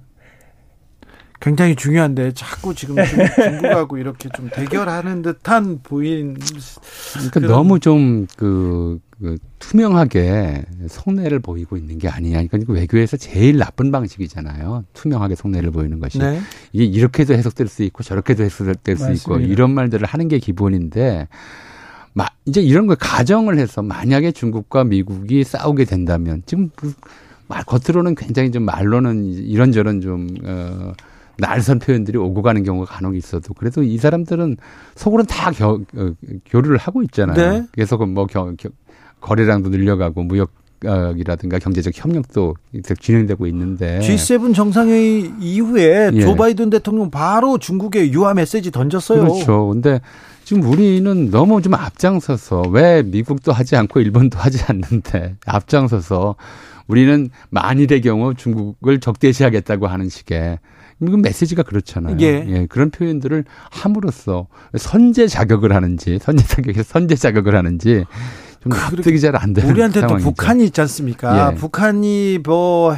굉장히 1.40 1.76
중요한데 1.76 2.32
자꾸 2.32 2.74
지금 2.74 2.96
중국하고 3.36 3.98
이렇게 3.98 4.28
좀 4.34 4.48
대결하는 4.48 5.22
듯한 5.22 5.80
보인. 5.82 6.36
그러니까 7.12 7.40
너무 7.40 7.78
좀그 7.78 9.00
그 9.20 9.36
투명하게 9.58 10.64
속내를 10.88 11.40
보이고 11.40 11.76
있는 11.76 11.98
게 11.98 12.08
아니냐. 12.08 12.44
그러니까 12.46 12.72
외교에서 12.72 13.16
제일 13.16 13.58
나쁜 13.58 13.92
방식이잖아요. 13.92 14.84
투명하게 14.94 15.34
속내를 15.34 15.70
보이는 15.70 16.00
것이. 16.00 16.18
네. 16.18 16.40
이게 16.72 16.84
이렇게도 16.84 17.34
해석될 17.34 17.68
수 17.68 17.82
있고 17.82 18.02
저렇게도 18.02 18.42
해석될 18.42 18.96
수 18.96 19.08
맞습니다. 19.08 19.14
있고 19.14 19.38
이런 19.38 19.72
말들을 19.72 20.06
하는 20.06 20.28
게 20.28 20.38
기본인데 20.38 21.28
마, 22.16 22.24
이제 22.46 22.62
이런 22.62 22.86
걸 22.86 22.96
가정을 22.98 23.58
해서 23.58 23.82
만약에 23.82 24.32
중국과 24.32 24.84
미국이 24.84 25.44
싸우게 25.44 25.84
된다면 25.84 26.42
지금 26.46 26.70
말 27.46 27.62
겉으로는 27.62 28.14
굉장히 28.14 28.50
좀 28.50 28.62
말로는 28.64 29.34
이런저런 29.34 30.00
좀 30.00 30.28
어, 30.42 30.94
날선 31.36 31.78
표현들이 31.78 32.16
오고 32.16 32.40
가는 32.40 32.62
경우가 32.64 32.86
간혹 32.86 33.16
있어도 33.16 33.52
그래도 33.52 33.82
이 33.82 33.98
사람들은 33.98 34.56
속으로는 34.94 35.26
다 35.26 35.50
겨, 35.50 35.78
어, 35.94 36.10
교류를 36.46 36.78
하고 36.78 37.02
있잖아요. 37.02 37.36
네. 37.36 37.66
그래서 37.72 37.98
그뭐 37.98 38.24
겨, 38.24 38.50
겨, 38.56 38.70
거래량도 39.20 39.68
늘려가고 39.68 40.22
무역 40.22 40.52
이라든가 41.16 41.58
경제적 41.58 41.92
협력도 41.96 42.54
진행되고 43.00 43.46
있는데 43.48 43.98
G7 44.00 44.54
정상회의 44.54 45.32
이후에 45.40 46.10
예. 46.12 46.20
조 46.20 46.34
바이든 46.34 46.70
대통령 46.70 47.10
바로 47.10 47.58
중국에 47.58 48.10
유화 48.12 48.34
메시지 48.34 48.70
던졌어요. 48.70 49.20
그렇죠. 49.20 49.68
근데 49.68 50.00
지금 50.46 50.62
우리는 50.62 51.28
너무 51.32 51.60
좀 51.60 51.74
앞장서서 51.74 52.68
왜 52.70 53.02
미국도 53.02 53.50
하지 53.50 53.74
않고 53.74 53.98
일본도 53.98 54.38
하지 54.38 54.62
않는데 54.68 55.34
앞장서서 55.44 56.36
우리는 56.86 57.30
만일의 57.50 58.00
경우 58.00 58.32
중국을 58.32 59.00
적대시하겠다고 59.00 59.88
하는 59.88 60.08
식의 60.08 60.60
이건 61.02 61.22
메시지가 61.22 61.64
그렇잖아요. 61.64 62.16
예. 62.20 62.44
예. 62.46 62.66
그런 62.66 62.90
표현들을 62.90 63.44
함으로써 63.72 64.46
선제 64.78 65.26
자격을 65.26 65.74
하는지 65.74 66.20
선제 66.22 66.44
자격에 66.46 66.84
선제 66.84 67.16
자격을 67.16 67.56
하는지 67.56 68.04
좀 68.60 68.70
납득이 68.70 69.18
잘 69.18 69.34
안 69.34 69.52
되는 69.52 69.68
우리한테 69.68 70.06
또 70.06 70.16
북한이 70.16 70.64
있지 70.66 70.80
않습니까? 70.80 71.54
예. 71.54 71.56
북한이 71.56 72.38
뭐 72.44 72.96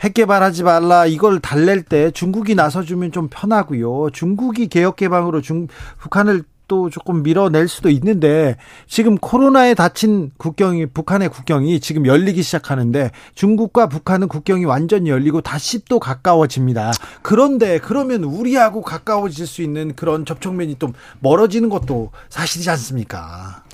핵 0.00 0.14
개발하지 0.14 0.62
말라 0.62 1.04
이걸 1.04 1.40
달랠 1.40 1.82
때 1.82 2.10
중국이 2.10 2.54
나서주면 2.54 3.12
좀 3.12 3.28
편하고요. 3.30 4.08
중국이 4.12 4.68
개혁 4.68 4.96
개방으로 4.96 5.42
중 5.42 5.66
북한을 5.98 6.42
또 6.70 6.88
조금 6.88 7.24
밀어낼 7.24 7.66
수도 7.66 7.90
있는데 7.90 8.56
지금 8.86 9.18
코로나에 9.18 9.74
닫힌 9.74 10.30
국경이 10.36 10.86
북한의 10.86 11.28
국경이 11.28 11.80
지금 11.80 12.06
열리기 12.06 12.44
시작하는데 12.44 13.10
중국과 13.34 13.88
북한은 13.88 14.28
국경이 14.28 14.64
완전히 14.66 15.10
열리고 15.10 15.40
다시 15.40 15.84
또 15.86 15.98
가까워집니다. 15.98 16.92
그런데 17.22 17.80
그러면 17.80 18.22
우리하고 18.22 18.82
가까워질 18.82 19.48
수 19.48 19.62
있는 19.62 19.96
그런 19.96 20.24
접촉면이 20.24 20.76
좀 20.78 20.92
멀어지는 21.18 21.70
것도 21.70 22.12
사실이지 22.28 22.70
않습니까? 22.70 23.64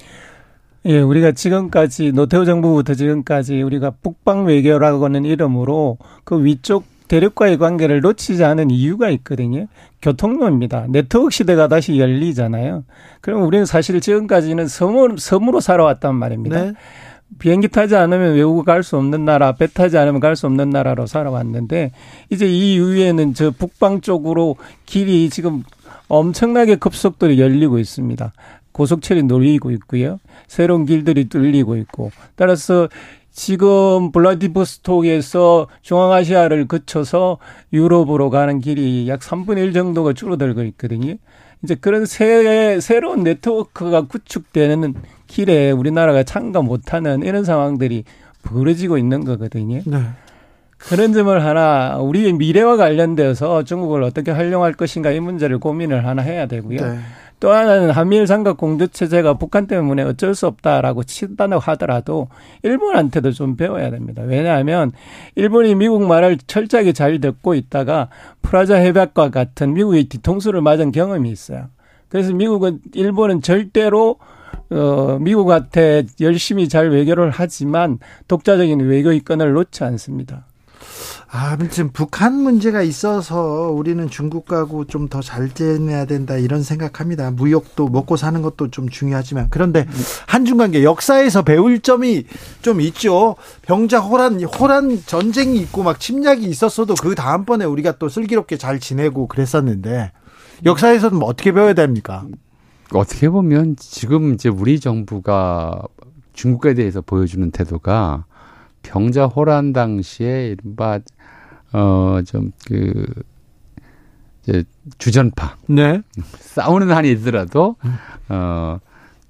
예, 0.87 0.99
우리가 1.01 1.33
지금까지 1.33 2.13
노태우 2.13 2.47
정부부터 2.47 2.95
지금까지 2.95 3.61
우리가 3.61 3.91
북방 4.03 4.47
외교라고 4.47 5.05
하는 5.05 5.27
이름으로 5.27 5.99
그 6.25 6.43
위쪽 6.43 6.96
대륙과의 7.09 7.59
관계를 7.59 8.01
놓치지 8.01 8.45
않은 8.45 8.71
이유가 8.71 9.11
있거든요. 9.11 9.67
교통로입니다. 10.03 10.87
네트워크 10.89 11.31
시대가 11.31 11.69
다시 11.69 11.99
열리잖아요. 11.99 12.85
그럼 13.21 13.43
우리는 13.45 13.65
사실 13.65 14.01
지금까지는 14.01 14.69
섬으로, 14.69 15.17
섬으로 15.17 15.61
살아왔단 15.61 16.15
말입니다. 16.15 16.63
네. 16.63 16.73
비행기 17.39 17.69
타지 17.69 17.97
않으면 17.97 18.35
외국 18.35 18.65
갈 18.65 18.83
수 18.83 18.97
없는 18.97 19.25
나라, 19.25 19.53
배 19.53 19.67
타지 19.67 19.99
않으면 19.99 20.21
갈 20.21 20.37
수 20.37 20.47
없는 20.47 20.71
나라로 20.71 21.07
살아왔는데 21.07 21.91
이제 22.31 22.47
이 22.47 22.75
이후에는 22.75 23.35
저 23.35 23.51
북방 23.51 24.01
쪽으로 24.01 24.57
길이 24.85 25.29
지금 25.29 25.65
엄청나게 26.09 26.77
급속도로 26.77 27.39
열리고 27.39 27.79
있습니다. 27.79 28.33
고속철이 28.71 29.25
놓이고 29.25 29.71
있고요. 29.73 30.21
새로운 30.47 30.85
길들이 30.87 31.29
뚫리고 31.29 31.77
있고 31.77 32.13
따라서 32.37 32.89
지금 33.37 34.13
블라디보스톡에서 34.13 35.67
중앙아시아를 35.83 36.67
거쳐서 36.67 37.37
유럽으로 37.71 38.31
가는 38.31 38.61
길이 38.61 39.07
약 39.09 39.21
3분의 39.21 39.59
1 39.59 39.73
정도가 39.75 40.15
줄어들고 40.15 40.63
있거든요. 40.65 41.17
이제 41.63 41.75
그런 41.75 42.07
새, 42.07 42.81
새로운 42.81 43.25
네트워크가 43.25 44.07
구축되는 44.07 44.95
길에 45.27 45.71
우리나라가 45.71 46.23
참가 46.23 46.63
못하는 46.63 47.23
이런 47.23 47.45
상황들이 47.45 48.05
벌어지고 48.43 48.97
있는 48.97 49.23
거거든요. 49.23 49.83
네. 49.85 49.99
그런 50.79 51.13
점을 51.13 51.45
하나 51.45 51.99
우리의 51.99 52.33
미래와 52.33 52.79
관련돼서 52.79 53.65
중국을 53.65 54.03
어떻게 54.03 54.31
활용할 54.31 54.73
것인가 54.73 55.11
이 55.11 55.21
문제를 55.21 55.59
고민을 55.59 56.07
하나 56.07 56.23
해야 56.23 56.47
되고요. 56.47 56.81
네. 56.81 56.99
또 57.39 57.53
하나는 57.53 57.91
한미일 57.91 58.27
삼각 58.27 58.57
공조 58.57 58.87
체제가 58.87 59.35
북한 59.35 59.67
때문에 59.67 60.03
어쩔 60.03 60.35
수 60.35 60.47
없다라고 60.47 61.05
치단다고 61.05 61.61
하더라도 61.61 62.29
일본한테도 62.63 63.33
좀 63.33 63.57
배워야 63.57 63.91
됩니다. 63.91 64.23
왜냐하면 64.23 64.93
일본이 65.35 65.75
미국 65.75 66.03
말을 66.07 66.39
철저하게 66.47 66.93
잘 66.93 67.21
듣고 67.21 67.55
있다가 67.55 68.09
프라자 68.41 68.77
해박과 68.77 69.31
같은 69.31 69.75
미국의 69.75 70.05
뒤통수를 70.05 70.63
맞은 70.63 70.93
경험이 70.93 71.31
있어요. 71.31 71.69
그래서 72.09 72.33
미국은 72.33 72.81
일본은 72.95 73.43
절대로 73.43 74.17
어, 74.71 75.19
미국한테 75.21 76.05
열심히 76.21 76.69
잘 76.69 76.91
외교를 76.91 77.31
하지만 77.31 77.99
독자적인 78.29 78.81
외교 78.81 79.13
이권을 79.13 79.53
놓지 79.53 79.85
않습니다. 79.85 80.47
아무튼 81.29 81.91
북한 81.93 82.35
문제가 82.35 82.83
있어서 82.83 83.71
우리는 83.73 84.09
중국하고 84.09 84.85
좀 84.87 85.09
더 85.09 85.21
잘 85.21 85.51
지내야 85.53 86.05
된다 86.05 86.37
이런 86.37 86.63
생각합니다. 86.63 87.31
무역도 87.33 87.89
먹고 87.89 88.17
사는 88.17 88.41
것도 88.43 88.71
좀 88.71 88.89
중요하지만 88.89 89.49
그런데 89.51 89.87
한중 90.29 90.59
관계 90.59 90.85
역사에서 90.85 91.43
배울 91.43 91.81
점이 91.81 92.25
좀 92.63 92.81
있죠. 92.81 93.37
병자 93.63 94.01
호란 94.01 94.43
호란 94.45 95.03
전쟁이 95.05 95.59
있고 95.61 95.83
막 95.83 95.99
침략이 96.01 96.45
있었어도 96.47 96.95
그 96.95 97.15
다음번에 97.15 97.65
우리가 97.65 97.99
또 97.99 98.09
슬기롭게 98.09 98.57
잘 98.57 98.79
지내고 98.79 99.27
그랬었는데 99.27 100.13
역사에서는 100.65 101.19
뭐 101.19 101.29
어떻게 101.29 101.53
배워야 101.53 101.75
됩니까? 101.75 102.25
어떻게 102.95 103.29
보면 103.29 103.77
지금 103.79 104.33
이제 104.35 104.49
우리 104.49 104.79
정부가 104.81 105.83
중국에 106.35 106.75
대해서 106.75 107.01
보여주는 107.01 107.51
태도가 107.51 108.25
병자 108.83 109.27
호란 109.27 109.73
당시에 109.73 110.49
이른바 110.49 111.01
어좀 111.79 112.53
그 112.67 113.07
이제 114.43 114.65
주전파 114.99 115.57
네. 115.67 116.01
싸우는 116.39 116.91
한이 116.91 117.11
있더라도 117.13 117.77
어 118.29 118.79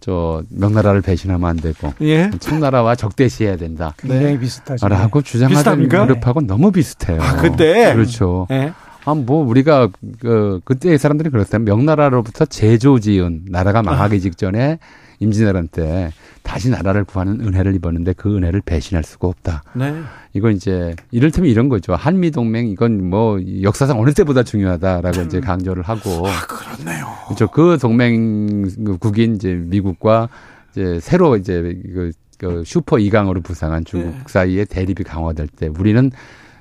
저 0.07 0.45
명나라를 0.51 1.01
배신하면 1.01 1.51
안 1.51 1.57
되고 1.57 1.93
예. 2.03 2.31
청나라와 2.39 2.95
적대시해야 2.95 3.57
된다. 3.57 3.93
굉장히 3.99 4.39
비슷하죠. 4.39 4.87
라고 4.87 5.21
주장하는 5.21 5.89
그룹하고 5.89 6.43
너무 6.43 6.71
비슷해요. 6.71 7.21
아, 7.21 7.35
그때 7.39 7.93
그렇죠. 7.93 8.47
예. 8.53 8.73
아, 9.05 9.15
뭐, 9.15 9.45
우리가, 9.45 9.89
그, 10.21 10.61
그때 10.65 10.97
사람들이 10.97 11.31
그랬어요. 11.31 11.63
명나라로부터 11.63 12.45
제조 12.45 13.01
지은 13.01 13.47
나라가 13.49 13.83
망하기 13.83 14.17
아. 14.17 14.19
직전에 14.21 14.79
임진왜란 15.19 15.69
때 15.69 16.13
다시 16.43 16.71
나라를 16.71 17.05
구하는 17.05 17.41
은혜를 17.41 17.75
입었는데 17.75 18.13
그 18.15 18.37
은혜를 18.37 18.61
배신할 18.61 19.05
수가 19.05 19.29
없다. 19.29 19.63
네. 19.75 19.95
이건 20.33 20.53
이제 20.53 20.95
이를테면 21.11 21.51
이런 21.51 21.69
거죠. 21.69 21.95
한미 21.95 22.31
동맹 22.31 22.69
이건 22.69 23.09
뭐 23.09 23.39
역사상 23.63 23.99
어느 23.99 24.13
때보다 24.13 24.43
중요하다라고 24.43 25.21
음. 25.21 25.27
이제 25.27 25.41
강조를 25.41 25.83
하고. 25.83 26.27
아, 26.27 26.47
그렇네요. 26.47 27.07
그렇죠. 27.27 27.49
그 27.49 27.79
동맹국인 27.81 29.37
이제 29.37 29.55
미국과 29.55 30.29
이제 30.73 31.01
새로 31.01 31.37
이제 31.37 31.81
그, 31.93 32.13
그 32.39 32.63
슈퍼 32.65 32.99
이강으로 32.99 33.41
부상한 33.41 33.85
중국 33.85 34.11
네. 34.11 34.21
사이에 34.27 34.65
대립이 34.65 35.05
강화될 35.05 35.49
때 35.49 35.69
우리는 35.79 36.11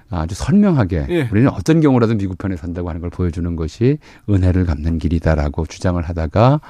아주 0.10 0.36
선명하게 0.36 1.08
예. 1.10 1.30
우리는 1.32 1.50
어떤 1.50 1.82
경우라도 1.82 2.16
미국 2.16 2.38
편에 2.38 2.56
산다고 2.56 2.90
하는 2.90 3.02
걸 3.02 3.10
보여주는 3.10 3.56
것이 3.56 3.98
은혜를 4.30 4.66
갚는 4.66 5.00
길이다라고 5.00 5.66
주장을 5.66 6.02
하다가 6.02 6.62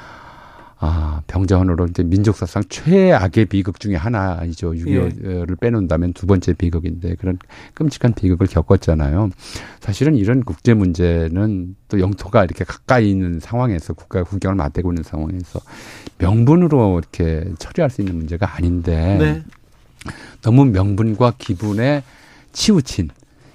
아, 0.77 1.21
병자호으로 1.27 1.87
이제 1.87 2.03
민족사상 2.03 2.63
최악의 2.67 3.45
비극 3.45 3.79
중의 3.79 3.97
하나이죠. 3.97 4.73
6.25를 4.73 5.51
예. 5.51 5.55
빼놓는다면 5.59 6.13
두 6.13 6.27
번째 6.27 6.53
비극인데 6.53 7.15
그런 7.15 7.37
끔찍한 7.73 8.13
비극을 8.13 8.47
겪었잖아요. 8.47 9.29
사실은 9.79 10.15
이런 10.15 10.43
국제 10.43 10.73
문제는 10.73 11.75
또 11.87 11.99
영토가 11.99 12.43
이렇게 12.43 12.65
가까이 12.65 13.09
있는 13.09 13.39
상황에서 13.39 13.93
국가가 13.93 14.25
국경을 14.25 14.55
맞대고 14.55 14.91
있는 14.91 15.03
상황에서 15.03 15.61
명분으로 16.17 16.99
이렇게 16.99 17.45
처리할 17.57 17.89
수 17.89 18.01
있는 18.01 18.17
문제가 18.17 18.55
아닌데 18.55 19.17
네. 19.17 19.43
너무 20.41 20.65
명분과 20.65 21.35
기분에 21.37 22.03
치우친 22.51 23.09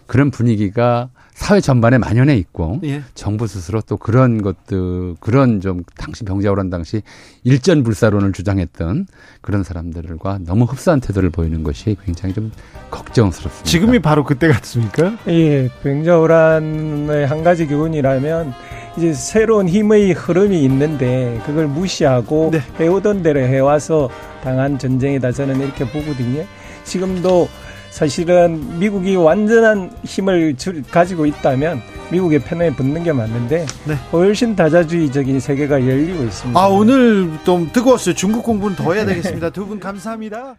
그런 0.06 0.30
분위기가 0.30 1.10
사회 1.40 1.58
전반에 1.62 1.96
만연해 1.96 2.36
있고 2.36 2.80
예. 2.84 3.02
정부 3.14 3.46
스스로 3.46 3.80
또 3.80 3.96
그런 3.96 4.42
것들 4.42 5.14
그런 5.20 5.62
좀 5.62 5.82
당시 5.96 6.22
병자호란 6.22 6.68
당시 6.68 7.00
일전불사론을 7.44 8.32
주장했던 8.32 9.06
그런 9.40 9.62
사람들과 9.64 10.40
너무 10.44 10.64
흡사한 10.64 11.00
태도를 11.00 11.30
보이는 11.30 11.62
것이 11.62 11.96
굉장히 12.04 12.34
좀 12.34 12.52
걱정스럽습니다. 12.90 13.64
지금이 13.64 14.00
바로 14.00 14.22
그때 14.22 14.48
같습니까? 14.48 15.16
예, 15.28 15.70
병자호란의 15.82 17.26
한 17.26 17.42
가지 17.42 17.66
교훈이라면 17.66 18.52
이제 18.98 19.14
새로운 19.14 19.66
힘의 19.66 20.12
흐름이 20.12 20.62
있는데 20.64 21.40
그걸 21.46 21.68
무시하고 21.68 22.50
네. 22.52 22.60
해오던 22.78 23.22
대로 23.22 23.40
해와서 23.40 24.10
당한 24.44 24.78
전쟁이다 24.78 25.32
저는 25.32 25.58
이렇게 25.62 25.86
보거든요. 25.86 26.44
지금도 26.84 27.48
사실은 27.90 28.78
미국이 28.78 29.16
완전한 29.16 29.90
힘을 30.04 30.54
가지고 30.90 31.26
있다면 31.26 31.82
미국의 32.10 32.40
편에 32.40 32.70
붙는 32.74 33.02
게 33.04 33.12
맞는데 33.12 33.66
네. 33.84 33.94
훨씬 34.12 34.54
다자주의적인 34.56 35.38
세계가 35.40 35.80
열리고 35.86 36.24
있습니다. 36.24 36.58
아 36.60 36.66
오늘 36.68 37.30
좀 37.44 37.70
뜨거웠어요. 37.72 38.14
중국 38.14 38.42
공부는 38.44 38.76
더 38.76 38.92
해야 38.94 39.04
되겠습니다. 39.04 39.50
두 39.50 39.66
분 39.66 39.78
감사합니다. 39.80 40.56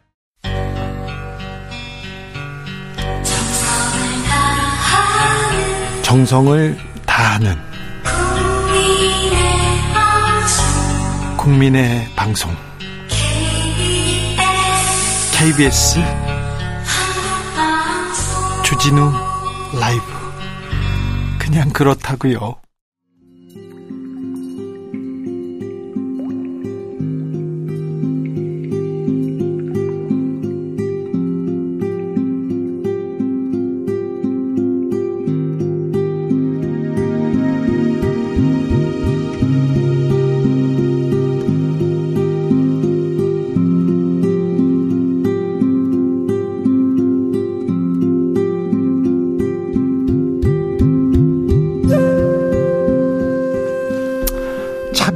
정성을 6.03 6.77
다하는 7.05 7.55
국민의 11.37 12.05
방송 12.15 12.51
KBS 15.33 15.99
주진우 18.81 19.11
라이브 19.79 20.03
그냥 21.37 21.69
그렇다고요. 21.69 22.55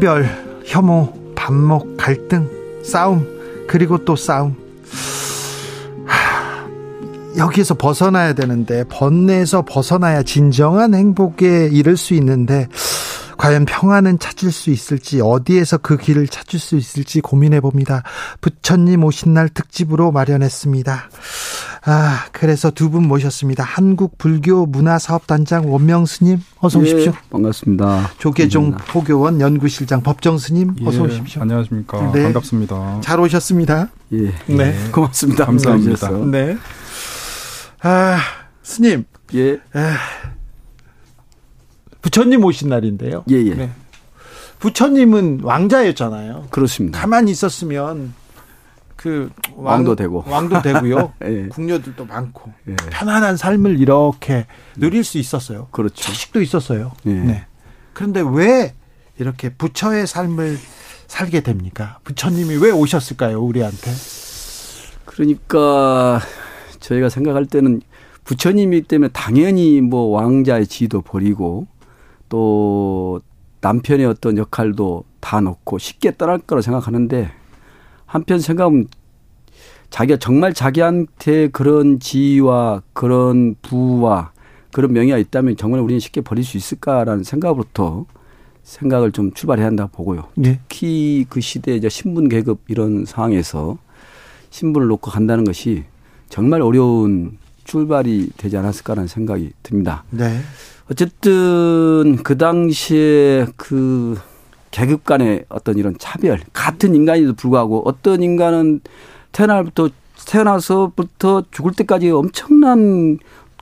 차별, 0.06 0.30
혐오, 0.68 1.12
반목, 1.34 1.98
갈등, 1.98 2.48
싸움, 2.84 3.28
그리고 3.68 4.06
또 4.06 4.16
싸움. 4.16 4.56
여기에서 7.36 7.74
벗어나야 7.74 8.34
되는데 8.34 8.84
번뇌에서 8.84 9.66
벗어나야 9.66 10.22
진정한 10.22 10.94
행복에 10.94 11.70
이를 11.72 11.98
수 11.98 12.14
있는데 12.14 12.68
과연 13.38 13.66
평안은 13.66 14.20
찾을 14.20 14.52
수 14.52 14.70
있을지 14.70 15.22
어디에서 15.22 15.80
그 15.80 15.98
길을 15.98 16.28
찾을 16.28 16.60
수 16.60 16.76
있을지 16.76 17.20
고민해 17.20 17.60
봅니다. 17.62 18.04
부처님 18.42 19.04
오신 19.04 19.34
날 19.34 19.50
특집으로 19.50 20.12
마련했습니다. 20.12 21.10
아, 21.88 22.26
그래서 22.32 22.72
두 22.72 22.90
분 22.90 23.08
모셨습니다. 23.08 23.64
한국 23.64 24.18
불교 24.18 24.66
문화 24.66 24.98
사업단장 24.98 25.72
원명 25.72 26.06
스님 26.06 26.40
어서 26.60 26.80
오십시오. 26.80 27.12
예, 27.12 27.30
반갑습니다. 27.30 28.12
조계종 28.18 28.72
포교원 28.88 29.40
연구실장 29.40 30.02
법정 30.02 30.38
스님 30.40 30.76
어서 30.84 31.00
예, 31.00 31.02
오십시오. 31.04 31.42
안녕하십니까. 31.44 32.12
네. 32.12 32.24
반갑습니다. 32.24 33.02
잘 33.02 33.20
오셨습니다. 33.20 33.90
예. 34.14 34.18
네. 34.48 34.86
예, 34.88 34.92
고맙습니다. 34.92 35.46
감사합니다. 35.46 36.10
네. 36.26 36.58
아, 37.82 38.18
스님. 38.64 39.06
예. 39.36 39.60
아, 39.74 39.96
부처님 42.02 42.44
오신 42.44 42.70
날인데요. 42.70 43.26
예, 43.30 43.36
예. 43.36 43.54
네. 43.54 43.70
부처님은 44.60 45.42
왕자였잖아요. 45.44 46.48
그렇습니다. 46.50 47.00
가만히 47.00 47.32
있었으면 47.32 48.14
그 49.06 49.30
왕, 49.56 49.84
도 49.84 49.96
되고 49.96 50.24
왕도 50.26 50.64
되고요. 50.64 51.14
예. 51.26 51.48
궁녀들도 51.50 52.06
많고 52.06 52.52
예. 52.68 52.76
편안한 52.90 53.38
삶을 53.38 53.80
이렇게 53.80 54.48
누릴 54.76 55.04
수 55.04 55.20
있었어요. 55.20 55.68
그렇죠. 55.70 55.96
자식도 56.02 56.42
있었어요. 56.42 56.92
예. 57.06 57.14
네. 57.14 57.46
그런데 57.94 58.24
왜 58.28 58.74
이렇게 59.20 59.50
부처의 59.50 60.08
삶을 60.08 60.58
살게 61.06 61.42
됩니까? 61.42 62.00
부처님이 62.04 62.56
왜 62.56 62.72
오셨을까요, 62.72 63.40
우리한테? 63.44 63.92
그러니까 65.06 66.20
저희가 66.80 67.10
생각할 67.10 67.46
때는 67.46 67.82
부처님이기 68.24 68.88
때문에 68.88 69.10
당연히 69.14 69.82
뭐 69.82 70.08
왕자의 70.08 70.66
지도 70.66 71.04
버리고 71.04 71.68
또 72.28 73.22
남편의 73.62 74.08
어떤 74.08 74.40
역할도 74.40 75.04
다 75.20 75.42
놓고 75.42 75.78
쉽게 75.78 76.18
떠날 76.18 76.40
거라 76.40 76.64
생각하는데 76.64 77.45
한편 78.16 78.40
생각하면 78.40 78.88
자기가 79.90 80.18
정말 80.20 80.54
자기한테 80.54 81.50
그런 81.50 82.00
지위와 82.00 82.82
그런 82.94 83.56
부와 83.62 84.32
그런 84.72 84.94
명예가 84.94 85.18
있다면 85.18 85.58
정말 85.58 85.82
우리는 85.82 86.00
쉽게 86.00 86.22
버릴 86.22 86.46
수 86.46 86.56
있을까라는 86.56 87.26
생각으로부터 87.26 88.06
생각을 88.64 89.12
좀 89.12 89.34
출발해야 89.34 89.68
한다 89.68 89.90
보고요. 89.92 90.30
네. 90.36 90.62
특히 90.68 91.26
그 91.30 91.42
시대에 91.42 91.76
이제 91.76 91.90
신분 91.90 92.30
계급 92.30 92.62
이런 92.70 93.06
상황에서 93.06 93.78
신분을 94.50 94.88
놓고 94.88 95.12
간다는 95.12 95.44
것이 95.44 95.84
정말 96.30 96.62
어려운 96.62 97.38
출발이 97.66 98.30
되지 98.38 98.56
않았을까라는 98.56 99.08
생각이 99.08 99.52
듭니다. 99.62 100.06
네. 100.10 100.40
어쨌든 100.90 102.18
그 102.24 102.38
당시에 102.38 103.48
그 103.58 104.18
계급 104.76 105.06
간의 105.06 105.46
어떤 105.48 105.78
이런 105.78 105.96
차별, 105.98 106.38
같은 106.52 106.96
인간에도 106.96 107.34
불구하고 107.34 107.84
어떤 107.86 108.22
인간은 108.22 108.82
태어날부터 109.32 109.88
태어나서부터 110.28 111.44
죽을 111.50 111.72
때까지 111.72 112.10
엄청난 112.10 113.18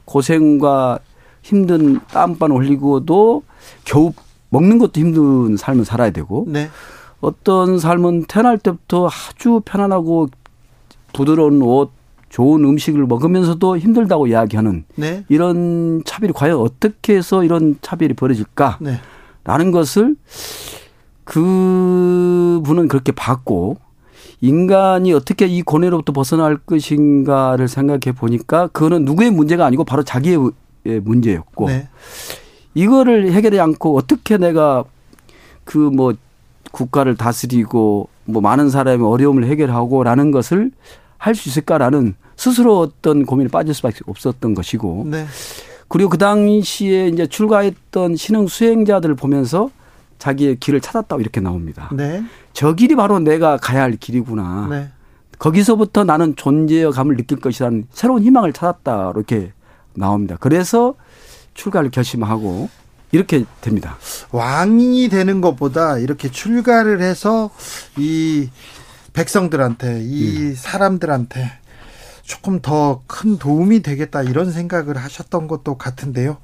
고생과 0.06 0.98
힘든 1.44 2.00
땀반 2.08 2.50
올리고도 2.50 3.44
겨우 3.86 4.12
먹는 4.50 4.80
것도 4.80 5.00
힘든 5.00 5.56
삶을 5.56 5.86
살아야 5.86 6.10
되고 6.10 6.46
네. 6.48 6.70
어떤 7.22 7.78
삶은 7.78 8.26
태어날 8.28 8.58
때부터 8.58 9.08
아주 9.08 9.62
편안하고 9.64 10.30
부드러운 11.14 11.62
옷, 11.62 11.92
좋은 12.30 12.66
음식을 12.66 13.06
먹으면서도 13.06 13.78
힘들다고 13.78 14.26
이야기하는 14.26 14.86
네. 14.96 15.26
이런 15.30 16.02
차별이 16.06 16.34
과연 16.34 16.58
어떻게 16.58 17.16
해서 17.16 17.44
이런 17.44 17.78
차별이 17.84 18.16
벌어질까 18.16 18.80
라는 19.44 19.66
네. 19.68 19.72
것을 19.72 20.16
그 21.24 22.62
분은 22.66 22.88
그렇게 22.88 23.12
봤고 23.12 23.78
인간이 24.42 25.14
어떻게 25.14 25.46
이 25.48 25.62
고뇌로부터 25.62 26.12
벗어날 26.12 26.58
것인가를 26.58 27.68
생각해 27.68 28.14
보니까 28.16 28.68
그거는 28.68 29.06
누구의 29.06 29.32
문제가 29.32 29.66
아니고 29.66 29.84
바로 29.86 30.04
자기의 30.04 30.38
문제였고 30.84 31.68
네. 31.68 31.88
이거를 32.74 33.32
해결하지 33.32 33.60
않고 33.62 33.98
어떻게 33.98 34.38
내가 34.38 34.84
그 35.64 35.78
뭐 35.78 36.14
국가를 36.72 37.16
다스리고 37.16 38.10
뭐 38.26 38.42
많은 38.42 38.70
사람의 38.70 39.06
어려움을 39.06 39.46
해결하고라는 39.46 40.32
것을 40.32 40.72
할 41.18 41.36
수 41.36 41.48
있을까라는 41.48 42.16
스스로 42.36 42.80
어떤 42.80 43.26
고민에 43.26 43.48
빠질 43.48 43.74
수밖에 43.74 44.00
없었던 44.08 44.56
것이고 44.56 45.06
네. 45.10 45.26
그리고 45.88 46.10
그 46.10 46.18
당시에 46.18 47.08
이제 47.08 47.28
출가했던 47.28 48.16
신흥 48.18 48.48
수행자들을 48.48 49.16
보면서 49.16 49.70
자기의 50.20 50.58
길을 50.58 50.82
찾았다고 50.82 51.22
이렇게 51.22 51.42
나옵니다. 51.42 51.90
네. 51.94 52.24
저 52.54 52.74
길이 52.74 52.96
바로 52.96 53.20
내가 53.20 53.58
가야 53.58 53.82
할 53.84 53.96
길이구나. 53.98 54.68
네. 54.70 54.90
거기서부터 55.40 56.04
나는 56.04 56.36
존재감을 56.36 57.18
느낄 57.18 57.40
것이라는 57.40 57.88
새로운 57.92 58.24
희망을 58.24 58.54
찾았다 58.54 59.12
이렇게 59.16 59.52
나옵니다. 59.94 60.38
그래서 60.40 60.96
출가를 61.54 61.92
결심하고 61.92 62.70
이렇게 63.12 63.46
됩니다. 63.62 63.98
왕이 64.32 65.10
되는 65.10 65.42
것보다 65.42 65.98
이렇게 66.00 66.30
출가를 66.32 67.02
해서 67.02 67.52
이 67.98 68.50
백성들한테 69.14 70.02
이 70.04 70.38
음. 70.38 70.56
사람들한테 70.56 71.52
조금 72.24 72.62
더 72.62 73.04
큰 73.06 73.38
도움이 73.38 73.82
되겠다 73.82 74.24
이런 74.24 74.52
생각을 74.52 74.98
하셨던 74.98 75.48
것도 75.48 75.78
같은데요. 75.78 76.38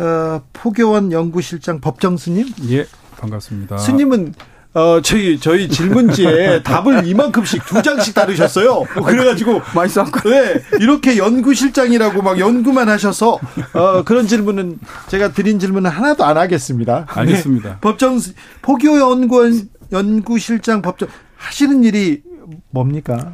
어, 0.00 0.42
포교원 0.52 1.12
연구실장 1.12 1.80
법정 1.80 2.16
스님? 2.16 2.46
예, 2.70 2.86
반갑습니다. 3.18 3.78
스님은 3.78 4.34
어, 4.72 5.00
저희, 5.02 5.38
저희 5.40 5.68
질문지에 5.68 6.62
답을 6.64 7.04
이만큼씩 7.04 7.66
두 7.66 7.82
장씩 7.82 8.14
다루셨어요. 8.14 8.84
그래가지고. 9.04 9.60
많이 9.74 9.90
쌌고. 9.90 10.30
네. 10.30 10.62
이렇게 10.78 11.16
연구실장이라고 11.16 12.22
막 12.22 12.38
연구만 12.38 12.88
하셔서, 12.88 13.40
어, 13.74 14.04
그런 14.04 14.28
질문은, 14.28 14.78
제가 15.08 15.32
드린 15.32 15.58
질문은 15.58 15.90
하나도 15.90 16.24
안 16.24 16.36
하겠습니다. 16.36 17.04
알겠습니다. 17.08 17.68
네. 17.68 17.76
법정, 17.80 18.20
포교연구원, 18.62 19.68
연구실장 19.90 20.82
법정, 20.82 21.08
하시는 21.36 21.82
일이 21.82 22.22
뭡니까? 22.70 23.32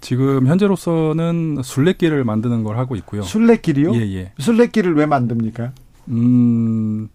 지금 0.00 0.46
현재로서는 0.46 1.62
순례길을 1.64 2.24
만드는 2.24 2.62
걸 2.62 2.76
하고 2.76 2.94
있고요. 2.96 3.22
순례길이요? 3.22 3.94
예, 3.94 4.00
예. 4.16 4.32
순례길을 4.38 4.94
왜 4.96 5.06
만듭니까? 5.06 5.72
음, 6.08 7.08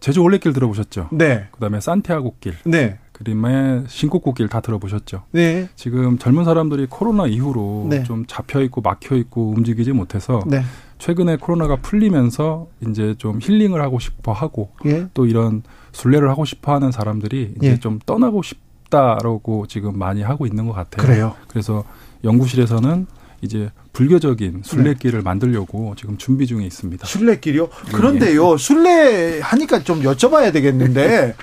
제주 0.00 0.20
올레길 0.20 0.52
들어보셨죠? 0.52 1.08
네. 1.12 1.48
그다음에 1.52 1.80
산티아고 1.80 2.36
길. 2.40 2.54
네. 2.64 2.98
그림에 3.12 3.84
신곡곡길 3.86 4.48
다 4.48 4.60
들어보셨죠? 4.60 5.22
네. 5.30 5.68
지금 5.76 6.18
젊은 6.18 6.44
사람들이 6.44 6.86
코로나 6.90 7.26
이후로 7.26 7.86
네. 7.88 8.02
좀 8.02 8.26
잡혀 8.26 8.60
있고 8.62 8.80
막혀 8.80 9.14
있고 9.16 9.50
움직이지 9.50 9.92
못해서 9.92 10.42
네. 10.46 10.62
최근에 10.98 11.36
코로나가 11.36 11.76
풀리면서 11.76 12.66
이제 12.88 13.14
좀 13.18 13.38
힐링을 13.40 13.80
하고 13.80 13.98
싶어 13.98 14.32
하고 14.32 14.70
예. 14.86 15.06
또 15.14 15.26
이런 15.26 15.62
순례를 15.92 16.28
하고 16.28 16.44
싶어 16.44 16.74
하는 16.74 16.90
사람들이 16.90 17.54
이제 17.56 17.70
예. 17.72 17.78
좀 17.78 18.00
떠나고 18.04 18.42
싶다라고 18.42 19.66
지금 19.68 19.98
많이 19.98 20.22
하고 20.22 20.46
있는 20.46 20.66
것 20.66 20.72
같아요. 20.72 21.06
그래요. 21.06 21.34
그래서 21.48 21.84
연구실에서는 22.24 23.06
이제 23.44 23.70
불교적인 23.92 24.62
순례길을 24.64 25.18
네. 25.20 25.22
만들려고 25.22 25.94
지금 25.96 26.16
준비 26.18 26.46
중에 26.46 26.64
있습니다. 26.64 27.06
순례길이요? 27.06 27.68
그런데요, 27.92 28.56
순례 28.56 29.40
하니까 29.40 29.84
좀 29.84 30.02
여쭤봐야 30.02 30.52
되겠는데. 30.52 31.34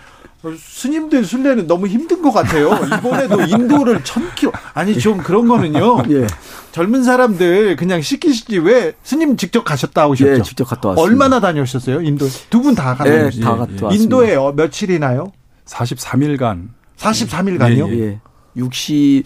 스님들 0.57 1.23
순례는 1.23 1.67
너무 1.67 1.85
힘든 1.85 2.23
것 2.23 2.31
같아요. 2.31 2.71
이번에도 2.97 3.41
인도를 3.45 4.03
천 4.03 4.23
킬로 4.33 4.51
아니 4.73 4.97
좀 4.97 5.19
그런 5.19 5.47
거는요. 5.47 6.01
예. 6.09 6.25
젊은 6.71 7.03
사람들 7.03 7.75
그냥 7.75 8.01
시키시지 8.01 8.57
왜 8.57 8.93
스님 9.03 9.37
직접 9.37 9.63
가셨다 9.63 10.07
오셨죠? 10.07 10.31
예, 10.39 10.41
직접 10.41 10.63
갔다 10.65 10.89
왔습니다. 10.89 11.07
얼마나 11.11 11.39
다녀오셨어요? 11.39 12.01
인도 12.01 12.25
두 12.49 12.59
분 12.63 12.73
다 12.73 12.95
갔다 12.95 13.07
예? 13.25 13.29
다 13.39 13.51
갔다 13.55 13.85
왔습니다. 13.85 13.93
인도에 13.93 14.33
어, 14.35 14.51
며칠이나요? 14.57 15.31
43일간 15.67 16.69
43일간요? 16.97 17.89
예, 17.89 17.99
예. 17.99 18.19
60 18.57 19.23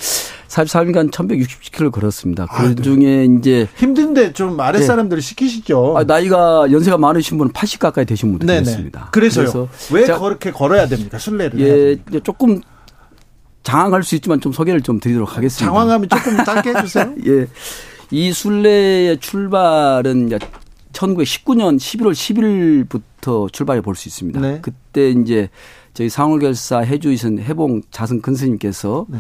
43일간 0.56 1.12
1160km를 1.12 1.92
걸었습니다. 1.92 2.46
그 2.48 2.56
아, 2.56 2.74
중에 2.76 3.28
네. 3.28 3.36
이제 3.38 3.68
힘든데 3.76 4.32
좀 4.34 4.60
아랫 4.60 4.84
사람들을 4.84 5.20
예. 5.20 5.22
시키시죠. 5.22 5.98
아, 5.98 6.04
나이가 6.04 6.66
연세가 6.72 6.98
많으신 6.98 7.38
분은 7.38 7.52
80 7.52 7.80
가까이 7.80 8.06
되신 8.06 8.32
분도 8.32 8.48
네네. 8.48 8.64
계십니다. 8.64 9.10
그래서요. 9.12 9.46
그래서 9.52 9.94
왜 9.94 10.06
자, 10.06 10.18
그렇게 10.18 10.52
걸어야 10.52 10.88
됩니까? 10.88 11.18
순례를. 11.18 11.60
예, 11.60 12.20
조금 12.22 12.62
장황할 13.64 14.04
수 14.04 14.16
있지만 14.16 14.40
좀 14.40 14.54
소개를 14.54 14.82
좀 14.82 15.00
드리도록 15.00 15.36
하겠습니다. 15.36 15.66
장황하면 15.66 16.08
조금 16.08 16.44
짧게 16.44 16.70
해주세요. 16.70 17.14
예. 17.28 17.48
이 18.12 18.32
순례의 18.32 19.20
출발은 19.20 20.28
이제 20.28 20.40
1919년 20.94 21.78
11월 21.78 22.14
10일부터 22.14 23.52
출발해 23.52 23.82
볼 23.82 23.96
수 23.96 24.08
있습니다. 24.08 24.40
네. 24.40 24.60
그때 24.62 25.10
이제 25.10 25.50
저희 25.94 26.08
상월결사 26.08 26.80
해주이신 26.80 27.40
해봉 27.40 27.82
자승 27.92 28.22
근스님께서 28.22 29.06
네. 29.10 29.18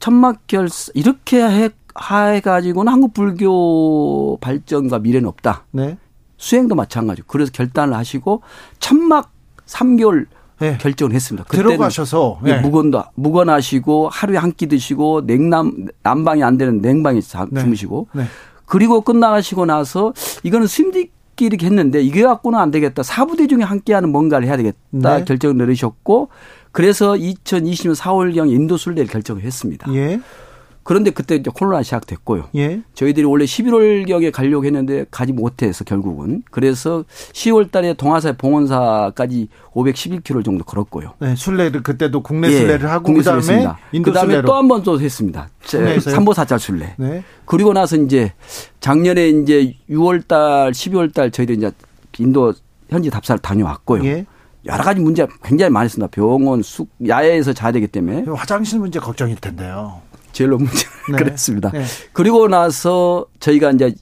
천막결사 0.00 0.92
이렇게 0.94 1.42
해, 1.42 1.70
해가지고는 2.10 2.92
한국 2.92 3.14
불교 3.14 4.36
발전과 4.40 4.98
미래는 5.00 5.28
없다. 5.28 5.64
네. 5.72 5.96
수행도 6.36 6.74
마찬가지고 6.74 7.26
그래서 7.28 7.50
결단을 7.52 7.94
하시고 7.94 8.42
천막 8.78 9.32
3개월 9.66 10.26
네. 10.58 10.78
결정을 10.78 11.14
했습니다. 11.14 11.46
들어가셔서 11.48 12.40
네. 12.42 12.60
무건도 12.60 13.02
무건하시고 13.14 14.08
하루에 14.10 14.36
한 14.38 14.52
끼 14.52 14.66
드시고 14.66 15.22
냉남 15.26 15.86
난방이 16.02 16.42
안 16.42 16.56
되는 16.56 16.80
냉방에 16.80 17.20
자, 17.20 17.46
네. 17.50 17.60
주무시고 17.60 18.08
네. 18.12 18.24
그리고 18.66 19.00
끝나가시고 19.02 19.66
나서 19.66 20.12
이거는 20.42 20.66
심리끼리 20.66 21.58
했는데 21.62 22.02
이게 22.02 22.22
갖고는 22.22 22.58
안 22.58 22.70
되겠다. 22.70 23.02
사부대 23.02 23.46
중에 23.46 23.62
함께하는 23.62 24.10
뭔가를 24.10 24.46
해야 24.48 24.56
되겠다 24.56 24.78
네. 24.90 25.24
결정을 25.24 25.56
내리셨고 25.58 26.28
그래서 26.76 27.12
2020년 27.14 27.94
4월경 27.96 28.50
인도 28.52 28.76
순례를 28.76 29.08
결정을 29.10 29.42
했습니다. 29.42 29.90
예. 29.94 30.20
그런데 30.82 31.10
그때 31.10 31.34
이제 31.36 31.50
코로나 31.52 31.82
시작됐고요. 31.82 32.50
예. 32.54 32.82
저희들이 32.92 33.24
원래 33.24 33.46
11월 33.46 34.06
경에 34.06 34.30
가려고 34.30 34.66
했는데 34.66 35.06
가지 35.10 35.32
못해서 35.32 35.84
결국은 35.84 36.42
그래서 36.50 37.02
10월 37.32 37.70
달에 37.72 37.94
동아사 37.94 38.32
봉원사까지 38.36 39.48
511km 39.72 40.44
정도 40.44 40.64
걸었고요. 40.64 41.14
네, 41.18 41.34
순례를 41.34 41.82
그때도 41.82 42.22
국내 42.22 42.50
순례를 42.50 42.86
예, 42.86 42.90
하고 42.90 43.04
국내 43.04 43.20
그다음에 43.20 43.40
순례했습니다. 43.40 43.78
인도 43.92 44.12
그다음에 44.12 44.42
또 44.42 44.52
한 44.54 44.68
번 44.68 44.82
또 44.82 45.00
했습니다. 45.00 45.48
삼보사찰 45.64 46.60
순례. 46.60 46.94
네. 46.98 47.24
그리고 47.46 47.72
나서 47.72 47.96
이제 47.96 48.34
작년에 48.80 49.30
이제 49.30 49.74
6월 49.88 50.28
달, 50.28 50.72
12월 50.72 51.12
달 51.14 51.30
저희들 51.30 51.56
이제 51.56 51.72
인도 52.18 52.52
현지 52.90 53.08
답사를 53.08 53.40
다녀왔고요. 53.40 54.04
예. 54.04 54.26
여러 54.66 54.82
가지 54.82 55.00
문제 55.00 55.26
굉장히 55.42 55.70
많이 55.70 55.86
있습니다. 55.86 56.10
병원, 56.10 56.62
숙, 56.62 56.88
야외에서 57.06 57.52
자야 57.52 57.72
되기 57.72 57.86
때문에. 57.86 58.24
화장실 58.34 58.78
문제 58.78 58.98
걱정일 58.98 59.36
텐데요. 59.36 60.00
제일로 60.32 60.58
문제 60.58 60.86
네. 61.10 61.16
그랬습니다. 61.18 61.70
네. 61.70 61.84
그리고 62.12 62.46
나서 62.48 63.26
저희가 63.40 63.70
이제 63.70 63.94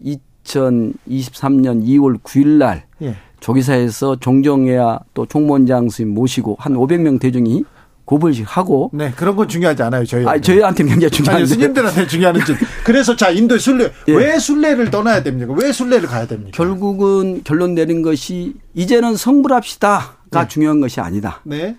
2023년 0.44 1.84
2월 1.84 2.20
9일 2.22 2.46
날 2.58 2.84
예. 3.02 3.16
조기사에서 3.40 4.16
종정회와 4.16 5.00
또 5.12 5.26
총무원장 5.26 5.90
스님 5.90 6.14
모시고 6.14 6.56
한 6.58 6.74
500명 6.74 7.20
대중이 7.20 7.64
고불식 8.04 8.44
하고 8.56 8.90
네 8.92 9.12
그런 9.16 9.34
건 9.34 9.48
중요하지 9.48 9.82
않아요 9.84 10.04
저희 10.04 10.26
아 10.26 10.38
저희한테는 10.38 10.92
굉장히 10.92 11.10
중요한데 11.10 11.42
아니, 11.42 11.46
스님들한테 11.46 12.06
중요한지 12.06 12.54
그래서 12.84 13.16
자 13.16 13.30
인도 13.30 13.56
순례 13.58 13.92
예. 14.08 14.12
왜 14.12 14.38
순례를 14.38 14.90
떠나야 14.90 15.22
됩니까 15.22 15.54
왜 15.56 15.72
순례를 15.72 16.08
가야 16.08 16.26
됩니까 16.26 16.50
결국은 16.54 17.42
결론 17.44 17.74
내린 17.74 18.02
것이 18.02 18.54
이제는 18.74 19.16
성불합시다가 19.16 20.16
네. 20.42 20.48
중요한 20.48 20.80
것이 20.80 21.00
아니다 21.00 21.40
네 21.44 21.76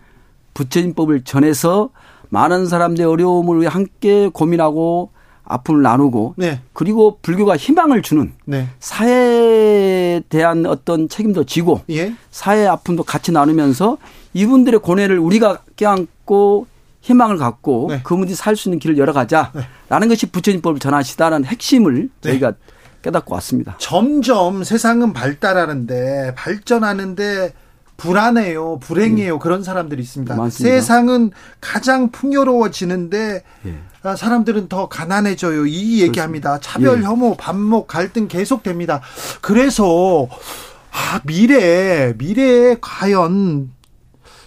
부처님법을 0.54 1.24
전해서 1.24 1.90
많은 2.30 2.66
사람들의 2.68 3.08
어려움을 3.08 3.60
위해 3.60 3.70
함께 3.70 4.30
고민하고 4.30 5.12
아픔을 5.44 5.84
나누고 5.84 6.34
네. 6.38 6.62
그리고 6.74 7.20
불교가 7.22 7.56
희망을 7.56 8.02
주는 8.02 8.34
네. 8.46 8.68
사회에 8.80 10.22
대한 10.30 10.66
어떤 10.66 11.08
책임도 11.08 11.44
지고 11.44 11.82
예. 11.90 12.14
사회의 12.32 12.68
아픔도 12.68 13.04
같이 13.04 13.32
나누면서 13.32 13.98
이분들의 14.34 14.80
고뇌를 14.80 15.20
우리가 15.20 15.60
껴안고 15.76 16.66
희망을 17.02 17.38
갖고 17.38 17.88
네. 17.90 18.02
그분들이 18.04 18.36
살 18.36 18.56
수 18.56 18.70
있는 18.70 18.80
길을 18.80 18.98
열어가자라는 18.98 20.10
것이 20.10 20.26
부처님법을 20.32 20.80
전하시다라는 20.80 21.46
핵심을 21.46 22.10
네. 22.22 22.32
저희가 22.32 22.54
깨닫고 23.04 23.36
왔습니다. 23.36 23.76
점점 23.78 24.64
세상은 24.64 25.14
발달하는데 25.14 26.34
발전하는데 26.36 27.54
불안해요, 27.98 28.80
불행해요. 28.80 29.40
그런 29.40 29.64
사람들이 29.64 30.02
있습니다. 30.02 30.36
음. 30.36 30.38
많습니다. 30.38 30.76
세상은 30.76 31.32
가장 31.62 32.12
풍요로워지는데 32.12 33.44
예. 33.68 33.78
아, 34.04 34.16
사람들은 34.16 34.68
더 34.68 34.88
가난해져요. 34.88 35.66
이 35.66 36.02
얘기합니다. 36.02 36.60
차별, 36.60 37.00
예. 37.00 37.06
혐오, 37.06 37.36
반목, 37.36 37.88
갈등 37.88 38.28
계속됩니다. 38.28 39.02
그래서 39.42 40.28
아, 40.92 41.20
미래, 41.24 42.14
미래에 42.18 42.78
과연 42.82 43.72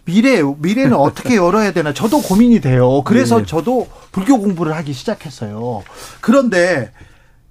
미래, 0.04 0.42
미래는 0.42 0.94
어떻게 0.96 1.36
열어야 1.36 1.72
되나 1.72 1.92
저도 1.92 2.22
고민이 2.22 2.60
돼요. 2.60 3.02
그래서 3.04 3.40
예. 3.40 3.44
저도 3.44 3.88
불교 4.12 4.38
공부를 4.38 4.74
하기 4.76 4.92
시작했어요. 4.92 5.82
그런데 6.20 6.92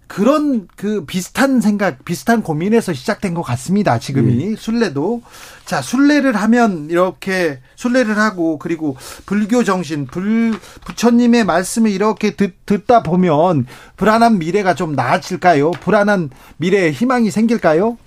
그런 0.07 0.67
그 0.75 1.05
비슷한 1.05 1.61
생각, 1.61 2.05
비슷한 2.05 2.41
고민에서 2.41 2.93
시작된 2.93 3.33
것 3.33 3.41
같습니다. 3.41 3.99
지금이 3.99 4.55
순례도 4.57 5.21
자 5.65 5.81
순례를 5.81 6.35
하면 6.35 6.87
이렇게 6.89 7.59
순례를 7.75 8.17
하고 8.17 8.57
그리고 8.57 8.95
불교 9.25 9.63
정신, 9.63 10.07
불 10.07 10.57
부처님의 10.85 11.43
말씀을 11.43 11.91
이렇게 11.91 12.35
듣, 12.35 12.53
듣다 12.65 13.03
보면 13.03 13.65
불안한 13.97 14.39
미래가 14.39 14.75
좀 14.75 14.95
나아질까요? 14.95 15.71
불안한 15.71 16.29
미래에 16.57 16.91
희망이 16.91 17.29
생길까요? 17.29 17.97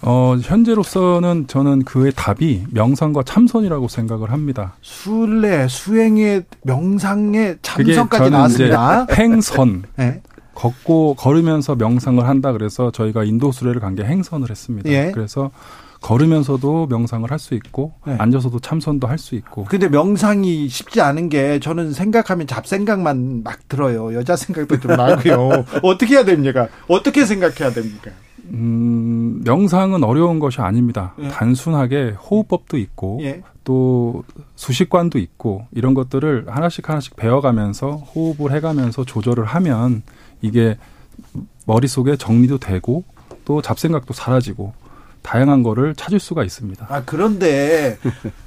어, 0.00 0.36
현재로서는 0.40 1.46
저는 1.48 1.84
그의 1.84 2.12
답이 2.14 2.66
명상과 2.70 3.24
참선이라고 3.24 3.88
생각을 3.88 4.30
합니다. 4.30 4.74
순례, 4.80 5.66
수행의 5.68 6.44
명상의 6.62 7.58
참선까지 7.62 8.30
나왔습니다. 8.30 9.06
행선. 9.12 9.82
네. 9.96 10.22
걷고 10.58 11.14
걸으면서 11.14 11.76
명상을 11.76 12.26
한다 12.26 12.52
그래서 12.52 12.90
저희가 12.90 13.22
인도 13.24 13.52
수레를 13.52 13.80
간 13.80 13.94
게 13.94 14.02
행선을 14.04 14.50
했습니다. 14.50 14.88
예. 14.90 15.10
그래서 15.14 15.50
걸으면서도 16.00 16.86
명상을 16.88 17.28
할 17.30 17.38
수 17.38 17.54
있고 17.54 17.92
네. 18.06 18.16
앉아서도 18.18 18.60
참선도 18.60 19.06
할 19.08 19.18
수 19.18 19.34
있고. 19.36 19.64
근데 19.64 19.88
명상이 19.88 20.68
쉽지 20.68 21.00
않은 21.00 21.28
게 21.28 21.58
저는 21.60 21.92
생각하면 21.92 22.46
잡생각만 22.46 23.42
막 23.44 23.68
들어요. 23.68 24.14
여자 24.14 24.36
생각도 24.36 24.78
좀 24.80 24.92
나고요. 24.96 25.64
어떻게 25.82 26.14
해야 26.14 26.24
됩니까? 26.24 26.68
어떻게 26.88 27.24
생각해야 27.24 27.70
됩니까? 27.72 28.10
음, 28.52 29.42
명상은 29.44 30.02
어려운 30.04 30.38
것이 30.38 30.60
아닙니다. 30.60 31.14
예. 31.20 31.28
단순하게 31.28 32.10
호흡법도 32.30 32.78
있고 32.78 33.18
예. 33.22 33.42
또 33.64 34.24
수식관도 34.56 35.18
있고 35.18 35.66
이런 35.72 35.94
것들을 35.94 36.46
하나씩 36.48 36.88
하나씩 36.88 37.16
배워가면서 37.16 37.90
호흡을 38.14 38.52
해가면서 38.56 39.04
조절을 39.04 39.44
하면 39.44 40.02
이게 40.40 40.76
머릿속에 41.66 42.16
정리도 42.16 42.58
되고 42.58 43.04
또 43.44 43.62
잡생각도 43.62 44.14
사라지고 44.14 44.72
다양한 45.22 45.62
거를 45.62 45.94
찾을 45.94 46.20
수가 46.20 46.44
있습니다. 46.44 46.86
아, 46.88 47.02
그런데 47.04 47.98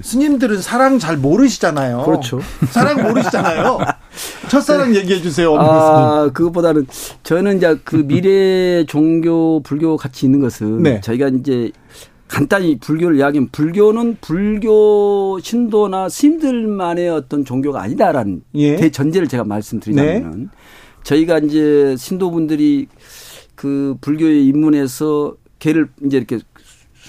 스님들은 0.01 0.61
사랑 0.61 0.99
잘 0.99 1.17
모르시잖아요. 1.17 2.03
그렇죠. 2.03 2.39
사랑 2.69 3.03
모르시잖아요. 3.03 3.79
첫사랑 4.49 4.95
얘기해 4.95 5.21
주세요. 5.21 5.55
아, 5.55 6.29
그것보다는 6.33 6.87
저는 7.23 7.57
이제 7.57 7.77
그 7.83 8.07
미래 8.07 8.83
종교 8.85 9.61
불교 9.61 9.95
같이 9.95 10.25
있는 10.25 10.39
것은 10.39 10.83
네. 10.83 11.01
저희가 11.01 11.27
이제 11.27 11.71
간단히 12.27 12.77
불교를 12.79 13.17
이야기하면 13.17 13.49
불교는 13.51 14.17
불교 14.21 15.37
신도나 15.41 16.09
스님들만의 16.09 17.09
어떤 17.09 17.43
종교가 17.43 17.81
아니다라는 17.81 18.41
예. 18.55 18.77
대전제를 18.77 19.27
제가 19.27 19.43
말씀드리자면 19.43 20.31
네. 20.31 20.47
저희가 21.03 21.39
이제 21.39 21.95
신도분들이 21.97 22.87
그 23.55 23.95
불교에 24.01 24.41
입문해서 24.41 25.35
개를 25.59 25.89
이제 26.05 26.17
이렇게 26.17 26.39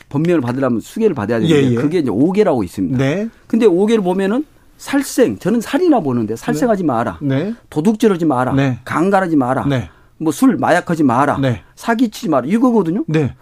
법명을 0.09 0.41
받으려면 0.41 0.81
수계를 0.81 1.15
받아야 1.15 1.41
되는데 1.41 1.67
예, 1.67 1.71
예. 1.71 1.75
그게 1.75 2.01
이제 2.01 2.11
오계라고 2.11 2.63
있습니다. 2.63 2.99
네. 2.99 3.29
근데 3.47 3.67
오계를 3.67 4.03
보면은 4.05 4.45
살생 4.77 5.39
저는 5.39 5.61
살이나 5.61 6.01
보는데 6.01 6.37
살생하지 6.37 6.83
네. 6.83 6.87
마라. 6.87 7.19
네. 7.23 7.55
도둑질하지 7.71 8.25
마라. 8.27 8.53
네. 8.53 8.79
강간하지 8.85 9.37
마라. 9.37 9.67
네. 9.67 9.89
뭐술 10.19 10.57
마약하지 10.57 11.03
마라. 11.05 11.39
네. 11.39 11.63
사기치지 11.77 12.29
마라. 12.29 12.47
이거거든요. 12.47 13.05
네. 13.07 13.35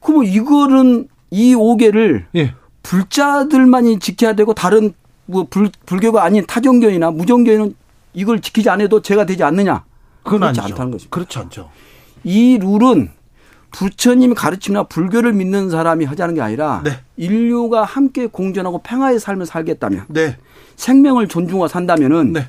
그럼 0.00 0.24
이거는 0.24 1.08
이 1.30 1.54
오계를 1.54 2.26
예. 2.36 2.54
불자들만이 2.82 3.98
지켜야 3.98 4.32
되고 4.34 4.54
다른 4.54 4.92
뭐 5.26 5.46
불, 5.50 5.70
불교가 5.84 6.24
아닌 6.24 6.44
타종교이나 6.46 7.10
무종교인은 7.10 7.74
이걸 8.14 8.40
지키지 8.40 8.70
않아도 8.70 9.02
죄가 9.02 9.26
되지 9.26 9.42
않느냐? 9.44 9.84
그건 10.22 10.40
그렇지 10.40 10.60
아니죠. 10.60 10.74
않다는 10.74 10.92
것입니다. 10.92 11.14
그렇지 11.14 11.38
않죠. 11.38 11.70
이 12.24 12.58
룰은 12.58 13.10
부처님 13.70 14.34
가르침이나 14.34 14.84
불교를 14.84 15.32
믿는 15.34 15.70
사람이 15.70 16.04
하자는 16.04 16.34
게 16.34 16.40
아니라 16.40 16.80
네. 16.84 17.00
인류가 17.16 17.84
함께 17.84 18.26
공존하고 18.26 18.78
평화의 18.78 19.20
삶을 19.20 19.46
살겠다면 19.46 20.06
네. 20.08 20.36
생명을 20.76 21.28
존중하고 21.28 21.68
산다면은 21.68 22.32
네. 22.32 22.46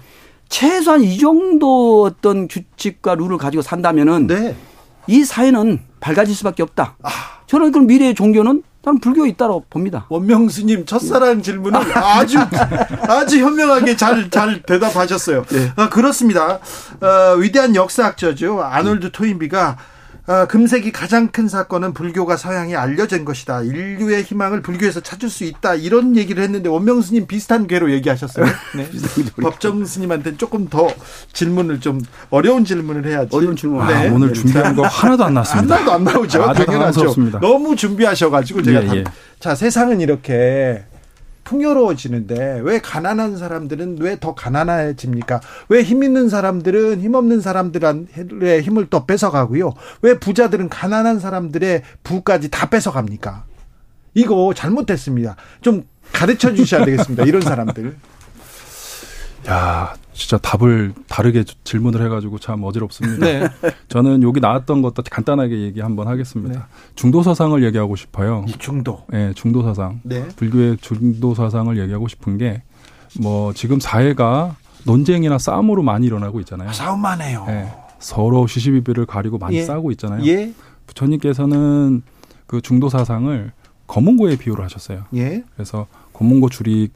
최소한 0.47 1.03
이 1.03 1.17
정도 1.17 2.03
어떤 2.03 2.47
규칙과 2.47 3.15
룰을 3.15 3.37
가지고 3.37 3.61
산다면은 3.61 4.27
네. 4.27 4.55
이 5.07 5.23
사회는 5.23 5.79
밝아질 5.99 6.33
수밖에 6.35 6.63
없다. 6.63 6.95
아. 7.03 7.09
저는 7.47 7.71
그럼 7.71 7.87
미래의 7.87 8.15
종교는 8.15 8.63
저는 8.83 8.99
불교 9.01 9.25
있다고 9.25 9.65
봅니다. 9.69 10.05
원명 10.09 10.47
스님 10.47 10.85
첫사랑 10.85 11.41
질문을 11.41 11.79
아주 11.97 12.37
아주 13.07 13.39
현명하게 13.39 13.95
잘 13.97 14.29
잘 14.29 14.61
대답하셨어요. 14.61 15.43
네. 15.49 15.71
아, 15.75 15.89
그렇습니다. 15.89 16.59
어, 17.01 17.35
위대한 17.37 17.75
역사학자죠 17.75 18.61
아놀드 18.63 19.11
토인비가 19.11 19.77
어, 20.29 20.45
금세기 20.45 20.91
가장 20.91 21.29
큰 21.29 21.47
사건은 21.47 21.91
불교가 21.93 22.37
서양에 22.37 22.75
알려진 22.75 23.25
것이다. 23.25 23.63
인류의 23.63 24.21
희망을 24.21 24.61
불교에서 24.61 24.99
찾을 24.99 25.27
수 25.27 25.43
있다. 25.43 25.73
이런 25.73 26.15
얘기를 26.15 26.43
했는데 26.43 26.69
원명 26.69 27.01
스님 27.01 27.25
비슷한 27.25 27.65
궤로 27.65 27.91
얘기하셨어요. 27.93 28.45
네. 28.77 28.87
법정 29.41 29.83
스님한테 29.83 30.37
조금 30.37 30.67
더 30.69 30.87
질문을 31.33 31.79
좀 31.79 31.99
어려운 32.29 32.63
질문을 32.63 33.07
해야지. 33.07 33.35
어려운 33.35 33.55
질문. 33.55 33.87
네. 33.87 34.07
아, 34.07 34.13
오늘 34.13 34.31
준비한 34.31 34.75
거 34.75 34.83
하나도 34.83 35.25
안 35.25 35.33
나왔습니다. 35.33 35.75
하나도 35.77 35.91
안 35.93 36.03
나오죠. 36.03 36.43
아, 36.43 36.53
당연하죠. 36.53 37.15
너무 37.41 37.75
준비하셔가지고 37.75 38.61
제가 38.61 38.83
예, 38.83 38.99
예. 38.99 39.03
자 39.39 39.55
세상은 39.55 39.99
이렇게 39.99 40.85
풍요로워지는데 41.43 42.61
왜 42.63 42.79
가난한 42.79 43.37
사람들은 43.37 43.97
왜 43.99 44.17
더 44.19 44.35
가난해집니까? 44.35 45.41
왜 45.69 45.83
힘 45.83 46.03
있는 46.03 46.29
사람들은 46.29 47.01
힘 47.01 47.15
없는 47.15 47.41
사람들의 47.41 48.61
힘을 48.61 48.87
또 48.89 49.05
뺏어가고요? 49.05 49.73
왜 50.01 50.19
부자들은 50.19 50.69
가난한 50.69 51.19
사람들의 51.19 51.81
부까지 52.03 52.49
다 52.49 52.69
뺏어갑니까? 52.69 53.45
이거 54.13 54.53
잘못됐습니다. 54.55 55.35
좀 55.61 55.83
가르쳐 56.11 56.53
주셔야 56.53 56.83
되겠습니다. 56.85 57.23
이런 57.23 57.41
사람들. 57.41 57.95
야, 59.49 59.93
진짜 60.19 60.37
답을 60.37 60.93
다르게 61.07 61.43
질문을 61.63 62.03
해가지고 62.05 62.39
참 62.39 62.63
어지럽습니다. 62.63 63.25
네. 63.25 63.47
저는 63.87 64.21
여기 64.23 64.39
나왔던 64.39 64.81
것도 64.81 65.01
간단하게 65.09 65.61
얘기 65.61 65.79
한번 65.79 66.07
하겠습니다. 66.07 66.59
네. 66.59 66.65
중도 66.95 67.23
사상을 67.23 67.63
얘기하고 67.63 67.95
싶어요. 67.95 68.45
이 68.47 68.51
중도. 68.59 69.05
네, 69.09 69.33
중도 69.33 69.63
사상. 69.63 70.01
네. 70.03 70.27
불교의 70.35 70.77
중도 70.81 71.33
사상을 71.33 71.77
얘기하고 71.79 72.07
싶은 72.07 72.37
게 72.37 72.61
뭐 73.17 73.53
지금 73.53 73.79
사회가 73.79 74.55
논쟁이나 74.85 75.37
싸움으로 75.37 75.81
많이 75.83 76.07
일어나고 76.07 76.39
있잖아요. 76.41 76.71
싸움만 76.71 77.21
해요. 77.21 77.43
네, 77.47 77.71
서로 77.99 78.47
시시비비를 78.47 79.05
가리고 79.05 79.37
많이 79.37 79.57
예. 79.57 79.63
싸우고 79.63 79.91
있잖아요. 79.91 80.25
예. 80.25 80.53
부처님께서는 80.87 82.01
그 82.45 82.61
중도 82.61 82.89
사상을 82.89 83.51
검은고에 83.87 84.37
비유를 84.37 84.63
하셨어요. 84.63 85.05
예. 85.15 85.43
그래서 85.55 85.87
검은고 86.13 86.49
줄이 86.49 86.89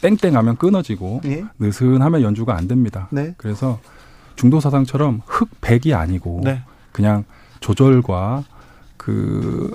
땡땡하면 0.00 0.56
끊어지고 0.56 1.20
예? 1.26 1.44
느슨하면 1.58 2.22
연주가 2.22 2.56
안 2.56 2.68
됩니다. 2.68 3.08
네. 3.10 3.34
그래서 3.36 3.78
중도 4.36 4.60
사상처럼 4.60 5.20
흑백이 5.26 5.94
아니고 5.94 6.40
네. 6.44 6.62
그냥 6.92 7.24
조절과 7.60 8.44
그 8.96 9.70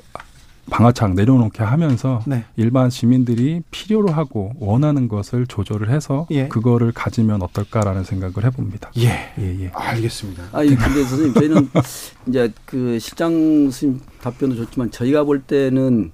방아창 0.69 1.13
내려놓게 1.13 1.63
하면서 1.63 2.23
네. 2.26 2.45
일반 2.55 2.89
시민들이 2.89 3.61
필요로 3.69 4.09
하고 4.09 4.51
원하는 4.59 5.07
것을 5.07 5.45
조절을 5.45 5.91
해서 5.91 6.26
예. 6.32 6.47
그거를 6.47 6.91
가지면 6.91 7.43
어떨까라는 7.43 8.03
생각을 8.03 8.43
해봅니다. 8.45 8.91
예, 8.97 9.32
예, 9.38 9.59
예. 9.61 9.71
알겠습니다. 9.73 10.43
아, 10.51 10.63
근데 10.63 11.03
선생님 11.03 11.34
저희는 11.36 11.69
이제 12.28 12.51
그 12.65 12.97
실장 12.99 13.32
선생님 13.69 14.01
답변도 14.21 14.55
좋지만 14.55 14.89
저희가 14.89 15.23
볼 15.23 15.41
때는 15.43 16.11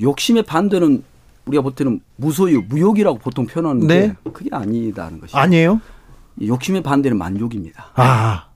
욕심의 0.00 0.42
반대는 0.42 1.04
우리가 1.46 1.62
볼 1.62 1.74
때는 1.74 2.00
무소유, 2.16 2.64
무욕이라고 2.68 3.18
보통 3.18 3.46
표현하는데 3.46 4.06
네. 4.08 4.14
그게 4.32 4.50
아니다는 4.52 5.20
것이죠. 5.20 5.38
아니에요? 5.38 5.80
욕심의 6.42 6.82
반대는 6.82 7.16
만족입니다. 7.16 7.86
아. 7.94 8.48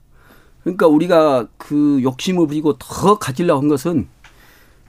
그러니까 0.63 0.87
우리가 0.87 1.47
그 1.57 1.99
욕심을 2.03 2.47
부리고 2.47 2.77
더 2.77 3.17
가지려고 3.17 3.61
한 3.61 3.69
것은 3.69 4.07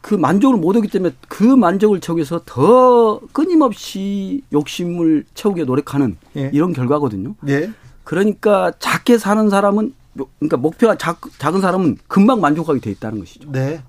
그 0.02 0.14
만족을 0.14 0.58
못 0.58 0.74
하기 0.76 0.88
때문에 0.88 1.14
그 1.28 1.44
만족을 1.44 2.00
채우기 2.00 2.18
위해서 2.18 2.42
더 2.44 3.20
끊임없이 3.32 4.42
욕심을 4.52 5.24
채우게 5.34 5.64
노력하는 5.64 6.16
예. 6.36 6.50
이런 6.52 6.72
결과거든요. 6.72 7.36
예. 7.48 7.70
그러니까 8.02 8.72
작게 8.80 9.16
사는 9.16 9.48
사람은 9.48 9.94
그러니까 10.40 10.56
목표가 10.56 10.98
작, 10.98 11.20
작은 11.38 11.60
사람은 11.60 11.98
금방 12.08 12.40
만족하게 12.40 12.80
돼 12.80 12.90
있다는 12.90 13.20
것이죠. 13.20 13.50
네. 13.52 13.80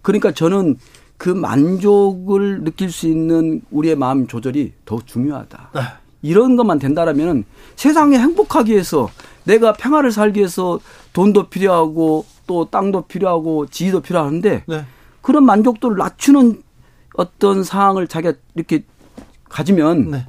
그러니까 0.00 0.32
저는 0.32 0.78
그 1.18 1.28
만족을 1.28 2.62
느낄 2.62 2.90
수 2.90 3.08
있는 3.08 3.60
우리의 3.70 3.96
마음 3.96 4.26
조절이 4.26 4.72
더 4.84 4.98
중요하다. 5.04 5.70
네. 5.74 5.80
이런 6.22 6.56
것만 6.56 6.78
된다라면 6.78 7.44
세상에 7.76 8.18
행복하기 8.18 8.72
위해서 8.72 9.10
내가 9.44 9.72
평화를 9.72 10.12
살기 10.12 10.38
위해서 10.38 10.80
돈도 11.12 11.48
필요하고 11.48 12.24
또 12.46 12.64
땅도 12.70 13.02
필요하고 13.02 13.66
지위도 13.66 14.00
필요한데 14.00 14.64
네. 14.66 14.84
그런 15.20 15.44
만족도를 15.44 15.96
낮추는 15.96 16.62
어떤 17.14 17.64
상황을 17.64 18.06
자기가 18.06 18.34
이렇게 18.54 18.84
가지면 19.48 20.10
네. 20.10 20.26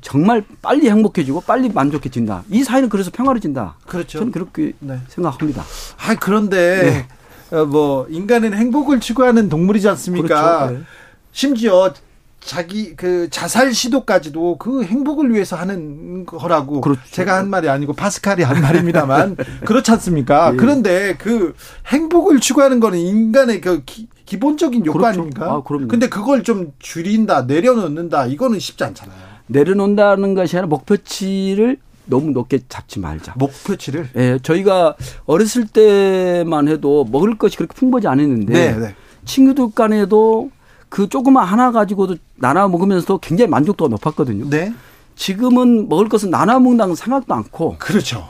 정말 0.00 0.44
빨리 0.62 0.88
행복해지고 0.88 1.42
빨리 1.42 1.68
만족해진다. 1.68 2.44
이 2.50 2.62
사회는 2.62 2.88
그래서 2.88 3.10
평화로진다. 3.10 3.76
그렇죠. 3.86 4.18
저는 4.18 4.32
그렇게 4.32 4.72
네. 4.78 4.98
생각합니다. 5.08 5.62
아 5.98 6.14
그런데 6.18 6.82
네. 6.82 6.98
어, 6.98 7.19
뭐 7.68 8.06
인간은 8.08 8.54
행복을 8.54 9.00
추구하는 9.00 9.48
동물이지 9.48 9.88
않습니까? 9.88 10.66
그렇죠. 10.66 10.74
네. 10.74 10.84
심지어 11.32 11.92
자기 12.40 12.96
그 12.96 13.28
자살 13.30 13.72
시도까지도 13.74 14.56
그 14.56 14.82
행복을 14.82 15.32
위해서 15.32 15.56
하는 15.56 16.24
거라고 16.24 16.80
그렇죠. 16.80 17.00
제가 17.10 17.36
한 17.36 17.50
말이 17.50 17.68
아니고 17.68 17.92
파스칼이 17.92 18.42
한 18.42 18.60
말입니다만 18.62 19.36
그렇지 19.64 19.90
않습니까? 19.92 20.52
예. 20.52 20.56
그런데 20.56 21.16
그 21.18 21.54
행복을 21.88 22.40
추구하는 22.40 22.80
거는 22.80 22.98
인간의 22.98 23.60
그 23.60 23.82
기, 23.84 24.08
본적인 24.38 24.86
요구 24.86 24.98
그렇죠. 24.98 25.20
아닙니까? 25.20 25.52
아, 25.52 25.62
그럼요. 25.62 25.88
근데 25.88 26.08
그걸 26.08 26.42
좀 26.42 26.72
줄인다, 26.78 27.42
내려놓는다 27.42 28.26
이거는 28.26 28.58
쉽지 28.58 28.84
않잖아요. 28.84 29.18
내려놓는다는 29.48 30.34
것이 30.34 30.56
아니라 30.56 30.68
목표치를 30.68 31.78
너무 32.06 32.30
높게 32.30 32.60
잡지 32.68 32.98
말자. 32.98 33.34
목표치를? 33.36 34.10
예, 34.16 34.38
저희가 34.42 34.96
어렸을 35.26 35.66
때만 35.66 36.68
해도 36.68 37.06
먹을 37.10 37.36
것이 37.38 37.56
그렇게 37.56 37.74
풍부하지 37.74 38.08
않았는데 38.08 38.52
네, 38.52 38.78
네. 38.78 38.94
친구들 39.24 39.70
간에도 39.74 40.50
그 40.88 41.08
조그만 41.08 41.46
하나 41.46 41.70
가지고도 41.70 42.16
나눠 42.36 42.68
먹으면서도 42.68 43.18
굉장히 43.18 43.48
만족도가 43.50 43.88
높았거든요. 43.90 44.50
네. 44.50 44.72
지금은 45.14 45.88
먹을 45.88 46.08
것은 46.08 46.30
나눠 46.30 46.58
먹는다는 46.58 46.94
생각도 46.94 47.34
않고. 47.34 47.76
그렇죠. 47.78 48.28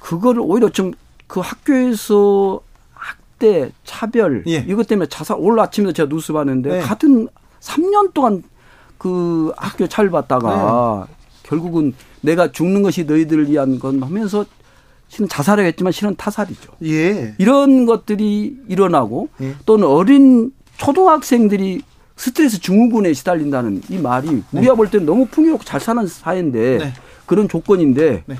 그거를 0.00 0.40
오히려 0.44 0.68
좀 0.68 0.92
그 1.26 1.40
학교에서 1.40 2.60
학대, 2.92 3.70
차별 3.84 4.44
예. 4.46 4.58
이것 4.68 4.86
때문에 4.86 5.08
자살 5.08 5.36
오늘 5.40 5.60
아침에도 5.60 5.92
제가 5.92 6.08
뉴스 6.08 6.32
봤는데 6.32 6.70
네. 6.70 6.80
같은 6.80 7.28
3년 7.60 8.12
동안 8.14 8.42
그 8.98 9.52
학교 9.56 9.86
차별 9.88 10.10
받다가 10.10 11.06
네. 11.08 11.14
결국은 11.42 11.94
내가 12.24 12.50
죽는 12.50 12.82
것이 12.82 13.04
너희들을 13.04 13.50
위한 13.50 13.78
건 13.78 14.02
하면서 14.02 14.44
실은 15.08 15.28
자살하겠지만 15.28 15.92
실은 15.92 16.16
타살이죠. 16.16 16.72
예. 16.84 17.34
이런 17.38 17.86
것들이 17.86 18.56
일어나고 18.68 19.28
예. 19.42 19.54
또는 19.66 19.86
어린 19.86 20.50
초등학생들이 20.78 21.82
스트레스 22.16 22.60
증후군에 22.60 23.12
시달린다는 23.12 23.82
이 23.90 23.98
말이 23.98 24.28
네. 24.30 24.42
우리가 24.52 24.74
볼 24.74 24.90
때는 24.90 25.06
너무 25.06 25.26
풍요롭고 25.26 25.64
잘 25.64 25.80
사는 25.80 26.06
사회인데 26.06 26.78
네. 26.78 26.92
그런 27.26 27.48
조건인데 27.48 28.24
네. 28.26 28.36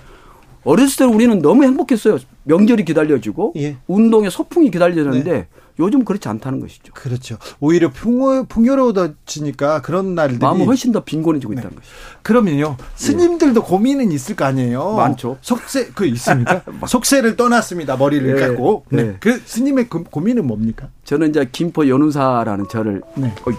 어렸을 0.65 0.97
때 0.97 1.05
우리는 1.05 1.39
너무 1.41 1.65
행복했어요. 1.65 2.19
명절이 2.45 2.85
기다려지고 2.85 3.53
예. 3.57 3.77
운동에 3.87 4.31
소풍이 4.31 4.71
기다려지는데 4.71 5.31
네. 5.31 5.47
요즘 5.79 6.05
그렇지 6.05 6.29
않다는 6.29 6.61
것이죠. 6.61 6.93
그렇죠. 6.95 7.37
오히려 7.61 7.91
풍요, 7.91 8.45
풍요로워지니까 8.45 9.83
그런 9.83 10.15
날들이 10.15 10.39
마음은 10.39 10.67
훨씬 10.67 10.93
더 10.93 11.01
빈곤해지고 11.01 11.55
네. 11.55 11.61
있다는 11.61 11.77
것이죠. 11.77 11.95
그러면요. 12.23 12.77
스님들도 12.95 13.61
네. 13.61 13.67
고민은 13.67 14.13
있을 14.13 14.37
거 14.37 14.45
아니에요. 14.45 14.95
많죠. 14.95 15.39
속세 15.41 15.91
그 15.95 16.07
있습니까? 16.07 16.63
속세를 16.87 17.37
떠났습니다. 17.37 17.97
머리를 17.97 18.35
네. 18.35 18.49
깎고. 18.49 18.85
네. 18.91 19.03
네. 19.03 19.17
그 19.19 19.41
스님의 19.45 19.89
그 19.89 20.05
고민은 20.05 20.47
뭡니까? 20.47 20.89
저는 21.05 21.31
이제 21.31 21.49
김포 21.51 21.89
연운사라는 21.89 22.69
절을 22.69 23.03
네. 23.17 23.27
어, 23.29 23.51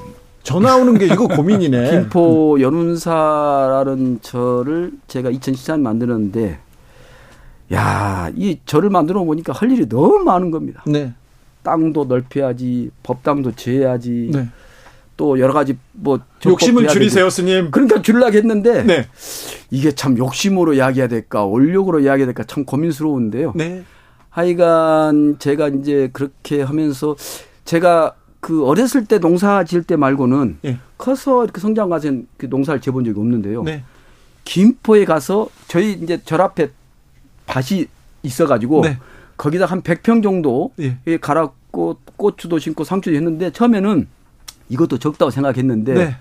전화 0.44 0.78
오는 0.78 0.98
게 0.98 1.06
이거 1.06 1.28
고민이네. 1.28 1.92
김포 2.00 2.62
연운사라는 2.62 4.20
절을 4.22 4.94
제가 5.08 5.32
2014년 5.32 5.82
만들었는데 5.82 6.60
야, 7.74 8.32
이 8.36 8.60
절을 8.66 8.90
만들어 8.90 9.24
보니까 9.24 9.52
할 9.54 9.72
일이 9.72 9.90
너무 9.90 10.20
많은 10.20 10.52
겁니다. 10.52 10.84
네. 10.88 11.14
땅도 11.66 12.06
넓혀야지, 12.06 12.92
법당도 13.04 13.56
지어야지. 13.56 14.30
네. 14.32 14.48
또 15.18 15.40
여러 15.40 15.54
가지 15.54 15.78
뭐 15.92 16.20
욕심을 16.46 16.88
줄이세요, 16.88 17.30
스님. 17.30 17.72
그러니까 17.72 18.02
줄라고 18.02 18.36
했는데 18.36 18.84
네. 18.84 19.08
이게 19.72 19.92
참 19.92 20.18
욕심으로 20.18 20.74
이야기해야 20.74 21.08
될까, 21.08 21.44
올력으로 21.44 22.02
이야기해야 22.02 22.28
될까 22.28 22.44
참 22.44 22.64
고민스러운데요. 22.66 23.54
네. 23.56 23.84
하여간 24.30 25.38
제가 25.40 25.70
이제 25.70 26.10
그렇게 26.14 26.62
하면서 26.62 27.16
제가 27.64 28.16
그 28.42 28.66
어렸을 28.66 29.06
때 29.06 29.18
농사 29.18 29.64
지을 29.64 29.84
때 29.84 29.96
말고는 29.96 30.60
네. 30.62 30.78
커서 30.98 31.46
이렇게 31.46 31.60
성장 31.60 31.90
가서 31.90 32.12
그 32.38 32.46
농사를 32.46 32.80
지어본 32.80 33.06
적이 33.06 33.20
없는데요. 33.20 33.64
네. 33.64 33.84
김포에 34.44 35.06
가서 35.06 35.50
저희 35.68 35.94
이제 35.94 36.22
절 36.24 36.42
앞에 36.42 36.70
밭이 37.48 37.86
있어가지고 38.22 38.82
네. 38.82 39.00
거기다 39.38 39.66
한 39.66 39.82
100평 39.82 40.24
정도 40.24 40.72
예. 40.80 41.18
갈았고 41.18 41.98
고추도 42.16 42.60
심고 42.60 42.84
상추도 42.84 43.16
했는데 43.16 43.52
처음에는 43.52 44.08
이것도 44.70 44.98
적다고 44.98 45.32
생각했는데 45.32 45.94
네. 45.94 46.16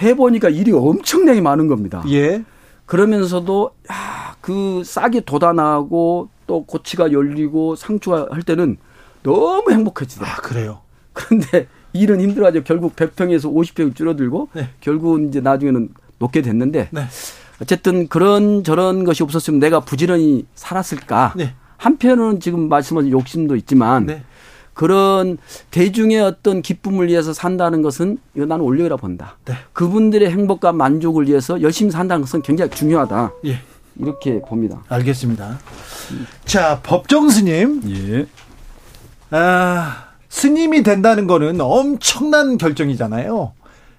해보니까 0.00 0.48
일이 0.48 0.72
엄청나게 0.72 1.40
많은 1.40 1.66
겁니다. 1.68 2.02
예. 2.08 2.44
그러면서도 2.86 3.70
야, 3.90 4.36
그 4.40 4.82
싹이 4.84 5.22
돋아나고 5.22 6.28
또 6.46 6.64
고치가 6.64 7.12
열리고 7.12 7.76
상추가 7.76 8.28
할 8.30 8.42
때는 8.42 8.76
너무 9.22 9.70
행복해지더라고요. 9.70 10.36
아, 10.36 10.40
그래요? 10.40 10.80
그런데 11.12 11.66
일은 11.92 12.20
힘들어가지고 12.20 12.64
결국 12.64 12.96
100평에서 12.96 13.52
50평 13.52 13.94
줄어들고 13.94 14.48
네. 14.52 14.68
결국 14.80 15.22
이제 15.22 15.40
나중에는 15.40 15.88
높게 16.18 16.42
됐는데 16.42 16.88
네. 16.90 17.06
어쨌든 17.62 18.08
그런 18.08 18.64
저런 18.64 19.04
것이 19.04 19.22
없었으면 19.22 19.60
내가 19.60 19.80
부지런히 19.80 20.44
살았을까. 20.54 21.34
네. 21.36 21.54
한편으로는 21.84 22.40
지금 22.40 22.68
말씀하신 22.68 23.10
욕심도 23.10 23.56
있지만 23.56 24.06
네. 24.06 24.22
그런 24.72 25.36
대중의 25.70 26.20
어떤 26.20 26.62
기쁨을 26.62 27.08
위해서 27.08 27.32
산다는 27.32 27.82
것은 27.82 28.18
이거 28.34 28.46
나는 28.46 28.64
올려라 28.64 28.96
본다. 28.96 29.36
네. 29.44 29.54
그분들의 29.72 30.30
행복과 30.30 30.72
만족을 30.72 31.28
위해서 31.28 31.60
열심히 31.60 31.90
산다는 31.90 32.22
것은 32.22 32.42
굉장히 32.42 32.70
중요하다. 32.70 33.32
예. 33.46 33.60
이렇게 33.96 34.40
봅니다. 34.40 34.82
알겠습니다. 34.88 35.58
자, 36.44 36.80
법정 36.82 37.28
스님. 37.28 37.82
예. 37.88 38.26
아, 39.30 40.08
스님이 40.28 40.82
된다는 40.82 41.26
거는 41.28 41.60
엄청난 41.60 42.58
결정이잖아요. 42.58 43.52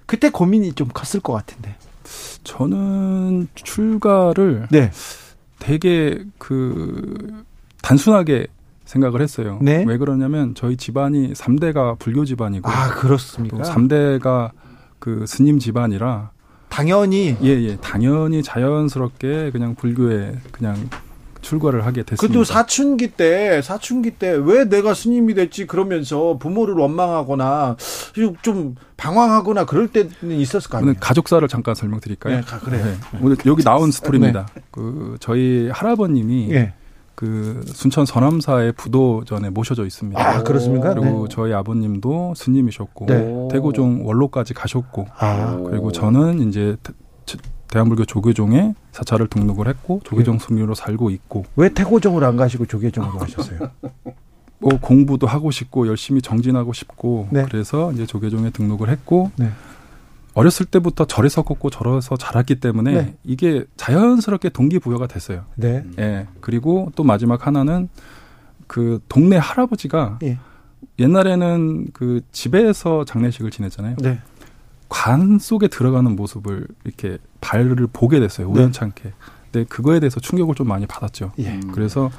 그때 0.04 0.28
고민이 0.30 0.74
좀 0.74 0.88
컸을 0.88 1.22
것 1.22 1.32
같은데. 1.32 1.74
저는 2.44 3.48
출가를 3.54 4.68
네. 4.70 4.90
되게 5.58 6.22
그 6.38 7.44
단순하게 7.86 8.48
생각을 8.84 9.20
했어요. 9.22 9.60
네. 9.62 9.84
왜 9.86 9.96
그러냐면 9.96 10.54
저희 10.56 10.76
집안이 10.76 11.34
3대가 11.34 11.96
불교 12.00 12.24
집안이고 12.24 12.68
아, 12.68 12.88
그렇습니까? 12.90 13.58
3대가 13.58 14.50
그 14.98 15.24
스님 15.28 15.60
집안이라 15.60 16.30
당연히 16.68 17.36
예, 17.42 17.48
예. 17.48 17.76
당연히 17.76 18.42
자연스럽게 18.42 19.52
그냥 19.52 19.76
불교에 19.76 20.34
그냥 20.50 20.90
출가를 21.42 21.86
하게 21.86 22.02
됐습니다. 22.02 22.22
그래도 22.22 22.42
사춘기 22.42 23.06
때 23.12 23.62
사춘기 23.62 24.10
때 24.10 24.32
왜 24.32 24.64
내가 24.68 24.92
스님이 24.92 25.34
됐지 25.34 25.68
그러면서 25.68 26.38
부모를 26.38 26.74
원망하거나 26.74 27.76
좀 28.42 28.74
방황하거나 28.96 29.64
그럴 29.64 29.86
때는 29.86 30.10
있었을 30.22 30.70
거 30.70 30.78
아니에요. 30.78 30.94
가족사를 30.98 31.46
잠깐 31.46 31.76
설명드릴까요? 31.76 32.36
네, 32.36 32.42
그래요. 32.64 32.84
네. 32.84 33.18
오늘 33.22 33.36
여기 33.46 33.62
나온 33.62 33.92
스토리입니다. 33.92 34.46
네. 34.54 34.62
그 34.72 35.16
저희 35.20 35.68
할아버님이 35.72 36.48
네. 36.48 36.74
그 37.16 37.62
순천 37.66 38.04
서남사의 38.04 38.72
부도전에 38.72 39.48
모셔져 39.50 39.86
있습니다. 39.86 40.20
아, 40.20 40.42
그렇습니까? 40.42 40.94
그리고 40.94 41.26
네. 41.26 41.34
저희 41.34 41.52
아버님도 41.54 42.34
스님이셨고 42.36 43.06
네. 43.06 43.48
대구종 43.50 44.06
원로까지 44.06 44.52
가셨고 44.52 45.06
아. 45.18 45.58
그리고 45.66 45.90
저는 45.90 46.48
이제 46.48 46.76
대한불교 47.68 48.04
조계종에 48.04 48.74
사찰을 48.92 49.28
등록을 49.28 49.66
했고 49.66 50.00
조계종 50.04 50.38
스님으로 50.38 50.74
살고 50.74 51.10
있고 51.10 51.44
왜 51.56 51.70
태고종으로 51.70 52.26
안 52.26 52.36
가시고 52.36 52.66
조계종으로 52.66 53.18
가셨어요? 53.18 53.70
뭐 54.58 54.78
공부도 54.80 55.26
하고 55.26 55.50
싶고 55.50 55.86
열심히 55.86 56.22
정진하고 56.22 56.72
싶고 56.74 57.28
네. 57.30 57.44
그래서 57.48 57.92
이제 57.92 58.06
조계종에 58.06 58.50
등록을 58.50 58.90
했고 58.90 59.30
네. 59.36 59.50
어렸을 60.36 60.66
때부터 60.66 61.06
절에서 61.06 61.40
걷고 61.42 61.70
절에서 61.70 62.16
자랐기 62.18 62.56
때문에 62.56 62.92
네. 62.92 63.16
이게 63.24 63.64
자연스럽게 63.78 64.50
동기부여가 64.50 65.06
됐어요. 65.06 65.46
네. 65.54 65.82
예. 65.98 66.26
그리고 66.42 66.92
또 66.94 67.04
마지막 67.04 67.46
하나는 67.46 67.88
그 68.66 69.00
동네 69.08 69.38
할아버지가 69.38 70.18
예. 70.24 70.38
옛날에는 70.98 71.86
그 71.94 72.20
집에서 72.32 73.06
장례식을 73.06 73.50
지냈잖아요. 73.50 73.96
네. 74.02 74.20
관 74.90 75.38
속에 75.38 75.68
들어가는 75.68 76.14
모습을 76.14 76.66
이렇게 76.84 77.16
발을 77.40 77.74
보게 77.90 78.20
됐어요. 78.20 78.52
네. 78.52 78.60
우연찮게. 78.60 79.02
네. 79.04 79.12
근데 79.50 79.64
그거에 79.70 80.00
대해서 80.00 80.20
충격을 80.20 80.54
좀 80.54 80.68
많이 80.68 80.84
받았죠. 80.84 81.32
예. 81.38 81.58
그래서 81.72 82.10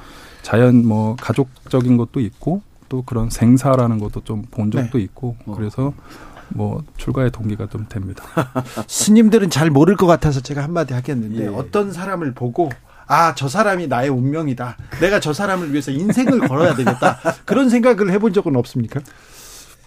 자연 0.41 0.87
뭐 0.87 1.15
가족적인 1.21 1.97
것도 1.97 2.19
있고 2.19 2.63
또 2.89 3.03
그런 3.03 3.29
생사라는 3.29 3.99
것도 3.99 4.21
좀 4.23 4.41
본 4.49 4.71
적도 4.71 4.97
네. 4.97 5.03
있고 5.03 5.35
어. 5.45 5.53
그래서 5.55 5.93
뭐 6.49 6.83
출가의 6.97 7.31
동기가 7.31 7.67
좀 7.67 7.85
됩니다. 7.87 8.23
스님들은 8.87 9.49
잘 9.49 9.69
모를 9.69 9.95
것 9.95 10.07
같아서 10.07 10.41
제가 10.41 10.63
한마디 10.63 10.93
하겠는데 10.93 11.43
예. 11.43 11.47
어떤 11.47 11.91
사람을 11.91 12.33
보고 12.33 12.69
아, 13.07 13.33
저 13.35 13.47
사람이 13.47 13.87
나의 13.87 14.09
운명이다. 14.09 14.77
내가 14.99 15.19
저 15.19 15.33
사람을 15.33 15.71
위해서 15.71 15.91
인생을 15.91 16.39
걸어야 16.47 16.75
되겠다. 16.75 17.19
그런 17.45 17.69
생각을 17.69 18.11
해본 18.11 18.33
적은 18.33 18.55
없습니까? 18.55 18.99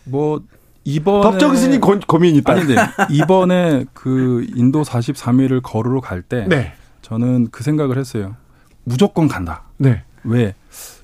뭐 0.04 0.42
이번 0.84 1.20
법정 1.20 1.54
스님 1.54 1.80
고, 1.80 2.18
민이 2.18 2.38
있다. 2.38 2.52
아닌데 2.52 2.76
이번에 3.11 3.84
그 3.92 4.46
인도 4.54 4.82
43일을 4.82 5.61
걸으러 5.62 6.00
갈때 6.00 6.46
네. 6.48 6.72
저는 7.02 7.48
그 7.50 7.62
생각을 7.62 7.98
했어요. 7.98 8.36
무조건 8.84 9.28
간다. 9.28 9.64
네. 9.76 10.02
왜 10.24 10.54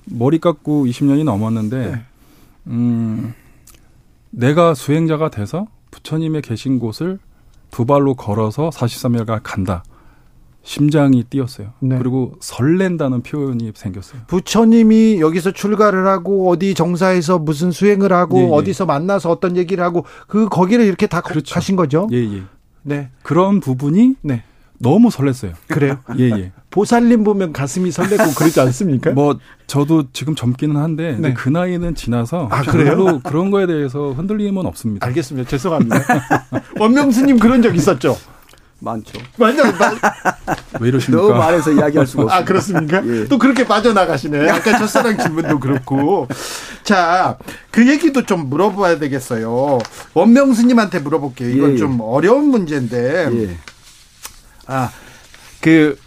머리 0.05 0.39
깎고 0.39 0.85
20년이 0.85 1.23
넘었는데 1.23 1.91
네. 1.91 2.01
음 2.67 3.33
내가 4.31 4.73
수행자가 4.73 5.29
돼서 5.29 5.67
부처님의 5.91 6.41
계신 6.41 6.79
곳을 6.79 7.19
두 7.71 7.85
발로 7.85 8.15
걸어서 8.15 8.69
43일간 8.69 9.41
간다. 9.43 9.83
심장이 10.63 11.23
뛰었어요. 11.23 11.69
네. 11.79 11.97
그리고 11.97 12.33
설렌다는 12.41 13.23
표현이 13.23 13.71
생겼어요. 13.73 14.21
부처님이 14.27 15.21
여기서 15.21 15.51
출가를 15.51 16.07
하고 16.07 16.49
어디 16.49 16.73
정사에서 16.73 17.39
무슨 17.39 17.71
수행을 17.71 18.11
하고 18.11 18.39
예, 18.39 18.43
예. 18.43 18.49
어디서 18.49 18.85
만나서 18.85 19.31
어떤 19.31 19.55
얘기를 19.55 19.81
하고 19.81 20.03
그 20.27 20.49
거기를 20.49 20.83
이렇게 20.83 21.07
다 21.07 21.21
그렇죠. 21.21 21.53
가신 21.53 21.77
거죠. 21.77 22.09
예, 22.11 22.17
예. 22.17 22.43
네. 22.83 23.09
그런 23.23 23.61
부분이 23.61 24.15
네. 24.21 24.43
너무 24.79 25.09
설렜어요. 25.09 25.53
그래요? 25.67 25.97
예, 26.19 26.29
예. 26.29 26.51
보살님 26.69 27.23
보면 27.23 27.53
가슴이 27.53 27.91
설레고 27.91 28.33
그러지 28.35 28.59
않습니까? 28.61 29.11
뭐 29.11 29.39
저도 29.65 30.11
지금 30.13 30.35
젊기는 30.35 30.75
한데 30.75 31.17
네. 31.19 31.33
그 31.33 31.49
나이는 31.49 31.95
지나서 31.95 32.47
아, 32.51 32.61
그래요? 32.61 33.19
그런 33.23 33.49
거에 33.49 33.65
대해서 33.65 34.11
흔들림은 34.11 34.65
없습니다. 34.65 35.05
알겠습니다. 35.07 35.49
죄송합니다. 35.49 35.97
원명수님 36.79 37.39
그런 37.39 37.61
적 37.61 37.75
있었죠? 37.75 38.15
많죠. 38.79 39.19
맞아. 39.37 39.63
왜 40.79 40.89
이러십니까? 40.89 41.23
너무 41.23 41.33
말해서 41.35 41.71
이야기할 41.71 42.05
수가 42.05 42.23
없어요. 42.23 42.39
아, 42.39 42.43
그렇습니까? 42.43 43.01
예. 43.07 43.25
또 43.25 43.39
그렇게 43.39 43.65
빠져나가시네. 43.65 44.49
아까 44.49 44.77
첫사랑 44.77 45.17
질문도 45.17 45.59
그렇고. 45.59 46.27
자, 46.83 47.37
그 47.71 47.89
얘기도 47.89 48.23
좀 48.25 48.49
물어봐야 48.49 48.99
되겠어요. 48.99 49.79
원명수님한테 50.13 50.99
물어볼게요. 50.99 51.49
이건 51.49 51.69
예, 51.71 51.73
예. 51.73 51.77
좀 51.77 51.99
어려운 52.01 52.49
문제인데. 52.49 53.29
예. 53.31 53.57
아, 54.67 54.91
그, 55.61 55.97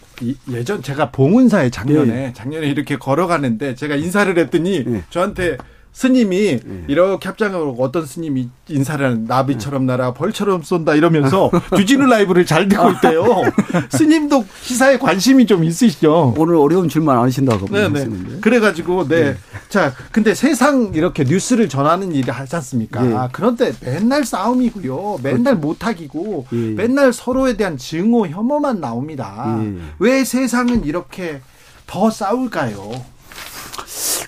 예전 0.53 0.83
제가 0.83 1.11
봉은사에 1.11 1.71
작년에, 1.71 2.27
예. 2.29 2.33
작년에 2.35 2.69
이렇게 2.69 2.97
걸어가는데 2.97 3.75
제가 3.75 3.97
인사를 3.97 4.37
했더니 4.39 4.85
예. 4.87 5.05
저한테 5.11 5.57
스님이 5.93 6.61
네. 6.65 6.85
이렇게 6.89 7.29
합장하고 7.29 7.77
어떤 7.81 8.07
스님이 8.07 8.49
인사를 8.69 9.05
하는 9.05 9.25
나비처럼 9.25 9.87
날아 9.87 10.15
벌처럼 10.15 10.63
쏜다 10.63 10.95
이러면서 10.95 11.51
주진우 11.77 12.07
라이브를 12.07 12.47
잘 12.47 12.69
듣고 12.69 12.91
있대요. 12.93 13.25
스님도 13.91 14.45
기사에 14.63 14.99
관심이 14.99 15.47
좀 15.47 15.65
있으시죠. 15.65 16.35
오늘 16.39 16.55
어려운 16.55 16.89
질문 16.89 17.17
안 17.17 17.25
하신다고 17.25 17.67
네네. 17.67 18.41
그래가지고 18.41 19.09
네. 19.09 19.25
네. 19.25 19.37
자 19.69 19.93
근데 20.13 20.35
세상 20.35 20.93
이렇게 20.95 21.25
뉴스를 21.25 21.69
전하는 21.69 22.15
일을 22.15 22.33
하지 22.33 22.57
않습니까? 22.57 23.03
네. 23.03 23.17
그런데 23.33 23.73
맨날 23.85 24.25
싸움이고요. 24.25 25.21
맨날 25.23 25.57
못하기고 25.57 26.47
네. 26.51 26.59
맨날 26.77 27.13
서로에 27.13 27.57
대한 27.57 27.77
증오 27.77 28.27
혐오만 28.29 28.81
나옵니다. 28.81 29.59
네. 29.61 29.77
왜 29.99 30.25
세상은 30.25 30.85
이렇게 30.85 31.41
더 31.87 32.11
싸울까요? 32.11 32.93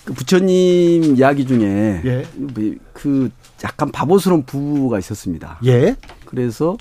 그 0.04 0.12
부처님 0.14 1.16
이야기 1.16 1.46
중에 1.46 2.02
예. 2.04 2.26
뭐그 2.36 3.30
약간 3.64 3.92
바보스러운 3.92 4.44
부부가 4.44 4.98
있었습니다. 4.98 5.58
예. 5.64 5.96
그래서 6.26 6.76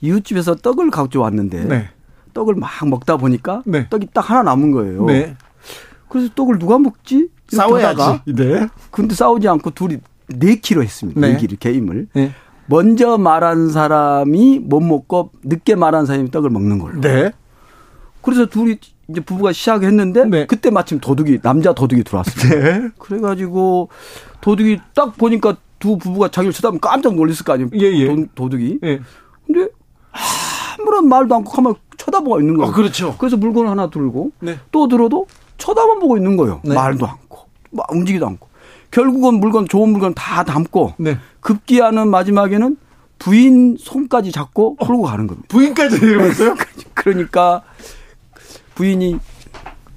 이웃집에서 0.00 0.56
떡을 0.56 0.90
가져 0.90 1.20
왔는데 1.20 1.64
네. 1.64 1.88
떡을 2.34 2.54
막 2.54 2.70
먹다 2.86 3.16
보니까 3.16 3.62
네. 3.64 3.88
떡이 3.88 4.08
딱 4.12 4.28
하나 4.30 4.42
남은 4.42 4.72
거예요. 4.72 5.04
네. 5.06 5.36
그래서 6.08 6.30
떡을 6.34 6.58
누가 6.58 6.78
먹지? 6.78 7.28
싸워야지. 7.48 8.20
네. 8.34 8.68
근데 8.90 9.14
싸우지 9.14 9.48
않고 9.48 9.70
둘이 9.70 9.98
내키로 10.28 10.82
했습니다. 10.82 11.20
네. 11.20 11.32
내기를 11.32 11.56
게임을. 11.58 12.08
네. 12.12 12.32
먼저 12.66 13.18
말한 13.18 13.70
사람이 13.70 14.60
못 14.60 14.80
먹고 14.80 15.30
늦게 15.42 15.74
말한 15.74 16.06
사람이 16.06 16.30
떡을 16.30 16.50
먹는 16.50 16.78
걸로. 16.78 17.00
네. 17.00 17.32
그래서 18.22 18.46
둘이 18.46 18.78
이제 19.10 19.20
부부가 19.20 19.52
시작했는데 19.52 20.24
네. 20.26 20.46
그때 20.46 20.70
마침 20.70 21.00
도둑이 21.00 21.40
남자 21.40 21.72
도둑이 21.72 22.04
들어왔습니다. 22.04 22.60
네. 22.60 22.88
그래가지고 22.98 23.88
도둑이 24.40 24.78
딱 24.94 25.16
보니까 25.16 25.56
두 25.78 25.96
부부가 25.96 26.28
자기를 26.28 26.52
쳐다보면 26.52 26.80
깜짝 26.80 27.14
놀랐을 27.14 27.44
거 27.44 27.54
아니에요. 27.54 27.70
예, 27.74 27.92
예. 27.92 28.06
도, 28.34 28.48
둑이 28.48 28.78
예. 28.84 29.00
근데 29.46 29.68
아무런 30.78 31.08
말도 31.08 31.34
않고 31.34 31.50
가만 31.50 31.74
쳐다보고 31.96 32.40
있는 32.40 32.56
거예요. 32.56 32.70
아, 32.70 32.74
그렇죠. 32.74 33.16
그래서 33.18 33.36
물건 33.36 33.68
하나 33.68 33.90
들고 33.90 34.32
네. 34.40 34.58
또 34.70 34.88
들어도 34.88 35.26
쳐다만 35.58 35.98
보고 35.98 36.16
있는 36.16 36.36
거예요. 36.36 36.60
네. 36.64 36.74
말도 36.74 37.06
않고 37.06 37.38
막 37.70 37.90
움직이도 37.92 38.26
않고 38.26 38.48
결국은 38.90 39.34
물건 39.34 39.66
좋은 39.68 39.90
물건 39.90 40.14
다 40.14 40.44
담고 40.44 40.94
네. 40.98 41.18
급기야는 41.40 42.08
마지막에는 42.08 42.76
부인 43.18 43.76
손까지 43.78 44.32
잡고 44.32 44.76
어. 44.78 44.86
끌고 44.86 45.02
가는 45.02 45.26
겁니다. 45.26 45.46
부인까지 45.48 46.00
내려갔어요? 46.00 46.56
그러니까 46.94 47.62
부인이 48.74 49.18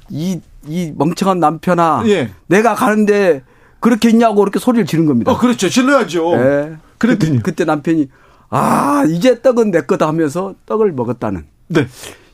이, 0.09 0.41
이 0.67 0.93
멍청한 0.95 1.39
남편아. 1.39 2.03
예. 2.07 2.31
내가 2.47 2.75
가는데 2.75 3.43
그렇게 3.79 4.09
있냐고 4.09 4.35
그렇게 4.35 4.59
소리를 4.59 4.85
지른 4.85 5.05
겁니다. 5.05 5.31
어, 5.31 5.37
그렇죠. 5.37 5.69
질러야죠. 5.69 6.35
네. 6.35 6.77
그랬더니. 6.97 7.43
그, 7.43 7.53
때 7.53 7.65
남편이 7.65 8.09
아, 8.49 9.03
이제 9.07 9.41
떡은 9.41 9.71
내 9.71 9.81
거다 9.81 10.07
하면서 10.07 10.55
떡을 10.65 10.91
먹었다는. 10.93 11.45
네. 11.67 11.87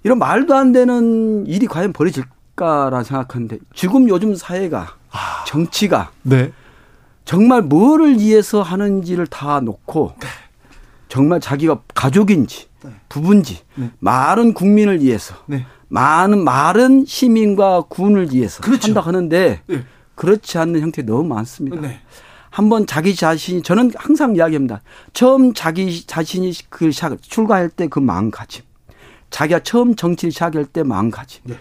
이런 0.04 0.20
말도 0.20 0.56
안 0.56 0.72
되는 0.72 1.46
일이 1.48 1.66
과연 1.66 1.94
벌어질까라 1.94 3.04
생각하는데 3.04 3.58
지금 3.74 4.10
요즘 4.10 4.36
사회가 4.36 4.96
아. 5.12 5.44
정치가 5.46 6.12
네. 6.22 6.52
정말 7.26 7.62
뭐를 7.62 8.20
위해서 8.20 8.62
하는지를 8.62 9.28
다 9.28 9.60
놓고 9.60 10.14
네. 10.20 10.28
정말 11.08 11.40
자기가 11.40 11.82
가족인지 11.94 12.68
네. 12.84 12.92
부부인지 13.10 13.60
네. 13.76 13.92
많은 14.00 14.54
국민을 14.54 15.02
위해서 15.02 15.36
네. 15.48 15.66
많은 15.90 16.44
마른 16.44 17.06
시민과 17.06 17.84
군을 17.90 18.32
위해서 18.32 18.62
그렇죠. 18.62 18.88
한다 18.88 19.02
하는데 19.02 19.62
네. 19.66 19.84
그렇지 20.16 20.58
않는 20.58 20.82
형태 20.82 21.02
너무 21.02 21.24
많습니다. 21.24 21.82
네. 21.82 22.00
한번 22.50 22.88
자기 22.88 23.16
자신이 23.16 23.62
저는 23.62 23.92
항상 23.96 24.36
이야기합니다. 24.36 24.82
처음 25.14 25.54
자기 25.54 26.06
자신이 26.06 26.54
그 26.70 26.92
시작 26.92 27.22
출가할 27.22 27.70
때 27.70 27.88
그 27.88 28.00
마음가짐, 28.00 28.64
자기가 29.30 29.60
처음 29.60 29.96
정치를 29.96 30.32
시작할 30.32 30.66
때 30.66 30.84
마음가짐. 30.84 31.42
네. 31.46 31.60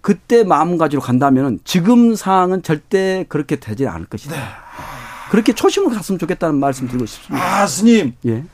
그때 0.00 0.44
마음가짐으로 0.44 1.04
간다면 1.04 1.58
지금 1.64 2.14
상황은 2.14 2.62
절대 2.62 3.24
그렇게 3.28 3.56
되지 3.56 3.86
않을 3.86 4.06
것이다. 4.06 4.36
네. 4.36 4.42
그렇게 5.30 5.52
초심을 5.52 5.92
갔으면 5.92 6.18
좋겠다는 6.18 6.60
말씀 6.60 6.86
드리고 6.86 7.06
싶습니다. 7.06 7.44
아, 7.62 7.66
스님. 7.66 8.12
예. 8.26 8.44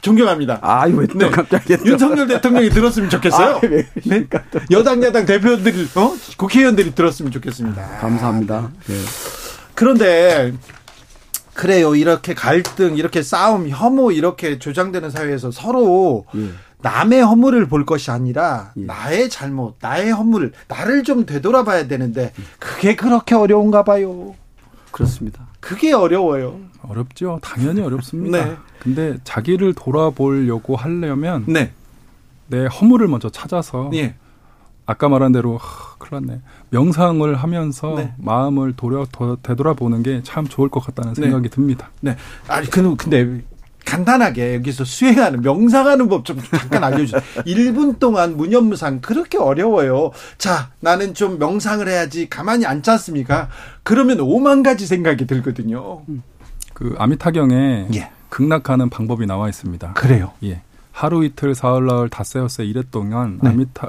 존경합니다. 0.00 0.58
아, 0.62 0.86
왜또 0.86 1.18
네. 1.18 1.30
갑자기. 1.30 1.76
윤석열 1.84 2.26
대통령이 2.26 2.70
들었으면 2.70 3.10
좋겠어요. 3.10 3.56
아, 3.56 3.60
네. 3.60 3.86
네. 4.04 4.26
여당, 4.70 5.02
야당 5.02 5.26
대표들이, 5.26 5.88
어? 5.96 6.14
국회의원들이 6.36 6.94
들었으면 6.94 7.32
좋겠습니다. 7.32 7.98
감사합니다. 7.98 8.70
네. 8.86 8.94
그런데, 9.74 10.52
그래요. 11.54 11.96
이렇게 11.96 12.34
갈등, 12.34 12.96
이렇게 12.96 13.20
싸움, 13.22 13.68
혐오, 13.68 14.12
이렇게 14.12 14.60
조장되는 14.60 15.10
사회에서 15.10 15.50
서로 15.50 16.24
예. 16.36 16.50
남의 16.82 17.22
허물을 17.22 17.66
볼 17.66 17.84
것이 17.84 18.12
아니라 18.12 18.70
예. 18.76 18.82
나의 18.82 19.28
잘못, 19.28 19.74
나의 19.80 20.12
허물, 20.12 20.52
나를 20.68 21.02
좀 21.02 21.26
되돌아봐야 21.26 21.88
되는데 21.88 22.32
그게 22.60 22.94
그렇게 22.94 23.34
어려운가 23.34 23.82
봐요. 23.82 24.36
그렇습니다. 24.92 25.47
그게 25.60 25.92
어려워요. 25.92 26.60
어렵죠. 26.82 27.38
당연히 27.42 27.80
어렵습니다. 27.80 28.38
네. 28.44 28.56
근데 28.80 29.18
자기를 29.24 29.74
돌아보려고 29.74 30.76
하려면 30.76 31.44
네. 31.46 31.72
내 32.46 32.66
허물을 32.66 33.08
먼저 33.08 33.28
찾아서 33.28 33.90
예. 33.94 34.14
아까 34.86 35.08
말한 35.08 35.32
대로 35.32 35.58
하, 35.58 35.96
큰일 35.98 36.24
났네. 36.26 36.40
명상을 36.70 37.34
하면서 37.34 37.94
네. 37.96 38.14
마음을 38.18 38.74
도려 38.74 39.06
되돌아보는 39.42 40.02
게 40.02 40.22
참 40.22 40.46
좋을 40.46 40.68
것 40.70 40.80
같다는 40.80 41.12
네. 41.14 41.22
생각이 41.22 41.48
듭니다. 41.50 41.90
네. 42.00 42.16
아니 42.46 42.68
근데 42.70 43.42
간단하게 43.88 44.54
여기서 44.56 44.84
수행하는 44.84 45.40
명상하는 45.40 46.08
법 46.08 46.24
좀 46.24 46.38
잠깐 46.50 46.84
알려주세요. 46.84 47.20
1분 47.46 47.98
동안 47.98 48.36
무념무상 48.36 49.00
그렇게 49.00 49.38
어려워요. 49.38 50.10
자, 50.36 50.70
나는 50.80 51.14
좀 51.14 51.38
명상을 51.38 51.86
해야지 51.88 52.28
가만히 52.28 52.66
앉지 52.66 52.90
않습니까? 52.90 53.48
그러면 53.82 54.20
오만 54.20 54.62
가지 54.62 54.86
생각이 54.86 55.26
들거든요. 55.26 56.02
그 56.74 56.94
아미타경에 56.98 57.88
예. 57.94 58.10
극락하는 58.28 58.90
방법이 58.90 59.26
나와 59.26 59.48
있습니다. 59.48 59.94
그래요? 59.94 60.32
예. 60.44 60.60
하루 60.98 61.24
이틀 61.24 61.54
사흘 61.54 61.86
나흘 61.86 62.08
닷새였세 62.08 62.64
이랬 62.64 62.90
동안 62.90 63.38
네. 63.40 63.50
아미타 63.50 63.88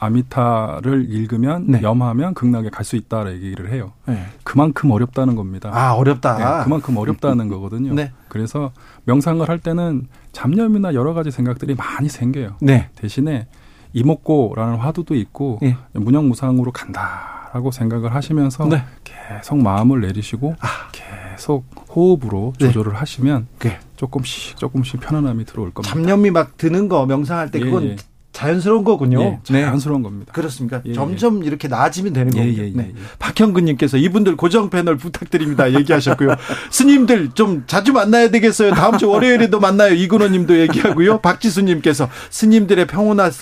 아, 0.00 0.10
미타를 0.10 1.06
읽으면 1.08 1.66
네. 1.68 1.82
염하면 1.82 2.34
극락에 2.34 2.68
갈 2.68 2.84
수 2.84 2.96
있다라 2.96 3.32
얘기를 3.32 3.70
해요. 3.70 3.92
네. 4.06 4.24
그만큼 4.42 4.90
어렵다는 4.90 5.36
겁니다. 5.36 5.70
아 5.72 5.92
어렵다. 5.92 6.38
네, 6.58 6.64
그만큼 6.64 6.96
어렵다는 6.96 7.48
거거든요. 7.48 7.94
네. 7.94 8.10
그래서 8.28 8.72
명상을 9.04 9.46
할 9.48 9.58
때는 9.60 10.08
잡념이나 10.32 10.94
여러 10.94 11.14
가지 11.14 11.30
생각들이 11.30 11.74
많이 11.76 12.08
생겨요. 12.08 12.56
네. 12.60 12.88
대신에 12.96 13.46
이목고라는 13.92 14.76
화두도 14.78 15.14
있고 15.14 15.60
예. 15.62 15.76
무념무상으로 15.92 16.72
간다라고 16.72 17.70
생각을 17.70 18.14
하시면서 18.14 18.66
네. 18.66 18.82
계속 19.28 19.58
마음을 19.58 20.00
내리시고 20.00 20.56
아. 20.60 20.88
계속 20.92 21.64
호흡으로 21.94 22.54
네. 22.58 22.66
조절을 22.66 22.92
네. 22.92 22.98
하시면 22.98 23.46
네. 23.60 23.78
조금씩 23.96 24.56
조금씩 24.56 25.00
편안함이 25.00 25.44
들어올 25.44 25.72
겁니다. 25.72 25.92
잡념이 25.92 26.30
막 26.30 26.56
드는 26.56 26.88
거 26.88 27.06
명상할 27.06 27.50
때 27.50 27.60
그건 27.60 27.84
예, 27.84 27.88
예. 27.90 27.96
자연스러운 28.32 28.84
거군요. 28.84 29.20
예, 29.20 29.38
자연스러운 29.42 30.02
네. 30.02 30.08
겁니다. 30.08 30.32
그렇습니까? 30.32 30.80
예, 30.84 30.92
점점 30.92 31.42
이렇게 31.42 31.66
나아지면 31.66 32.12
되는 32.12 32.32
예, 32.36 32.54
거군요. 32.54 32.82
네. 32.82 32.94
박형근님께서 33.18 33.96
이분들 33.96 34.36
고정 34.36 34.70
패널 34.70 34.96
부탁드립니다. 34.96 35.72
얘기하셨고요. 35.72 36.36
스님들 36.70 37.30
좀 37.34 37.64
자주 37.66 37.92
만나야 37.92 38.30
되겠어요. 38.30 38.74
다음 38.74 38.96
주 38.96 39.08
월요일에도 39.08 39.58
만나요. 39.58 39.94
이근호님도 39.94 40.60
얘기하고요. 40.60 41.18
박지수님께서 41.20 42.08
스님들의 42.30 42.86
평온한 42.86 43.32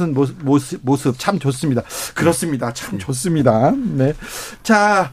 모습, 0.43 0.81
모습 0.83 1.19
참 1.19 1.39
좋습니다. 1.39 1.83
그렇습니다. 2.15 2.73
참 2.73 2.99
좋습니다. 2.99 3.73
네. 3.73 4.15
자. 4.63 5.13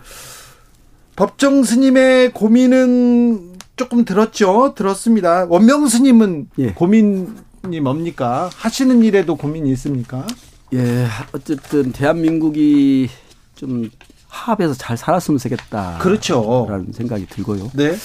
법정 1.15 1.63
스님의 1.63 2.31
고민은 2.33 3.53
조금 3.75 4.05
들었죠. 4.05 4.73
들었습니다. 4.75 5.45
원명 5.45 5.87
스님은 5.87 6.49
예. 6.59 6.73
고민 6.73 7.35
뭡니까? 7.81 8.49
하시는 8.55 9.03
일에도 9.03 9.35
고민이 9.35 9.71
있습니까? 9.71 10.25
예, 10.73 11.07
어쨌든 11.33 11.91
대한민국이 11.91 13.09
좀 13.55 13.89
합해서 14.27 14.73
잘 14.73 14.97
살았으면 14.97 15.37
좋겠다. 15.37 15.99
그렇죠. 15.99 16.65
라는 16.67 16.91
생각이 16.91 17.27
들고요. 17.27 17.71
네. 17.73 17.95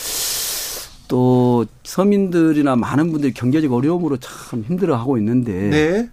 또 1.09 1.64
서민들이나 1.85 2.76
많은 2.76 3.10
분들이 3.10 3.32
경제적 3.32 3.72
어려움으로 3.72 4.18
참 4.18 4.62
힘들어하고 4.62 5.16
있는데 5.18 5.70
네. 5.70 6.10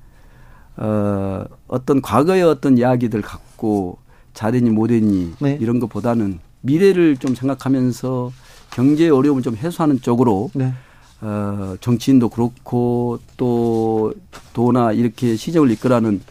어, 0.78 1.44
어떤 1.68 2.02
과거의 2.02 2.44
어떤 2.44 2.78
이야기들 2.78 3.22
갖고 3.22 3.98
잘했니 4.34 4.70
못했니 4.70 5.34
네. 5.40 5.58
이런 5.60 5.80
것보다는 5.80 6.40
미래를 6.66 7.18
좀 7.18 7.36
생각하면서 7.36 8.32
경제 8.72 9.10
어려움을 9.10 9.42
좀 9.44 9.56
해소하는 9.56 10.02
쪽으로 10.02 10.52
네. 10.54 10.74
어, 11.22 11.76
정치인도 11.80 12.30
그렇고 12.30 13.20
또 13.38 14.14
도나 14.54 14.92
이렇게 14.92 15.36
시정을 15.36 15.72
이끌어가는 15.72 16.22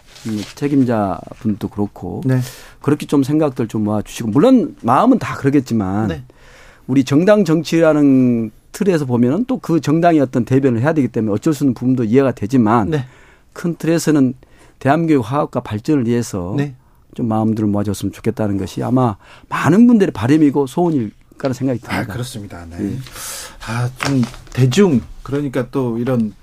책임자 0.55 1.19
분도 1.41 1.69
그렇고 1.69 2.23
네. 2.25 2.41
그렇게 2.81 3.07
좀 3.07 3.23
생각들 3.23 3.69
좀 3.69 3.85
모아주시고 3.85 4.31
물론 4.31 4.77
마음은 4.83 5.19
다 5.19 5.35
그러겠지만 5.37 6.09
네. 6.09 6.25
우리 6.87 7.05
정당 7.05 7.45
정치라는 7.45 8.51
틀에서 8.73 9.07
보면은 9.07 9.45
또 9.47 9.59
그 9.59 9.81
정당이 9.81 10.21
어떤 10.21 10.45
대변을 10.45 10.83
해야 10.83 10.93
되기 10.93 11.09
때문에 11.09 11.33
어쩔 11.33 11.55
수 11.55 11.65
없는 11.65 11.75
부분도 11.75 12.05
이해가 12.05 12.33
되지만 12.33 12.91
네. 12.91 13.07
큰 13.53 13.77
틀에서는 13.77 14.35
대한민국의 14.81 15.23
화학과 15.23 15.61
발전을 15.61 16.07
위해서 16.07 16.55
네. 16.57 16.75
좀 17.15 17.29
마음들을 17.29 17.69
모아줬으면 17.69 18.13
좋겠다는 18.13 18.59
것이 18.59 18.83
아마 18.83 19.17
많은 19.49 19.87
분들의 19.87 20.13
바람이고 20.13 20.67
소원일 20.67 21.13
거라 21.39 21.53
생각이 21.55 21.81
듭니다. 21.81 22.01
아, 22.01 22.07
그렇습니다. 22.07 22.67
네. 22.71 22.77
네. 22.79 22.99
아, 23.67 23.89
좀 23.99 24.23
대중 24.53 25.01
그러니까 25.23 25.69
또 25.71 25.99
이런 25.99 26.35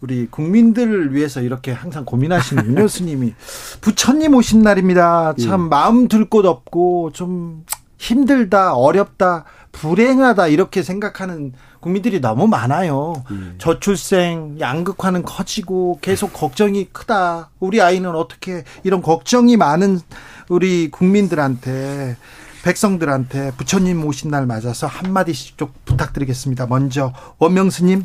우리 0.00 0.26
국민들을 0.26 1.14
위해서 1.14 1.40
이렇게 1.40 1.72
항상 1.72 2.04
고민하시는 2.04 2.66
윤 2.66 2.74
교수님이 2.82 3.34
부처님 3.80 4.34
오신 4.34 4.62
날입니다. 4.62 5.34
참 5.40 5.64
예. 5.64 5.68
마음 5.68 6.08
들 6.08 6.26
곳 6.28 6.44
없고 6.44 7.12
좀 7.12 7.64
힘들다, 7.98 8.74
어렵다, 8.74 9.44
불행하다 9.72 10.48
이렇게 10.48 10.82
생각하는 10.82 11.52
국민들이 11.80 12.20
너무 12.20 12.46
많아요. 12.46 13.24
음. 13.30 13.54
저출생, 13.58 14.56
양극화는 14.60 15.22
커지고 15.22 15.98
계속 16.00 16.32
걱정이 16.32 16.86
크다. 16.92 17.50
우리 17.60 17.80
아이는 17.80 18.14
어떻게 18.14 18.64
이런 18.84 19.02
걱정이 19.02 19.56
많은 19.56 20.00
우리 20.48 20.90
국민들한테 20.90 22.16
백성들한테 22.64 23.52
부처님 23.56 24.04
오신 24.04 24.30
날 24.30 24.46
맞아서 24.46 24.86
한 24.86 25.12
마디씩 25.12 25.56
좀 25.56 25.72
부탁드리겠습니다. 25.84 26.66
먼저 26.66 27.12
원명스님. 27.38 28.02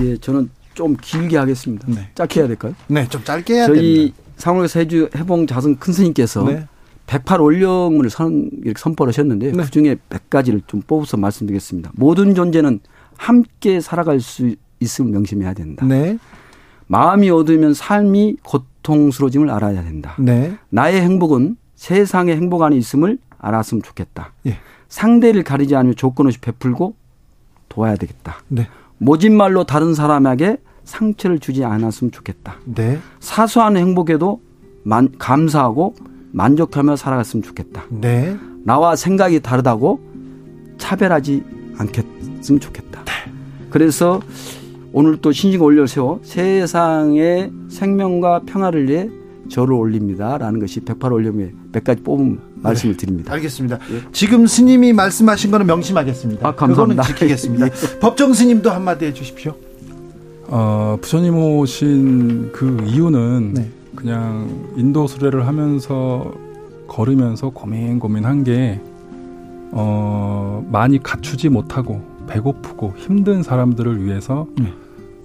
예, 0.00 0.16
저는 0.16 0.50
좀 0.74 0.96
길게 0.98 1.36
하겠습니다. 1.36 1.86
네. 1.88 2.08
짧게 2.14 2.40
해야 2.40 2.48
될까요? 2.48 2.74
네, 2.86 3.06
좀 3.08 3.22
짧게 3.22 3.54
해야 3.54 3.66
됩니다. 3.66 3.82
저희 3.82 4.14
상월에서 4.38 4.80
해주 4.80 5.10
해봉 5.14 5.46
자선 5.46 5.78
큰 5.78 5.92
스님께서 5.92 6.42
네. 6.44 6.66
108 7.06 7.40
올령문을 7.40 8.10
선, 8.10 8.50
이렇게 8.62 8.78
선포하셨는데 8.78 9.52
네. 9.52 9.62
그중에 9.64 9.96
100가지를 10.08 10.62
좀 10.66 10.82
뽑아서 10.82 11.16
말씀드리겠습니다. 11.16 11.92
모든 11.94 12.34
존재는 12.34 12.80
함께 13.16 13.80
살아갈 13.80 14.20
수 14.20 14.54
있음을 14.80 15.10
명심해야 15.12 15.54
된다. 15.54 15.86
네. 15.86 16.18
마음이 16.86 17.30
어두우면 17.30 17.74
삶이 17.74 18.36
고통스러워짐을 18.42 19.50
알아야 19.50 19.82
된다. 19.82 20.14
네. 20.18 20.56
나의 20.70 21.00
행복은 21.00 21.56
세상의 21.74 22.36
행복 22.36 22.62
안에 22.62 22.76
있음을 22.76 23.18
알았으면 23.38 23.82
좋겠다. 23.82 24.32
예. 24.46 24.58
상대를 24.88 25.42
가리지 25.42 25.74
않으며 25.74 25.94
조건 25.94 26.26
없이 26.26 26.38
베풀고 26.38 26.94
도와야 27.68 27.96
되겠다. 27.96 28.36
네. 28.48 28.68
모진 28.98 29.36
말로 29.36 29.64
다른 29.64 29.94
사람에게 29.94 30.58
상처를 30.84 31.38
주지 31.38 31.64
않았으면 31.64 32.10
좋겠다. 32.12 32.56
네. 32.64 32.98
사소한 33.20 33.76
행복에도 33.76 34.40
만, 34.84 35.12
감사하고 35.18 35.94
만족하며 36.32 36.96
살아갔으면 36.96 37.42
좋겠다. 37.42 37.84
네. 37.90 38.36
나와 38.64 38.96
생각이 38.96 39.40
다르다고 39.40 40.00
차별하지 40.78 41.42
않겠으면 41.78 42.60
좋겠다. 42.60 43.04
네. 43.04 43.12
그래서 43.70 44.20
오늘 44.92 45.16
또 45.18 45.32
신식 45.32 45.62
올려 45.62 45.86
세워 45.86 46.20
세상의 46.22 47.50
생명과 47.68 48.42
평화를 48.46 48.88
위해 48.88 49.08
저를 49.48 49.74
올립니다라는 49.74 50.60
것이 50.60 50.80
108 50.80 51.12
올림의 51.12 51.52
몇 51.72 51.84
가지 51.84 52.02
뽑은 52.02 52.38
말씀을 52.56 52.94
네, 52.94 52.98
드립니다. 52.98 53.32
알겠습니다. 53.34 53.78
예. 53.92 54.02
지금 54.12 54.46
스님이 54.46 54.92
말씀하신 54.92 55.50
거는 55.50 55.66
명심하겠습니다. 55.66 56.46
아, 56.46 56.54
감사합니다. 56.54 57.02
그거는 57.02 57.18
지키겠습니다. 57.18 57.66
예. 57.66 57.70
법정 58.00 58.32
스님도 58.32 58.70
한마디 58.70 59.06
해주십시오. 59.06 59.54
어, 60.46 60.98
부처님 61.00 61.36
오신 61.36 62.52
그 62.52 62.84
이유는 62.86 63.54
네. 63.54 63.70
그냥 63.94 64.72
인도 64.76 65.06
수레를 65.06 65.46
하면서 65.46 66.32
걸으면서 66.88 67.50
고민 67.50 67.98
고민한 67.98 68.44
게 68.44 68.80
어, 69.72 70.66
많이 70.70 71.02
갖추지 71.02 71.48
못하고 71.48 72.02
배고프고 72.26 72.94
힘든 72.96 73.42
사람들을 73.42 74.04
위해서 74.04 74.46
네. 74.58 74.72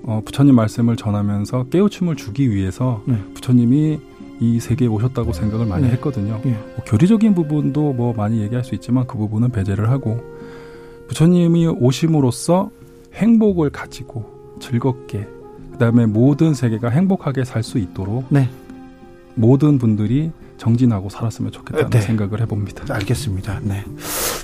어, 0.04 0.22
부처님 0.24 0.56
말씀을 0.56 0.96
전하면서 0.96 1.66
깨우침을 1.66 2.16
주기 2.16 2.50
위해서 2.50 3.02
네. 3.06 3.18
부처님이 3.34 4.00
이 4.40 4.60
세계에 4.60 4.88
오셨다고 4.88 5.34
생각을 5.34 5.66
많이 5.66 5.84
네. 5.84 5.94
했거든요. 5.94 6.40
네. 6.44 6.52
뭐 6.52 6.86
교리적인 6.86 7.34
부분도 7.34 7.94
뭐 7.94 8.14
많이 8.14 8.40
얘기할 8.42 8.64
수 8.64 8.76
있지만 8.76 9.06
그 9.08 9.18
부분은 9.18 9.50
배제를 9.50 9.90
하고 9.90 10.22
부처님이 11.08 11.68
오심으로써 11.68 12.70
행복을 13.14 13.70
가지고 13.72 14.58
즐겁게 14.60 15.28
그다음에 15.78 16.06
모든 16.08 16.54
세계가 16.54 16.90
행복하게 16.90 17.46
살 17.46 17.64
수 17.64 17.78
있도록 17.78 18.26
네. 18.30 18.50
모든 19.36 19.78
분들이 19.78 20.32
정진하고 20.58 21.10
살았으면 21.10 21.52
좋겠다는 21.52 21.90
네. 21.90 22.02
생각을 22.02 22.42
해봅니다. 22.42 22.92
알겠습니다. 22.94 23.60
네. 23.62 23.84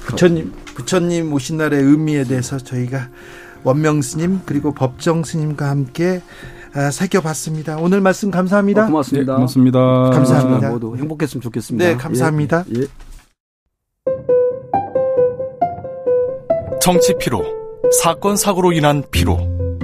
부처님 0.05 0.51
부처님 0.76 1.31
오신 1.34 1.57
날의 1.57 1.81
의미에 1.81 2.26
대해서 2.26 2.57
저희가 2.57 3.10
원명 3.64 4.01
스님 4.01 4.41
그리고 4.45 4.73
법정 4.73 5.23
스님과 5.23 5.69
함께 5.69 6.22
아, 6.76 6.91
새겨봤습니다. 6.91 7.77
오늘 7.77 8.01
말씀 8.01 8.30
감사합니다. 8.30 8.84
어, 8.84 8.88
고맙습니다. 8.88 9.31
네, 9.34 9.35
고맙습니다. 9.35 9.80
감사합니다. 10.11 10.69
모두 10.72 10.97
행복했으면 10.97 11.41
좋겠습니다. 11.41 11.85
네, 11.85 11.95
감사합니다. 11.95 12.65
예, 12.76 12.81
예. 12.81 12.85
정치 16.81 17.14
피로, 17.19 17.43
사건 18.01 18.35
사고로 18.35 18.73
인한 18.73 19.03
피로, 19.11 19.38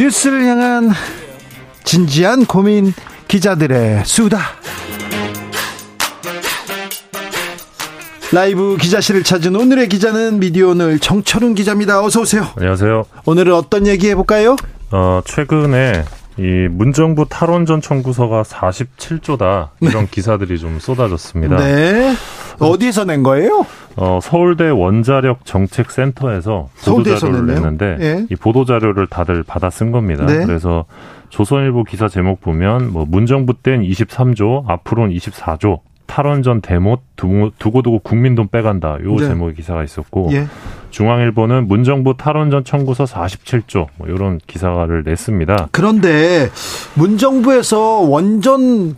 뉴스를 0.00 0.46
향한 0.46 0.88
진지한 1.84 2.46
고민 2.46 2.94
기자들의 3.28 4.06
수다. 4.06 4.38
라이브 8.32 8.78
기자실을 8.80 9.24
찾은 9.24 9.54
오늘의 9.54 9.90
기자는 9.90 10.38
미디어 10.38 10.68
오늘 10.68 10.98
정철훈 10.98 11.54
기자입니다. 11.54 12.02
어서 12.02 12.22
오세요. 12.22 12.46
안녕하세요. 12.56 13.04
오늘은 13.26 13.52
어떤 13.52 13.86
얘기 13.86 14.08
해볼까요? 14.08 14.56
어, 14.90 15.20
최근에 15.26 16.04
이 16.38 16.68
문정부 16.70 17.26
탈원전 17.28 17.82
청구서가 17.82 18.44
47조다 18.44 19.68
이런 19.80 20.04
네. 20.04 20.08
기사들이 20.10 20.58
좀 20.58 20.78
쏟아졌습니다. 20.80 21.58
네. 21.58 22.14
어디에서 22.58 23.04
낸 23.04 23.22
거예요? 23.22 23.66
어, 23.96 24.18
서울대 24.22 24.68
원자력 24.68 25.44
정책센터에서 25.44 26.68
보도 26.84 27.16
자료를 27.16 27.46
냈는데 27.46 27.96
네. 27.98 28.26
이 28.30 28.36
보도 28.36 28.64
자료를 28.64 29.06
다들 29.06 29.42
받아 29.42 29.70
쓴 29.70 29.90
겁니다. 29.90 30.26
네. 30.26 30.44
그래서 30.44 30.84
조선일보 31.28 31.84
기사 31.84 32.08
제목 32.08 32.40
보면 32.40 32.92
뭐 32.92 33.04
문정부 33.06 33.54
땐 33.62 33.82
23조, 33.82 34.64
앞으로는 34.68 35.14
24조, 35.16 35.80
탈원전 36.10 36.60
대못 36.60 37.00
두고 37.14 37.52
두고 37.56 38.00
국민 38.00 38.34
돈 38.34 38.48
빼간다. 38.48 38.98
요 39.04 39.14
네. 39.14 39.28
제목의 39.28 39.54
기사가 39.54 39.84
있었고 39.84 40.30
예. 40.32 40.46
중앙일보는 40.90 41.68
문정부 41.68 42.16
탈원전 42.16 42.64
청구서 42.64 43.04
47조 43.04 43.86
뭐 43.96 44.08
이런 44.08 44.40
기사를 44.44 45.04
냈습니다. 45.04 45.68
그런데 45.70 46.48
문정부에서 46.94 48.00
원전 48.00 48.96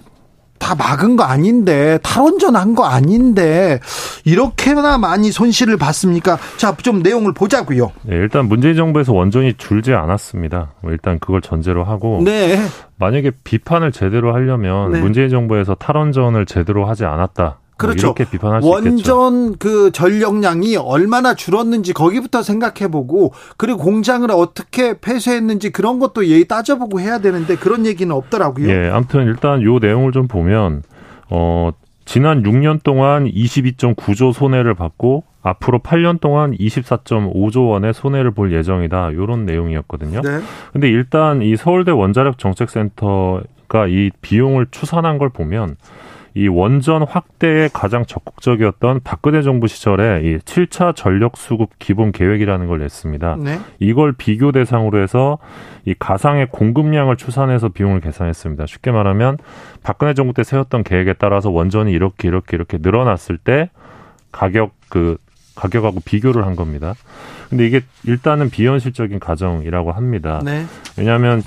다 0.63 0.75
막은 0.75 1.17
거 1.17 1.25
아닌데 1.25 1.99
탈원전 2.03 2.57
한 2.57 2.73
거 2.75 2.85
아닌데 2.87 3.81
이렇게나 4.25 4.97
많이 4.97 5.31
손실을 5.31 5.77
봤습니까? 5.77 6.39
자, 6.57 6.75
좀 6.77 7.03
내용을 7.03 7.35
보자고요. 7.35 7.93
네, 8.03 8.15
일단 8.17 8.47
문재인 8.47 8.77
정부에서 8.77 9.13
원전이 9.13 9.55
줄지 9.59 9.93
않았습니다. 9.93 10.73
뭐 10.81 10.93
일단 10.93 11.19
그걸 11.19 11.43
전제로 11.43 11.85
하고 11.85 12.23
네. 12.25 12.59
만약에 12.97 13.33
비판을 13.45 13.93
제대로 13.93 14.33
하려면 14.35 14.93
네. 14.93 15.01
문재인 15.01 15.29
정부에서 15.29 15.75
탈원전을 15.75 16.47
제대로 16.47 16.87
하지 16.87 17.05
않았다. 17.05 17.59
뭐 17.79 17.89
그렇죠. 17.89 18.09
이렇게 18.09 18.25
비판할 18.25 18.63
수 18.63 18.69
원전 18.69 18.93
있겠죠. 18.93 19.19
원전 19.19 19.57
그 19.59 19.91
전력량이 19.93 20.77
얼마나 20.77 21.35
줄었는지 21.35 21.93
거기부터 21.93 22.43
생각해보고 22.43 23.33
그리고 23.57 23.79
공장을 23.79 24.31
어떻게 24.31 24.99
폐쇄했는지 24.99 25.71
그런 25.71 25.99
것도 25.99 26.27
예의 26.27 26.47
따져보고 26.47 27.01
해야 27.01 27.19
되는데 27.19 27.57
그런 27.57 27.87
얘기는 27.87 28.15
없더라고요. 28.15 28.69
예, 28.69 28.91
아무튼 28.91 29.27
일단 29.27 29.63
요 29.63 29.79
내용을 29.79 30.13
좀 30.13 30.29
보면 30.29 30.83
어 31.31 31.73
지난 32.05 32.43
6년 32.43 32.83
동안 32.83 33.25
22.9조 33.25 34.33
손해를 34.33 34.75
받고 34.75 35.25
앞으로 35.43 35.81
8년 35.81 36.21
동안 36.21 36.53
24.5조 36.53 37.71
원의 37.71 37.95
손해를 37.95 38.31
볼 38.31 38.53
예정이다. 38.53 39.11
이런 39.11 39.45
내용이었거든요. 39.45 40.21
네. 40.21 40.41
근데 40.73 40.89
일단 40.89 41.43
이 41.43 41.57
서울대 41.57 41.91
원자력 41.91 42.39
정책센터가 42.39 43.87
이 43.89 44.11
비용을 44.21 44.67
추산한 44.71 45.19
걸 45.19 45.31
보면 45.31 45.77
이 46.35 46.49
원전 46.49 47.03
확대에 47.03 47.69
가장 47.73 48.07
적극적이었던 48.07 49.01
박근혜 49.05 49.43
정부 49.43 49.69
시절에 49.69 50.23
이 50.25 50.39
7차 50.39 50.97
전력 50.97 51.37
수급 51.37 51.71
기본 51.79 52.11
계획이라는 52.11 52.67
걸 52.67 52.79
냈습니다. 52.79 53.37
네. 53.41 53.61
이걸 53.79 54.13
비교 54.13 54.51
대상으로 54.51 55.03
해서 55.03 55.39
이 55.85 55.95
가상의 55.99 56.49
공급량을 56.51 57.17
추산해서 57.17 57.69
비용을 57.69 58.01
계산했습니다. 58.01 58.67
쉽게 58.67 58.91
말하면 58.93 59.37
박근혜 59.83 60.15
정부 60.15 60.33
때 60.33 60.43
세웠던 60.43 60.85
계획에 60.85 61.15
따라서 61.15 61.51
원전이 61.51 61.93
이렇게 61.93 62.29
이렇게 62.29 62.57
이렇게 62.57 62.79
늘어났을 62.81 63.37
때 63.37 63.69
가격 64.31 64.73
그 64.89 65.19
가격하고 65.55 66.01
비교를 66.05 66.47
한 66.47 66.57
겁니다. 66.57 66.95
근데 67.51 67.67
이게 67.67 67.83
일단은 68.05 68.49
비현실적인 68.49 69.21
가정이라고 69.21 69.93
합니다. 69.93 70.41
네. 70.43 70.65
왜냐하면 70.97 71.43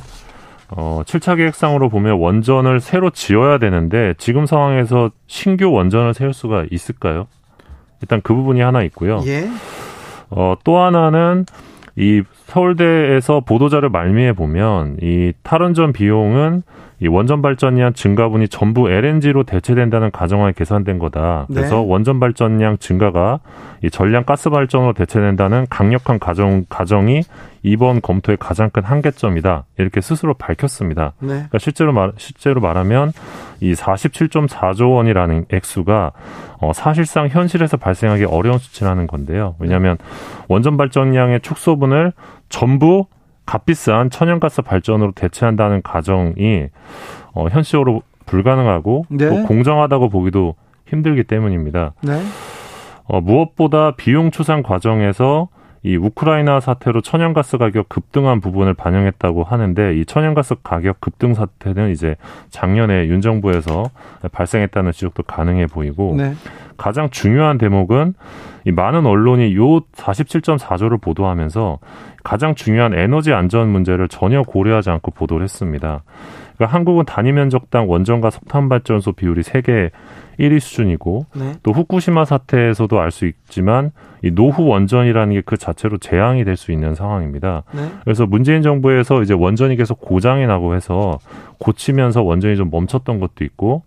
어, 0.70 1.02
7차 1.06 1.38
계획상으로 1.38 1.90
보면 1.90 2.20
원전을 2.20 2.80
새로 2.80 3.10
지어야 3.10 3.58
되는데 3.58 4.14
지금 4.18 4.46
상황에서 4.46 5.12
신규 5.28 5.72
원전을 5.72 6.14
세울 6.14 6.34
수가 6.34 6.66
있을까요? 6.72 7.28
일단 8.02 8.22
그 8.24 8.34
부분이 8.34 8.62
하나 8.62 8.82
있고요. 8.84 9.22
예. 9.26 9.48
어, 10.30 10.56
또 10.64 10.80
하나는 10.80 11.46
이 11.96 12.24
서울대에서 12.48 13.42
보도자를 13.42 13.90
말미에 13.90 14.34
보면 14.34 14.98
이 15.02 15.34
탈원전 15.44 15.94
비용은 15.94 16.64
이 17.00 17.08
원전 17.08 17.42
발전량 17.42 17.94
증가분이 17.94 18.48
전부 18.48 18.90
LNG로 18.90 19.44
대체된다는 19.44 20.12
가정하에 20.12 20.54
계산된 20.56 20.98
거다. 21.00 21.46
그래서 21.48 21.76
네. 21.76 21.86
원전 21.86 22.20
발전량 22.20 22.78
증가가 22.78 23.40
이 23.84 23.90
전량 23.90 24.24
가스 24.24 24.50
발전으로 24.50 24.94
대체된다는 24.94 25.68
강력한 25.70 26.20
가정 26.20 26.64
가정이 26.70 27.24
이번 27.64 28.00
검토의 28.00 28.38
가장 28.40 28.70
큰 28.70 28.84
한계점이다. 28.84 29.66
이렇게 29.78 30.00
스스로 30.00 30.34
밝혔습니다. 30.36 31.14
네. 31.20 31.28
그러니까 31.28 31.58
실제로 31.58 31.92
말 31.92 32.14
실제로 32.18 32.62
말하면 32.62 33.12
이 33.60 33.74
47.4조 33.74 34.94
원이라는 34.94 35.46
액수가 35.52 36.12
어, 36.60 36.74
사실상 36.74 37.28
현실에서 37.28 37.78
발생하기 37.78 38.26
어려운 38.26 38.58
수치라는 38.58 39.08
건데요. 39.08 39.56
왜냐하면 39.60 39.98
원전 40.48 40.78
발전량의 40.78 41.42
축소분을 41.42 42.14
전부 42.50 43.08
값비싼 43.46 44.10
천연가스 44.10 44.62
발전으로 44.62 45.12
대체한다는 45.14 45.82
가정이 45.82 46.68
어, 47.34 47.48
현실적으로 47.50 48.02
불가능하고 48.26 49.06
네. 49.10 49.30
또 49.30 49.44
공정하다고 49.48 50.10
보기도 50.10 50.56
힘들기 50.88 51.24
때문입니다. 51.24 51.94
네. 52.02 52.22
어, 53.06 53.22
무엇보다 53.22 53.96
비용 53.96 54.32
추산 54.32 54.64
과정에서 54.64 55.50
이 55.86 55.98
우크라이나 55.98 56.60
사태로 56.60 57.02
천연가스 57.02 57.60
가격 57.60 57.90
급등한 57.90 58.42
부분을 58.42 58.74
반영했다고 58.74 59.44
하는데 59.44 59.96
이 59.96 60.04
천연가스 60.04 60.56
가격 60.64 61.00
급등 61.00 61.36
사태는 61.36 61.92
이제 61.92 62.16
작년에 62.50 63.06
윤 63.06 63.22
정부에서 63.22 63.92
발생했다는 64.32 64.94
지적도 64.94 65.22
가능해 65.22 65.68
보이고 65.68 66.16
네. 66.18 66.34
가장 66.76 67.12
중요한 67.12 67.60
대목은 67.60 68.16
이 68.66 68.72
많은 68.72 69.06
언론이 69.06 69.56
요 69.56 69.82
47.4조를 69.92 71.00
보도하면서 71.00 71.78
가장 72.24 72.56
중요한 72.56 72.96
에너지 72.96 73.32
안전 73.32 73.70
문제를 73.70 74.08
전혀 74.08 74.42
고려하지 74.42 74.90
않고 74.90 75.12
보도를 75.12 75.44
했습니다. 75.44 76.02
그러니까 76.58 76.74
한국은 76.76 77.06
단위 77.06 77.32
면적당 77.32 77.90
원전과 77.90 78.30
석탄 78.30 78.70
발전소 78.70 79.12
비율이 79.14 79.44
세계 79.44 79.92
1위 80.40 80.60
수준이고 80.60 81.26
네. 81.36 81.54
또 81.64 81.72
후쿠시마 81.72 82.26
사태에서도 82.26 83.00
알 83.00 83.12
수 83.12 83.26
있지만 83.26 83.92
이 84.24 84.32
노후 84.32 84.66
원전이라는 84.66 85.34
게 85.36 85.42
그 85.46 85.58
자체로 85.58 85.98
재앙이 85.98 86.44
될 86.44 86.58
수 86.58 86.72
있는 86.72 86.96
상황입니다. 86.96 87.64
네. 87.74 87.90
그래서 88.04 88.26
문재인 88.26 88.62
정부에서 88.62 89.22
이제 89.22 89.34
원전이 89.34 89.76
계속 89.76 90.00
고장이 90.02 90.46
나고 90.48 90.76
해서 90.76 91.20
고치면서 91.60 92.24
원전이 92.24 92.58
좀 92.58 92.70
멈췄던 92.72 93.20
것도 93.20 93.44
있고 93.44 93.84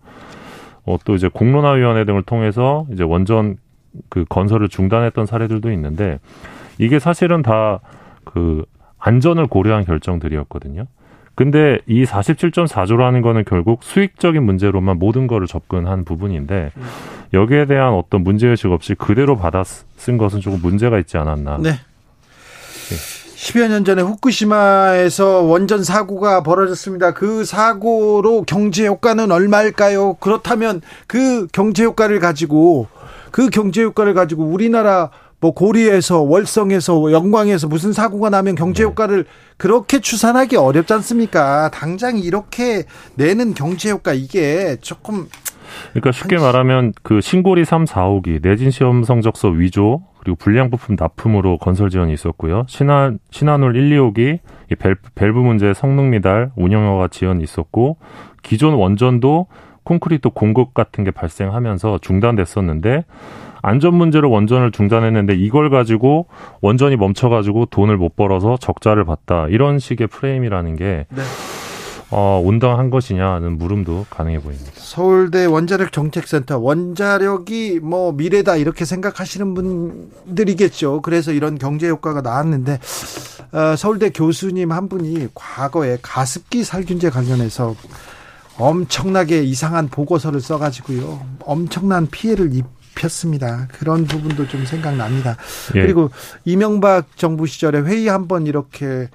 어, 0.85 0.97
또 1.05 1.15
이제 1.15 1.27
공론화위원회 1.27 2.05
등을 2.05 2.23
통해서 2.23 2.85
이제 2.91 3.03
원전 3.03 3.57
그 4.09 4.25
건설을 4.29 4.69
중단했던 4.69 5.25
사례들도 5.25 5.71
있는데 5.71 6.19
이게 6.77 6.99
사실은 6.99 7.41
다 7.41 7.79
그 8.25 8.63
안전을 8.99 9.47
고려한 9.47 9.85
결정들이었거든요. 9.85 10.85
근데 11.39 11.79
이 11.87 12.03
47.4조라는 12.03 13.21
거는 13.21 13.45
결국 13.45 13.81
수익적인 13.81 14.43
문제로만 14.43 14.99
모든 14.99 15.25
거를 15.25 15.47
접근한 15.47 16.03
부분인데 16.03 16.73
여기에 17.31 17.65
대한 17.67 17.93
어떤 17.93 18.23
문제의식 18.23 18.69
없이 18.69 18.93
그대로 18.93 19.37
받아 19.37 19.63
쓴 19.63 20.17
것은 20.17 20.41
조금 20.41 20.59
문제가 20.61 20.99
있지 20.99 21.17
않았나. 21.17 21.59
네. 21.59 21.69
네. 21.71 22.95
10여 23.37 23.69
년 23.69 23.85
전에 23.85 24.01
후쿠시마에서 24.01 25.43
원전 25.43 25.81
사고가 25.81 26.43
벌어졌습니다. 26.43 27.13
그 27.13 27.45
사고로 27.45 28.43
경제 28.43 28.85
효과는 28.85 29.31
얼마일까요? 29.31 30.15
그렇다면 30.15 30.81
그 31.07 31.47
경제 31.53 31.85
효과를 31.85 32.19
가지고 32.19 32.89
그 33.31 33.49
경제 33.49 33.81
효과를 33.81 34.13
가지고 34.13 34.43
우리나라 34.43 35.09
뭐 35.41 35.51
고리에서 35.51 36.21
월성에서 36.21 37.11
영광에서 37.11 37.67
무슨 37.67 37.93
사고가 37.93 38.29
나면 38.29 38.55
경제 38.55 38.83
네. 38.83 38.89
효과를 38.89 39.25
그렇게 39.57 39.99
추산하기 39.99 40.57
어렵지 40.57 40.93
않습니까? 40.93 41.69
당장 41.69 42.17
이렇게 42.17 42.83
내는 43.15 43.53
경제 43.53 43.89
효과 43.89 44.13
이게 44.13 44.77
조금 44.81 45.27
그러니까 45.91 46.11
쉽게 46.11 46.37
말하면 46.37 46.93
그 47.03 47.21
신고리 47.21 47.63
3, 47.63 47.85
4호기 47.85 48.41
내진 48.41 48.71
시험 48.71 49.03
성적서 49.03 49.49
위조 49.49 50.01
그리고 50.19 50.35
불량 50.35 50.69
부품 50.69 50.97
납품으로 50.99 51.57
건설 51.57 51.89
지원이 51.89 52.11
있었고요. 52.13 52.65
신한 52.67 53.19
신한울 53.31 53.75
1, 53.75 53.97
2호기 53.97 54.39
밸브, 54.77 55.09
밸브 55.15 55.39
문제 55.39 55.73
성능 55.73 56.09
미달 56.09 56.51
운영허가 56.57 57.07
지원이 57.07 57.43
있었고 57.43 57.97
기존 58.43 58.73
원전도 58.73 59.47
콘크리트 59.83 60.29
공급 60.29 60.73
같은 60.73 61.03
게 61.03 61.11
발생하면서 61.11 61.99
중단됐었는데 62.01 63.05
안전 63.61 63.95
문제로 63.95 64.29
원전을 64.29 64.71
중단했는데 64.71 65.35
이걸 65.35 65.69
가지고 65.69 66.27
원전이 66.61 66.95
멈춰가지고 66.95 67.67
돈을 67.67 67.97
못 67.97 68.15
벌어서 68.15 68.57
적자를 68.57 69.05
봤다 69.05 69.47
이런 69.49 69.79
식의 69.79 70.07
프레임이라는 70.07 70.75
게 70.75 71.05
네. 71.09 71.21
어, 72.11 72.41
온당한 72.43 72.89
것이냐는 72.89 73.57
물음도 73.57 74.07
가능해 74.09 74.39
보입니다. 74.39 74.71
서울대 74.73 75.45
원자력 75.45 75.91
정책센터 75.91 76.57
원자력이 76.57 77.81
뭐 77.83 78.11
미래다 78.13 78.55
이렇게 78.55 78.83
생각하시는 78.83 79.53
분들이겠죠. 79.53 81.01
그래서 81.01 81.31
이런 81.31 81.59
경제 81.59 81.87
효과가 81.87 82.21
나왔는데 82.21 82.79
어, 83.51 83.75
서울대 83.75 84.09
교수님 84.09 84.71
한 84.71 84.89
분이 84.89 85.27
과거에 85.35 85.99
가습기 86.01 86.63
살균제 86.63 87.11
관련해서 87.11 87.75
엄청나게 88.57 89.43
이상한 89.43 89.87
보고서를 89.87 90.41
써가지고요. 90.41 91.21
엄청난 91.45 92.07
피해를 92.07 92.53
입 92.55 92.65
폈습니다. 92.99 93.67
그런 93.71 94.05
부분도 94.05 94.47
좀 94.47 94.65
생각납니다. 94.65 95.37
예. 95.75 95.81
그리고 95.81 96.11
이명박 96.45 97.15
정부 97.17 97.47
시절에 97.47 97.79
회의 97.81 98.07
한 98.07 98.27
번 98.27 98.45
이렇게 98.45 98.85
어, 98.85 99.07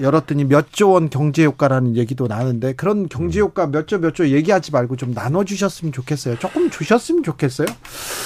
열었더니 0.00 0.44
몇 0.44 0.72
조 0.72 0.90
원 0.90 1.10
경제 1.10 1.44
효과라는 1.44 1.96
얘기도 1.96 2.26
나는데 2.26 2.72
그런 2.74 3.08
경제 3.08 3.40
음. 3.40 3.44
효과 3.46 3.66
몇 3.66 3.86
조 3.86 3.98
몇 3.98 4.14
조 4.14 4.28
얘기하지 4.28 4.72
말고 4.72 4.96
좀 4.96 5.12
나눠 5.14 5.44
주셨으면 5.44 5.92
좋겠어요. 5.92 6.38
조금 6.38 6.70
주셨으면 6.70 7.22
좋겠어요. 7.22 7.66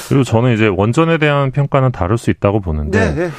그리고 0.09 0.25
저는 0.25 0.55
이제 0.55 0.67
원전에 0.69 1.19
대한 1.19 1.51
평가는 1.51 1.91
다를 1.93 2.19
수 2.19 2.31
있다고 2.31 2.61
보는데 2.61 3.15
네, 3.15 3.25
네. 3.27 3.31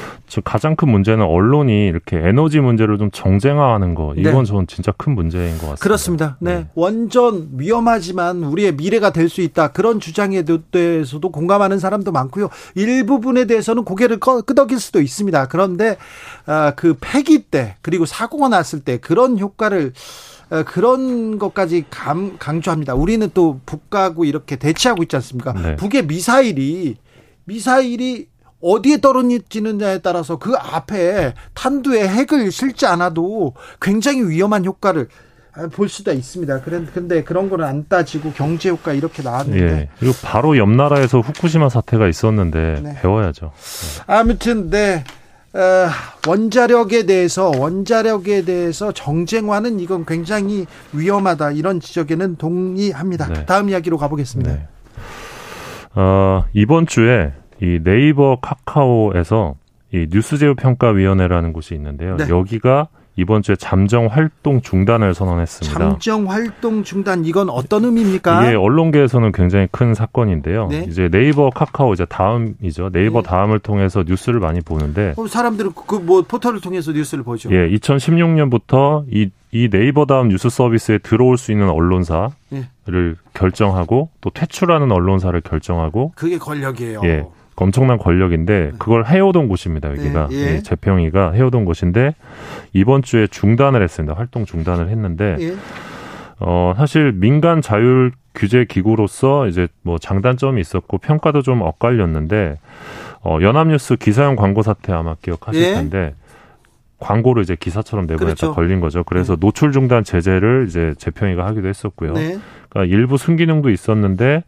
가장 0.44 0.76
큰 0.76 0.90
문제는 0.90 1.24
언론이 1.24 1.86
이렇게 1.86 2.16
에너지 2.18 2.60
문제를 2.60 2.98
좀 2.98 3.10
정쟁화하는 3.10 3.94
거 3.94 4.14
이건 4.16 4.40
네. 4.40 4.44
저는 4.44 4.66
진짜 4.66 4.92
큰 4.96 5.14
문제인 5.14 5.52
것 5.58 5.60
같습니다. 5.70 5.82
그렇습니다. 5.82 6.36
네. 6.40 6.54
네. 6.56 6.66
원전 6.74 7.48
위험하지만 7.56 8.44
우리의 8.44 8.72
미래가 8.74 9.10
될 9.10 9.26
수 9.26 9.40
있다 9.40 9.68
그런 9.72 9.98
주장에 9.98 10.44
대해서도 10.70 11.32
공감하는 11.32 11.80
사람도 11.80 12.12
많고요. 12.12 12.48
일부분에 12.76 13.46
대해서는 13.46 13.82
고개를 13.84 14.18
끄덕일 14.20 14.78
수도 14.78 15.00
있습니다. 15.00 15.46
그런데 15.48 15.96
아, 16.35 16.35
그 16.76 16.96
폐기 17.00 17.42
때 17.42 17.76
그리고 17.82 18.06
사고가 18.06 18.48
났을 18.48 18.80
때 18.80 18.98
그런 18.98 19.38
효과를 19.38 19.92
어, 20.48 20.62
그런 20.62 21.38
것까지 21.38 21.86
감, 21.90 22.38
강조합니다. 22.38 22.94
우리는 22.94 23.28
또 23.34 23.60
북하고 23.66 24.24
이렇게 24.24 24.56
대치하고 24.56 25.02
있지 25.02 25.16
않습니까? 25.16 25.52
네. 25.52 25.76
북의 25.76 26.06
미사일이 26.06 26.96
미사일이 27.44 28.28
어디에 28.60 29.00
떨어지느냐에 29.00 29.98
따라서 29.98 30.38
그 30.38 30.54
앞에 30.56 31.34
탄두에 31.54 32.06
핵을 32.08 32.50
실지 32.52 32.86
않아도 32.86 33.54
굉장히 33.80 34.22
위험한 34.22 34.64
효과를 34.64 35.08
볼 35.72 35.88
수도 35.88 36.12
있습니다. 36.12 36.60
그런데 36.60 37.24
그런 37.24 37.48
거는 37.48 37.64
안 37.64 37.86
따지고 37.88 38.32
경제 38.32 38.68
효과 38.68 38.92
이렇게 38.92 39.22
나왔는데. 39.22 39.62
예. 39.62 39.88
그리고 39.98 40.14
바로 40.22 40.56
옆 40.58 40.68
나라에서 40.68 41.20
후쿠시마 41.20 41.70
사태가 41.70 42.08
있었는데 42.08 42.80
네. 42.82 42.98
배워야죠. 43.00 43.46
네. 43.46 44.02
아무튼 44.06 44.70
네. 44.70 45.04
어, 45.56 45.88
원자력에 46.28 47.06
대해서 47.06 47.50
원자력에 47.56 48.44
대해서 48.44 48.92
정쟁화는 48.92 49.80
이건 49.80 50.04
굉장히 50.04 50.66
위험하다 50.92 51.52
이런 51.52 51.80
지적에는 51.80 52.36
동의합니다. 52.36 53.28
네. 53.28 53.46
다음 53.46 53.70
이야기로 53.70 53.96
가보겠습니다. 53.96 54.52
네. 54.52 54.68
어, 55.94 56.44
이번 56.52 56.86
주에 56.86 57.32
이 57.62 57.80
네이버 57.82 58.38
카카오에서 58.42 59.54
이 59.94 60.06
뉴스제휴 60.10 60.56
평가위원회라는 60.56 61.54
곳이 61.54 61.74
있는데요. 61.74 62.16
네. 62.16 62.28
여기가 62.28 62.88
이번 63.16 63.42
주에 63.42 63.56
잠정 63.56 64.06
활동 64.06 64.62
중단을 64.62 65.14
선언했습니다. 65.14 65.78
잠정 65.78 66.30
활동 66.30 66.82
중단 66.84 67.24
이건 67.24 67.50
어떤 67.50 67.84
의미입니까? 67.84 68.46
이게 68.46 68.56
언론계에서는 68.56 69.32
굉장히 69.32 69.68
큰 69.70 69.94
사건인데요. 69.94 70.68
네? 70.68 70.86
이제 70.88 71.08
네이버, 71.08 71.50
카카오 71.50 71.92
이제 71.94 72.04
다음이죠. 72.04 72.90
네이버 72.90 73.22
네. 73.22 73.28
다음을 73.28 73.58
통해서 73.58 74.04
뉴스를 74.06 74.40
많이 74.40 74.60
보는데 74.60 75.14
사람들은 75.28 75.72
그 75.86 76.06
뭐 76.06 76.22
포털을 76.22 76.60
통해서 76.60 76.92
뉴스를 76.92 77.24
보죠. 77.24 77.50
예, 77.50 77.68
2016년부터 77.70 79.04
이, 79.10 79.30
이 79.50 79.68
네이버 79.68 80.06
다음 80.06 80.28
뉴스 80.28 80.48
서비스에 80.48 80.98
들어올 80.98 81.36
수 81.36 81.50
있는 81.52 81.68
언론사를 81.68 82.30
예. 82.52 83.14
결정하고 83.34 84.10
또 84.20 84.30
퇴출하는 84.30 84.92
언론사를 84.92 85.40
결정하고 85.40 86.12
그게 86.14 86.38
권력이에요. 86.38 87.00
예. 87.04 87.24
엄청난 87.56 87.98
권력인데 87.98 88.72
그걸 88.78 89.06
해오던 89.06 89.48
곳입니다. 89.48 89.90
여기가 89.90 90.28
예, 90.32 90.36
예. 90.36 90.62
재평이가 90.62 91.32
해오던 91.32 91.64
곳인데 91.64 92.14
이번 92.72 93.02
주에 93.02 93.26
중단을 93.26 93.82
했습니다. 93.82 94.14
활동 94.14 94.44
중단을 94.44 94.88
했는데 94.88 95.36
예. 95.40 95.54
어 96.38 96.74
사실 96.76 97.12
민간 97.12 97.62
자율 97.62 98.12
규제 98.34 98.66
기구로서 98.66 99.46
이제 99.48 99.68
뭐 99.82 99.98
장단점이 99.98 100.60
있었고 100.60 100.98
평가도 100.98 101.40
좀 101.40 101.62
엇갈렸는데 101.62 102.58
어 103.22 103.38
연합뉴스 103.40 103.96
기사용 103.96 104.36
광고 104.36 104.62
사태 104.62 104.92
아마 104.92 105.14
기억하실 105.22 105.62
예. 105.62 105.72
텐데 105.72 106.14
광고를 106.98 107.42
이제 107.42 107.56
기사처럼 107.58 108.06
내보냈다 108.06 108.34
그렇죠. 108.36 108.54
걸린 108.54 108.80
거죠. 108.80 109.04
그래서 109.04 109.34
네. 109.34 109.40
노출 109.40 109.72
중단 109.72 110.04
제재를 110.04 110.66
이제 110.68 110.94
재평이가 110.98 111.46
하기도 111.46 111.68
했었고요. 111.68 112.12
네. 112.12 112.38
그러니까 112.68 112.94
일부 112.94 113.16
순기능도 113.18 113.70
있었는데 113.70 114.44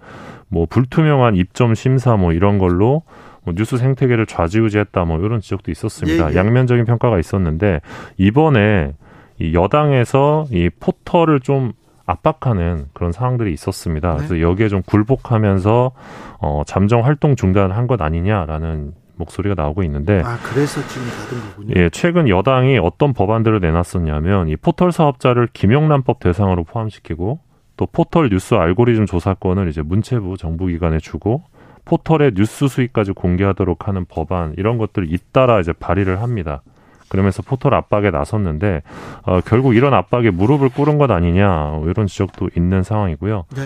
뭐 0.49 0.67
불투명한 0.67 1.37
입점 1.37 1.75
심사 1.75 2.17
뭐 2.17 2.33
이런 2.33 2.59
걸로 2.59 3.03
뭐 3.45 3.55
뉴스 3.55 3.77
생태계를 3.77 4.27
좌지우지했다 4.27 5.05
뭐 5.05 5.19
이런 5.21 5.41
지적도 5.41 5.71
있었습니다. 5.71 6.29
예, 6.29 6.33
예. 6.33 6.37
양면적인 6.37 6.85
평가가 6.85 7.19
있었는데 7.19 7.81
이번에 8.17 8.95
이 9.39 9.55
여당에서 9.55 10.47
이 10.51 10.69
포털을 10.81 11.41
좀 11.41 11.73
압박하는 12.07 12.87
그런 12.95 13.13
상황들이 13.13 13.53
있었습니다. 13.53 14.13
네. 14.13 14.17
그래서 14.17 14.41
여기에 14.41 14.69
좀 14.69 14.83
굴복하면서 14.83 15.93
어 16.41 16.63
잠정 16.67 17.05
활동 17.05 17.37
중단한 17.37 17.87
것 17.87 18.01
아니냐라는 18.01 18.93
목소리가 19.17 19.55
나오고 19.55 19.83
있는데 19.83 20.23
아 20.25 20.39
그래서 20.43 20.81
지금 20.89 21.07
받은 21.07 21.51
거군요. 21.51 21.75
예, 21.77 21.91
최근 21.91 22.29
여당이 22.29 22.79
어떤 22.79 23.13
법안들을 23.13 23.61
내놨었냐면 23.61 24.49
이 24.49 24.57
포털 24.57 24.91
사업자를 24.91 25.49
김영란법 25.53 26.21
대상으로 26.21 26.65
포함시키고 26.65 27.41
또 27.79 27.87
포털 27.87 28.29
뉴스 28.29 28.55
알고리즘 28.55 29.07
조사권을 29.07 29.69
이제 29.69 29.81
문체부 29.81 30.37
정부기관에 30.37 30.99
주고 30.99 31.45
포털의 31.87 32.33
뉴스 32.35 32.69
수익까지 32.69 33.13
공개하도록 33.13 33.89
하는 33.89 34.05
법안 34.05 34.53
이런 34.59 34.77
것들을 34.77 35.11
잇따라 35.11 35.61
이제 35.61 35.73
발의를 35.73 36.21
합니다. 36.21 36.61
그러면서 37.09 37.41
포털 37.41 37.73
압박에 37.75 38.11
나섰는데 38.11 38.83
어, 39.23 39.41
결국 39.47 39.75
이런 39.75 39.95
압박에 39.95 40.31
무릎을 40.31 40.71
꿇은 40.71 40.99
것 40.99 41.11
아니냐 41.11 41.81
이런 41.87 42.07
지적도 42.09 42.51
있는 42.57 42.83
상황이고요. 42.83 43.45
네. 43.55 43.63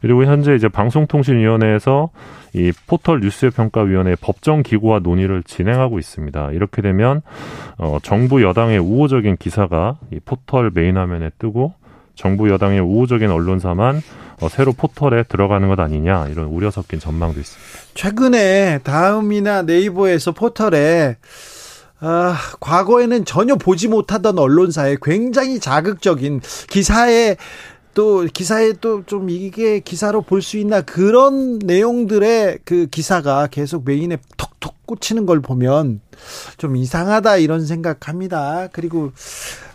그리고 0.00 0.24
현재 0.24 0.54
이제 0.54 0.68
방송통신위원회에서 0.68 2.08
이 2.54 2.72
포털 2.86 3.20
뉴스 3.20 3.50
평가위원회 3.50 4.16
법정 4.20 4.62
기구화 4.62 5.00
논의를 5.00 5.42
진행하고 5.42 5.98
있습니다. 5.98 6.52
이렇게 6.52 6.80
되면 6.80 7.20
어, 7.76 7.98
정부 8.02 8.42
여당의 8.42 8.78
우호적인 8.78 9.36
기사가 9.36 9.98
이 10.10 10.18
포털 10.24 10.70
메인 10.72 10.96
화면에 10.96 11.30
뜨고 11.38 11.74
정부 12.20 12.50
여당의 12.50 12.80
우호적인 12.80 13.30
언론사만 13.30 14.02
어, 14.42 14.48
새로 14.50 14.74
포털에 14.74 15.22
들어가는 15.22 15.66
것 15.68 15.80
아니냐 15.80 16.28
이런 16.28 16.46
우려 16.46 16.70
섞인 16.70 17.00
전망도 17.00 17.40
있습니다. 17.40 17.70
최근에 17.94 18.80
다음이나 18.84 19.62
네이버에서 19.62 20.32
포털에 20.32 21.16
아, 22.00 22.36
과거에는 22.60 23.24
전혀 23.24 23.56
보지 23.56 23.88
못하던 23.88 24.38
언론사에 24.38 24.96
굉장히 25.02 25.60
자극적인 25.60 26.42
기사에 26.68 27.36
또 27.94 28.26
기사에 28.32 28.74
또 28.74 29.02
좀 29.06 29.30
이게 29.30 29.80
기사로 29.80 30.20
볼 30.22 30.42
수 30.42 30.58
있나 30.58 30.82
그런 30.82 31.58
내용들의 31.58 32.58
그 32.66 32.86
기사가 32.86 33.46
계속 33.46 33.84
메인에 33.86 34.18
톡톡 34.36 34.86
꽂히는 34.86 35.24
걸 35.24 35.40
보면 35.40 36.00
좀 36.58 36.76
이상하다 36.76 37.38
이런 37.38 37.64
생각합니다. 37.66 38.68
그리고 38.72 39.12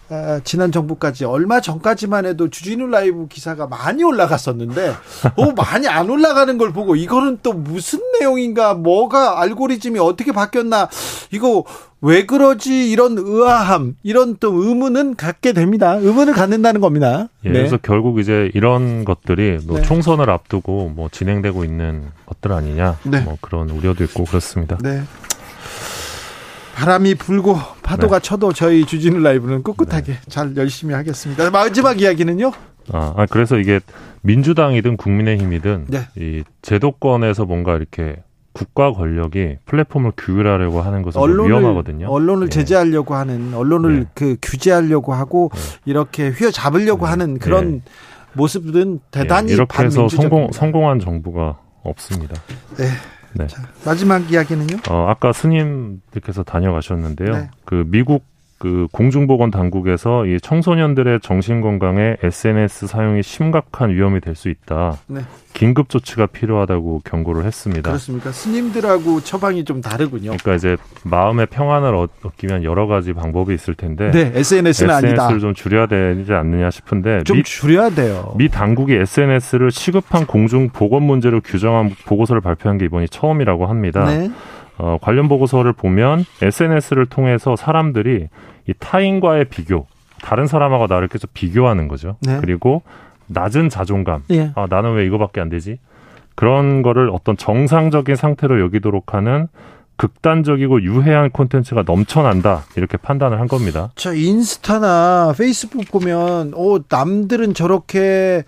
아, 0.10 0.40
지난 0.44 0.72
정부까지 0.72 1.26
얼마 1.26 1.60
전까지만 1.60 2.26
해도 2.26 2.49
주진우 2.49 2.88
라이브 2.88 3.27
기사가 3.27 3.65
많이 3.65 4.03
올라갔었는데 4.03 4.94
어 5.36 5.52
많이 5.57 5.88
안 5.88 6.10
올라가는 6.10 6.57
걸 6.57 6.73
보고 6.73 6.95
이거는 6.95 7.40
또 7.41 7.53
무슨 7.53 7.99
내용인가 8.19 8.76
뭐가 8.76 9.41
알고리즘이 9.41 9.98
어떻게 9.99 10.32
바뀌었나 10.32 10.90
이거 11.32 11.64
왜 12.02 12.27
그러지 12.27 12.91
이런 12.91 13.18
의아함 13.18 13.95
이런 14.03 14.38
또 14.40 14.53
의문은 14.53 15.15
갖게 15.15 15.53
됩니다 15.53 15.94
의문을 15.94 16.34
갖는다는 16.34 16.82
겁니다 16.82 17.30
예, 17.44 17.49
네. 17.49 17.53
그래서 17.53 17.77
결국 17.82 18.19
이제 18.19 18.52
이런 18.53 19.06
것들이 19.06 19.57
뭐 19.65 19.77
네. 19.77 19.84
총선을 19.84 20.30
앞두고 20.30 20.91
뭐 20.95 21.10
진행되고 21.11 21.64
있는 21.64 22.03
것들 22.27 22.52
아니냐 22.52 22.99
네. 23.03 23.22
뭐 23.22 23.40
그런 23.41 23.72
우려도 23.72 24.03
있고 24.03 24.26
그렇습니다 24.26 24.77
네. 24.84 25.02
바람이 26.76 27.15
불고 27.15 27.57
파도가 27.84 28.19
네. 28.19 28.23
쳐도 28.23 28.52
저희 28.52 28.85
주진우 28.85 29.19
라이브는 29.19 29.64
꿋꿋하게 29.64 30.11
네. 30.11 30.19
잘 30.27 30.56
열심히 30.57 30.93
하겠습니다. 30.93 31.49
마지막 31.49 32.02
이야기는요? 32.02 32.52
아, 32.91 33.14
아 33.15 33.26
그래서 33.30 33.57
이게 33.57 33.80
민주당이든 34.22 34.97
국민의힘이든 34.97 35.85
네. 35.88 35.99
이 36.18 36.43
제도권에서 36.61 37.45
뭔가 37.45 37.76
이렇게 37.77 38.18
국가 38.52 38.91
권력이 38.91 39.57
플랫폼을 39.65 40.14
규율하려고 40.18 40.81
하는 40.81 41.02
것은 41.02 41.19
언론을, 41.19 41.49
위험하거든요. 41.49 42.07
언론을 42.07 42.47
예. 42.47 42.49
제재하려고 42.49 43.15
하는 43.15 43.53
언론을 43.53 44.02
예. 44.02 44.06
그 44.14 44.38
규제하려고 44.41 45.14
하고 45.14 45.52
예. 45.56 45.60
이렇게 45.85 46.30
휘어잡으려고 46.30 47.06
네. 47.06 47.10
하는 47.10 47.39
그런 47.39 47.76
예. 47.76 47.81
모습은 48.34 48.99
대단히 49.11 49.52
예. 49.52 49.53
이렇게 49.56 49.84
해서 49.84 50.07
성공 50.10 50.52
성공한 50.52 50.99
정부가 50.99 51.57
없습니다. 51.84 52.35
네. 52.77 52.85
네. 53.36 53.48
자, 53.48 53.62
마지막 53.86 54.32
이야기는요? 54.32 54.78
어, 54.90 55.07
아까 55.10 55.32
스님들께서 55.32 56.44
다녀가셨는데요. 56.44 57.32
네. 57.32 57.49
그 57.66 57.84
미국 57.88 58.24
그 58.57 58.88
공중보건 58.91 59.52
당국에서 59.52 60.26
이 60.26 60.40
청소년들의 60.40 61.19
정신 61.22 61.61
건강에 61.61 62.15
SNS 62.23 62.88
사용이 62.88 63.22
심각한 63.23 63.90
위험이 63.90 64.22
될 64.22 64.36
수 64.36 64.49
있다. 64.49 64.98
네. 65.07 65.22
긴급 65.53 65.88
조치가 65.90 66.26
필요하다고 66.26 67.02
경고를 67.06 67.45
했습니다. 67.45 67.90
그렇습니까? 67.90 68.32
스님들하고 68.34 69.22
처방이 69.22 69.64
좀 69.64 69.80
다르군요. 69.80 70.36
그러니까 70.38 70.56
이제 70.56 70.76
마음의 71.03 71.45
평안을 71.45 71.95
얻기 71.95 72.48
위한 72.48 72.64
여러 72.64 72.88
가지 72.88 73.14
방법이 73.14 73.53
있을 73.53 73.73
텐데 73.73 74.11
네, 74.11 74.32
SNS는 74.36 74.68
SNS를 74.91 74.91
아니다. 74.91 75.40
좀 75.40 75.53
줄여야 75.53 75.88
되지 75.88 76.34
않느냐 76.34 76.69
싶은데 76.72 77.23
좀 77.23 77.38
미, 77.38 77.44
줄여야 77.44 77.91
돼요. 77.91 78.34
미 78.38 78.49
당국이 78.49 78.94
SNS를 78.95 79.72
시급한 79.72 80.26
공중 80.26 80.69
보건 80.69 81.03
문제로 81.03 81.40
규정한 81.40 81.91
보고서를 82.06 82.41
발표한 82.41 82.77
게 82.77 82.86
이번이 82.86 83.07
처음이라고 83.07 83.65
합니다. 83.68 84.06
네. 84.06 84.30
어, 84.77 84.97
관련 85.02 85.27
보고서를 85.27 85.73
보면 85.73 86.26
SNS를 86.41 87.06
통해서 87.06 87.56
사람들이 87.56 88.27
이 88.68 88.73
타인과의 88.80 89.45
비교, 89.45 89.88
다른 90.22 90.47
사람하고 90.47 90.88
나를 90.88 91.07
계속 91.07 91.34
비교하는 91.34 91.88
거죠. 91.88 92.18
네. 92.22 92.38
그리고 92.41 92.81
낮은 93.27 93.69
자존감. 93.69 94.23
예. 94.31 94.52
아, 94.56 94.68
나는 94.69 94.93
왜 94.93 95.06
이거밖에 95.06 95.41
안 95.41 95.49
되지? 95.49 95.80
그런 96.35 96.81
거를 96.81 97.10
어떤 97.11 97.38
정상적인 97.38 98.15
상태로 98.15 98.60
여기도록 98.60 99.14
하는 99.14 99.47
극단적이고 99.97 100.84
유해한 100.84 101.30
콘텐츠가 101.30 101.84
넘쳐난다 101.85 102.65
이렇게 102.76 102.97
판단을 102.97 103.39
한 103.39 103.47
겁니다. 103.47 103.91
자 103.95 104.11
인스타나 104.11 105.34
페이스북 105.38 105.89
보면 105.89 106.53
오 106.53 106.80
남들은 106.89 107.53
저렇게 107.53 108.43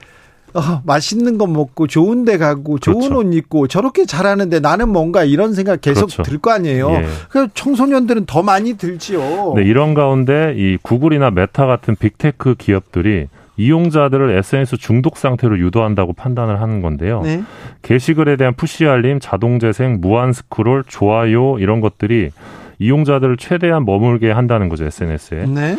어, 0.53 0.81
맛있는 0.85 1.37
거 1.37 1.45
먹고 1.45 1.87
좋은 1.87 2.25
데 2.25 2.37
가고 2.37 2.79
좋은 2.79 2.99
그렇죠. 2.99 3.17
옷 3.17 3.33
입고 3.33 3.67
저렇게 3.67 4.05
잘하는데 4.05 4.59
나는 4.59 4.89
뭔가 4.89 5.23
이런 5.23 5.53
생각 5.53 5.81
계속 5.81 6.07
그렇죠. 6.07 6.23
들거 6.23 6.51
아니에요. 6.51 6.89
예. 6.91 7.05
그래서 7.29 7.49
청소년들은 7.53 8.25
더 8.25 8.41
많이 8.41 8.73
들지요. 8.75 9.53
네, 9.55 9.63
이런 9.63 9.93
가운데 9.93 10.53
이 10.57 10.77
구글이나 10.81 11.31
메타 11.31 11.65
같은 11.65 11.95
빅테크 11.95 12.55
기업들이 12.57 13.27
이용자들을 13.57 14.37
SNS 14.37 14.77
중독 14.77 15.17
상태로 15.17 15.59
유도한다고 15.59 16.13
판단을 16.13 16.61
하는 16.61 16.81
건데요. 16.81 17.21
네. 17.23 17.43
게시글에 17.81 18.35
대한 18.35 18.53
push 18.53 18.85
알림, 18.85 19.19
자동 19.19 19.59
재생, 19.59 19.99
무한 19.99 20.31
스크롤, 20.31 20.83
좋아요 20.87 21.57
이런 21.59 21.81
것들이 21.81 22.29
이용자들을 22.79 23.37
최대한 23.37 23.85
머물게 23.85 24.31
한다는 24.31 24.69
거죠 24.69 24.85
SNS에. 24.85 25.45
네. 25.47 25.77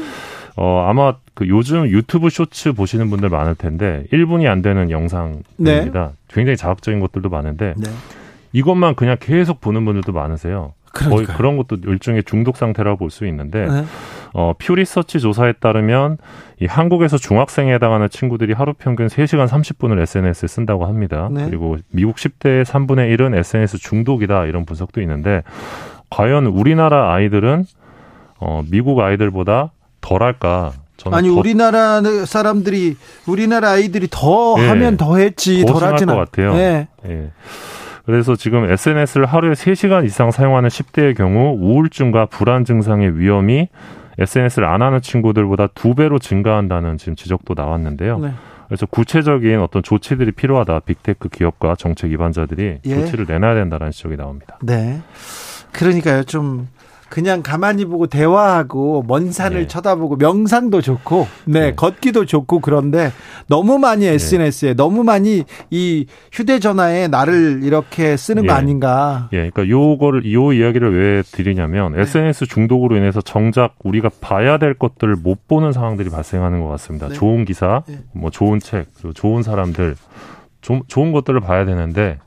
어 0.60 0.86
아마 0.88 1.14
그 1.34 1.46
요즘 1.48 1.86
유튜브 1.88 2.30
쇼츠 2.30 2.72
보시는 2.72 3.10
분들 3.10 3.28
많을 3.28 3.54
텐데 3.54 4.04
1분이 4.12 4.48
안 4.48 4.60
되는 4.60 4.90
영상입니다. 4.90 5.44
네. 5.56 5.90
굉장히 6.26 6.56
자극적인 6.56 6.98
것들도 6.98 7.28
많은데 7.28 7.74
네. 7.76 7.88
이것만 8.52 8.96
그냥 8.96 9.16
계속 9.20 9.60
보는 9.60 9.84
분들도 9.84 10.10
많으세요. 10.12 10.72
그러니까요. 10.92 11.26
거의 11.26 11.36
그런 11.36 11.56
것도 11.56 11.76
일종의 11.88 12.24
중독 12.24 12.56
상태라고 12.56 12.96
볼 12.98 13.10
수 13.10 13.24
있는데 13.26 13.66
네. 13.66 13.84
어, 14.34 14.52
퓨 14.58 14.74
리서치 14.74 15.20
조사에 15.20 15.52
따르면 15.60 16.18
이 16.60 16.66
한국에서 16.66 17.18
중학생에 17.18 17.72
해당하는 17.74 18.08
친구들이 18.08 18.52
하루 18.52 18.74
평균 18.74 19.06
3시간 19.06 19.46
30분을 19.46 20.00
SNS에 20.00 20.48
쓴다고 20.48 20.86
합니다. 20.86 21.28
네. 21.30 21.44
그리고 21.46 21.76
미국 21.92 22.16
10대의 22.16 22.64
3분의 22.64 23.16
1은 23.16 23.36
SNS 23.36 23.78
중독이다 23.78 24.46
이런 24.46 24.64
분석도 24.64 25.00
있는데 25.02 25.44
과연 26.10 26.46
우리나라 26.46 27.12
아이들은 27.14 27.64
어, 28.40 28.62
미국 28.68 28.98
아이들보다 29.00 29.70
덜할까? 30.00 30.72
아니 31.12 31.28
우리나라 31.28 32.02
사람들이 32.26 32.96
우리나라 33.26 33.70
아이들이 33.70 34.08
더 34.10 34.56
네. 34.56 34.68
하면 34.68 34.96
더 34.96 35.16
했지 35.16 35.64
덜 35.64 35.82
하지는 35.84 36.14
것 36.14 36.20
같아요. 36.20 36.54
네. 36.54 36.88
네. 37.04 37.30
그래서 38.04 38.36
지금 38.36 38.70
SNS를 38.70 39.26
하루에 39.26 39.52
3시간 39.52 40.04
이상 40.04 40.30
사용하는 40.30 40.70
10대의 40.70 41.16
경우 41.16 41.56
우울증과 41.60 42.26
불안 42.26 42.64
증상의 42.64 43.18
위험이 43.18 43.68
SNS를 44.18 44.66
안 44.66 44.82
하는 44.82 45.00
친구들보다 45.00 45.68
두 45.74 45.94
배로 45.94 46.18
증가한다는 46.18 46.98
지금 46.98 47.14
지적도 47.14 47.54
나왔는데요. 47.54 48.18
네. 48.18 48.32
그래서 48.66 48.86
구체적인 48.86 49.60
어떤 49.60 49.82
조치들이 49.82 50.32
필요하다. 50.32 50.80
빅테크 50.80 51.28
기업과 51.28 51.74
정책 51.76 52.10
위반자들이 52.10 52.78
예. 52.84 52.94
조치를 52.94 53.26
내놔야 53.28 53.54
된다는 53.54 53.90
지적이 53.90 54.16
나옵니다. 54.16 54.58
네. 54.62 55.00
그러니까요. 55.72 56.24
좀 56.24 56.68
그냥 57.08 57.42
가만히 57.42 57.84
보고 57.84 58.06
대화하고 58.06 59.04
먼 59.06 59.32
산을 59.32 59.62
네. 59.62 59.66
쳐다보고 59.66 60.16
명상도 60.16 60.80
좋고 60.80 61.26
네, 61.46 61.60
네, 61.60 61.74
걷기도 61.74 62.26
좋고 62.26 62.60
그런데 62.60 63.12
너무 63.48 63.78
많이 63.78 64.06
SNS에 64.06 64.70
네. 64.70 64.74
너무 64.74 65.04
많이 65.04 65.44
이 65.70 66.06
휴대전화에 66.32 67.08
나를 67.08 67.60
이렇게 67.62 68.16
쓰는 68.16 68.46
거 68.46 68.52
예. 68.52 68.56
아닌가? 68.56 69.28
예, 69.32 69.50
그러니까 69.50 69.68
요거를 69.68 70.32
요 70.32 70.52
이야기를 70.52 70.96
왜 70.96 71.22
드리냐면 71.22 71.98
SNS 71.98 72.44
네. 72.44 72.54
중독으로 72.54 72.96
인해서 72.96 73.20
정작 73.20 73.74
우리가 73.82 74.10
봐야 74.20 74.58
될 74.58 74.74
것들을 74.74 75.16
못 75.16 75.48
보는 75.48 75.72
상황들이 75.72 76.10
발생하는 76.10 76.60
것 76.60 76.68
같습니다. 76.68 77.08
네. 77.08 77.14
좋은 77.14 77.44
기사, 77.44 77.82
예. 77.88 78.00
뭐 78.12 78.30
좋은 78.30 78.60
책, 78.60 78.86
그리고 78.96 79.12
좋은 79.14 79.42
사람들, 79.42 79.96
조, 80.60 80.80
좋은 80.88 81.12
것들을 81.12 81.40
봐야 81.40 81.64
되는데 81.64 82.18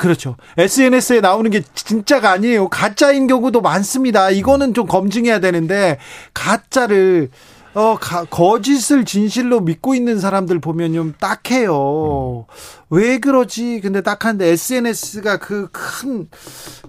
그렇죠. 0.00 0.36
SNS에 0.56 1.20
나오는 1.20 1.50
게 1.50 1.62
진짜가 1.74 2.30
아니에요. 2.30 2.68
가짜인 2.68 3.26
경우도 3.26 3.60
많습니다. 3.60 4.30
이거는 4.30 4.72
좀 4.74 4.86
검증해야 4.86 5.40
되는데 5.40 5.98
가짜를 6.34 7.28
어 7.72 7.96
가, 8.00 8.24
거짓을 8.24 9.04
진실로 9.04 9.60
믿고 9.60 9.94
있는 9.94 10.18
사람들 10.18 10.58
보면 10.58 10.92
좀 10.94 11.14
딱해요. 11.20 12.46
왜 12.88 13.18
그러지? 13.18 13.80
근데 13.80 14.00
딱한데 14.00 14.48
SNS가 14.48 15.36
그 15.38 15.68
큰 15.70 16.28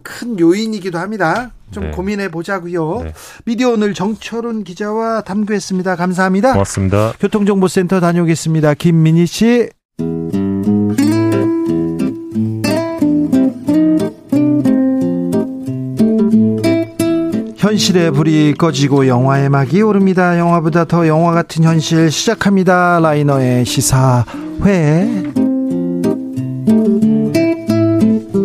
큰 0.04 0.40
요인이기도 0.40 0.98
합니다. 0.98 1.52
좀 1.72 1.86
네. 1.86 1.92
고민해 1.92 2.32
보자고요. 2.32 3.02
네. 3.04 3.14
미디어 3.46 3.70
오늘 3.70 3.94
정철훈 3.94 4.64
기자와 4.64 5.22
탐구했습니다. 5.22 5.96
감사합니다. 5.96 6.54
고맙습니다. 6.54 7.14
교통정보센터 7.20 8.00
다녀오겠습니다. 8.00 8.74
김민희 8.74 9.26
씨. 9.28 9.70
현실의 17.62 18.10
불이 18.10 18.56
꺼지고 18.58 19.06
영화의 19.06 19.48
막이 19.50 19.84
오릅니다. 19.84 20.40
영화보다 20.40 20.86
더 20.86 21.08
영화 21.08 21.32
같은 21.32 21.64
현실 21.64 22.10
시작합니다. 22.10 23.00
라이너의 23.00 23.66
시사회. 23.66 25.08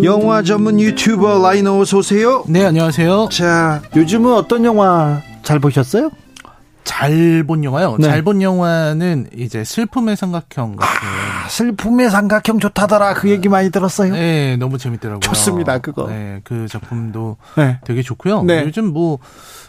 영화 0.03 0.43
전문 0.43 0.79
유튜버 0.79 1.41
라이너 1.41 1.79
어서 1.79 1.97
오세요. 1.97 2.45
네, 2.47 2.67
안녕하세요. 2.67 3.31
자, 3.33 3.81
요즘은 3.97 4.35
어떤 4.35 4.67
영화 4.67 5.23
잘 5.43 5.61
보셨어요? 5.61 6.11
잘 6.87 7.45
본 7.47 7.65
영화요. 7.65 7.97
네. 7.99 8.09
잘본 8.09 8.41
영화는 8.41 9.29
이제 9.37 9.65
슬픔의 9.65 10.17
삼각형 10.17 10.77
같은. 10.77 11.09
아, 11.09 11.49
슬픔의 11.49 12.11
삼각형 12.11 12.61
좋다더라. 12.61 13.15
그 13.15 13.29
얘기 13.29 13.49
많이 13.49 13.71
들었어요. 13.71 14.13
네, 14.15 14.57
너무 14.57 14.79
재밌더라고요. 14.79 15.21
좋습니다. 15.21 15.79
그거. 15.79 16.07
네, 16.09 16.41
그 16.45 16.67
작품도 16.69 17.37
네. 17.57 17.79
되게 17.85 18.03
좋고요. 18.03 18.45
네. 18.45 18.63
요즘 18.65 18.93
뭐 18.93 19.19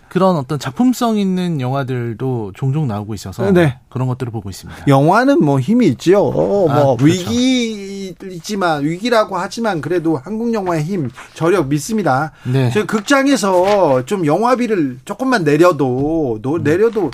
그런 0.09 0.35
어떤 0.37 0.59
작품성 0.59 1.17
있는 1.17 1.59
영화들도 1.61 2.53
종종 2.55 2.87
나오고 2.87 3.13
있어서 3.13 3.51
네. 3.51 3.79
그런 3.89 4.07
것들을 4.07 4.31
보고 4.31 4.49
있습니다. 4.49 4.85
영화는 4.87 5.43
뭐 5.43 5.59
힘이 5.59 5.87
있지요. 5.87 6.21
어, 6.21 6.69
아, 6.69 6.73
뭐 6.73 6.97
그렇죠. 6.97 7.05
위기있지만 7.05 8.83
위기라고 8.83 9.37
하지만 9.37 9.81
그래도 9.81 10.17
한국 10.17 10.53
영화의 10.53 10.83
힘 10.83 11.09
저력 11.33 11.67
믿습니다. 11.67 12.31
네. 12.43 12.69
저 12.73 12.85
극장에서 12.85 14.05
좀 14.05 14.25
영화비를 14.25 14.99
조금만 15.05 15.43
내려도 15.43 16.39
노, 16.41 16.57
내려도 16.57 17.11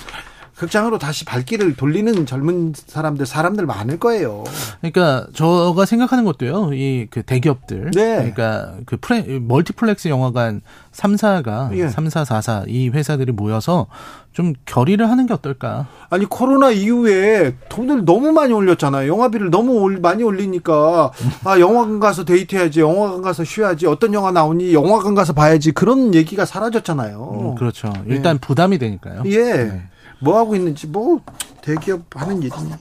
극장으로 0.56 0.98
다시 0.98 1.24
발길을 1.24 1.76
돌리는 1.76 2.26
젊은 2.26 2.72
사람들 2.74 3.26
사람들 3.26 3.66
많을 3.66 3.98
거예요. 3.98 4.44
그러니까 4.80 5.26
저가 5.34 5.84
생각하는 5.84 6.24
것도요. 6.24 6.70
이 6.74 7.04
그 7.10 7.22
대기업들 7.22 7.90
네. 7.92 8.16
그러니까 8.16 8.74
그 8.86 8.96
프레, 8.96 9.22
멀티플렉스 9.40 10.08
영화관 10.08 10.60
3사가 10.92 11.76
예. 11.76 11.86
3사 11.86 12.24
4사 12.24 12.64
이 12.68 12.88
회사들이 12.88 13.32
모여서 13.32 13.86
좀 14.32 14.52
결의를 14.66 15.08
하는 15.10 15.26
게 15.26 15.34
어떨까? 15.34 15.86
아니 16.10 16.24
코로나 16.24 16.70
이후에 16.70 17.54
돈을 17.68 18.04
너무 18.04 18.32
많이 18.32 18.52
올렸잖아요. 18.52 19.08
영화비를 19.08 19.50
너무 19.50 19.88
많이 20.00 20.22
올리니까 20.24 21.12
아 21.44 21.60
영화관 21.60 22.00
가서 22.00 22.24
데이트해야지, 22.24 22.80
영화관 22.80 23.22
가서 23.22 23.44
쉬어야지, 23.44 23.86
어떤 23.86 24.12
영화 24.12 24.32
나오니 24.32 24.74
영화관 24.74 25.14
가서 25.14 25.32
봐야지 25.32 25.72
그런 25.72 26.14
얘기가 26.14 26.44
사라졌잖아요. 26.44 27.38
음, 27.40 27.54
그렇죠. 27.54 27.92
일단 28.06 28.36
예. 28.36 28.38
부담이 28.40 28.78
되니까요. 28.78 29.22
예. 29.26 29.38
네. 29.42 29.82
뭐 30.20 30.38
하고 30.38 30.54
있는지 30.56 30.86
뭐 30.86 31.20
대기업 31.62 32.04
하는 32.14 32.42
일이니. 32.42 32.72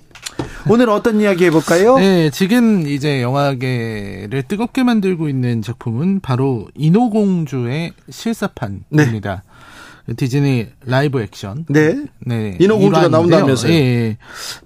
오늘 0.70 0.90
어떤 0.90 1.20
이야기 1.20 1.46
해볼까요? 1.46 1.98
네, 1.98 2.30
지금 2.30 2.88
이제 2.88 3.22
영화계를 3.22 4.44
뜨겁게 4.48 4.84
만들고 4.84 5.28
있는 5.28 5.62
작품은 5.62 6.22
바로 6.22 6.68
인어공주의 6.76 7.92
실사판입니다. 8.10 9.44
네. 9.44 10.16
디즈니 10.18 10.68
라이브 10.86 11.22
액션. 11.22 11.66
네. 11.70 12.06
네. 12.20 12.58
인어공주가 12.60 13.08
나온다면서요? 13.08 13.72
예, 13.72 13.76
예. 13.76 14.18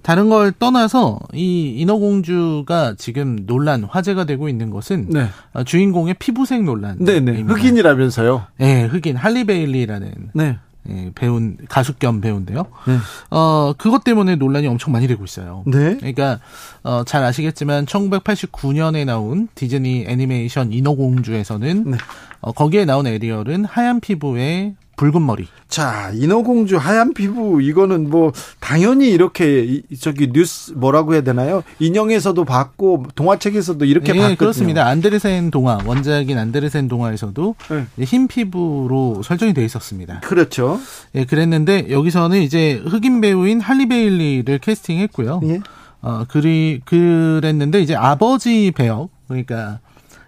다른 0.02 0.28
걸 0.30 0.52
떠나서 0.52 1.20
이 1.32 1.74
인어공주가 1.78 2.94
지금 2.98 3.46
논란, 3.46 3.84
화제가 3.84 4.24
되고 4.24 4.48
있는 4.48 4.70
것은 4.70 5.08
네. 5.10 5.28
주인공의 5.64 6.14
피부색 6.18 6.64
논란. 6.64 6.96
네 6.98 7.20
네. 7.20 7.40
흑인이라면서요? 7.42 8.46
네, 8.58 8.84
흑인 8.86 9.16
할리 9.16 9.44
베일리라는. 9.44 10.12
네. 10.34 10.58
예, 10.90 11.10
배운 11.14 11.56
가수 11.68 11.94
겸 11.94 12.20
배우인데요. 12.20 12.66
네. 12.86 12.96
어 13.30 13.72
그것 13.76 14.04
때문에 14.04 14.36
논란이 14.36 14.66
엄청 14.66 14.92
많이 14.92 15.06
되고 15.06 15.24
있어요. 15.24 15.64
네. 15.66 15.96
그러니까 15.96 16.40
어, 16.82 17.04
잘 17.04 17.22
아시겠지만 17.24 17.86
1989년에 17.86 19.04
나온 19.04 19.48
디즈니 19.54 20.04
애니메이션 20.06 20.72
인어공주에서는 20.72 21.90
네. 21.90 21.96
어, 22.40 22.52
거기에 22.52 22.84
나온 22.84 23.06
에리얼은 23.06 23.64
하얀 23.64 24.00
피부에 24.00 24.74
붉은 24.98 25.24
머리. 25.24 25.46
자, 25.68 26.10
인어공주 26.12 26.76
하얀 26.76 27.14
피부 27.14 27.62
이거는 27.62 28.10
뭐 28.10 28.32
당연히 28.58 29.10
이렇게 29.10 29.80
저기 30.00 30.30
뉴스 30.32 30.72
뭐라고 30.72 31.14
해야 31.14 31.22
되나요? 31.22 31.62
인형에서도 31.78 32.44
봤고 32.44 33.06
동화책에서도 33.14 33.84
이렇게 33.84 34.12
네, 34.12 34.18
봤거든요. 34.18 34.36
그렇습니다. 34.36 34.86
안데르센 34.86 35.50
동화 35.50 35.78
원작인 35.86 36.36
안데르센 36.36 36.88
동화에서도 36.88 37.54
네. 37.70 38.04
흰 38.04 38.26
피부로 38.28 39.22
설정이 39.22 39.54
돼 39.54 39.64
있었습니다. 39.64 40.20
그렇죠. 40.20 40.80
예, 41.14 41.24
그랬는데 41.24 41.90
여기서는 41.90 42.42
이제 42.42 42.82
흑인 42.84 43.20
배우인 43.20 43.60
할리 43.60 43.86
베일리를 43.86 44.58
캐스팅했고요. 44.58 45.40
예. 45.44 45.60
어, 46.02 46.24
그리 46.28 46.80
그랬는데 46.84 47.80
이제 47.80 47.94
아버지 47.94 48.72
배역 48.74 49.10
그러니까 49.28 49.78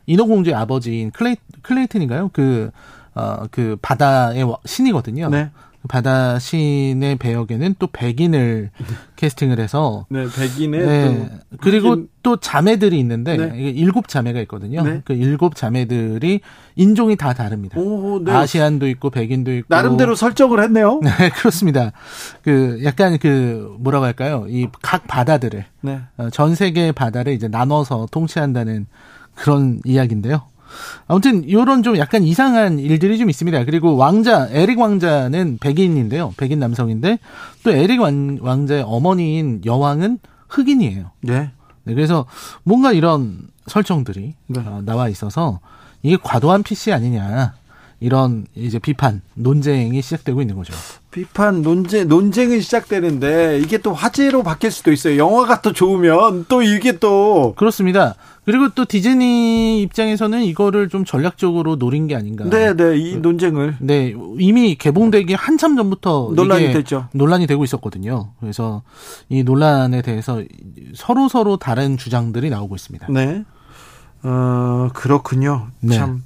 인어공주의 0.07 0.55
아버지인 0.55 1.11
트라이 1.11 1.37
트라이튼인가요? 1.63 2.31
그 2.33 2.71
어, 3.21 3.47
그 3.51 3.77
바다의 3.83 4.45
신이거든요. 4.65 5.29
네. 5.29 5.51
바다 5.89 6.39
시인의 6.39 7.17
배역에는 7.17 7.77
또 7.79 7.87
백인을 7.87 8.69
캐스팅을 9.17 9.59
해서 9.59 10.05
네, 10.11 10.27
백인의 10.37 10.87
네. 10.87 11.31
그리고 11.63 11.93
흑인. 11.93 12.09
또 12.23 12.37
자매들이 12.37 12.99
있는데 12.99 13.39
네. 13.39 13.59
일곱 13.59 14.07
자매가 14.09 14.41
있거든요. 14.43 14.83
네. 14.83 15.01
그 15.07 15.15
일곱 15.15 15.55
자매들이 15.55 16.41
인종이 16.77 17.17
다 17.17 17.33
다릅니다. 17.33 17.81
오, 17.81 18.23
네. 18.23 18.31
아시안도 18.31 18.89
있고 18.89 19.09
백인도 19.09 19.55
있고 19.55 19.67
나름대로 19.75 20.15
설정을 20.15 20.63
했네요. 20.65 21.01
네, 21.03 21.31
그렇습니다. 21.31 21.93
그 22.43 22.81
약간 22.85 23.17
그 23.19 23.75
뭐라고 23.81 24.05
할까요? 24.05 24.45
이 24.51 24.67
각 24.83 25.07
바다들을 25.07 25.65
네. 25.81 26.01
어, 26.19 26.29
전 26.31 26.55
세계 26.55 26.93
바다를 26.93 27.33
이제 27.33 27.49
나눠서 27.49 28.09
통치한다는 28.11 28.87
그런 29.35 29.81
이야기인데요. 29.87 30.43
아무튼 31.07 31.45
이런 31.45 31.83
좀 31.83 31.97
약간 31.99 32.23
이상한 32.23 32.79
일들이 32.79 33.19
좀 33.19 33.31
있습니다. 33.31 33.65
그리고 33.65 33.97
왕자 33.97 34.49
에릭 34.51 34.79
왕자는 34.79 35.59
백인인데요. 35.61 36.35
백인 36.37 36.59
남성인데 36.59 37.19
또 37.65 37.71
에릭 37.71 38.01
왕, 38.01 38.67
자의 38.67 38.83
어머니인 38.87 39.63
여왕은 39.65 40.19
흑인이에요. 40.49 41.11
네. 41.23 41.51
네 41.85 41.95
그래서 41.95 42.27
뭔가 42.65 42.93
이런 42.93 43.49
설정들이 43.67 44.35
네. 44.47 44.61
어, 44.61 44.83
나와 44.85 45.09
있어서 45.09 45.61
이게 46.03 46.17
과도한 46.23 46.63
PC 46.63 46.93
아니냐. 46.93 47.55
이런 48.03 48.47
이제 48.55 48.79
비판, 48.79 49.21
논쟁이 49.35 50.01
시작되고 50.01 50.41
있는 50.41 50.57
거죠. 50.57 50.73
비판, 51.11 51.61
논쟁, 51.61 52.09
논쟁이 52.09 52.63
시작되는데 52.63 53.61
이게 53.63 53.77
또 53.77 53.93
화제로 53.93 54.43
바뀔 54.43 54.71
수도 54.71 54.91
있어요. 54.91 55.19
영화가 55.19 55.61
또 55.61 55.75
좋으면 55.75 56.47
또 56.49 56.63
이게 56.63 56.99
또 56.99 57.55
그렇습니다. 57.59 58.15
그리고 58.51 58.69
또 58.71 58.85
디즈니 58.85 59.81
입장에서는 59.83 60.43
이거를 60.43 60.89
좀 60.89 61.05
전략적으로 61.05 61.77
노린 61.77 62.09
게 62.09 62.17
아닌가. 62.17 62.45
네, 62.51 62.75
네, 62.75 62.99
이 62.99 63.17
논쟁을. 63.17 63.77
네, 63.79 64.13
이미 64.41 64.75
개봉되기 64.75 65.35
한참 65.35 65.77
전부터 65.77 66.33
논란이 66.35 66.73
됐죠. 66.73 67.07
논란이 67.13 67.47
되고 67.47 67.63
있었거든요. 67.63 68.33
그래서 68.41 68.83
이 69.29 69.45
논란에 69.45 70.03
대해서 70.03 70.43
서로 70.95 71.29
서로 71.29 71.59
다른 71.59 71.97
주장들이 71.97 72.51
나오고 72.51 72.75
있습니다. 72.75 73.07
네. 73.11 73.45
어, 74.25 74.89
그렇군요. 74.95 75.69
네. 75.79 75.95
참 75.95 76.25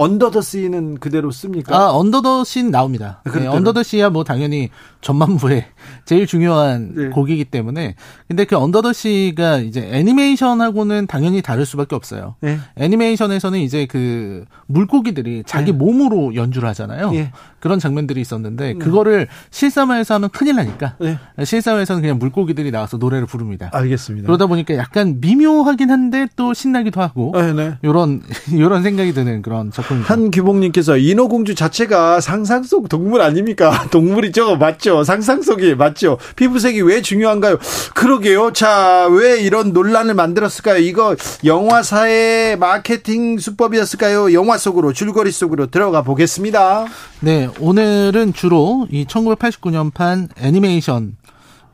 Under 0.00 0.30
the 0.30 0.40
Sea는 0.40 0.98
그대로 0.98 1.30
씁니까? 1.30 1.76
아, 1.76 1.90
Under 1.92 2.22
the 2.22 2.42
Sea는 2.42 2.70
나옵니다. 2.70 3.22
네, 3.34 3.46
Under 3.46 3.74
the 3.74 3.82
Sea야 3.82 4.08
뭐 4.08 4.24
당연히 4.24 4.70
전만부의 5.02 5.66
제일 6.06 6.26
중요한 6.26 6.94
네. 6.94 7.08
곡이기 7.10 7.44
때문에. 7.44 7.96
근데 8.26 8.44
그 8.46 8.56
언더 8.56 8.80
더 8.80 8.94
씨가 8.94 9.58
이제 9.58 9.86
애니메이션하고는 9.92 11.06
당연히 11.06 11.42
다를 11.42 11.66
수밖에 11.66 11.94
없어요. 11.94 12.36
네. 12.40 12.58
애니메이션에서는 12.76 13.58
이제 13.58 13.84
그 13.84 14.46
물고기들이 14.68 15.42
자기 15.44 15.72
네. 15.72 15.78
몸으로 15.78 16.34
연주를 16.34 16.66
하잖아요. 16.70 17.12
예. 17.60 17.62
그런 17.62 17.78
장면들이 17.78 18.20
있었는데 18.20 18.72
네. 18.72 18.78
그거를 18.78 19.28
실사화에서 19.50 20.14
하면 20.14 20.30
큰일 20.30 20.56
나니까 20.56 20.94
네. 20.98 21.18
실사화에서는 21.44 22.00
그냥 22.02 22.18
물고기들이 22.18 22.70
나와서 22.70 22.96
노래를 22.96 23.26
부릅니다. 23.26 23.70
알겠습니다. 23.72 24.26
그러다 24.26 24.46
보니까 24.46 24.76
약간 24.76 25.18
미묘하긴 25.20 25.90
한데 25.90 26.26
또 26.36 26.54
신나기도 26.54 27.00
하고 27.00 27.32
네, 27.34 27.74
이런 27.82 28.22
이런 28.50 28.82
생각이 28.82 29.12
드는 29.12 29.42
그런 29.42 29.70
작품. 29.70 30.00
한규봉님께서 30.02 30.96
인어공주 30.96 31.54
자체가 31.54 32.20
상상 32.20 32.62
속 32.62 32.88
동물 32.88 33.20
아닙니까? 33.20 33.84
동물이죠, 33.90 34.56
맞죠? 34.56 35.04
상상 35.04 35.42
속이 35.42 35.74
맞죠? 35.74 36.18
피부색이 36.36 36.82
왜 36.82 37.02
중요한가요? 37.02 37.58
그러게요. 37.94 38.52
자, 38.52 39.06
왜 39.10 39.40
이런 39.40 39.72
논란을 39.72 40.14
만들었을까요? 40.14 40.78
이거 40.78 41.16
영화사의 41.44 42.56
마케팅 42.58 43.38
수법이었을까요? 43.38 44.32
영화 44.32 44.56
속으로 44.58 44.92
줄거리 44.92 45.30
속으로 45.30 45.66
들어가 45.66 46.02
보겠습니다. 46.02 46.86
네, 47.20 47.49
오늘은 47.58 48.32
주로 48.32 48.86
이 48.90 49.04
1989년판 49.04 50.30
애니메이션 50.38 51.16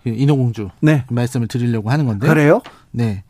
그 0.02 0.10
인어공주 0.10 0.70
네. 0.80 1.04
말씀을 1.10 1.48
드리려고 1.48 1.90
하는 1.90 2.06
건데. 2.06 2.26
그래요? 2.26 2.60
네. 2.92 3.24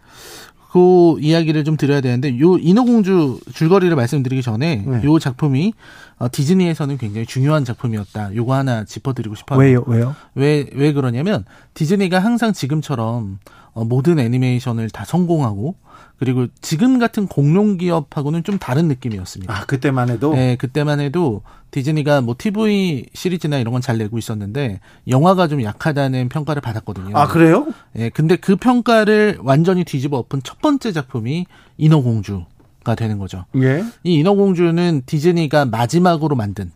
그 0.72 1.16
이야기를 1.20 1.64
좀 1.64 1.78
드려야 1.78 2.02
되는데 2.02 2.38
요 2.38 2.58
인어공주 2.58 3.40
줄거리를 3.54 3.96
말씀드리기 3.96 4.42
전에 4.42 4.84
네. 4.86 5.02
요 5.04 5.18
작품이 5.18 5.72
어, 6.18 6.28
디즈니에서는 6.30 6.96
굉장히 6.98 7.26
중요한 7.26 7.64
작품이었다. 7.64 8.34
요거 8.34 8.54
하나 8.54 8.84
짚어드리고 8.84 9.34
싶어요. 9.34 9.58
왜요? 9.58 9.84
왜요? 9.86 10.14
왜, 10.34 10.66
왜 10.74 10.92
그러냐면 10.92 11.44
디즈니가 11.74 12.18
항상 12.20 12.52
지금처럼 12.52 13.38
어, 13.72 13.84
모든 13.84 14.18
애니메이션을 14.18 14.88
다 14.88 15.04
성공하고 15.04 15.76
그리고 16.18 16.46
지금 16.62 16.98
같은 16.98 17.26
공룡 17.26 17.76
기업하고는 17.76 18.42
좀 18.44 18.58
다른 18.58 18.88
느낌이었습니다. 18.88 19.52
아, 19.54 19.66
그때만 19.66 20.08
해도? 20.08 20.32
네, 20.34 20.56
그때만 20.56 21.00
해도 21.00 21.42
디즈니가 21.70 22.22
뭐 22.22 22.34
TV 22.38 23.04
시리즈나 23.12 23.58
이런 23.58 23.72
건 23.72 23.82
잘 23.82 23.98
내고 23.98 24.16
있었는데 24.16 24.80
영화가 25.08 25.48
좀 25.48 25.62
약하다는 25.62 26.30
평가를 26.30 26.62
받았거든요. 26.62 27.14
아, 27.18 27.26
그래요? 27.28 27.66
네, 27.92 28.08
근데 28.08 28.36
그 28.36 28.56
평가를 28.56 29.38
완전히 29.42 29.84
뒤집어 29.84 30.16
엎은 30.16 30.40
첫 30.42 30.62
번째 30.62 30.92
작품이 30.92 31.44
인어공주 31.76 32.46
가 32.86 32.94
되는 32.94 33.18
거죠. 33.18 33.44
예. 33.56 33.84
이 34.04 34.14
인어공주는 34.20 35.02
디즈니가 35.06 35.64
마지막으로 35.64 36.36
만든 36.36 36.70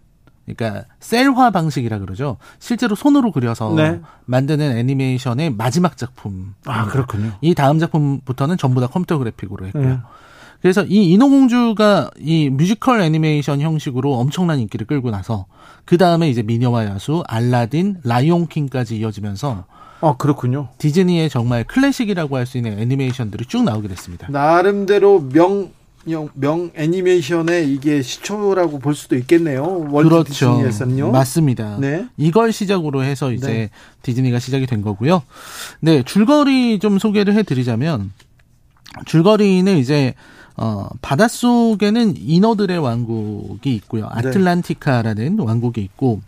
그러니까 0.44 0.84
셀화 0.98 1.50
방식이라 1.50 2.00
그러죠. 2.00 2.36
실제로 2.58 2.96
손으로 2.96 3.30
그려서 3.30 3.72
네. 3.76 4.00
만드는 4.24 4.76
애니메이션의 4.76 5.50
마지막 5.50 5.96
작품. 5.96 6.54
아 6.66 6.86
그렇군요. 6.86 7.32
이 7.40 7.54
다음 7.54 7.78
작품부터는 7.78 8.56
전부 8.56 8.80
다 8.80 8.88
컴퓨터 8.88 9.18
그래픽으로 9.18 9.66
했고요. 9.66 9.88
네. 9.88 9.98
그래서 10.60 10.84
이 10.84 11.12
인어공주가 11.12 12.10
이 12.18 12.50
뮤지컬 12.50 13.00
애니메이션 13.00 13.60
형식으로 13.60 14.14
엄청난 14.14 14.58
인기를 14.58 14.86
끌고 14.86 15.10
나서 15.10 15.46
그 15.84 15.96
다음에 15.96 16.28
이제 16.28 16.42
미녀와 16.42 16.86
야수, 16.86 17.22
알라딘, 17.28 18.00
라이온킹까지 18.04 18.96
이어지면서 18.98 19.64
아 20.02 20.14
그렇군요. 20.16 20.68
디즈니의 20.78 21.30
정말 21.30 21.62
클래식이라고 21.64 22.36
할 22.36 22.46
수 22.46 22.56
있는 22.58 22.78
애니메이션들이 22.78 23.44
쭉 23.46 23.62
나오게 23.62 23.86
됐습니다. 23.88 24.28
나름대로 24.30 25.20
명 25.20 25.70
명 26.34 26.70
애니메이션의 26.74 27.72
이게 27.72 28.02
시초라고 28.02 28.78
볼 28.78 28.94
수도 28.94 29.16
있겠네요. 29.16 29.84
그렇죠. 29.90 30.24
디즈니에서는요. 30.24 31.10
맞습니다. 31.10 31.76
네. 31.78 32.06
이걸 32.16 32.52
시작으로 32.52 33.02
해서 33.02 33.32
이제 33.32 33.46
네. 33.46 33.70
디즈니가 34.02 34.38
시작이 34.38 34.66
된 34.66 34.82
거고요. 34.82 35.22
네, 35.80 36.02
줄거리 36.02 36.78
좀 36.78 36.98
소개를 36.98 37.34
해 37.34 37.42
드리자면 37.42 38.12
줄거리는 39.06 39.76
이제 39.76 40.14
어, 40.56 40.88
바닷속에는 41.00 42.14
인어들의 42.16 42.78
왕국이 42.78 43.74
있고요. 43.76 44.02
네. 44.02 44.28
아틀란티카라는 44.28 45.36
네. 45.36 45.42
왕국이 45.42 45.80
있고 45.82 46.20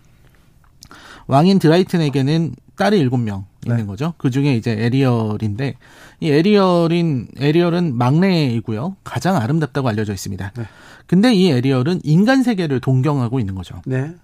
왕인 1.26 1.58
트라이튼에게는 1.58 2.54
딸이 2.76 2.98
일곱 2.98 3.18
명 3.18 3.44
있는 3.66 3.76
네. 3.78 3.86
거죠. 3.86 4.14
그 4.18 4.30
중에 4.30 4.54
이제 4.54 4.72
에리얼인데 4.72 5.74
이 6.20 6.30
에리얼인 6.30 7.28
에리얼은 7.38 7.96
막내이고요. 7.96 8.96
가장 9.04 9.36
아름답다고 9.36 9.88
알려져 9.88 10.12
있습니다. 10.12 10.52
네. 10.56 10.64
근데 11.06 11.34
이 11.34 11.48
에리얼은 11.50 12.00
인간 12.04 12.42
세계를 12.42 12.80
동경하고 12.80 13.38
있는 13.40 13.54
거죠. 13.54 13.80
네. 13.86 14.14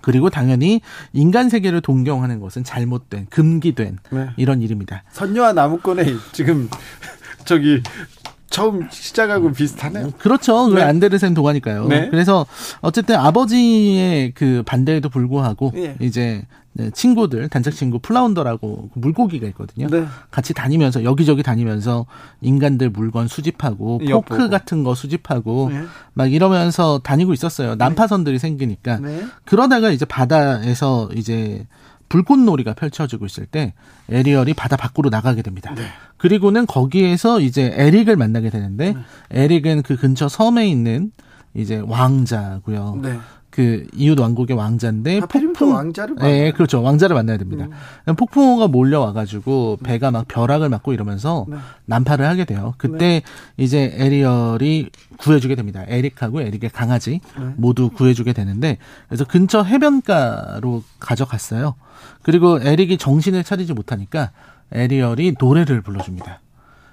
그리고 0.00 0.28
당연히 0.28 0.80
인간 1.12 1.48
세계를 1.48 1.80
동경하는 1.80 2.40
것은 2.40 2.62
잘못된 2.64 3.26
금기된 3.30 3.98
네. 4.10 4.28
이런 4.36 4.60
일입니다. 4.60 5.02
선녀와 5.12 5.54
나무꾼의 5.54 6.16
지금 6.32 6.68
저기 7.44 7.82
처음 8.54 8.88
시작하고 8.88 9.52
비슷하네요. 9.52 10.12
그렇죠. 10.16 10.68
네. 10.72 10.80
안데르센 10.82 11.34
동화니까요. 11.34 11.88
네. 11.88 12.08
그래서 12.08 12.46
어쨌든 12.82 13.16
아버지의 13.16 14.30
그 14.32 14.62
반대에도 14.64 15.08
불구하고 15.08 15.72
네. 15.74 15.96
이제 16.00 16.46
네, 16.72 16.90
친구들 16.90 17.48
단짝 17.48 17.74
친구 17.74 17.98
플라운더라고 17.98 18.90
그 18.94 18.98
물고기가 19.00 19.48
있거든요. 19.48 19.88
네. 19.88 20.06
같이 20.30 20.54
다니면서 20.54 21.02
여기저기 21.02 21.42
다니면서 21.42 22.06
인간들 22.42 22.90
물건 22.90 23.26
수집하고 23.26 23.98
포크 23.98 24.08
엿보고. 24.08 24.48
같은 24.50 24.84
거 24.84 24.94
수집하고 24.94 25.70
네. 25.72 25.82
막 26.12 26.32
이러면서 26.32 27.00
다니고 27.02 27.32
있었어요. 27.32 27.70
네. 27.70 27.76
난파선들이 27.76 28.38
생기니까 28.38 28.98
네. 28.98 29.24
그러다가 29.44 29.90
이제 29.90 30.04
바다에서 30.04 31.08
이제 31.16 31.66
불꽃놀이가 32.08 32.74
펼쳐지고 32.74 33.26
있을 33.26 33.46
때 33.46 33.74
에리얼이 34.08 34.54
바다 34.54 34.76
밖으로 34.76 35.10
나가게 35.10 35.42
됩니다. 35.42 35.74
네. 35.74 35.82
그리고는 36.16 36.66
거기에서 36.66 37.40
이제 37.40 37.72
에릭을 37.76 38.16
만나게 38.16 38.50
되는데 38.50 38.96
에릭은 39.30 39.82
그 39.82 39.96
근처 39.96 40.28
섬에 40.28 40.68
있는 40.68 41.12
이제 41.54 41.82
왕자고요. 41.84 43.00
네. 43.02 43.18
그 43.54 43.86
이웃 43.94 44.18
왕국의 44.18 44.56
왕자인데 44.56 45.20
폭풍 45.20 45.74
왕자를 45.74 46.16
네, 46.16 46.50
그렇죠. 46.50 46.82
왕자를 46.82 47.14
만나야 47.14 47.36
됩니다. 47.36 47.68
음. 48.08 48.16
폭풍우가 48.16 48.66
몰려와 48.66 49.12
가지고 49.12 49.78
배가 49.80 50.10
막 50.10 50.26
벼락을 50.26 50.68
맞고 50.68 50.92
이러면서 50.92 51.46
네. 51.48 51.58
난파를 51.84 52.26
하게 52.26 52.46
돼요. 52.46 52.74
그때 52.78 52.98
네. 52.98 53.22
이제 53.56 53.94
에리얼이 53.96 54.90
구해주게 55.18 55.54
됩니다. 55.54 55.84
에릭하고 55.86 56.42
에릭의 56.42 56.70
강아지 56.70 57.20
네. 57.38 57.44
모두 57.56 57.90
구해주게 57.90 58.32
되는데 58.32 58.78
그래서 59.06 59.24
근처 59.24 59.62
해변가로 59.62 60.82
가져갔어요. 60.98 61.76
그리고 62.22 62.58
에릭이 62.60 62.98
정신을 62.98 63.44
차리지 63.44 63.72
못하니까 63.72 64.32
에리얼이 64.72 65.36
노래를 65.38 65.80
불러줍니다. 65.82 66.40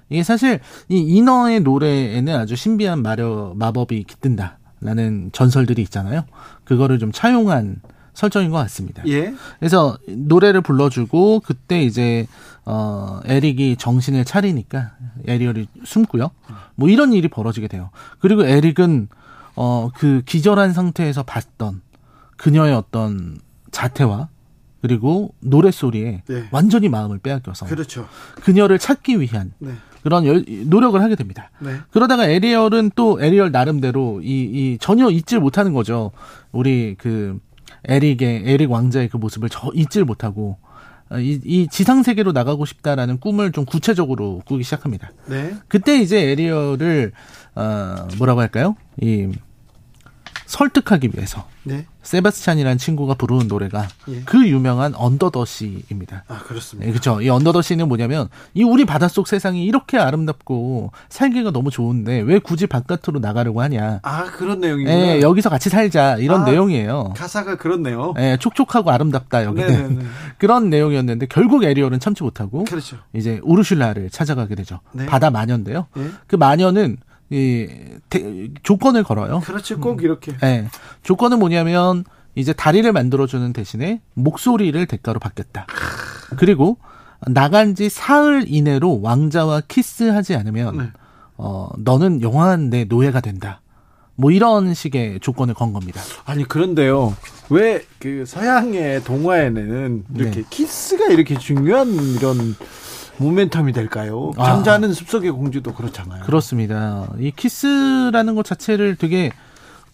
이게 0.09 0.21
사실 0.21 0.59
이 0.89 0.99
인어의 0.99 1.61
노래에는 1.61 2.35
아주 2.35 2.55
신비한 2.55 3.01
마력 3.01 3.53
마법이 3.55 4.03
깃든다. 4.03 4.59
라는 4.81 5.29
전설들이 5.31 5.81
있잖아요. 5.83 6.25
그거를 6.63 6.99
좀 6.99 7.11
차용한 7.11 7.81
설정인 8.13 8.49
것 8.49 8.57
같습니다. 8.57 9.03
예. 9.07 9.33
그래서 9.59 9.97
노래를 10.07 10.61
불러주고 10.61 11.41
그때 11.41 11.81
이제 11.81 12.27
어 12.65 13.19
에릭이 13.25 13.77
정신을 13.77 14.25
차리니까 14.25 14.91
에리얼이 15.27 15.67
숨고요. 15.85 16.31
뭐 16.75 16.89
이런 16.89 17.13
일이 17.13 17.27
벌어지게 17.27 17.67
돼요. 17.67 17.89
그리고 18.19 18.43
에릭은 18.43 19.07
어그 19.55 20.23
기절한 20.25 20.73
상태에서 20.73 21.23
봤던 21.23 21.81
그녀의 22.37 22.73
어떤 22.73 23.39
자태와 23.71 24.29
그리고 24.81 25.33
노래 25.39 25.69
소리에 25.71 26.23
네. 26.27 26.47
완전히 26.51 26.89
마음을 26.89 27.19
빼앗겨서 27.19 27.67
그렇죠. 27.67 28.07
그녀를 28.43 28.79
찾기 28.79 29.21
위한 29.21 29.53
네. 29.59 29.73
그런 30.03 30.25
열, 30.25 30.43
노력을 30.65 31.01
하게 31.01 31.15
됩니다. 31.15 31.51
네. 31.59 31.75
그러다가 31.91 32.27
에리얼은 32.27 32.91
또 32.95 33.21
에리얼 33.21 33.51
나름대로 33.51 34.21
이, 34.21 34.41
이 34.41 34.77
전혀 34.79 35.09
잊질 35.09 35.39
못하는 35.39 35.73
거죠. 35.73 36.11
우리 36.51 36.95
그 36.97 37.39
에릭의 37.85 38.43
에릭 38.45 38.71
왕자의 38.71 39.09
그 39.09 39.17
모습을 39.17 39.49
저 39.49 39.71
잊질 39.73 40.05
못하고 40.05 40.57
어, 41.09 41.19
이, 41.19 41.39
이 41.43 41.67
지상 41.69 42.03
세계로 42.03 42.31
나가고 42.31 42.65
싶다라는 42.65 43.19
꿈을 43.19 43.51
좀 43.51 43.65
구체적으로 43.65 44.41
꾸기 44.45 44.63
시작합니다. 44.63 45.11
네. 45.27 45.53
그때 45.67 45.99
이제 45.99 46.31
에리얼을 46.31 47.11
어 47.55 48.07
뭐라고 48.17 48.39
할까요? 48.39 48.75
이 49.01 49.29
설득하기 50.51 51.11
위해서 51.15 51.47
네. 51.63 51.85
세바스찬이라는 52.03 52.77
친구가 52.77 53.13
부르는 53.13 53.47
노래가 53.47 53.87
예. 54.09 54.21
그 54.25 54.45
유명한 54.49 54.93
언더더시입니다. 54.95 56.25
아 56.27 56.39
그렇습니다. 56.39 56.85
네, 56.85 56.91
그렇죠. 56.91 57.21
이 57.21 57.29
언더더시는 57.29 57.87
뭐냐면 57.87 58.27
이 58.53 58.63
우리 58.63 58.83
바닷속 58.83 59.27
세상이 59.29 59.63
이렇게 59.63 59.97
아름답고 59.97 60.91
살기가 61.07 61.51
너무 61.51 61.71
좋은데 61.71 62.19
왜 62.19 62.39
굳이 62.39 62.67
바깥으로 62.67 63.19
나가려고 63.21 63.61
하냐? 63.61 64.01
아 64.03 64.25
그런 64.25 64.59
내용이구나. 64.59 64.93
네, 64.93 65.21
여기서 65.21 65.49
같이 65.49 65.69
살자 65.69 66.17
이런 66.17 66.41
아, 66.41 66.45
내용이에요. 66.45 67.13
가사가 67.15 67.55
그렇네요. 67.55 68.13
네, 68.17 68.35
촉촉하고 68.35 68.91
아름답다 68.91 69.45
여기는 69.45 69.69
네네네. 69.69 70.05
그런 70.37 70.69
내용이었는데 70.69 71.27
결국 71.27 71.63
에리얼은 71.63 72.01
참지 72.01 72.23
못하고 72.23 72.65
그렇죠. 72.65 72.97
이제 73.13 73.39
우르슐라를 73.43 74.09
찾아가게 74.09 74.55
되죠. 74.55 74.81
네. 74.91 75.05
바다 75.05 75.29
마녀인데요. 75.29 75.87
네. 75.95 76.09
그 76.27 76.35
마녀는 76.35 76.97
이 77.31 77.67
대, 78.09 78.49
조건을 78.61 79.03
걸어요. 79.03 79.39
그렇지 79.39 79.75
꼭 79.75 80.03
이렇게. 80.03 80.35
네. 80.37 80.67
조건은 81.03 81.39
뭐냐면 81.39 82.03
이제 82.35 82.53
다리를 82.53 82.91
만들어 82.91 83.25
주는 83.25 83.51
대신에 83.53 84.01
목소리를 84.13 84.85
대가로 84.85 85.19
받겠다. 85.19 85.65
그리고 86.37 86.77
나간 87.27 87.73
지 87.75 87.89
사흘 87.89 88.45
이내로 88.47 89.01
왕자와 89.01 89.61
키스하지 89.67 90.35
않으면 90.35 90.77
네. 90.77 90.83
어 91.37 91.69
너는 91.77 92.21
영원한 92.21 92.69
내 92.69 92.83
노예가 92.83 93.21
된다. 93.21 93.61
뭐 94.15 94.29
이런 94.31 94.73
식의 94.73 95.19
조건을 95.21 95.53
건 95.53 95.73
겁니다. 95.73 96.01
아니 96.25 96.43
그런데요. 96.43 97.15
왜 97.49 97.83
그 98.01 98.25
서양의 98.25 99.03
동화에는 99.03 100.05
이렇게 100.15 100.41
네. 100.41 100.43
키스가 100.49 101.05
이렇게 101.09 101.37
중요한 101.37 101.93
이런 101.93 102.55
momentum이 103.21 103.73
될까요? 103.73 104.31
아. 104.37 104.45
잠자는 104.45 104.93
숲속의 104.93 105.31
공주도 105.31 105.73
그렇잖아요. 105.73 106.23
그렇습니다. 106.23 107.07
이 107.19 107.31
키스라는 107.35 108.35
것 108.35 108.43
자체를 108.45 108.95
되게 108.95 109.31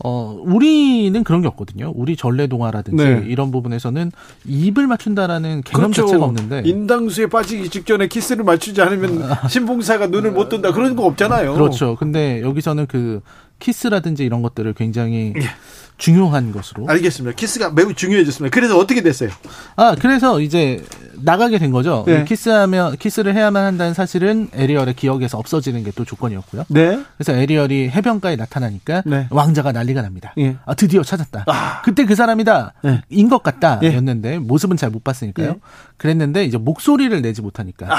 어, 0.04 0.40
우리는 0.44 1.24
그런 1.24 1.41
게 1.41 1.48
없거든요. 1.48 1.91
우리 1.95 2.16
전래 2.16 2.45
동화라든지 2.45 3.04
네. 3.04 3.24
이런 3.26 3.52
부분에서는 3.52 4.12
입을 4.45 4.86
맞춘다라는 4.86 5.64
개념 5.64 5.91
그렇죠. 5.91 6.06
자체가 6.06 6.26
없는데. 6.26 6.62
인당수에 6.66 7.28
빠지기 7.28 7.70
직전에 7.70 8.08
키스를 8.08 8.44
맞추지 8.44 8.80
않으면 8.82 9.24
신봉사가 9.49 10.08
눈을 10.08 10.32
못 10.32 10.49
뜬다. 10.49 10.72
그런 10.74 10.95
거 10.95 11.06
없잖아요. 11.06 11.54
그렇죠. 11.56 11.95
근데 11.95 12.41
여기서는 12.41 12.86
그 12.86 13.22
키스라든지 13.60 14.24
이런 14.24 14.44
것들을 14.44 14.72
굉장히 14.74 15.34
예. 15.36 15.41
중요한 15.98 16.52
것으로. 16.52 16.88
알겠습니다. 16.88 17.36
키스가 17.36 17.72
매우 17.72 17.91
중요해졌습니다. 17.95 18.54
그래서 18.54 18.78
어떻게 18.78 19.02
됐어요? 19.02 19.32
아, 19.78 19.95
그래서 19.99 20.40
이제 20.41 20.84
나가게 21.22 21.57
된 21.60 21.72
거죠. 21.72 22.03
네. 22.07 22.23
키스하면 22.23 22.95
키스를 22.98 23.35
해야만 23.35 23.64
한다는 23.65 23.94
사실은 23.94 24.49
에리얼의 24.53 24.94
기억에서 24.95 25.38
없어지는 25.38 25.84
게 25.84 25.91
또 25.98 26.06
조건이었고요. 26.06 26.65
네. 26.68 27.02
그래서 27.18 27.34
에리얼이 27.34 27.89
해변가에 27.89 28.35
나타나니까 28.35 29.02
네. 29.06 29.27
왕자가 29.31 29.72
난리가 29.72 30.03
납니다. 30.03 30.34
예. 30.38 30.56
아, 30.65 30.76
드디어 30.76 31.02
찾았다. 31.02 31.45
아. 31.48 31.81
그때 31.81 32.06
그 32.06 32.14
사람이다. 32.14 32.73
네. 32.84 33.02
인것 33.10 33.41
같다였는데 33.41 34.34
예. 34.34 34.38
모습은 34.38 34.77
잘 34.77 34.91
못 34.91 35.03
봤으니까요. 35.03 35.48
예. 35.49 35.56
그랬는데 35.98 36.45
이제 36.45 36.57
목소리를 36.57 37.19
내지 37.23 37.41
못하니까 37.41 37.88
아. 37.89 37.98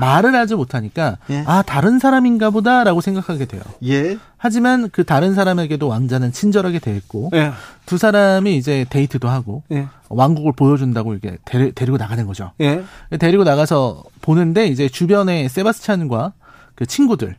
말을 0.00 0.34
하지 0.34 0.54
못하니까 0.54 1.18
예. 1.30 1.44
아 1.46 1.62
다른 1.62 1.98
사람인가 1.98 2.48
보다라고 2.50 3.00
생각하게 3.02 3.44
돼요. 3.44 3.60
예. 3.86 4.16
하지만 4.38 4.88
그 4.90 5.04
다른 5.04 5.34
사람에게도 5.34 5.86
왕자는 5.86 6.32
친절하게 6.32 6.78
대했고 6.78 7.30
예. 7.34 7.52
두 7.86 7.98
사람이 7.98 8.56
이제 8.56 8.86
데이트도 8.88 9.28
하고 9.28 9.62
예. 9.72 9.86
왕국을 10.08 10.52
보여준다고 10.52 11.12
이렇게 11.12 11.38
데리, 11.44 11.72
데리고 11.72 11.96
나가는 11.96 12.26
거죠. 12.26 12.52
예. 12.60 12.82
데리고 13.18 13.44
나가서 13.44 14.04
보는데 14.22 14.66
이제 14.66 14.88
주변에 14.88 15.48
세바스찬과 15.48 16.32
그 16.74 16.86
친구들 16.86 17.36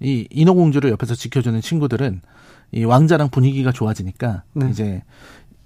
이 0.00 0.26
인어공주를 0.30 0.90
옆에서 0.90 1.14
지켜주는 1.14 1.60
친구들은 1.60 2.20
이 2.72 2.84
왕자랑 2.84 3.30
분위기가 3.30 3.72
좋아지니까 3.72 4.42
네. 4.52 4.68
이제 4.70 5.02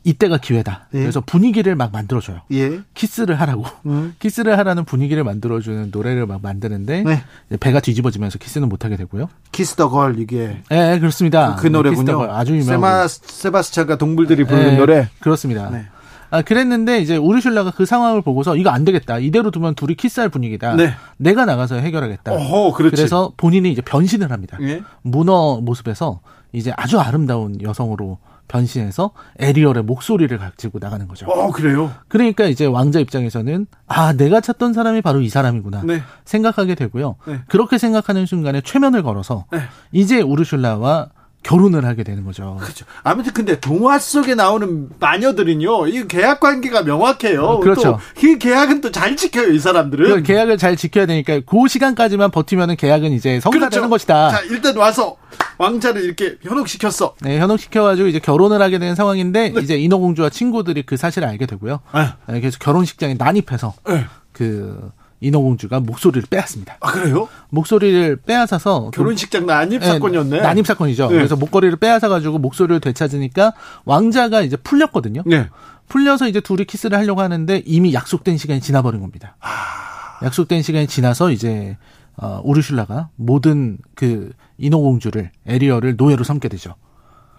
이때가 0.02 0.38
기회다. 0.38 0.88
예. 0.94 1.00
그래서 1.00 1.20
분위기를 1.20 1.74
막 1.74 1.92
만들어줘요. 1.92 2.40
예. 2.52 2.80
키스를 2.94 3.38
하라고. 3.40 3.64
음. 3.86 4.14
키스를 4.20 4.56
하라는 4.58 4.84
분위기를 4.84 5.24
만들어주는 5.24 5.90
노래를 5.92 6.26
막 6.26 6.40
만드는데 6.42 7.02
네. 7.02 7.22
배가 7.60 7.80
뒤집어지면서 7.80 8.38
키스는 8.38 8.68
못하게 8.68 8.96
되고요. 8.96 9.28
Kiss 9.52 9.74
the 9.76 9.90
Girl 9.90 10.18
이게. 10.18 10.62
네, 10.70 10.98
그렇습니다. 10.98 11.56
그, 11.56 11.62
그 11.62 11.66
노래군요. 11.68 12.22
아주 12.32 12.56
유명한. 12.56 13.08
세바, 13.08 13.62
스찬과 13.62 13.98
동물들이 13.98 14.44
부르는 14.44 14.66
네, 14.72 14.76
노래. 14.76 15.08
그렇습니다. 15.20 15.68
네. 15.70 15.84
아, 16.32 16.42
그랬는데 16.42 17.00
이제 17.00 17.16
우르슐라가 17.16 17.72
그 17.72 17.84
상황을 17.84 18.22
보고서 18.22 18.56
이거 18.56 18.70
안 18.70 18.84
되겠다. 18.84 19.18
이대로 19.18 19.50
두면 19.50 19.74
둘이 19.74 19.96
키스할 19.96 20.28
분위기다. 20.28 20.76
네. 20.76 20.94
내가 21.16 21.44
나가서 21.44 21.74
해결하겠다. 21.76 22.32
어허, 22.32 22.72
그래서 22.74 23.32
본인이 23.36 23.70
이제 23.72 23.82
변신을 23.82 24.30
합니다. 24.30 24.56
예? 24.62 24.80
문어 25.02 25.60
모습에서 25.60 26.20
이제 26.52 26.72
아주 26.76 27.00
아름다운 27.00 27.60
여성으로 27.60 28.18
변신해서 28.50 29.12
에리얼의 29.38 29.84
목소리를 29.84 30.36
가지고 30.36 30.78
나가는 30.80 31.06
거죠. 31.06 31.26
어, 31.26 31.52
그래요? 31.52 31.92
그러니까 32.08 32.44
이제 32.46 32.66
왕자 32.66 32.98
입장에서는 32.98 33.66
아, 33.86 34.12
내가 34.12 34.40
찾던 34.40 34.72
사람이 34.72 35.02
바로 35.02 35.20
이 35.20 35.28
사람이구나. 35.28 35.82
네. 35.84 36.02
생각하게 36.24 36.74
되고요. 36.74 37.16
네. 37.26 37.40
그렇게 37.48 37.78
생각하는 37.78 38.26
순간에 38.26 38.60
최면을 38.60 39.02
걸어서 39.04 39.44
네. 39.52 39.60
이제 39.92 40.20
우르슐라와 40.20 41.10
결혼을 41.42 41.86
하게 41.86 42.02
되는 42.04 42.24
거죠. 42.24 42.58
그렇죠. 42.60 42.84
아무튼 43.02 43.32
근데 43.32 43.58
동화 43.58 43.98
속에 43.98 44.34
나오는 44.34 44.90
마녀들은요, 44.98 45.86
이 45.86 46.06
계약 46.06 46.38
관계가 46.40 46.82
명확해요. 46.82 47.42
어, 47.42 47.60
그렇죠. 47.60 47.98
그 48.18 48.36
계약은 48.36 48.82
또 48.82 48.90
잘 48.90 49.16
지켜요, 49.16 49.48
이 49.52 49.58
사람들은. 49.58 50.16
그 50.16 50.22
계약을 50.22 50.58
잘 50.58 50.76
지켜야 50.76 51.06
되니까 51.06 51.40
그 51.46 51.66
시간까지만 51.66 52.30
버티면은 52.30 52.76
계약은 52.76 53.12
이제 53.12 53.40
성사되는 53.40 53.70
그렇죠. 53.70 53.88
것이다. 53.88 54.30
자, 54.30 54.40
일단 54.50 54.76
와서 54.76 55.16
왕자를 55.60 56.02
이렇게 56.02 56.36
현혹시켰어. 56.40 57.16
네, 57.20 57.38
현혹시켜가지고 57.38 58.08
이제 58.08 58.18
결혼을 58.18 58.62
하게 58.62 58.78
된 58.78 58.94
상황인데 58.94 59.50
네. 59.50 59.60
이제 59.60 59.76
인어공주와 59.76 60.30
친구들이 60.30 60.82
그 60.84 60.96
사실을 60.96 61.28
알게 61.28 61.44
되고요. 61.44 61.80
네. 61.94 62.06
네 62.32 62.40
그래서 62.40 62.56
결혼식장에 62.58 63.14
난입해서 63.14 63.74
네. 63.86 64.06
그 64.32 64.90
인어공주가 65.20 65.80
목소리를 65.80 66.26
빼앗습니다. 66.30 66.78
아 66.80 66.92
그래요? 66.92 67.28
목소리를 67.50 68.16
빼앗아서 68.24 68.90
결혼식장 68.94 69.44
난입 69.44 69.84
사건이었네. 69.84 70.36
네, 70.38 70.42
난입 70.42 70.66
사건이죠. 70.66 71.08
네. 71.08 71.16
그래서 71.16 71.36
목걸이를 71.36 71.76
빼앗아 71.76 72.08
가지고 72.08 72.38
목소리를 72.38 72.80
되찾으니까 72.80 73.52
왕자가 73.84 74.40
이제 74.40 74.56
풀렸거든요. 74.56 75.24
네. 75.26 75.46
풀려서 75.88 76.26
이제 76.26 76.40
둘이 76.40 76.64
키스를 76.64 76.96
하려고 76.96 77.20
하는데 77.20 77.62
이미 77.66 77.92
약속된 77.92 78.38
시간이 78.38 78.60
지나버린 78.60 79.00
겁니다. 79.00 79.36
아... 79.40 80.24
약속된 80.24 80.62
시간이 80.62 80.86
지나서 80.86 81.32
이제 81.32 81.76
어, 82.20 82.40
우르슐라가 82.44 83.08
모든 83.16 83.78
그 83.94 84.32
인어공주를 84.58 85.30
에리얼을 85.46 85.96
노예로 85.96 86.22
삼게 86.22 86.48
되죠. 86.48 86.74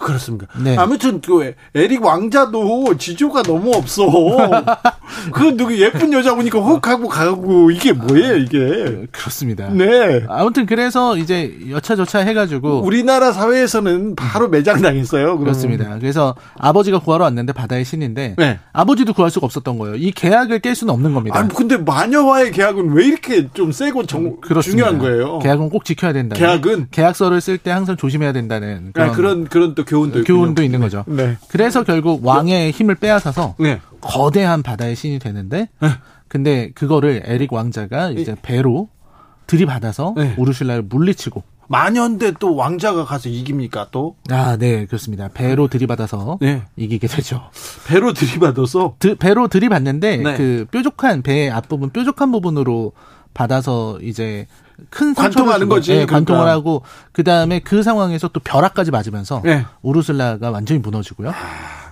그렇습니까? 0.01 0.47
네. 0.61 0.75
아무튼 0.77 1.21
그 1.21 1.53
에릭 1.75 2.03
왕자도 2.03 2.97
지조가 2.97 3.43
너무 3.43 3.71
없어. 3.75 4.05
그 5.31 5.55
누구 5.55 5.77
예쁜 5.79 6.11
여자 6.13 6.35
보니까 6.35 6.59
혹 6.59 6.87
하고 6.87 7.07
가고 7.07 7.71
이게 7.71 7.93
뭐예요 7.93 8.37
이게? 8.37 9.07
그렇습니다. 9.11 9.69
네. 9.69 10.23
아무튼 10.27 10.65
그래서 10.65 11.17
이제 11.17 11.57
여차저차 11.69 12.19
해가지고 12.19 12.81
우리나라 12.81 13.31
사회에서는 13.31 14.15
바로 14.15 14.49
매장당했어요. 14.49 15.37
그렇습니다. 15.37 15.97
그래서 15.99 16.35
아버지가 16.57 16.99
구하러 16.99 17.25
왔는데 17.25 17.53
바다의 17.53 17.85
신인데 17.85 18.35
네. 18.37 18.59
아버지도 18.73 19.13
구할 19.13 19.31
수가 19.31 19.45
없었던 19.45 19.77
거예요. 19.77 19.95
이 19.95 20.11
계약을 20.11 20.59
깰 20.59 20.75
수는 20.75 20.93
없는 20.93 21.13
겁니다. 21.13 21.37
아니 21.37 21.53
근데 21.53 21.77
마녀와의 21.77 22.51
계약은 22.51 22.93
왜 22.93 23.05
이렇게 23.05 23.49
좀 23.53 23.71
세고 23.71 24.05
정, 24.05 24.37
중요한 24.61 24.97
거예요? 24.97 25.39
계약은 25.39 25.69
꼭 25.69 25.85
지켜야 25.85 26.13
된다. 26.13 26.35
계약은 26.35 26.87
계약서를 26.91 27.41
쓸 27.41 27.57
때 27.57 27.71
항상 27.71 27.97
조심해야 27.97 28.31
된다는 28.33 28.91
그런 28.93 29.09
아, 29.09 29.11
그런, 29.11 29.45
그런 29.45 29.75
또 29.75 29.83
교훈도 29.91 30.23
교훈도 30.23 30.63
있는 30.63 30.79
거죠. 30.79 31.03
네. 31.07 31.37
그래서 31.49 31.83
결국 31.83 32.25
왕의 32.25 32.71
힘을 32.71 32.95
빼앗아서 32.95 33.55
네. 33.59 33.81
거대한 33.99 34.63
바다의 34.63 34.95
신이 34.95 35.19
되는데 35.19 35.67
네. 35.79 35.89
근데 36.27 36.71
그거를 36.73 37.23
에릭 37.25 37.51
왕자가 37.51 38.11
이제 38.11 38.35
배로 38.41 38.87
들이받아서 39.47 40.13
네. 40.15 40.33
우르슐라를 40.37 40.83
물리치고 40.83 41.43
마녀인데 41.67 42.33
또 42.39 42.55
왕자가 42.55 43.05
가서 43.05 43.29
이깁니까 43.29 43.87
또? 43.91 44.15
아, 44.29 44.57
네, 44.57 44.85
그렇습니다. 44.85 45.29
배로 45.29 45.67
들이받아서 45.67 46.37
네. 46.41 46.63
이기게 46.75 47.07
되죠. 47.07 47.49
배로 47.87 48.13
들이받아서? 48.13 48.95
드, 48.99 49.15
배로 49.15 49.47
들이받는데 49.47 50.17
네. 50.17 50.37
그 50.37 50.65
뾰족한 50.71 51.21
배 51.21 51.49
앞부분 51.49 51.89
뾰족한 51.89 52.31
부분으로 52.31 52.91
받아서 53.33 53.99
이제 54.01 54.47
큰 54.89 55.13
관통하는 55.13 55.69
거지. 55.69 55.91
네, 55.91 56.05
그러니까. 56.05 56.15
관통을 56.15 56.47
하고 56.47 56.83
그 57.11 57.23
다음에 57.23 57.59
그 57.59 57.83
상황에서 57.83 58.27
또 58.29 58.39
벼락까지 58.39 58.91
맞으면서 58.91 59.41
네. 59.43 59.65
우르슬라가 59.81 60.51
완전히 60.51 60.79
무너지고요. 60.79 61.33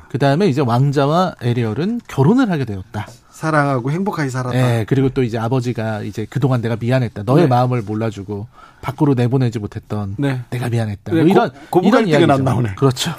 그 0.09 0.17
다음에 0.17 0.47
이제 0.47 0.61
왕자와 0.61 1.35
에리얼은 1.41 2.01
결혼을 2.07 2.49
하게 2.49 2.65
되었다. 2.65 3.07
사랑하고 3.39 3.91
행복하게 3.91 4.29
살았다. 4.29 4.51
네, 4.51 4.85
그리고 4.85 5.07
또 5.09 5.23
이제 5.23 5.37
아버지가 5.37 6.01
이제 6.01 6.27
그동안 6.29 6.61
내가 6.61 6.75
미안했다. 6.75 7.23
너의 7.23 7.43
네. 7.43 7.47
마음을 7.47 7.81
몰라주고 7.83 8.47
밖으로 8.81 9.13
내보내지 9.13 9.59
못했던 9.59 10.15
네. 10.17 10.41
내가 10.49 10.67
미안했다. 10.67 11.13
뭐 11.13 11.21
이런 11.21 11.51
고, 11.69 11.79
이런 11.81 12.07
이야기가 12.07 12.33
안 12.33 12.43
나오네. 12.43 12.75
그렇죠. 12.75 13.11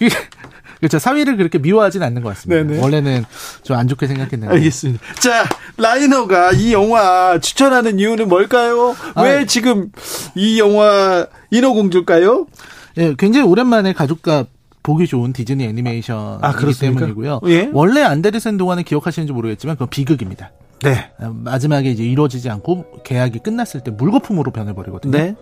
네. 0.82 0.88
그렇죠. 0.88 0.98
사위를 0.98 1.36
그렇게 1.36 1.58
미워하진 1.58 2.02
않는 2.02 2.22
것 2.22 2.30
같습니다. 2.30 2.64
네네. 2.64 2.82
원래는 2.82 3.24
좀 3.62 3.76
안 3.76 3.88
좋게 3.88 4.06
생각했는데. 4.06 4.52
알겠습니다. 4.54 5.02
자, 5.20 5.44
라이너가 5.76 6.52
이 6.52 6.72
영화 6.72 7.38
추천하는 7.40 7.98
이유는 7.98 8.28
뭘까요? 8.28 8.94
왜 9.16 9.38
아, 9.38 9.44
지금 9.46 9.90
이 10.34 10.58
영화 10.58 11.26
인어공주일까요? 11.50 12.46
예, 12.98 13.14
굉장히 13.16 13.46
오랜만에 13.46 13.92
가족과 13.92 14.44
보기 14.82 15.06
좋은 15.06 15.32
디즈니 15.32 15.64
애니메이션이기 15.64 16.44
아, 16.44 16.52
때문이고요. 16.80 17.40
예? 17.46 17.70
원래 17.72 18.02
안데르센 18.02 18.56
동화는 18.58 18.82
기억하시는지 18.82 19.32
모르겠지만 19.32 19.76
그건 19.76 19.88
비극입니다. 19.88 20.50
네. 20.82 21.10
어, 21.20 21.32
마지막에 21.32 21.90
이제 21.90 22.02
이루어지지 22.02 22.50
않고 22.50 23.02
계약이 23.04 23.38
끝났을 23.38 23.82
때 23.82 23.92
물거품으로 23.92 24.50
변해버리거든요. 24.50 25.12
네. 25.16 25.36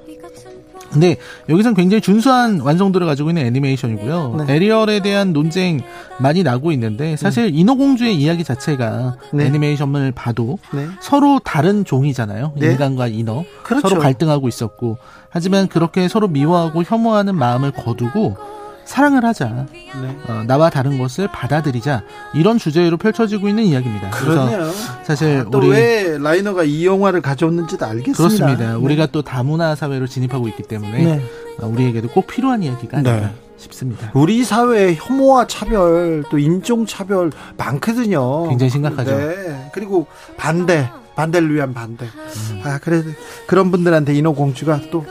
근데 0.91 1.17
여기선 1.49 1.75
굉장히 1.75 2.01
준수한 2.01 2.61
완성도를 2.61 3.07
가지고 3.07 3.31
있는 3.31 3.47
애니메이션이고요. 3.47 4.45
네. 4.47 4.55
에리얼에 4.55 5.01
대한 5.01 5.33
논쟁 5.33 5.81
많이 6.19 6.43
나고 6.43 6.73
있는데 6.73 7.17
사실 7.17 7.45
음. 7.45 7.51
인어공주의 7.55 8.17
이야기 8.17 8.45
자체가 8.45 9.17
네. 9.33 9.47
애니메이션을 9.47 10.13
봐도 10.13 10.59
네. 10.73 10.87
서로 11.01 11.41
다른 11.43 11.85
종이잖아요. 11.85 12.53
네. 12.57 12.73
인간과 12.73 13.07
인어 13.07 13.45
그렇죠. 13.63 13.89
서로 13.89 14.01
갈등하고 14.01 14.49
있었고 14.49 14.99
하지만 15.31 15.69
그렇게 15.69 16.09
서로 16.09 16.29
미워하고 16.29 16.83
혐오하는 16.83 17.37
마음을 17.37 17.71
거두고 17.71 18.37
사랑을 18.85 19.25
하자. 19.25 19.67
네. 19.73 20.17
어, 20.27 20.43
나와 20.47 20.69
다른 20.71 20.99
것을 20.99 21.29
받아들이자. 21.29 22.03
이런 22.35 22.59
주제로 22.59 22.97
펼쳐지고 22.97 23.49
있는 23.49 23.65
이야기입니다. 23.65 24.11
그러네요. 24.11 24.71
사실 25.05 25.45
아, 25.47 25.51
또왜 25.51 26.19
라이너가 26.19 26.65
이 26.65 26.87
영화를 26.87 27.21
가져왔는지도 27.21 27.85
알겠습니다. 27.87 28.17
그렇습니다. 28.17 28.73
네. 28.73 28.75
우리가 28.75 29.07
또 29.07 29.23
다문화 29.23 29.75
사회로 29.75 30.07
진입하고 30.07 30.49
있기 30.49 30.65
때문에 30.65 31.05
네. 31.05 31.23
어, 31.61 31.67
우리에게도 31.67 32.09
꼭 32.09 32.27
필요한 32.27 32.63
이야기가 32.63 32.99
아닌가 32.99 33.27
네. 33.29 33.35
싶습니다. 33.59 34.11
우리 34.15 34.43
사회에 34.43 34.95
혐오와 34.95 35.47
차별 35.47 36.25
또 36.31 36.39
인종 36.39 36.87
차별 36.87 37.31
많거든요. 37.57 38.49
굉장히 38.49 38.71
심각하죠. 38.71 39.17
네. 39.17 39.71
그리고 39.73 40.07
반대 40.37 40.91
반대를 41.15 41.55
위한 41.55 41.75
반대. 41.75 42.07
음. 42.07 42.63
아 42.65 42.79
그래 42.79 43.03
그런 43.47 43.71
분들한테 43.71 44.15
인어공주가 44.15 44.81
또 44.91 45.05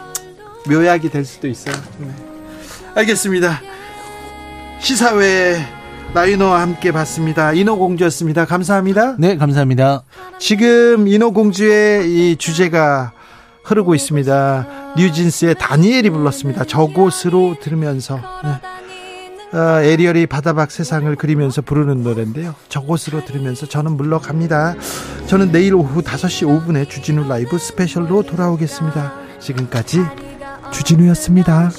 묘약이 0.68 1.10
될 1.12 1.24
수도 1.24 1.48
있어요. 1.48 1.76
네. 2.00 2.29
알겠습니다. 2.96 3.62
시사회 4.80 5.58
라이너와 6.14 6.62
함께 6.62 6.92
봤습니다. 6.92 7.54
인어공주였습니다. 7.54 8.46
감사합니다. 8.46 9.16
네, 9.20 9.38
감사합니다. 9.38 10.04
지금 10.40 11.08
인어공주의 11.08 12.32
이 12.32 12.36
주제가 12.38 13.14
흐르고 13.64 13.94
있습니다. 13.94 14.94
뉴진스의 14.98 15.56
다니엘이 15.60 16.10
불렀습니다. 16.10 16.64
저곳으로 16.64 17.58
들으면서 17.62 18.20
네. 18.44 19.58
어, 19.58 19.82
에리얼이 19.82 20.28
바다밖 20.28 20.72
세상을 20.72 21.16
그리면서 21.16 21.62
부르는 21.62 22.04
노래인데요. 22.04 22.54
저곳으로 22.70 23.26
들으면서 23.26 23.68
저는 23.68 23.94
물러갑니다. 23.94 24.76
저는 25.28 25.52
내일 25.52 25.74
오후 25.76 26.02
5시 26.02 26.48
5분에 26.66 26.88
주진우 26.90 27.28
라이브 27.28 27.58
스페셜로 27.58 28.24
돌아오겠습니다. 28.24 29.14
지금까지 29.40 30.02
주진우였습니다. 30.72 31.72